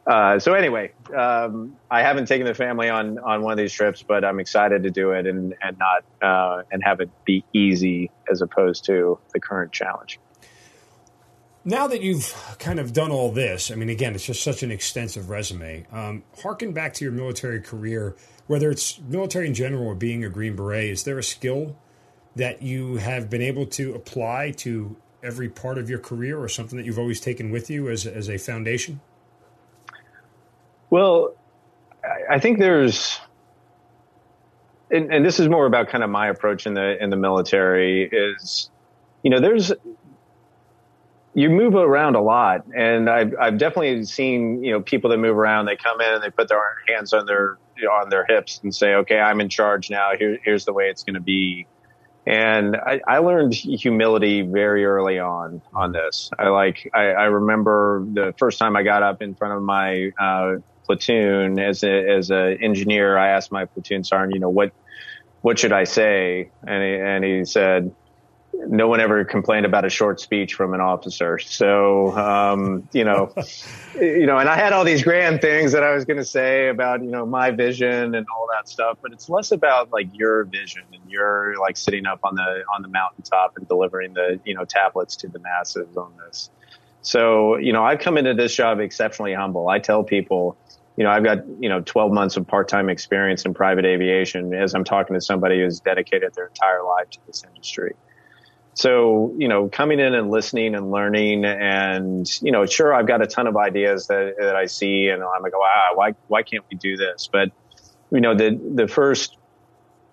uh, 0.05 0.37
so 0.37 0.53
anyway, 0.53 0.91
um, 1.15 1.77
I 1.89 2.03
haven't 2.03 2.27
taken 2.27 2.45
the 2.45 2.53
family 2.53 2.87
on, 2.87 3.17
on 3.17 3.41
one 3.41 3.53
of 3.53 3.57
these 3.57 3.73
trips, 3.73 4.03
but 4.03 4.23
I'm 4.23 4.39
excited 4.39 4.83
to 4.83 4.91
do 4.91 5.11
it 5.11 5.25
and, 5.25 5.55
and 5.61 5.77
not, 5.79 6.03
uh, 6.21 6.63
and 6.71 6.83
have 6.83 6.99
it 6.99 7.09
be 7.25 7.43
easy 7.53 8.11
as 8.29 8.41
opposed 8.41 8.85
to 8.85 9.17
the 9.33 9.39
current 9.39 9.71
challenge. 9.71 10.19
Now 11.63 11.85
that 11.87 12.01
you've 12.01 12.33
kind 12.57 12.79
of 12.79 12.91
done 12.91 13.11
all 13.11 13.31
this, 13.31 13.69
I 13.69 13.75
mean, 13.75 13.89
again, 13.89 14.15
it's 14.15 14.25
just 14.25 14.41
such 14.41 14.63
an 14.63 14.71
extensive 14.71 15.29
resume. 15.29 15.85
Um, 15.91 16.23
harken 16.41 16.73
back 16.73 16.93
to 16.95 17.05
your 17.05 17.11
military 17.11 17.61
career, 17.61 18.15
whether 18.47 18.71
it's 18.71 18.99
military 18.99 19.45
in 19.45 19.53
general 19.53 19.85
or 19.85 19.93
being 19.93 20.25
a 20.25 20.29
Green 20.29 20.55
Beret, 20.55 20.89
is 20.89 21.03
there 21.03 21.19
a 21.19 21.23
skill 21.23 21.77
that 22.35 22.63
you 22.63 22.95
have 22.95 23.29
been 23.29 23.43
able 23.43 23.67
to 23.67 23.93
apply 23.93 24.51
to 24.51 24.95
every 25.23 25.49
part 25.49 25.77
of 25.77 25.87
your 25.87 25.99
career 25.99 26.39
or 26.39 26.49
something 26.49 26.77
that 26.77 26.85
you've 26.85 26.97
always 26.97 27.19
taken 27.19 27.51
with 27.51 27.69
you 27.69 27.89
as, 27.89 28.07
as 28.07 28.27
a 28.27 28.39
foundation? 28.39 28.99
Well, 30.89 31.35
I 32.27 32.39
think 32.39 32.57
there's, 32.57 33.19
and, 34.89 35.13
and 35.13 35.23
this 35.23 35.39
is 35.39 35.47
more 35.47 35.67
about 35.67 35.89
kind 35.89 36.03
of 36.03 36.09
my 36.09 36.27
approach 36.27 36.65
in 36.65 36.73
the 36.73 37.01
in 37.01 37.11
the 37.11 37.15
military 37.15 38.09
is, 38.11 38.71
you 39.23 39.29
know, 39.29 39.39
there's 39.39 39.71
you 41.33 41.49
move 41.49 41.75
around 41.75 42.15
a 42.15 42.21
lot, 42.21 42.65
and 42.75 43.09
I've, 43.09 43.33
I've 43.39 43.57
definitely 43.57 44.03
seen 44.05 44.63
you 44.63 44.71
know 44.71 44.81
people 44.81 45.09
that 45.11 45.17
move 45.17 45.37
around. 45.37 45.65
They 45.65 45.77
come 45.77 46.01
in, 46.01 46.13
and 46.13 46.23
they 46.23 46.29
put 46.29 46.49
their 46.49 46.61
hands 46.87 47.13
on 47.13 47.25
their 47.25 47.57
you 47.77 47.85
know, 47.85 47.91
on 47.91 48.09
their 48.09 48.25
hips, 48.25 48.59
and 48.63 48.73
say, 48.73 48.95
"Okay, 48.95 49.19
I'm 49.19 49.39
in 49.39 49.49
charge 49.49 49.89
now. 49.89 50.11
Here, 50.17 50.37
here's 50.43 50.65
the 50.65 50.73
way 50.73 50.85
it's 50.85 51.03
going 51.03 51.15
to 51.15 51.21
be." 51.21 51.67
And 52.25 52.75
I, 52.75 53.01
I, 53.07 53.17
learned 53.17 53.55
humility 53.55 54.43
very 54.43 54.85
early 54.85 55.17
on 55.17 55.61
on 55.73 55.91
this. 55.91 56.29
I 56.37 56.49
like 56.49 56.89
I, 56.93 57.05
I, 57.05 57.23
remember 57.25 58.05
the 58.13 58.35
first 58.37 58.59
time 58.59 58.75
I 58.75 58.83
got 58.83 59.01
up 59.01 59.23
in 59.23 59.33
front 59.33 59.55
of 59.55 59.63
my 59.63 60.11
uh, 60.19 60.57
platoon 60.85 61.59
as 61.59 61.83
a, 61.83 62.09
as 62.11 62.29
an 62.29 62.59
engineer. 62.61 63.17
I 63.17 63.29
asked 63.29 63.51
my 63.51 63.65
platoon 63.65 64.03
sergeant, 64.03 64.35
you 64.35 64.39
know, 64.39 64.49
what 64.49 64.71
what 65.41 65.57
should 65.57 65.71
I 65.71 65.85
say? 65.85 66.51
And 66.65 66.83
he, 66.83 66.95
and 67.01 67.23
he 67.23 67.45
said, 67.45 67.95
no 68.53 68.87
one 68.87 68.99
ever 68.99 69.23
complained 69.23 69.65
about 69.65 69.85
a 69.85 69.89
short 69.89 70.19
speech 70.19 70.53
from 70.53 70.73
an 70.73 70.81
officer. 70.81 71.39
So, 71.39 72.15
um, 72.17 72.87
you 72.93 73.03
know, 73.03 73.33
you 73.95 74.25
know, 74.25 74.37
and 74.37 74.49
I 74.49 74.55
had 74.55 74.73
all 74.73 74.83
these 74.83 75.03
grand 75.03 75.41
things 75.41 75.71
that 75.71 75.83
I 75.83 75.93
was 75.93 76.05
going 76.05 76.17
to 76.17 76.25
say 76.25 76.67
about, 76.67 77.01
you 77.01 77.09
know, 77.09 77.25
my 77.25 77.51
vision 77.51 78.13
and 78.15 78.25
all 78.35 78.47
that 78.55 78.67
stuff, 78.67 78.97
but 79.01 79.13
it's 79.13 79.29
less 79.29 79.51
about 79.51 79.91
like 79.91 80.07
your 80.13 80.43
vision 80.45 80.83
and 80.91 81.01
you're 81.07 81.59
like 81.59 81.77
sitting 81.77 82.05
up 82.05 82.19
on 82.23 82.35
the, 82.35 82.63
on 82.73 82.81
the 82.81 82.89
mountaintop 82.89 83.53
and 83.55 83.67
delivering 83.67 84.13
the, 84.13 84.39
you 84.45 84.53
know, 84.53 84.65
tablets 84.65 85.15
to 85.17 85.27
the 85.27 85.39
masses 85.39 85.95
on 85.95 86.13
this. 86.25 86.49
So, 87.01 87.57
you 87.57 87.73
know, 87.73 87.83
I've 87.83 87.99
come 87.99 88.17
into 88.17 88.33
this 88.33 88.53
job 88.53 88.79
exceptionally 88.79 89.33
humble. 89.33 89.69
I 89.69 89.79
tell 89.79 90.03
people, 90.03 90.57
you 90.97 91.03
know, 91.03 91.09
I've 91.09 91.23
got, 91.23 91.39
you 91.59 91.69
know, 91.69 91.81
12 91.81 92.11
months 92.11 92.37
of 92.37 92.45
part-time 92.45 92.89
experience 92.89 93.45
in 93.45 93.53
private 93.53 93.85
aviation 93.85 94.53
as 94.53 94.75
I'm 94.75 94.83
talking 94.83 95.15
to 95.15 95.21
somebody 95.21 95.59
who's 95.59 95.79
dedicated 95.79 96.33
their 96.35 96.47
entire 96.47 96.83
life 96.83 97.09
to 97.11 97.19
this 97.25 97.43
industry 97.43 97.95
so 98.73 99.33
you 99.37 99.47
know 99.47 99.67
coming 99.67 99.99
in 99.99 100.13
and 100.13 100.29
listening 100.29 100.75
and 100.75 100.91
learning 100.91 101.43
and 101.45 102.41
you 102.41 102.51
know 102.51 102.65
sure 102.65 102.93
i've 102.93 103.07
got 103.07 103.21
a 103.21 103.27
ton 103.27 103.45
of 103.45 103.57
ideas 103.57 104.07
that, 104.07 104.35
that 104.39 104.55
i 104.55 104.65
see 104.65 105.09
and 105.09 105.21
i'm 105.21 105.41
like 105.41 105.53
wow 105.53 105.91
why 105.95 106.13
why 106.27 106.43
can't 106.43 106.63
we 106.69 106.77
do 106.77 106.97
this? 106.97 107.29
But 107.31 107.51
you 108.11 108.21
know 108.21 108.35
the 108.35 108.59
the 108.75 108.87
first 108.87 109.37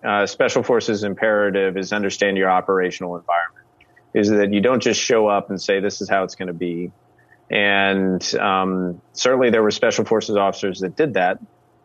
uh, 0.03 0.25
special 0.25 0.63
forces 0.63 1.03
imperative 1.03 1.77
is 1.77 1.91
understand 1.91 2.37
your 2.37 2.49
operational 2.49 3.17
environment 3.17 3.65
is 4.13 4.29
that 4.29 4.53
you 4.53 4.61
don't 4.61 4.81
just 4.81 4.99
show 4.99 5.27
up 5.27 5.49
and 5.49 5.61
say 5.61 5.79
this 5.79 6.01
is 6.01 6.09
how 6.09 6.23
it's 6.23 6.35
going 6.35 6.47
to 6.47 6.53
be. 6.53 6.91
And 7.51 8.23
um, 8.35 9.01
certainly 9.13 9.49
there 9.49 9.61
were 9.61 9.71
special 9.71 10.05
forces 10.05 10.35
officers 10.35 10.79
that 10.79 10.95
did 10.95 11.15
that 11.15 11.39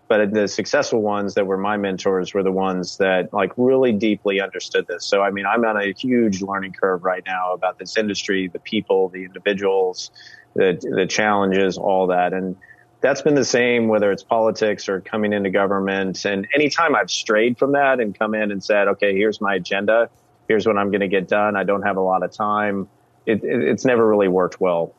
but 0.09 0.33
the 0.33 0.47
successful 0.47 1.01
ones 1.01 1.35
that 1.35 1.47
were 1.47 1.57
my 1.57 1.77
mentors 1.77 2.35
were 2.35 2.43
the 2.43 2.53
ones 2.53 2.99
that 2.99 3.33
like 3.33 3.53
really 3.57 3.93
deeply 3.93 4.41
understood 4.41 4.87
this. 4.87 5.05
So, 5.05 5.23
I 5.23 5.31
mean, 5.31 5.47
I'm 5.47 5.65
on 5.65 5.77
a 5.77 5.93
huge 5.93 6.43
learning 6.43 6.75
curve 6.75 7.05
right 7.05 7.23
now 7.25 7.55
about 7.55 7.79
this 7.79 7.97
industry, 7.97 8.49
the 8.49 8.59
people, 8.59 9.09
the 9.09 9.25
individuals, 9.25 10.11
the, 10.55 10.79
the 10.97 11.07
challenges, 11.07 11.79
all 11.79 12.09
that. 12.09 12.35
And 12.35 12.57
that's 13.01 13.23
been 13.23 13.35
the 13.35 13.45
same, 13.45 13.89
whether 13.89 14.13
it's 14.13 14.23
politics 14.23 14.89
or 14.89 15.01
coming 15.01 15.33
into 15.33 15.51
government. 15.51 16.25
And 16.27 16.47
anytime 16.55 16.95
I've 16.95 17.11
strayed 17.11 17.59
from 17.59 17.73
that 17.73 17.99
and 17.99 18.19
come 18.19 18.35
in 18.35 18.53
and 18.53 18.63
said, 18.63 18.89
okay, 18.89 19.15
here's 19.15 19.41
my 19.41 19.55
agenda. 19.55 20.11
Here's 20.49 20.67
what 20.67 20.77
I'm 20.77 20.91
going 20.91 21.01
to 21.01 21.09
get 21.09 21.29
done. 21.29 21.57
I 21.57 21.65
don't 21.65 21.83
have 21.83 21.97
a 21.97 22.03
lot 22.03 22.23
of 22.23 22.31
time. 22.31 22.89
It, 23.25 23.43
it, 23.43 23.63
it's 23.63 23.87
never 23.87 24.07
really 24.07 24.29
worked 24.29 24.61
well. 24.61 24.95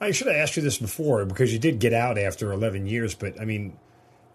I 0.00 0.12
should 0.12 0.28
have 0.28 0.36
asked 0.36 0.56
you 0.56 0.62
this 0.62 0.78
before 0.78 1.24
because 1.24 1.52
you 1.52 1.58
did 1.58 1.80
get 1.80 1.92
out 1.92 2.18
after 2.18 2.52
11 2.52 2.86
years, 2.86 3.14
but 3.14 3.40
I 3.40 3.44
mean, 3.44 3.76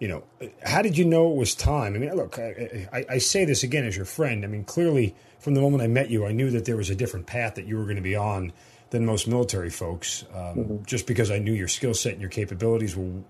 you 0.01 0.07
know, 0.07 0.23
how 0.65 0.81
did 0.81 0.97
you 0.97 1.05
know 1.05 1.31
it 1.31 1.35
was 1.35 1.53
time? 1.53 1.93
I 1.93 1.99
mean, 1.99 2.11
look, 2.15 2.39
I, 2.39 2.87
I, 2.91 3.05
I, 3.07 3.17
say 3.19 3.45
this 3.45 3.61
again 3.61 3.85
as 3.85 3.95
your 3.95 4.05
friend. 4.05 4.43
I 4.43 4.47
mean, 4.47 4.63
clearly 4.63 5.15
from 5.37 5.53
the 5.53 5.61
moment 5.61 5.83
I 5.83 5.87
met 5.87 6.09
you, 6.09 6.25
I 6.25 6.31
knew 6.31 6.49
that 6.49 6.65
there 6.65 6.75
was 6.75 6.89
a 6.89 6.95
different 6.95 7.27
path 7.27 7.53
that 7.53 7.67
you 7.67 7.77
were 7.77 7.83
going 7.83 7.97
to 7.97 8.01
be 8.01 8.15
on 8.15 8.51
than 8.89 9.05
most 9.05 9.27
military 9.27 9.69
folks, 9.69 10.25
um, 10.33 10.39
mm-hmm. 10.39 10.83
just 10.85 11.05
because 11.05 11.29
I 11.29 11.37
knew 11.37 11.53
your 11.53 11.67
skill 11.67 11.93
set 11.93 12.13
and 12.13 12.21
your 12.21 12.31
capabilities 12.31 12.95
were. 12.95 13.21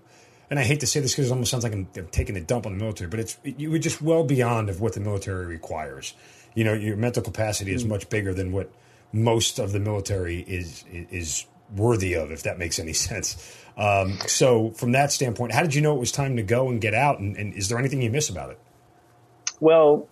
And 0.48 0.58
I 0.58 0.64
hate 0.64 0.80
to 0.80 0.86
say 0.86 1.00
this 1.00 1.12
because 1.12 1.28
it 1.28 1.32
almost 1.32 1.50
sounds 1.50 1.62
like 1.62 1.74
I'm, 1.74 1.88
I'm, 1.94 2.06
taking 2.08 2.38
a 2.38 2.40
dump 2.40 2.64
on 2.64 2.72
the 2.72 2.82
military, 2.82 3.10
but 3.10 3.20
it's 3.20 3.36
you 3.44 3.70
were 3.70 3.78
just 3.78 4.00
well 4.00 4.24
beyond 4.24 4.70
of 4.70 4.80
what 4.80 4.94
the 4.94 5.00
military 5.00 5.44
requires. 5.44 6.14
You 6.54 6.64
know, 6.64 6.72
your 6.72 6.96
mental 6.96 7.22
capacity 7.22 7.74
is 7.74 7.82
mm-hmm. 7.82 7.92
much 7.92 8.08
bigger 8.08 8.32
than 8.32 8.50
what 8.50 8.72
most 9.12 9.58
of 9.58 9.72
the 9.72 9.80
military 9.80 10.40
is 10.40 10.84
is 10.90 11.44
worthy 11.76 12.14
of, 12.14 12.30
if 12.30 12.44
that 12.44 12.58
makes 12.58 12.78
any 12.78 12.92
sense. 12.94 13.61
Um, 13.76 14.18
so, 14.26 14.70
from 14.70 14.92
that 14.92 15.12
standpoint, 15.12 15.52
how 15.52 15.62
did 15.62 15.74
you 15.74 15.80
know 15.80 15.94
it 15.96 16.00
was 16.00 16.12
time 16.12 16.36
to 16.36 16.42
go 16.42 16.68
and 16.68 16.80
get 16.80 16.94
out? 16.94 17.20
And, 17.20 17.36
and 17.36 17.54
is 17.54 17.68
there 17.68 17.78
anything 17.78 18.02
you 18.02 18.10
miss 18.10 18.28
about 18.28 18.50
it? 18.50 18.58
Well, 19.60 20.08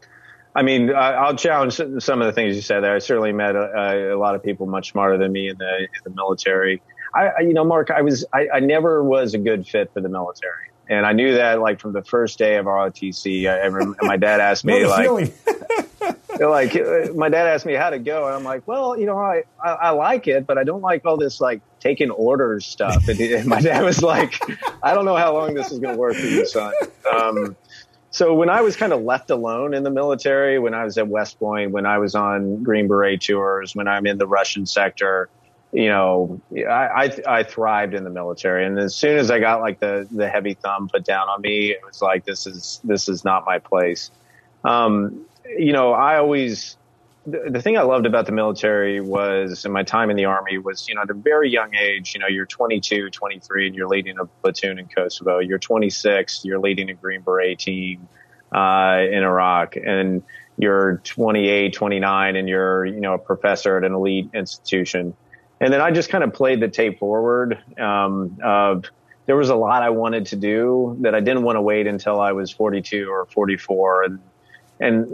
I 0.54 0.62
mean, 0.62 0.92
I'll 0.94 1.36
challenge 1.36 1.74
some 1.74 2.20
of 2.20 2.26
the 2.26 2.32
things 2.32 2.56
you 2.56 2.62
said 2.62 2.80
there. 2.80 2.94
I 2.94 2.98
certainly 2.98 3.32
met 3.32 3.54
a, 3.54 4.14
a 4.14 4.18
lot 4.18 4.34
of 4.34 4.42
people 4.42 4.66
much 4.66 4.90
smarter 4.90 5.16
than 5.16 5.30
me 5.30 5.48
in 5.48 5.58
the, 5.58 5.78
in 5.80 5.88
the 6.04 6.10
military. 6.10 6.82
I, 7.14 7.40
you 7.40 7.54
know, 7.54 7.64
Mark, 7.64 7.90
I 7.90 8.02
was, 8.02 8.24
I, 8.32 8.48
I, 8.54 8.60
never 8.60 9.02
was 9.02 9.34
a 9.34 9.38
good 9.38 9.66
fit 9.66 9.92
for 9.92 10.00
the 10.00 10.08
military. 10.08 10.70
And 10.88 11.06
I 11.06 11.12
knew 11.12 11.34
that 11.34 11.60
like 11.60 11.80
from 11.80 11.92
the 11.92 12.02
first 12.02 12.38
day 12.38 12.56
of 12.56 12.66
ROTC, 12.66 13.48
I, 13.48 13.66
I 13.66 14.06
my 14.06 14.16
dad 14.16 14.40
asked 14.40 14.64
me 14.64 14.86
like, 14.86 15.08
like 16.40 16.76
uh, 16.76 17.12
my 17.14 17.28
dad 17.28 17.46
asked 17.46 17.66
me 17.66 17.74
how 17.74 17.90
to 17.90 17.98
go, 17.98 18.26
and 18.26 18.34
I'm 18.34 18.44
like, 18.44 18.66
well, 18.66 18.98
you 18.98 19.06
know, 19.06 19.18
I, 19.18 19.44
I, 19.62 19.70
I 19.70 19.90
like 19.90 20.26
it, 20.26 20.46
but 20.46 20.58
I 20.58 20.64
don't 20.64 20.82
like 20.82 21.04
all 21.04 21.16
this 21.16 21.40
like 21.40 21.62
taking 21.80 22.10
orders 22.10 22.66
stuff. 22.66 23.08
And, 23.08 23.18
and 23.18 23.46
my 23.46 23.60
dad 23.60 23.82
was 23.82 24.02
like, 24.02 24.38
I 24.82 24.94
don't 24.94 25.04
know 25.04 25.16
how 25.16 25.32
long 25.32 25.54
this 25.54 25.72
is 25.72 25.78
going 25.78 25.94
to 25.94 25.98
work 25.98 26.14
for 26.14 26.26
you, 26.26 26.46
son. 26.46 26.72
Um, 27.12 27.56
so 28.10 28.34
when 28.34 28.50
I 28.50 28.60
was 28.60 28.76
kind 28.76 28.92
of 28.92 29.02
left 29.02 29.30
alone 29.30 29.72
in 29.72 29.82
the 29.82 29.90
military, 29.90 30.58
when 30.58 30.74
I 30.74 30.84
was 30.84 30.98
at 30.98 31.08
West 31.08 31.38
Point, 31.38 31.72
when 31.72 31.86
I 31.86 31.98
was 31.98 32.14
on 32.14 32.62
Green 32.62 32.86
Beret 32.86 33.22
tours, 33.22 33.74
when 33.74 33.88
I'm 33.88 34.06
in 34.06 34.18
the 34.18 34.26
Russian 34.26 34.66
sector, 34.66 35.28
you 35.72 35.88
know, 35.88 36.40
I, 36.56 36.60
I, 36.68 37.38
I 37.38 37.42
thrived 37.44 37.94
in 37.94 38.02
the 38.02 38.10
military. 38.10 38.66
And 38.66 38.78
as 38.78 38.94
soon 38.94 39.16
as 39.16 39.30
I 39.30 39.38
got 39.38 39.60
like 39.60 39.78
the, 39.78 40.06
the 40.10 40.28
heavy 40.28 40.54
thumb 40.54 40.88
put 40.88 41.04
down 41.04 41.28
on 41.28 41.40
me, 41.40 41.70
it 41.70 41.80
was 41.86 42.02
like, 42.02 42.24
this 42.24 42.46
is, 42.46 42.80
this 42.82 43.08
is 43.08 43.24
not 43.24 43.46
my 43.46 43.58
place. 43.58 44.10
Um, 44.64 45.24
you 45.56 45.72
know, 45.72 45.92
I 45.92 46.18
always, 46.18 46.76
the, 47.30 47.50
the 47.50 47.62
thing 47.62 47.78
I 47.78 47.82
loved 47.82 48.06
about 48.06 48.26
the 48.26 48.32
military 48.32 49.00
was, 49.00 49.64
in 49.64 49.72
my 49.72 49.82
time 49.82 50.10
in 50.10 50.16
the 50.16 50.26
army 50.26 50.58
was, 50.58 50.88
you 50.88 50.94
know, 50.94 51.02
at 51.02 51.10
a 51.10 51.14
very 51.14 51.50
young 51.50 51.74
age, 51.74 52.14
you 52.14 52.20
know, 52.20 52.26
you're 52.26 52.46
22, 52.46 53.10
23, 53.10 53.66
and 53.66 53.76
you're 53.76 53.88
leading 53.88 54.18
a 54.18 54.26
platoon 54.26 54.78
in 54.78 54.86
Kosovo. 54.86 55.38
You're 55.38 55.58
26, 55.58 56.44
you're 56.44 56.58
leading 56.58 56.90
a 56.90 56.94
Green 56.94 57.22
Beret 57.22 57.58
team 57.58 58.08
uh, 58.52 58.98
in 59.00 59.22
Iraq, 59.22 59.76
and 59.76 60.22
you're 60.56 61.00
28, 61.04 61.72
29, 61.72 62.36
and 62.36 62.48
you're, 62.48 62.84
you 62.84 63.00
know, 63.00 63.14
a 63.14 63.18
professor 63.18 63.78
at 63.78 63.84
an 63.84 63.94
elite 63.94 64.30
institution. 64.34 65.14
And 65.60 65.72
then 65.72 65.80
I 65.80 65.90
just 65.90 66.08
kind 66.08 66.24
of 66.24 66.32
played 66.32 66.60
the 66.60 66.68
tape 66.68 66.98
forward 66.98 67.58
um, 67.78 68.38
of 68.42 68.84
there 69.26 69.36
was 69.36 69.50
a 69.50 69.54
lot 69.54 69.82
I 69.82 69.90
wanted 69.90 70.26
to 70.26 70.36
do 70.36 70.96
that 71.02 71.14
I 71.14 71.20
didn't 71.20 71.42
want 71.42 71.56
to 71.56 71.62
wait 71.62 71.86
until 71.86 72.20
I 72.20 72.32
was 72.32 72.50
42 72.50 73.08
or 73.08 73.26
44 73.26 74.02
and 74.04 74.18
and 74.80 75.06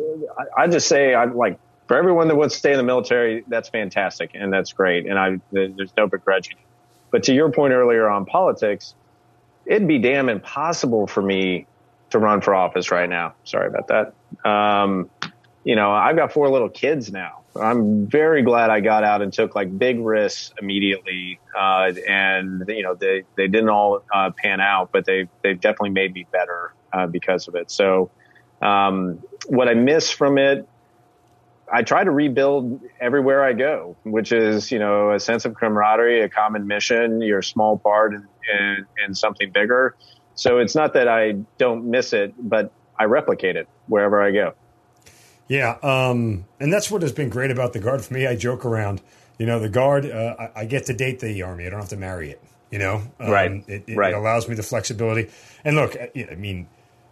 I 0.57 0.69
just 0.69 0.87
say, 0.87 1.13
I 1.13 1.25
like 1.25 1.59
for 1.87 1.97
everyone 1.97 2.29
that 2.29 2.37
wants 2.37 2.55
to 2.55 2.59
stay 2.59 2.73
in 2.73 2.79
the 2.79 2.85
military, 2.85 3.45
that's 3.49 3.69
fantastic 3.69 4.33
and 4.35 4.53
that's 4.53 4.73
great. 4.73 5.07
And 5.07 5.19
I, 5.19 5.41
there's 5.53 5.93
no 5.97 6.07
begrudging. 6.07 6.57
But 7.11 7.23
to 7.25 7.35
your 7.35 7.51
point 7.51 7.73
earlier 7.73 8.09
on 8.09 8.25
politics, 8.27 8.95
it'd 9.65 9.89
be 9.89 9.99
damn 9.99 10.29
impossible 10.29 11.07
for 11.07 11.23
me 11.23 11.67
to 12.11 12.19
run 12.19 12.41
for 12.41 12.55
office 12.55 12.91
right 12.91 13.09
now. 13.09 13.35
Sorry 13.45 13.69
about 13.69 13.89
that. 13.89 14.49
Um, 14.49 15.11
you 15.65 15.75
know, 15.77 15.91
I've 15.91 16.17
got 16.17 16.33
four 16.33 16.49
little 16.49 16.69
kids 16.69 17.11
now. 17.11 17.43
I'm 17.61 18.07
very 18.07 18.43
glad 18.43 18.71
I 18.71 18.81
got 18.81 19.03
out 19.03 19.23
and 19.23 19.33
took 19.33 19.55
like 19.55 19.77
big 19.79 19.99
risks 20.01 20.53
immediately. 20.61 21.41
Uh, 21.59 21.93
and 22.07 22.65
you 22.69 22.83
know, 22.83 22.95
they, 22.95 23.25
they 23.37 23.49
didn't 23.49 23.71
all 23.71 24.03
uh, 24.13 24.31
pan 24.31 24.61
out, 24.61 24.91
but 24.93 25.07
they, 25.07 25.29
they've 25.43 25.61
definitely 25.61 25.91
made 25.91 26.13
me 26.13 26.27
better 26.31 26.73
uh, 26.93 27.07
because 27.07 27.49
of 27.49 27.55
it. 27.55 27.71
So, 27.71 28.11
um, 28.63 29.23
what 29.49 29.69
I 29.69 29.75
miss 29.75 30.11
from 30.11 30.39
it, 30.39 30.69
I 31.73 31.83
try 31.83 32.05
to 32.05 32.11
rebuild 32.11 32.81
everywhere 33.01 33.45
I 33.45 33.53
go, 33.53 33.97
which 34.05 34.33
is, 34.33 34.71
you 34.71 34.79
know, 34.79 35.13
a 35.13 35.21
sense 35.21 35.45
of 35.45 35.55
camaraderie, 35.55 36.23
a 36.23 36.29
common 36.29 36.67
mission, 36.67 37.21
your 37.21 37.43
small 37.43 37.77
part 37.77 38.15
in, 38.15 38.27
in, 38.59 38.87
in 39.05 39.15
something 39.15 39.51
bigger. 39.51 39.97
So 40.35 40.59
it's 40.59 40.75
not 40.75 40.93
that 40.95 41.09
I 41.09 41.33
don't 41.59 41.91
miss 41.91 42.13
it, 42.13 42.35
but 42.39 42.73
I 42.99 43.05
replicate 43.05 43.57
it 43.57 43.69
wherever 43.89 44.23
I 44.23 44.31
go. 44.31 44.55
Yeah, 45.49 45.77
um, 45.83 46.45
and 46.59 46.73
that's 46.73 46.91
what 46.91 47.03
has 47.03 47.13
been 47.13 47.29
great 47.29 47.51
about 47.51 47.73
the 47.73 47.79
guard 47.79 48.05
for 48.05 48.15
me. 48.15 48.27
I 48.27 48.37
joke 48.37 48.65
around, 48.65 49.01
you 49.39 49.47
know, 49.47 49.61
the 49.61 49.69
guard. 49.69 50.05
Uh, 50.05 50.35
I, 50.39 50.63
I, 50.63 50.65
get 50.65 50.87
to 50.87 50.93
date 50.93 51.21
the 51.21 51.43
army. 51.43 51.67
I 51.67 51.71
don't 51.71 51.79
have 51.79 51.91
to 51.91 51.97
marry 51.97 52.31
it. 52.31 52.43
You 52.71 52.81
know, 52.81 53.03
um, 53.21 53.31
right? 53.31 53.51
It, 53.69 53.85
it, 53.87 53.97
right. 53.97 54.13
it 54.13 54.17
allows 54.17 54.49
me 54.49 54.57
the 54.57 54.63
flexibility. 54.65 55.31
And 55.65 55.77
look, 55.77 55.97
I, 55.97 56.11
I 56.31 56.35
mean, 56.35 56.67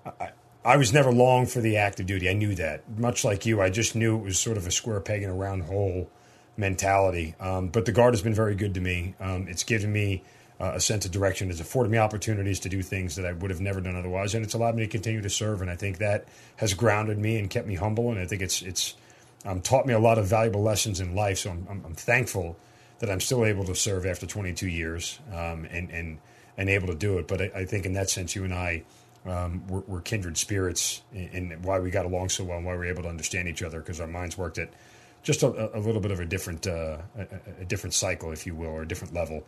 I, 0.05 0.33
I 0.65 0.79
was 0.79 0.93
never 0.93 1.13
long 1.13 1.47
for 1.47 1.61
the 1.61 1.77
active 1.77 2.07
duty. 2.07 2.29
I 2.29 2.33
knew 2.33 2.55
that. 2.55 2.99
Much 2.99 3.25
like 3.25 3.45
you, 3.45 3.61
I 3.61 3.69
just 3.69 3.95
knew 3.95 4.17
it 4.17 4.23
was 4.23 4.39
sort 4.39 4.57
of 4.57 4.67
a 4.67 4.71
square 4.71 5.01
peg 5.01 5.23
in 5.23 5.29
a 5.29 5.35
round 5.35 5.65
hole 5.65 6.11
mentality. 6.57 7.35
Um, 7.39 7.69
but 7.69 7.85
the 7.85 7.93
guard 7.93 8.15
has 8.15 8.23
been 8.23 8.35
very 8.35 8.55
good 8.55 8.75
to 8.75 8.81
me. 8.81 9.15
Um, 9.21 9.47
it's 9.47 9.65
given 9.65 9.93
me 9.93 10.23
uh, 10.59 10.73
a 10.75 10.81
sense 10.81 11.05
of 11.05 11.11
direction. 11.11 11.51
It's 11.51 11.61
afforded 11.61 11.91
me 11.91 11.99
opportunities 11.99 12.61
to 12.61 12.71
do 12.71 12.81
things 12.81 13.17
that 13.17 13.27
I 13.27 13.33
would 13.33 13.51
have 13.51 13.61
never 13.61 13.81
done 13.81 13.97
otherwise, 13.97 14.35
and 14.35 14.45
it's 14.45 14.55
allowed 14.55 14.77
me 14.77 14.85
to 14.85 14.89
continue 14.89 15.21
to 15.21 15.31
serve. 15.31 15.61
And 15.61 15.71
I 15.71 15.77
think 15.77 15.99
that 15.99 16.29
has 16.57 16.73
grounded 16.73 17.19
me 17.19 17.39
and 17.39 17.51
kept 17.51 17.67
me 17.67 17.75
humble. 17.75 18.11
And 18.11 18.19
I 18.19 18.27
think 18.27 18.41
it's 18.41 18.63
it's 18.63 18.95
um, 19.45 19.61
taught 19.61 19.87
me 19.87 19.93
a 19.93 19.99
lot 19.99 20.17
of 20.17 20.27
valuable 20.27 20.63
lessons 20.63 21.01
in 21.01 21.15
life. 21.15 21.39
So 21.39 21.51
I'm, 21.51 21.67
I'm, 21.69 21.85
I'm 21.85 21.95
thankful 21.95 22.57
that 23.01 23.11
I'm 23.11 23.21
still 23.21 23.45
able 23.45 23.65
to 23.65 23.75
serve 23.75 24.07
after 24.07 24.27
22 24.27 24.69
years 24.69 25.19
um, 25.31 25.67
and 25.71 25.91
and 25.91 26.19
and 26.57 26.71
able 26.71 26.87
to 26.87 26.95
do 26.95 27.19
it. 27.19 27.29
But 27.29 27.43
I, 27.43 27.51
I 27.55 27.65
think 27.67 27.85
in 27.85 27.93
that 27.95 28.09
sense, 28.09 28.35
you 28.35 28.45
and 28.45 28.55
I 28.55 28.85
um, 29.27 29.67
we're, 29.69 29.81
we're, 29.81 30.01
kindred 30.01 30.37
spirits 30.37 31.03
and 31.15 31.65
why 31.65 31.79
we 31.79 31.91
got 31.91 32.05
along 32.05 32.29
so 32.29 32.45
well 32.45 32.59
and 32.59 32.67
why 32.67 32.73
we 32.73 32.87
are 32.87 32.91
able 32.91 33.03
to 33.03 33.09
understand 33.09 33.49
each 33.49 33.63
other 33.63 33.81
because 33.81 34.01
our 34.01 34.07
minds 34.07 34.37
worked 34.37 34.59
at 34.59 34.71
just 35.23 35.43
a, 35.43 35.77
a 35.77 35.81
little 35.81 36.01
bit 36.01 36.11
of 36.11 36.21
a 36.21 36.27
different 36.27 36.67
uh, 36.67 36.99
a, 37.19 37.63
a, 37.63 37.65
different 37.65 37.95
cycle, 37.95 38.33
if 38.33 38.47
you 38.47 38.55
will, 38.55 38.69
or 38.69 38.83
a 38.83 38.89
different 38.89 39.15
level. 39.15 39.43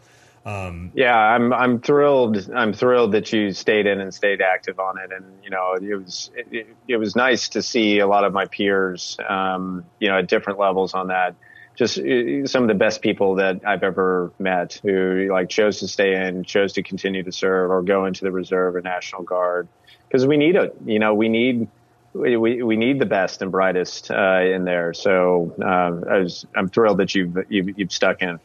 Um, 0.46 0.92
yeah, 0.94 1.16
I'm 1.16 1.52
I'm 1.52 1.80
thrilled. 1.80 2.50
I'm 2.54 2.72
thrilled 2.72 3.12
that 3.12 3.32
you 3.32 3.52
stayed 3.52 3.86
in 3.86 4.00
and 4.00 4.14
stayed 4.14 4.40
active 4.40 4.80
on 4.80 4.98
it, 4.98 5.12
and 5.12 5.24
you 5.44 5.50
know 5.50 5.74
it 5.74 5.94
was 5.96 6.30
it, 6.34 6.68
it 6.88 6.96
was 6.96 7.14
nice 7.14 7.50
to 7.50 7.62
see 7.62 7.98
a 7.98 8.06
lot 8.06 8.24
of 8.24 8.32
my 8.32 8.46
peers, 8.46 9.18
um, 9.28 9.84
you 10.00 10.08
know, 10.08 10.18
at 10.18 10.28
different 10.28 10.58
levels 10.58 10.94
on 10.94 11.08
that 11.08 11.34
just 11.76 11.98
uh, 11.98 12.46
some 12.46 12.62
of 12.62 12.68
the 12.68 12.74
best 12.74 13.02
people 13.02 13.36
that 13.36 13.60
I've 13.64 13.82
ever 13.82 14.32
met 14.38 14.80
who 14.82 15.28
like 15.30 15.48
chose 15.48 15.80
to 15.80 15.88
stay 15.88 16.26
in, 16.26 16.44
chose 16.44 16.72
to 16.74 16.82
continue 16.82 17.22
to 17.22 17.32
serve 17.32 17.70
or 17.70 17.82
go 17.82 18.06
into 18.06 18.24
the 18.24 18.32
reserve 18.32 18.76
or 18.76 18.80
National 18.80 19.22
Guard 19.22 19.68
because 20.08 20.26
we 20.26 20.36
need 20.36 20.56
it. 20.56 20.76
You 20.84 20.98
know, 20.98 21.14
we 21.14 21.28
need 21.28 21.68
we, 22.16 22.62
we 22.62 22.76
need 22.76 22.98
the 22.98 23.06
best 23.06 23.42
and 23.42 23.52
brightest 23.52 24.10
uh, 24.10 24.40
in 24.40 24.64
there. 24.64 24.94
So 24.94 25.54
uh, 25.60 26.10
I 26.10 26.18
was, 26.18 26.46
I'm 26.54 26.68
thrilled 26.68 26.98
that 26.98 27.14
you've, 27.14 27.36
you've, 27.48 27.78
you've 27.78 27.92
stuck 27.92 28.22
in. 28.22 28.40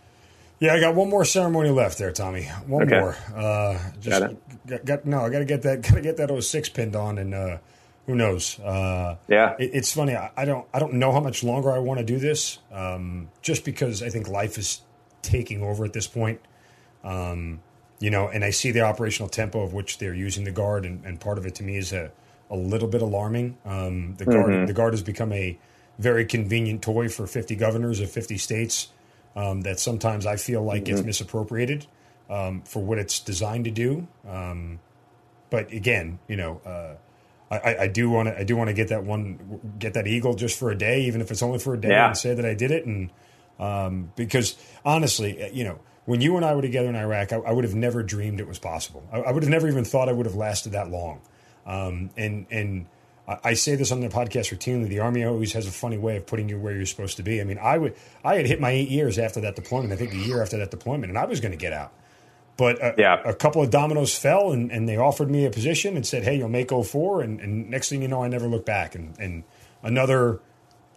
Yeah, 0.59 0.73
I 0.73 0.79
got 0.79 0.93
one 0.93 1.09
more 1.09 1.25
ceremony 1.25 1.69
left 1.69 1.97
there, 1.97 2.11
Tommy. 2.11 2.43
One 2.67 2.83
okay. 2.83 2.99
more. 2.99 3.15
Uh, 3.35 3.79
just 3.99 4.19
got, 4.19 4.35
got, 4.67 4.85
got, 4.85 5.05
no, 5.05 5.21
I 5.21 5.29
got 5.29 5.39
to 5.39 5.45
get 5.45 5.63
that. 5.63 5.81
Got 5.81 5.95
to 5.95 6.01
get 6.01 6.17
that 6.17 6.43
06 6.43 6.69
pinned 6.69 6.95
on 6.95 7.17
and 7.17 7.33
uh, 7.33 7.57
who 8.05 8.15
knows? 8.15 8.59
Uh, 8.59 9.17
yeah, 9.27 9.55
it, 9.59 9.71
it's 9.73 9.93
funny. 9.93 10.15
I, 10.15 10.31
I, 10.35 10.45
don't 10.45 10.67
I 10.73 10.79
don't 10.79 10.93
know 10.93 11.11
how 11.11 11.19
much 11.19 11.43
longer 11.43 11.71
I 11.71 11.79
want 11.79 11.99
to 11.99 12.05
do 12.05 12.17
this, 12.17 12.59
um, 12.71 13.29
just 13.41 13.63
because 13.63 14.01
I 14.01 14.09
think 14.09 14.27
life 14.27 14.57
is 14.57 14.81
taking 15.21 15.61
over 15.61 15.85
at 15.85 15.93
this 15.93 16.07
point. 16.07 16.41
Um, 17.03 17.61
you 17.99 18.09
know, 18.09 18.27
and 18.27 18.43
I 18.43 18.49
see 18.49 18.71
the 18.71 18.81
operational 18.81 19.29
tempo 19.29 19.61
of 19.61 19.73
which 19.73 19.99
they're 19.99 20.15
using 20.15 20.43
the 20.43 20.51
guard, 20.51 20.85
and, 20.85 21.05
and 21.05 21.19
part 21.19 21.37
of 21.37 21.45
it 21.45 21.55
to 21.55 21.63
me 21.63 21.77
is 21.77 21.93
a, 21.93 22.11
a 22.49 22.55
little 22.55 22.87
bit 22.87 23.01
alarming. 23.01 23.57
Um, 23.65 24.15
the 24.17 24.25
guard 24.25 24.51
mm-hmm. 24.51 24.65
the 24.65 24.73
guard 24.73 24.93
has 24.93 25.03
become 25.03 25.31
a 25.31 25.57
very 25.99 26.25
convenient 26.25 26.81
toy 26.81 27.09
for 27.09 27.27
50 27.27 27.55
governors 27.55 27.99
of 27.99 28.09
50 28.09 28.37
states 28.39 28.89
um, 29.35 29.61
that 29.61 29.79
sometimes 29.79 30.25
I 30.25 30.37
feel 30.37 30.63
like 30.63 30.83
mm-hmm. 30.83 30.95
gets 30.95 31.05
misappropriated 31.05 31.85
um, 32.29 32.63
for 32.63 32.83
what 32.83 32.97
it's 32.97 33.19
designed 33.19 33.65
to 33.65 33.71
do. 33.71 34.07
Um, 34.27 34.79
but 35.49 35.71
again, 35.71 36.19
you 36.27 36.35
know. 36.35 36.61
Uh, 36.65 36.95
I, 37.51 37.77
I 37.81 37.87
do 37.87 38.09
want 38.09 38.29
to 38.29 38.39
I 38.39 38.43
do 38.43 38.55
want 38.55 38.69
to 38.69 38.73
get 38.73 38.87
that 38.89 39.03
one 39.03 39.75
get 39.77 39.93
that 39.95 40.07
eagle 40.07 40.35
just 40.35 40.57
for 40.57 40.71
a 40.71 40.77
day, 40.77 41.01
even 41.01 41.19
if 41.19 41.31
it's 41.31 41.43
only 41.43 41.59
for 41.59 41.73
a 41.73 41.79
day, 41.79 41.89
yeah. 41.89 42.07
and 42.07 42.17
say 42.17 42.33
that 42.33 42.45
I 42.45 42.53
did 42.53 42.71
it. 42.71 42.85
And 42.85 43.11
um, 43.59 44.11
because 44.15 44.55
honestly, 44.85 45.43
uh, 45.43 45.49
you 45.51 45.65
know, 45.65 45.79
when 46.05 46.21
you 46.21 46.37
and 46.37 46.45
I 46.45 46.55
were 46.55 46.61
together 46.61 46.87
in 46.87 46.95
Iraq, 46.95 47.33
I, 47.33 47.37
I 47.37 47.51
would 47.51 47.65
have 47.65 47.75
never 47.75 48.03
dreamed 48.03 48.39
it 48.39 48.47
was 48.47 48.57
possible. 48.57 49.03
I, 49.11 49.19
I, 49.19 49.31
would 49.31 49.43
have 49.43 49.49
never 49.49 49.67
even 49.67 49.83
thought 49.83 50.07
I 50.07 50.13
would 50.13 50.25
have 50.25 50.35
lasted 50.35 50.71
that 50.71 50.89
long. 50.89 51.21
Um, 51.65 52.09
and 52.15 52.47
and 52.49 52.87
I 53.43 53.53
say 53.53 53.75
this 53.75 53.91
on 53.91 53.99
the 53.99 54.07
podcast 54.07 54.55
routinely. 54.55 54.87
The 54.87 54.99
Army 54.99 55.23
always 55.23 55.53
has 55.53 55.67
a 55.67 55.71
funny 55.71 55.97
way 55.97 56.17
of 56.17 56.25
putting 56.25 56.49
you 56.49 56.57
where 56.57 56.75
you're 56.75 56.85
supposed 56.85 57.17
to 57.17 57.23
be. 57.23 57.39
I 57.39 57.43
mean, 57.43 57.59
I 57.59 57.77
would 57.77 57.95
I 58.23 58.35
had 58.35 58.45
hit 58.45 58.59
my 58.59 58.71
eight 58.71 58.89
years 58.89 59.19
after 59.19 59.41
that 59.41 59.55
deployment. 59.55 59.93
I 59.93 59.95
think 59.95 60.13
a 60.13 60.17
year 60.17 60.41
after 60.41 60.57
that 60.57 60.71
deployment, 60.71 61.09
and 61.09 61.17
I 61.17 61.25
was 61.25 61.39
going 61.39 61.51
to 61.51 61.57
get 61.57 61.73
out. 61.73 61.93
But 62.57 62.81
a, 62.81 62.93
yeah. 62.97 63.21
a 63.25 63.33
couple 63.33 63.61
of 63.61 63.69
dominoes 63.69 64.15
fell, 64.15 64.51
and, 64.51 64.71
and 64.71 64.87
they 64.87 64.97
offered 64.97 65.31
me 65.31 65.45
a 65.45 65.49
position 65.49 65.95
and 65.95 66.05
said, 66.05 66.23
"Hey, 66.23 66.37
you'll 66.37 66.49
make 66.49 66.71
04. 66.71 67.21
And, 67.21 67.39
and 67.39 67.69
next 67.69 67.89
thing 67.89 68.01
you 68.01 68.07
know, 68.07 68.23
I 68.23 68.27
never 68.27 68.47
looked 68.47 68.65
back. 68.65 68.93
And, 68.93 69.17
and 69.19 69.43
another, 69.81 70.41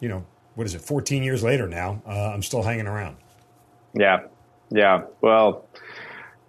you 0.01 0.09
know, 0.09 0.27
what 0.55 0.67
is 0.67 0.75
it? 0.75 0.83
14 0.83 1.23
years 1.23 1.43
later 1.43 1.67
now, 1.69 2.03
uh, 2.07 2.11
I'm 2.33 2.43
still 2.43 2.63
hanging 2.63 2.87
around. 2.87 3.17
Yeah, 3.95 4.25
yeah. 4.71 5.05
Well, 5.21 5.67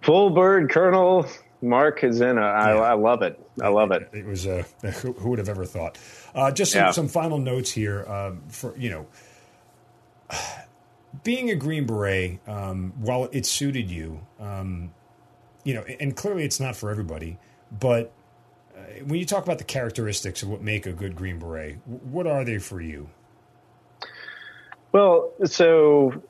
full 0.02 0.30
bird 0.30 0.70
Colonel 0.70 1.26
Mark 1.62 2.04
is 2.04 2.20
in. 2.20 2.38
A, 2.38 2.42
I, 2.42 2.74
yeah. 2.74 2.80
I 2.80 2.92
love 2.94 3.22
it. 3.22 3.40
I 3.62 3.68
love 3.68 3.90
it. 3.90 4.08
It, 4.12 4.18
it 4.18 4.26
was. 4.26 4.46
Uh, 4.46 4.64
who 5.02 5.30
would 5.30 5.38
have 5.38 5.48
ever 5.48 5.64
thought? 5.64 5.98
Uh, 6.34 6.50
just 6.50 6.72
some, 6.72 6.80
yeah. 6.80 6.90
some, 6.90 7.08
final 7.08 7.38
notes 7.38 7.70
here. 7.70 8.04
Um, 8.06 8.42
for 8.48 8.76
you 8.76 8.90
know, 8.90 9.06
being 11.24 11.50
a 11.50 11.54
Green 11.54 11.86
Beret, 11.86 12.40
um, 12.46 12.92
while 12.98 13.28
it 13.32 13.46
suited 13.46 13.90
you, 13.90 14.20
um, 14.40 14.92
you 15.64 15.74
know, 15.74 15.82
and 15.82 16.16
clearly 16.16 16.44
it's 16.44 16.60
not 16.60 16.76
for 16.76 16.90
everybody, 16.90 17.38
but 17.78 18.12
uh, 18.76 18.80
when 19.04 19.18
you 19.18 19.26
talk 19.26 19.44
about 19.44 19.58
the 19.58 19.64
characteristics 19.64 20.42
of 20.42 20.48
what 20.48 20.62
make 20.62 20.86
a 20.86 20.92
good 20.92 21.16
Green 21.16 21.38
Beret, 21.38 21.78
what 21.86 22.26
are 22.26 22.44
they 22.44 22.58
for 22.58 22.80
you? 22.80 23.08
Well, 24.92 25.32
so 25.44 26.22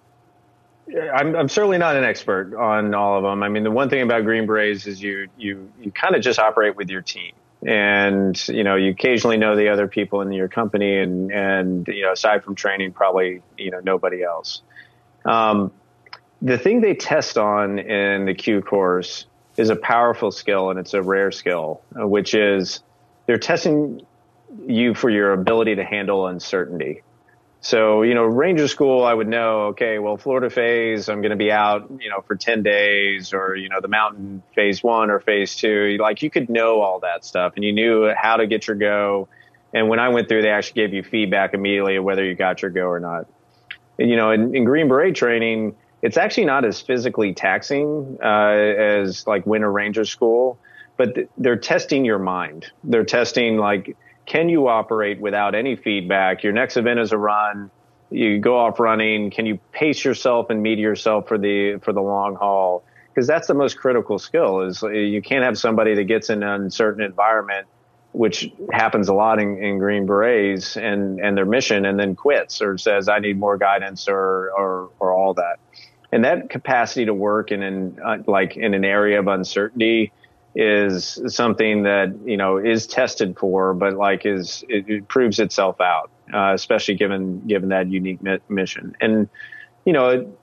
I'm, 1.14 1.36
I'm, 1.36 1.48
certainly 1.48 1.78
not 1.78 1.96
an 1.96 2.04
expert 2.04 2.54
on 2.54 2.94
all 2.94 3.16
of 3.18 3.22
them. 3.22 3.42
I 3.42 3.48
mean, 3.48 3.64
the 3.64 3.70
one 3.70 3.90
thing 3.90 4.02
about 4.02 4.24
Green 4.24 4.46
Berets 4.46 4.86
is 4.86 5.02
you 5.02 5.28
you 5.36 5.70
you 5.80 5.90
kind 5.92 6.14
of 6.14 6.22
just 6.22 6.38
operate 6.38 6.76
with 6.76 6.88
your 6.88 7.02
team, 7.02 7.32
and 7.64 8.48
you 8.48 8.64
know 8.64 8.76
you 8.76 8.90
occasionally 8.90 9.36
know 9.36 9.56
the 9.56 9.68
other 9.68 9.88
people 9.88 10.20
in 10.20 10.32
your 10.32 10.48
company, 10.48 10.98
and 10.98 11.32
and 11.32 11.88
you 11.88 12.02
know 12.02 12.12
aside 12.12 12.44
from 12.44 12.54
training, 12.54 12.92
probably 12.92 13.42
you 13.56 13.70
know 13.70 13.80
nobody 13.80 14.22
else. 14.22 14.62
Um, 15.24 15.72
the 16.42 16.58
thing 16.58 16.80
they 16.80 16.94
test 16.94 17.38
on 17.38 17.78
in 17.78 18.26
the 18.26 18.34
Q 18.34 18.62
course 18.62 19.26
is 19.56 19.70
a 19.70 19.76
powerful 19.76 20.30
skill 20.30 20.70
and 20.70 20.78
it's 20.78 20.94
a 20.94 21.02
rare 21.02 21.32
skill, 21.32 21.80
uh, 21.98 22.06
which 22.06 22.34
is 22.34 22.80
they're 23.26 23.38
testing 23.38 24.04
you 24.66 24.94
for 24.94 25.10
your 25.10 25.32
ability 25.32 25.76
to 25.76 25.84
handle 25.84 26.26
uncertainty. 26.26 27.02
So, 27.60 28.02
you 28.02 28.14
know, 28.14 28.24
Ranger 28.24 28.68
School, 28.68 29.04
I 29.04 29.12
would 29.12 29.26
know, 29.26 29.66
okay, 29.68 29.98
well, 29.98 30.16
Florida 30.16 30.50
phase, 30.50 31.08
I'm 31.08 31.20
going 31.20 31.30
to 31.30 31.36
be 31.36 31.50
out, 31.50 31.90
you 32.00 32.10
know, 32.10 32.20
for 32.20 32.36
10 32.36 32.62
days 32.62 33.32
or, 33.32 33.56
you 33.56 33.68
know, 33.68 33.80
the 33.80 33.88
mountain 33.88 34.42
phase 34.54 34.82
one 34.82 35.10
or 35.10 35.18
phase 35.18 35.56
two. 35.56 35.96
Like 36.00 36.22
you 36.22 36.30
could 36.30 36.48
know 36.48 36.80
all 36.80 37.00
that 37.00 37.24
stuff 37.24 37.54
and 37.56 37.64
you 37.64 37.72
knew 37.72 38.12
how 38.16 38.36
to 38.36 38.46
get 38.46 38.66
your 38.68 38.76
go. 38.76 39.28
And 39.72 39.88
when 39.88 39.98
I 39.98 40.10
went 40.10 40.28
through, 40.28 40.42
they 40.42 40.50
actually 40.50 40.82
gave 40.82 40.94
you 40.94 41.02
feedback 41.02 41.54
immediately 41.54 41.98
whether 41.98 42.24
you 42.24 42.34
got 42.34 42.62
your 42.62 42.70
go 42.70 42.86
or 42.86 43.00
not. 43.00 43.26
And, 43.98 44.08
you 44.08 44.16
know, 44.16 44.30
in, 44.30 44.54
in 44.54 44.64
Green 44.64 44.86
Beret 44.88 45.16
training, 45.16 45.74
it's 46.02 46.16
actually 46.16 46.44
not 46.44 46.64
as 46.64 46.80
physically 46.80 47.34
taxing 47.34 48.18
uh, 48.22 48.52
as 48.52 49.26
like 49.26 49.44
Winter 49.44 49.72
Ranger 49.72 50.04
School, 50.04 50.58
but 50.96 51.14
th- 51.14 51.28
they're 51.36 51.56
testing 51.56 52.04
your 52.04 52.18
mind. 52.18 52.70
They're 52.84 53.04
testing 53.04 53.56
like, 53.56 53.96
can 54.26 54.48
you 54.48 54.68
operate 54.68 55.20
without 55.20 55.54
any 55.54 55.76
feedback? 55.76 56.42
Your 56.42 56.52
next 56.52 56.76
event 56.76 57.00
is 57.00 57.12
a 57.12 57.18
run. 57.18 57.70
You 58.10 58.38
go 58.38 58.58
off 58.58 58.78
running. 58.78 59.30
Can 59.30 59.46
you 59.46 59.58
pace 59.72 60.04
yourself 60.04 60.50
and 60.50 60.62
meet 60.62 60.78
yourself 60.78 61.28
for 61.28 61.38
the 61.38 61.78
for 61.82 61.92
the 61.92 62.02
long 62.02 62.34
haul? 62.34 62.84
Because 63.08 63.26
that's 63.26 63.46
the 63.46 63.54
most 63.54 63.78
critical 63.78 64.18
skill. 64.18 64.60
Is 64.60 64.82
you 64.82 65.22
can't 65.22 65.44
have 65.44 65.56
somebody 65.56 65.94
that 65.94 66.04
gets 66.04 66.28
in 66.28 66.42
an 66.42 66.48
uncertain 66.48 67.02
environment 67.02 67.66
which 68.16 68.50
happens 68.72 69.08
a 69.08 69.14
lot 69.14 69.38
in, 69.38 69.62
in, 69.62 69.78
Green 69.78 70.06
Berets 70.06 70.78
and, 70.78 71.20
and 71.20 71.36
their 71.36 71.44
mission 71.44 71.84
and 71.84 72.00
then 72.00 72.16
quits 72.16 72.62
or 72.62 72.78
says, 72.78 73.10
I 73.10 73.18
need 73.18 73.38
more 73.38 73.58
guidance 73.58 74.08
or, 74.08 74.50
or, 74.56 74.88
or 74.98 75.12
all 75.12 75.34
that. 75.34 75.58
And 76.10 76.24
that 76.24 76.48
capacity 76.48 77.04
to 77.04 77.12
work 77.12 77.52
in 77.52 77.62
an, 77.62 77.98
uh, 78.02 78.16
like 78.26 78.56
in 78.56 78.72
an 78.72 78.86
area 78.86 79.18
of 79.18 79.28
uncertainty 79.28 80.12
is 80.58 81.20
something 81.26 81.82
that, 81.82 82.18
you 82.24 82.36
know, 82.36 82.56
is 82.56 82.86
tested 82.86 83.38
for, 83.38 83.74
but 83.74 83.92
like 83.92 84.24
is, 84.24 84.64
it, 84.70 84.88
it 84.88 85.08
proves 85.08 85.38
itself 85.38 85.80
out, 85.82 86.10
uh, 86.32 86.52
especially 86.54 86.94
given, 86.94 87.46
given 87.46 87.68
that 87.68 87.88
unique 87.88 88.22
mi- 88.22 88.38
mission. 88.48 88.96
And, 89.00 89.28
you 89.84 89.92
know, 89.92 90.34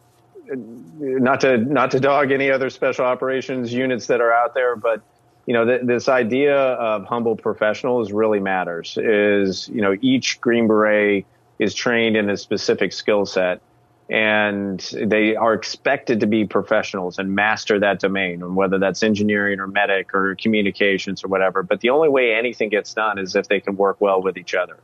not 0.46 1.42
to, 1.42 1.58
not 1.58 1.90
to 1.92 2.00
dog 2.00 2.32
any 2.32 2.52
other 2.52 2.70
special 2.70 3.06
operations 3.06 3.74
units 3.74 4.06
that 4.08 4.22
are 4.22 4.32
out 4.32 4.54
there, 4.54 4.76
but, 4.76 5.02
you 5.48 5.54
know, 5.54 5.66
th- 5.66 5.82
this 5.84 6.08
idea 6.08 6.56
of 6.58 7.06
humble 7.06 7.36
professionals 7.36 8.12
really 8.12 8.40
matters 8.40 8.96
is, 9.02 9.68
you 9.70 9.82
know, 9.82 9.96
each 10.02 10.40
Green 10.40 10.68
Beret 10.68 11.26
is 11.58 11.74
trained 11.74 12.16
in 12.16 12.30
a 12.30 12.38
specific 12.38 12.94
skill 12.94 13.26
set 13.26 13.62
and 14.10 14.80
they 15.02 15.36
are 15.36 15.54
expected 15.54 16.20
to 16.20 16.28
be 16.28 16.46
professionals 16.46 17.20
and 17.20 17.34
master 17.34 17.80
that 17.80 18.00
domain, 18.00 18.44
and 18.44 18.56
whether 18.56 18.78
that's 18.78 19.02
engineering 19.02 19.60
or 19.60 19.68
medic 19.68 20.14
or 20.14 20.36
communications 20.36 21.24
or 21.24 21.30
whatever. 21.30 21.64
But 21.64 21.80
the 21.80 21.90
only 21.90 22.10
way 22.10 22.36
anything 22.36 22.70
gets 22.70 22.94
done 22.94 23.18
is 23.18 23.36
if 23.36 23.48
they 23.48 23.60
can 23.60 23.78
work 23.78 24.02
well 24.02 24.22
with 24.22 24.38
each 24.38 24.56
other 24.56 24.78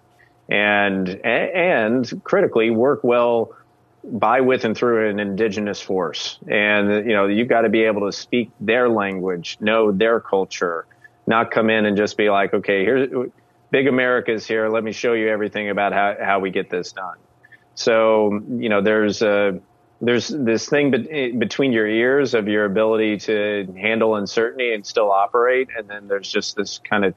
and, 0.47 1.07
and 1.09 2.23
critically 2.23 2.69
work 2.69 3.03
well 3.03 3.53
by, 4.03 4.39
with, 4.41 4.63
and 4.63 4.75
through 4.75 5.09
an 5.09 5.19
indigenous 5.19 5.81
force. 5.81 6.39
And, 6.47 7.05
you 7.05 7.13
know, 7.13 7.27
you've 7.27 7.49
got 7.49 7.61
to 7.61 7.69
be 7.69 7.83
able 7.83 8.09
to 8.09 8.13
speak 8.13 8.49
their 8.59 8.89
language, 8.89 9.57
know 9.59 9.91
their 9.91 10.21
culture, 10.21 10.85
not 11.27 11.51
come 11.51 11.69
in 11.69 11.85
and 11.85 11.97
just 11.97 12.15
be 12.15 12.29
like, 12.29 12.53
okay, 12.53 12.85
here's 12.85 13.29
big 13.69 13.87
America's 13.87 14.47
here. 14.47 14.69
Let 14.69 14.83
me 14.83 14.93
show 14.93 15.13
you 15.13 15.29
everything 15.29 15.69
about 15.69 15.91
how, 15.91 16.15
how 16.19 16.39
we 16.39 16.49
get 16.49 16.69
this 16.69 16.93
done. 16.93 17.17
So, 17.75 18.41
you 18.49 18.69
know, 18.69 18.81
there's 18.81 19.21
a, 19.21 19.59
there's 20.01 20.27
this 20.29 20.67
thing 20.67 20.91
be- 20.91 21.31
between 21.31 21.71
your 21.71 21.87
ears 21.87 22.33
of 22.33 22.47
your 22.47 22.65
ability 22.65 23.17
to 23.19 23.73
handle 23.77 24.15
uncertainty 24.15 24.73
and 24.73 24.85
still 24.85 25.11
operate. 25.11 25.69
And 25.77 25.87
then 25.89 26.07
there's 26.07 26.29
just 26.31 26.55
this 26.55 26.79
kind 26.79 27.05
of 27.05 27.13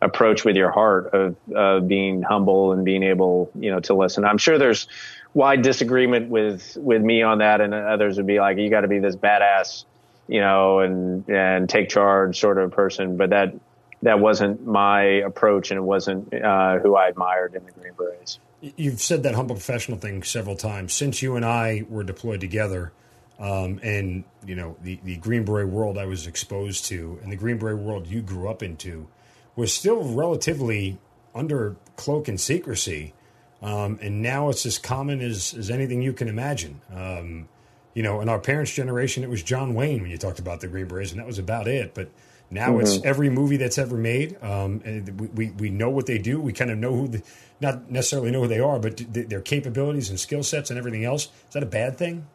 approach 0.00 0.44
with 0.44 0.56
your 0.56 0.70
heart 0.70 1.14
of 1.14 1.36
uh, 1.54 1.80
being 1.80 2.22
humble 2.22 2.72
and 2.72 2.84
being 2.84 3.02
able, 3.02 3.50
you 3.54 3.70
know, 3.70 3.80
to 3.80 3.94
listen. 3.94 4.24
I'm 4.24 4.38
sure 4.38 4.58
there's 4.58 4.86
wide 5.32 5.62
disagreement 5.62 6.28
with 6.28 6.76
with 6.80 7.02
me 7.02 7.22
on 7.22 7.38
that, 7.38 7.60
and 7.60 7.74
others 7.74 8.16
would 8.16 8.26
be 8.26 8.38
like, 8.38 8.58
"You 8.58 8.70
got 8.70 8.82
to 8.82 8.88
be 8.88 8.98
this 8.98 9.16
badass, 9.16 9.84
you 10.28 10.40
know, 10.40 10.80
and 10.80 11.28
and 11.28 11.68
take 11.68 11.88
charge 11.88 12.38
sort 12.38 12.58
of 12.58 12.70
person." 12.72 13.16
But 13.16 13.30
that 13.30 13.54
that 14.02 14.20
wasn't 14.20 14.64
my 14.66 15.02
approach, 15.02 15.70
and 15.70 15.78
it 15.78 15.84
wasn't 15.84 16.32
uh, 16.32 16.78
who 16.78 16.94
I 16.94 17.08
admired 17.08 17.54
in 17.54 17.64
the 17.64 17.72
Green 17.72 17.94
Berets. 17.94 18.38
You've 18.76 19.00
said 19.00 19.22
that 19.24 19.34
humble 19.34 19.56
professional 19.56 19.98
thing 19.98 20.22
several 20.22 20.56
times 20.56 20.92
since 20.92 21.22
you 21.22 21.36
and 21.36 21.44
I 21.44 21.84
were 21.88 22.04
deployed 22.04 22.40
together. 22.40 22.92
Um, 23.38 23.80
and 23.82 24.24
you 24.46 24.54
know 24.54 24.76
the, 24.82 25.00
the 25.02 25.16
Green 25.16 25.44
Beret 25.44 25.68
world 25.68 25.98
I 25.98 26.06
was 26.06 26.26
exposed 26.26 26.84
to, 26.86 27.18
and 27.22 27.32
the 27.32 27.36
Green 27.36 27.58
Beret 27.58 27.78
world 27.78 28.06
you 28.06 28.22
grew 28.22 28.48
up 28.48 28.62
into, 28.62 29.08
was 29.56 29.72
still 29.72 30.04
relatively 30.04 30.98
under 31.34 31.76
cloak 31.96 32.28
and 32.28 32.40
secrecy. 32.40 33.12
Um, 33.60 33.98
and 34.02 34.22
now 34.22 34.50
it's 34.50 34.66
as 34.66 34.78
common 34.78 35.20
as, 35.20 35.54
as 35.54 35.70
anything 35.70 36.02
you 36.02 36.12
can 36.12 36.28
imagine. 36.28 36.80
Um, 36.94 37.48
you 37.94 38.02
know, 38.02 38.20
in 38.20 38.28
our 38.28 38.38
parents' 38.38 38.72
generation, 38.72 39.22
it 39.24 39.30
was 39.30 39.42
John 39.42 39.74
Wayne 39.74 40.02
when 40.02 40.10
you 40.10 40.18
talked 40.18 40.38
about 40.38 40.60
the 40.60 40.68
Green 40.68 40.86
Berets, 40.86 41.12
and 41.12 41.20
that 41.20 41.26
was 41.26 41.38
about 41.38 41.66
it. 41.66 41.94
But 41.94 42.10
now 42.50 42.70
mm-hmm. 42.70 42.80
it's 42.80 43.00
every 43.04 43.30
movie 43.30 43.56
that's 43.56 43.78
ever 43.78 43.96
made. 43.96 44.36
Um, 44.42 44.82
and 44.84 45.20
we, 45.20 45.26
we, 45.28 45.50
we, 45.52 45.70
know 45.70 45.90
what 45.90 46.06
they 46.06 46.18
do. 46.18 46.40
We 46.40 46.52
kind 46.52 46.70
of 46.70 46.78
know 46.78 46.94
who, 46.94 47.08
the, 47.08 47.22
not 47.64 47.90
necessarily 47.90 48.30
know 48.30 48.42
who 48.42 48.48
they 48.48 48.60
are, 48.60 48.78
but 48.78 49.02
their 49.12 49.40
capabilities 49.40 50.10
and 50.10 50.20
skill 50.20 50.42
sets 50.42 50.70
and 50.70 50.78
everything 50.78 51.04
else. 51.04 51.24
Is 51.24 51.54
that 51.54 51.62
a 51.62 51.66
bad 51.66 51.96
thing? 51.96 52.26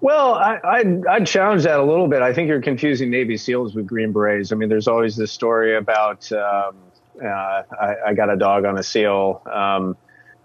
Well, 0.00 0.34
I, 0.34 0.60
I'd, 0.62 1.06
I'd, 1.06 1.26
challenge 1.26 1.62
that 1.62 1.80
a 1.80 1.82
little 1.82 2.08
bit. 2.08 2.20
I 2.20 2.34
think 2.34 2.48
you're 2.48 2.60
confusing 2.60 3.10
Navy 3.10 3.38
SEALs 3.38 3.74
with 3.74 3.86
Green 3.86 4.12
Berets. 4.12 4.52
I 4.52 4.54
mean, 4.56 4.68
there's 4.68 4.86
always 4.86 5.16
this 5.16 5.32
story 5.32 5.78
about 5.78 6.30
um, 6.30 6.76
uh, 7.22 7.26
I, 7.26 7.94
I, 8.08 8.14
got 8.14 8.28
a 8.28 8.36
dog 8.36 8.66
on 8.66 8.78
a 8.78 8.82
SEAL. 8.82 9.42
Um, 9.50 9.96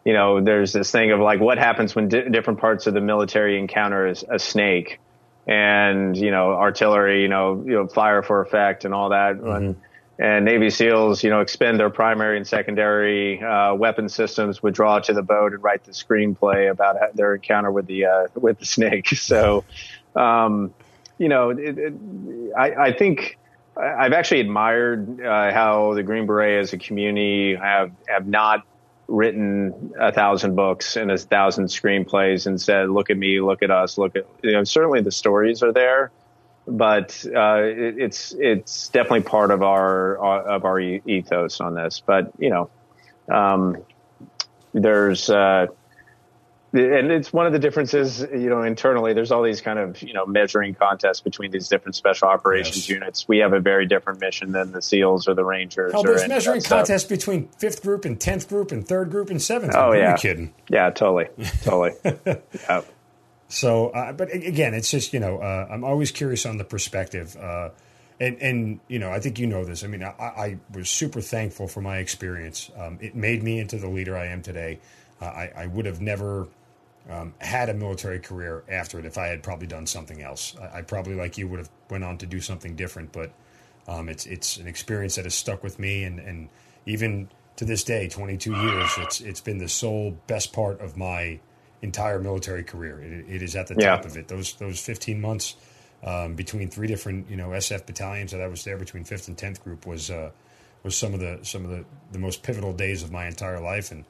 you 0.06 0.14
know, 0.14 0.40
there's 0.40 0.72
this 0.72 0.92
thing 0.92 1.12
of 1.12 1.20
like 1.20 1.42
what 1.42 1.58
happens 1.58 1.94
when 1.94 2.08
di- 2.08 2.30
different 2.30 2.62
parts 2.62 2.88
of 2.88 2.94
the 2.94 3.02
military 3.02 3.60
encounter 3.60 4.08
a, 4.08 4.16
a 4.36 4.40
snake, 4.40 5.02
and 5.46 6.16
you 6.16 6.32
know, 6.32 6.54
artillery, 6.54 7.22
you 7.22 7.28
know, 7.28 7.62
you 7.66 7.74
know, 7.74 7.88
fire 7.88 8.24
for 8.24 8.40
effect 8.42 8.86
and 8.86 8.94
all 8.94 9.10
that. 9.10 9.36
Mm-hmm. 9.36 9.48
And, 9.50 9.76
and 10.20 10.44
Navy 10.44 10.70
SEALs, 10.70 11.24
you 11.24 11.30
know, 11.30 11.40
expend 11.40 11.80
their 11.80 11.90
primary 11.90 12.36
and 12.36 12.46
secondary 12.46 13.42
uh, 13.42 13.74
weapon 13.74 14.10
systems, 14.10 14.62
withdraw 14.62 15.00
to 15.00 15.14
the 15.14 15.24
boat, 15.24 15.54
and 15.54 15.64
write 15.64 15.86
the 15.86 15.94
screenplay 15.94 16.70
about 16.70 17.16
their 17.16 17.36
encounter 17.36 17.72
with 17.72 17.88
the 17.88 18.06
uh, 18.06 18.28
with 18.36 18.60
the 18.60 18.66
snake. 18.66 19.08
So, 19.16 19.64
um, 20.16 20.74
you 21.18 21.30
know, 21.30 21.52
it, 21.52 21.78
it, 21.78 21.94
I, 22.58 22.72
I 22.88 22.94
think 22.94 23.38
I've 23.78 24.14
actually 24.14 24.42
admired 24.42 25.22
uh, 25.22 25.54
how 25.54 25.94
the 25.94 26.04
Green 26.04 26.26
Beret 26.26 26.64
as 26.64 26.74
a 26.74 26.78
community 26.78 27.56
have 27.56 27.92
have 28.08 28.28
not 28.28 28.66
written 29.08 29.94
a 30.00 30.12
thousand 30.12 30.56
books 30.56 30.98
and 30.98 31.12
a 31.12 31.18
thousand 31.18 31.66
screenplays 31.66 32.46
and 32.46 32.60
said, 32.60 32.90
"Look 32.90 33.10
at 33.10 33.18
me, 33.18 33.40
look 33.40 33.64
at 33.64 33.72
us, 33.72 33.98
look 33.98 34.18
at." 34.18 34.26
You 34.44 34.52
know, 34.52 34.64
certainly 34.66 35.02
the 35.02 35.12
stories 35.12 35.64
are 35.64 35.72
there, 35.72 36.12
but 36.70 37.26
uh, 37.26 37.62
it, 37.64 37.98
it's 37.98 38.36
it's 38.38 38.90
definitely 38.90 39.22
part 39.22 39.52
of 39.52 39.64
our 39.64 40.18
of 40.18 40.66
our 40.66 40.80
ethos 40.80 41.60
on 41.60 41.76
this. 41.76 42.02
But 42.06 42.32
you 42.38 42.50
know, 42.50 42.70
um, 43.34 43.78
there's 44.74 45.30
uh, 45.30 45.68
and 46.72 47.12
it's 47.12 47.34
one 47.34 47.48
of 47.48 47.54
the 47.54 47.58
differences, 47.58 48.22
you 48.32 48.50
know, 48.50 48.62
internally. 48.62 49.14
There's 49.14 49.32
all 49.32 49.42
these 49.42 49.60
kind 49.60 49.80
of, 49.80 50.02
you 50.04 50.14
know, 50.14 50.28
measuring 50.28 50.76
contests 50.76 51.20
between 51.20 51.50
these 51.50 51.68
different 51.68 51.96
special 51.96 52.28
operations 52.28 52.78
yes. 52.78 52.90
units. 52.90 53.28
We 53.28 53.40
have 53.40 53.54
a 53.54 53.60
very 53.60 53.88
different 53.88 54.20
mission 54.20 54.52
than 54.52 54.72
the 54.72 54.82
SEALs 54.82 55.28
or 55.28 55.34
the 55.34 55.44
Rangers. 55.44 55.94
Hell, 55.94 56.04
there's 56.04 56.28
measuring 56.28 56.62
contests 56.62 57.06
between 57.06 57.48
fifth 57.58 57.82
group 57.82 58.06
and 58.06 58.22
tenth 58.22 58.48
group 58.48 58.72
and 58.72 58.88
third 58.88 59.10
group 59.10 59.32
and 59.32 59.42
seventh. 59.42 59.74
Oh 59.76 59.92
group. 59.92 60.02
yeah, 60.02 60.16
kidding? 60.16 60.54
Yeah, 60.70 60.92
totally, 60.92 61.28
totally. 61.64 61.94
yeah. 62.70 62.82
So, 63.50 63.90
uh, 63.90 64.14
but 64.14 64.32
again, 64.32 64.74
it's 64.76 64.90
just 64.90 65.12
you 65.12 65.20
know, 65.20 65.40
uh, 65.40 65.68
I'm 65.70 65.84
always 65.84 66.12
curious 66.12 66.46
on 66.46 66.58
the 66.58 66.64
perspective, 66.64 67.36
uh, 67.36 67.70
and 68.20 68.38
and 68.42 68.80
you 68.88 69.00
know, 69.00 69.12
I 69.12 69.20
think 69.20 69.40
you 69.40 69.48
know 69.48 69.66
this. 69.66 69.84
I 69.84 69.88
mean, 69.88 70.04
I, 70.04 70.14
I 70.20 70.58
was 70.72 70.88
super 70.88 71.20
thankful 71.20 71.68
for 71.68 71.82
my 71.82 71.98
experience. 71.98 72.70
Um, 72.78 73.00
it 73.02 73.16
made 73.16 73.42
me 73.44 73.60
into 73.60 73.78
the 73.78 73.90
leader 73.90 74.16
I 74.16 74.28
am 74.28 74.44
today. 74.44 74.80
Uh, 75.20 75.26
I, 75.26 75.52
I 75.58 75.66
would 75.66 75.88
have 75.88 76.00
never 76.00 76.48
um, 77.10 77.34
had 77.40 77.70
a 77.70 77.74
military 77.74 78.20
career 78.20 78.64
after 78.70 79.00
it 79.00 79.06
if 79.06 79.18
I 79.18 79.28
had 79.28 79.42
probably 79.42 79.68
done 79.68 79.88
something 79.88 80.22
else. 80.22 80.56
I, 80.62 80.78
I, 80.78 80.82
probably, 80.84 81.16
like 81.16 81.38
you, 81.38 81.48
would 81.48 81.60
have 81.60 81.70
went 81.90 82.04
on 82.04 82.20
to 82.20 82.28
do 82.28 82.40
something 82.40 82.76
different. 82.76 83.12
But 83.12 83.32
um, 83.88 84.10
it's 84.10 84.28
it's 84.28 84.58
an 84.58 84.68
experience 84.68 85.16
that 85.16 85.26
has 85.26 85.34
stuck 85.34 85.64
with 85.64 85.80
me, 85.80 86.04
and 86.04 86.20
and 86.20 86.50
even 86.86 87.30
to 87.56 87.66
this 87.66 87.84
day, 87.84 88.10
22 88.10 88.54
years, 88.54 88.92
it's 89.00 89.22
it's 89.22 89.42
been 89.42 89.58
the 89.58 89.68
sole 89.68 90.16
best 90.28 90.54
part 90.54 90.80
of 90.82 90.96
my 90.98 91.40
entire 91.82 92.20
military 92.20 92.64
career. 92.64 93.02
it, 93.02 93.26
it 93.30 93.42
is 93.42 93.56
at 93.56 93.68
the 93.68 93.76
top 93.76 94.06
of 94.06 94.18
it. 94.18 94.28
Those 94.28 94.54
those 94.54 94.80
15 94.80 95.22
months 95.22 95.56
um, 96.04 96.36
between 96.36 96.70
three 96.70 96.88
different 96.88 97.30
you 97.30 97.36
know 97.36 97.50
SF 97.50 97.86
battalions 97.86 98.32
that 98.32 98.42
I 98.42 98.48
was 98.48 98.64
there 98.64 98.78
between 98.78 99.04
fifth 99.04 99.28
and 99.28 99.38
tenth 99.38 99.64
group 99.64 99.86
was 99.86 100.10
uh, 100.10 100.32
was 100.84 100.96
some 100.96 101.14
of 101.14 101.20
the 101.20 101.40
some 101.44 101.66
of 101.66 101.72
the, 101.72 101.86
the 102.12 102.20
most 102.20 102.44
pivotal 102.44 102.74
days 102.74 103.04
of 103.04 103.12
my 103.12 103.28
entire 103.28 103.60
life. 103.60 103.92
And 103.92 104.06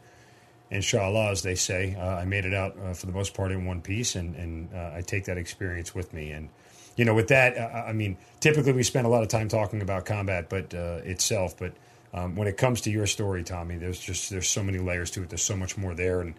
inshallah 0.72 1.32
as 1.32 1.42
they 1.42 1.56
say 1.56 1.96
uh, 1.96 2.18
I 2.18 2.26
made 2.26 2.46
it 2.46 2.54
out 2.54 2.78
uh, 2.78 2.94
for 2.94 3.08
the 3.08 3.12
most 3.12 3.34
part 3.34 3.52
in 3.52 3.66
one 3.66 3.82
piece. 3.82 4.16
And 4.16 4.36
and 4.36 4.74
uh, 4.74 4.92
I 4.96 5.02
take 5.02 5.26
that 5.26 5.38
experience 5.38 5.96
with 5.96 6.14
me. 6.14 6.32
And 6.32 6.50
you 6.96 7.06
know 7.06 7.16
with 7.16 7.30
that 7.30 7.58
uh, 7.58 7.86
I 7.88 7.94
mean 7.94 8.18
typically 8.40 8.74
we 8.74 8.84
spend 8.84 9.08
a 9.08 9.10
lot 9.10 9.24
of 9.24 9.30
time 9.30 9.48
talking 9.48 9.82
about 9.82 10.06
combat 10.06 10.50
but 10.50 10.74
uh, 10.74 11.02
itself. 11.04 11.58
But 11.58 11.74
um, 12.14 12.36
when 12.36 12.48
it 12.48 12.58
comes 12.58 12.82
to 12.82 12.92
your 12.92 13.08
story 13.08 13.44
Tommy 13.44 13.78
there's 13.78 14.00
just 14.00 14.30
there's 14.30 14.48
so 14.48 14.62
many 14.64 14.78
layers 14.78 15.10
to 15.12 15.24
it. 15.24 15.30
There's 15.30 15.44
so 15.44 15.56
much 15.56 15.76
more 15.76 15.96
there. 15.96 16.22
And 16.22 16.36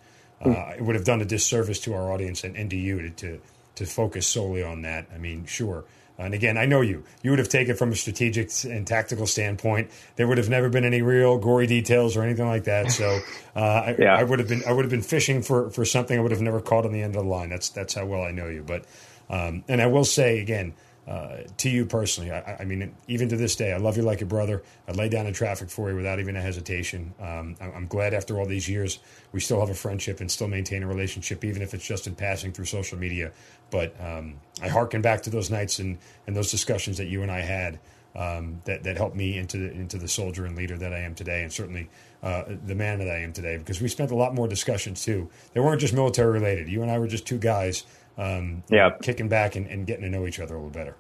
it 0.49 0.83
would 0.83 0.95
have 0.95 1.05
done 1.05 1.21
a 1.21 1.25
disservice 1.25 1.81
to 1.81 1.95
our 1.95 2.13
audience 2.13 2.45
and, 2.45 2.57
and 2.57 2.71
to 2.71 2.77
you 2.77 3.03
to, 3.03 3.11
to 3.11 3.41
to 3.77 3.87
focus 3.87 4.27
solely 4.27 4.63
on 4.63 4.83
that. 4.83 5.07
I 5.15 5.19
mean, 5.19 5.47
sure. 5.47 5.85
And 6.19 6.35
again, 6.35 6.59
I 6.59 6.67
know 6.67 6.83
you. 6.83 7.05
You 7.23 7.31
would 7.31 7.39
have 7.39 7.49
taken 7.49 7.77
from 7.77 7.93
a 7.93 7.97
strategic 7.97 8.51
and 8.65 8.87
tactical 8.87 9.27
standpoint. 9.27 9.91
There 10.17 10.29
would 10.29 10.37
have 10.37 10.51
never 10.51 10.69
been 10.69 10.85
any 10.85 11.01
real 11.01 11.39
gory 11.39 11.67
details 11.67 12.15
or 12.15 12.23
anything 12.23 12.47
like 12.47 12.65
that. 12.65 12.93
So, 12.93 13.21
uh, 13.57 13.95
yeah. 13.99 14.15
I, 14.15 14.21
I, 14.21 14.23
would 14.25 14.39
have 14.39 14.49
been 14.49 14.63
I 14.67 14.73
would 14.73 14.85
have 14.85 14.91
been 14.91 15.01
fishing 15.01 15.41
for, 15.41 15.71
for 15.71 15.87
something 15.87 16.19
I 16.19 16.21
would 16.21 16.31
have 16.31 16.43
never 16.43 16.61
caught 16.61 16.85
on 16.85 16.93
the 16.93 17.01
end 17.01 17.17
of 17.17 17.23
the 17.23 17.29
line. 17.29 17.49
That's 17.49 17.71
that's 17.71 17.95
how 17.95 18.05
well 18.05 18.23
I 18.23 18.33
know 18.33 18.49
you. 18.49 18.63
But 18.63 18.85
um, 19.31 19.65
and 19.67 19.81
I 19.81 19.87
will 19.87 20.05
say 20.05 20.41
again, 20.41 20.75
uh, 21.11 21.39
to 21.57 21.69
you 21.69 21.85
personally. 21.85 22.31
I, 22.31 22.59
I, 22.61 22.65
mean, 22.65 22.95
even 23.09 23.29
to 23.31 23.37
this 23.37 23.57
day, 23.57 23.73
I 23.73 23.79
love 23.79 23.97
you 23.97 24.05
like 24.05 24.23
a 24.23 24.27
brother. 24.27 24.63
I'd 24.87 24.95
lay 24.95 25.09
down 25.09 25.27
in 25.27 25.35
traffic 25.35 25.69
for 25.69 25.91
you 25.91 25.97
without 25.97 26.21
even 26.21 26.37
a 26.37 26.41
hesitation. 26.41 27.13
Um, 27.21 27.57
I'm 27.61 27.89
glad 27.89 28.15
after 28.15 28.39
all 28.39 28.47
these 28.47 28.69
years, 28.69 29.01
we 29.33 29.41
still 29.41 29.59
have 29.59 29.71
a 29.71 29.75
friendship 29.75 30.21
and 30.21 30.31
still 30.31 30.47
maintain 30.47 30.85
a 30.85 30.87
relationship, 30.87 31.45
even 31.45 31.63
if 31.63 31.75
it's 31.75 31.85
just 31.85 32.07
in 32.07 32.15
passing 32.15 32.53
through 32.53 32.67
social 32.67 32.97
media. 32.97 33.33
But 33.73 34.01
um, 34.01 34.37
I 34.63 34.69
harken 34.69 35.03
back 35.03 35.23
to 35.23 35.31
those 35.31 35.51
nights 35.51 35.81
and, 35.81 35.99
and 36.29 36.37
those 36.37 36.53
discussions 36.53 36.99
that 36.99 37.07
you 37.07 37.23
and 37.23 37.31
I 37.33 37.41
had 37.41 37.81
um, 38.15 38.63
that, 38.65 38.85
that 38.85 38.97
helped 38.97 39.17
me 39.17 39.37
into 39.37 39.59
the, 39.59 39.73
into 39.73 39.99
the 39.99 40.09
soldier 40.09 40.47
and 40.47 40.57
leader 40.57 40.77
that 40.77 40.93
I 40.93 40.99
am 41.01 41.17
today, 41.17 41.43
and 41.43 41.53
certainly 41.53 41.89
uh, 42.23 42.45
the 42.67 42.75
man 42.75 42.99
that 42.99 43.09
I 43.09 43.19
am 43.19 43.33
today, 43.33 43.57
because 43.57 43.81
we 43.81 43.89
spent 43.89 44.11
a 44.11 44.17
lot 44.17 44.35
more 44.35 44.47
discussions 44.47 45.05
too. 45.05 45.29
They 45.55 45.61
weren't 45.61 45.81
just 45.81 45.95
military 45.95 46.33
related. 46.33 46.69
You 46.69 46.83
and 46.83 46.91
I 46.91 46.99
were 46.99 47.07
just 47.07 47.27
two 47.27 47.39
guys 47.39 47.85
um, 48.21 48.63
yeah. 48.69 48.91
kicking 49.03 49.29
back 49.29 49.57
and, 49.57 49.67
and, 49.67 49.87
getting 49.87 50.05
to 50.05 50.11
know 50.11 50.27
each 50.27 50.41
other 50.41 50.55
a 50.55 50.59
little 50.59 50.71
better. 50.71 50.97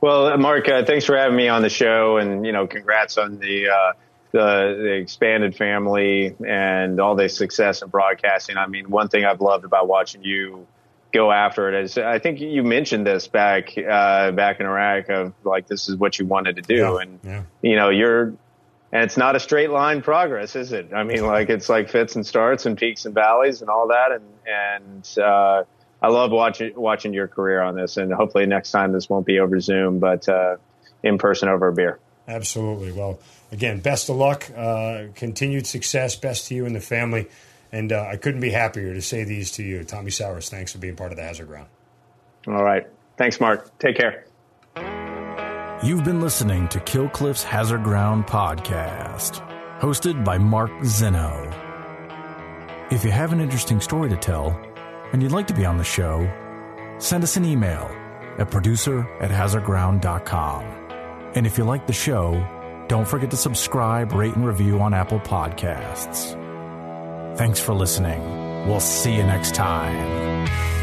Well, 0.00 0.36
Mark, 0.38 0.68
uh, 0.68 0.84
thanks 0.84 1.04
for 1.04 1.16
having 1.16 1.36
me 1.36 1.48
on 1.48 1.62
the 1.62 1.68
show, 1.68 2.18
and 2.18 2.46
you 2.46 2.52
know, 2.52 2.66
congrats 2.66 3.18
on 3.18 3.38
the, 3.38 3.68
uh, 3.68 3.92
the, 4.30 4.78
the 4.82 4.92
expanded 4.92 5.56
family 5.56 6.34
and 6.46 7.00
all 7.00 7.16
the 7.16 7.28
success 7.28 7.82
in 7.82 7.88
broadcasting. 7.88 8.56
I 8.56 8.66
mean, 8.66 8.88
one 8.90 9.08
thing 9.08 9.24
I've 9.24 9.40
loved 9.40 9.64
about 9.64 9.88
watching 9.88 10.22
you 10.22 10.66
go 11.12 11.30
after 11.30 11.68
it 11.68 11.84
is 11.84 11.96
I 11.96 12.18
think 12.18 12.40
you 12.40 12.64
mentioned 12.64 13.06
this 13.06 13.28
back 13.28 13.78
uh, 13.78 14.32
back 14.32 14.58
in 14.58 14.66
Iraq 14.66 15.08
of 15.08 15.32
like 15.44 15.68
this 15.68 15.88
is 15.88 15.96
what 15.96 16.18
you 16.18 16.26
wanted 16.26 16.56
to 16.56 16.62
do, 16.62 16.74
yeah. 16.74 16.98
and 17.00 17.20
yeah. 17.22 17.42
you 17.62 17.76
know, 17.76 17.90
you're 17.90 18.34
and 18.92 19.02
it's 19.02 19.16
not 19.16 19.34
a 19.34 19.40
straight 19.40 19.70
line 19.70 20.02
progress, 20.02 20.54
is 20.54 20.72
it? 20.72 20.92
I 20.94 21.02
mean, 21.02 21.24
like 21.24 21.50
it's 21.50 21.68
like 21.68 21.88
fits 21.88 22.14
and 22.14 22.26
starts 22.26 22.66
and 22.66 22.78
peaks 22.78 23.06
and 23.06 23.14
valleys 23.14 23.60
and 23.60 23.70
all 23.70 23.88
that, 23.88 24.12
and 24.12 24.24
and 24.46 25.18
uh, 25.18 25.64
I 26.02 26.08
love 26.08 26.30
watching 26.30 26.72
watching 26.76 27.14
your 27.14 27.28
career 27.28 27.62
on 27.62 27.74
this, 27.74 27.96
and 27.96 28.12
hopefully 28.12 28.46
next 28.46 28.70
time 28.70 28.92
this 28.92 29.08
won't 29.08 29.26
be 29.26 29.40
over 29.40 29.58
Zoom, 29.60 29.98
but 30.00 30.28
uh, 30.28 30.56
in 31.02 31.18
person 31.18 31.48
over 31.48 31.68
a 31.68 31.72
beer. 31.72 31.98
Absolutely. 32.26 32.92
Well, 32.92 33.18
again, 33.52 33.80
best 33.80 34.08
of 34.08 34.16
luck, 34.16 34.50
uh, 34.56 35.04
continued 35.14 35.66
success, 35.66 36.16
best 36.16 36.48
to 36.48 36.54
you 36.54 36.66
and 36.66 36.74
the 36.74 36.80
family, 36.80 37.28
and 37.72 37.92
uh, 37.92 38.06
I 38.10 38.16
couldn't 38.16 38.40
be 38.40 38.50
happier 38.50 38.94
to 38.94 39.02
say 39.02 39.24
these 39.24 39.52
to 39.52 39.62
you, 39.62 39.84
Tommy 39.84 40.10
Sowers. 40.10 40.48
Thanks 40.48 40.72
for 40.72 40.78
being 40.78 40.96
part 40.96 41.10
of 41.10 41.16
the 41.16 41.22
Hazard 41.22 41.48
Ground. 41.48 41.68
All 42.46 42.62
right, 42.62 42.86
thanks, 43.16 43.40
Mark. 43.40 43.78
Take 43.78 43.96
care. 43.96 44.24
You've 45.82 46.04
been 46.04 46.20
listening 46.20 46.68
to 46.68 46.80
Kill 46.80 47.08
Cliff's 47.10 47.42
Hazard 47.42 47.84
Ground 47.84 48.26
podcast, 48.26 49.46
hosted 49.80 50.24
by 50.24 50.38
Mark 50.38 50.70
Zeno. 50.84 51.50
If 52.90 53.04
you 53.04 53.10
have 53.10 53.32
an 53.32 53.40
interesting 53.40 53.80
story 53.80 54.08
to 54.08 54.16
tell 54.16 54.58
and 55.14 55.22
you'd 55.22 55.30
like 55.30 55.46
to 55.46 55.54
be 55.54 55.64
on 55.64 55.78
the 55.78 55.84
show, 55.84 56.28
send 56.98 57.22
us 57.22 57.36
an 57.36 57.44
email 57.44 57.88
at 58.36 58.50
producer 58.50 59.08
at 59.20 59.30
hazardground.com. 59.30 60.64
And 61.36 61.46
if 61.46 61.56
you 61.56 61.62
like 61.62 61.86
the 61.86 61.92
show, 61.92 62.44
don't 62.88 63.06
forget 63.06 63.30
to 63.30 63.36
subscribe, 63.36 64.12
rate, 64.12 64.34
and 64.34 64.44
review 64.44 64.80
on 64.80 64.92
Apple 64.92 65.20
Podcasts. 65.20 66.34
Thanks 67.38 67.60
for 67.60 67.74
listening. 67.74 68.66
We'll 68.66 68.80
see 68.80 69.14
you 69.14 69.22
next 69.22 69.54
time. 69.54 70.73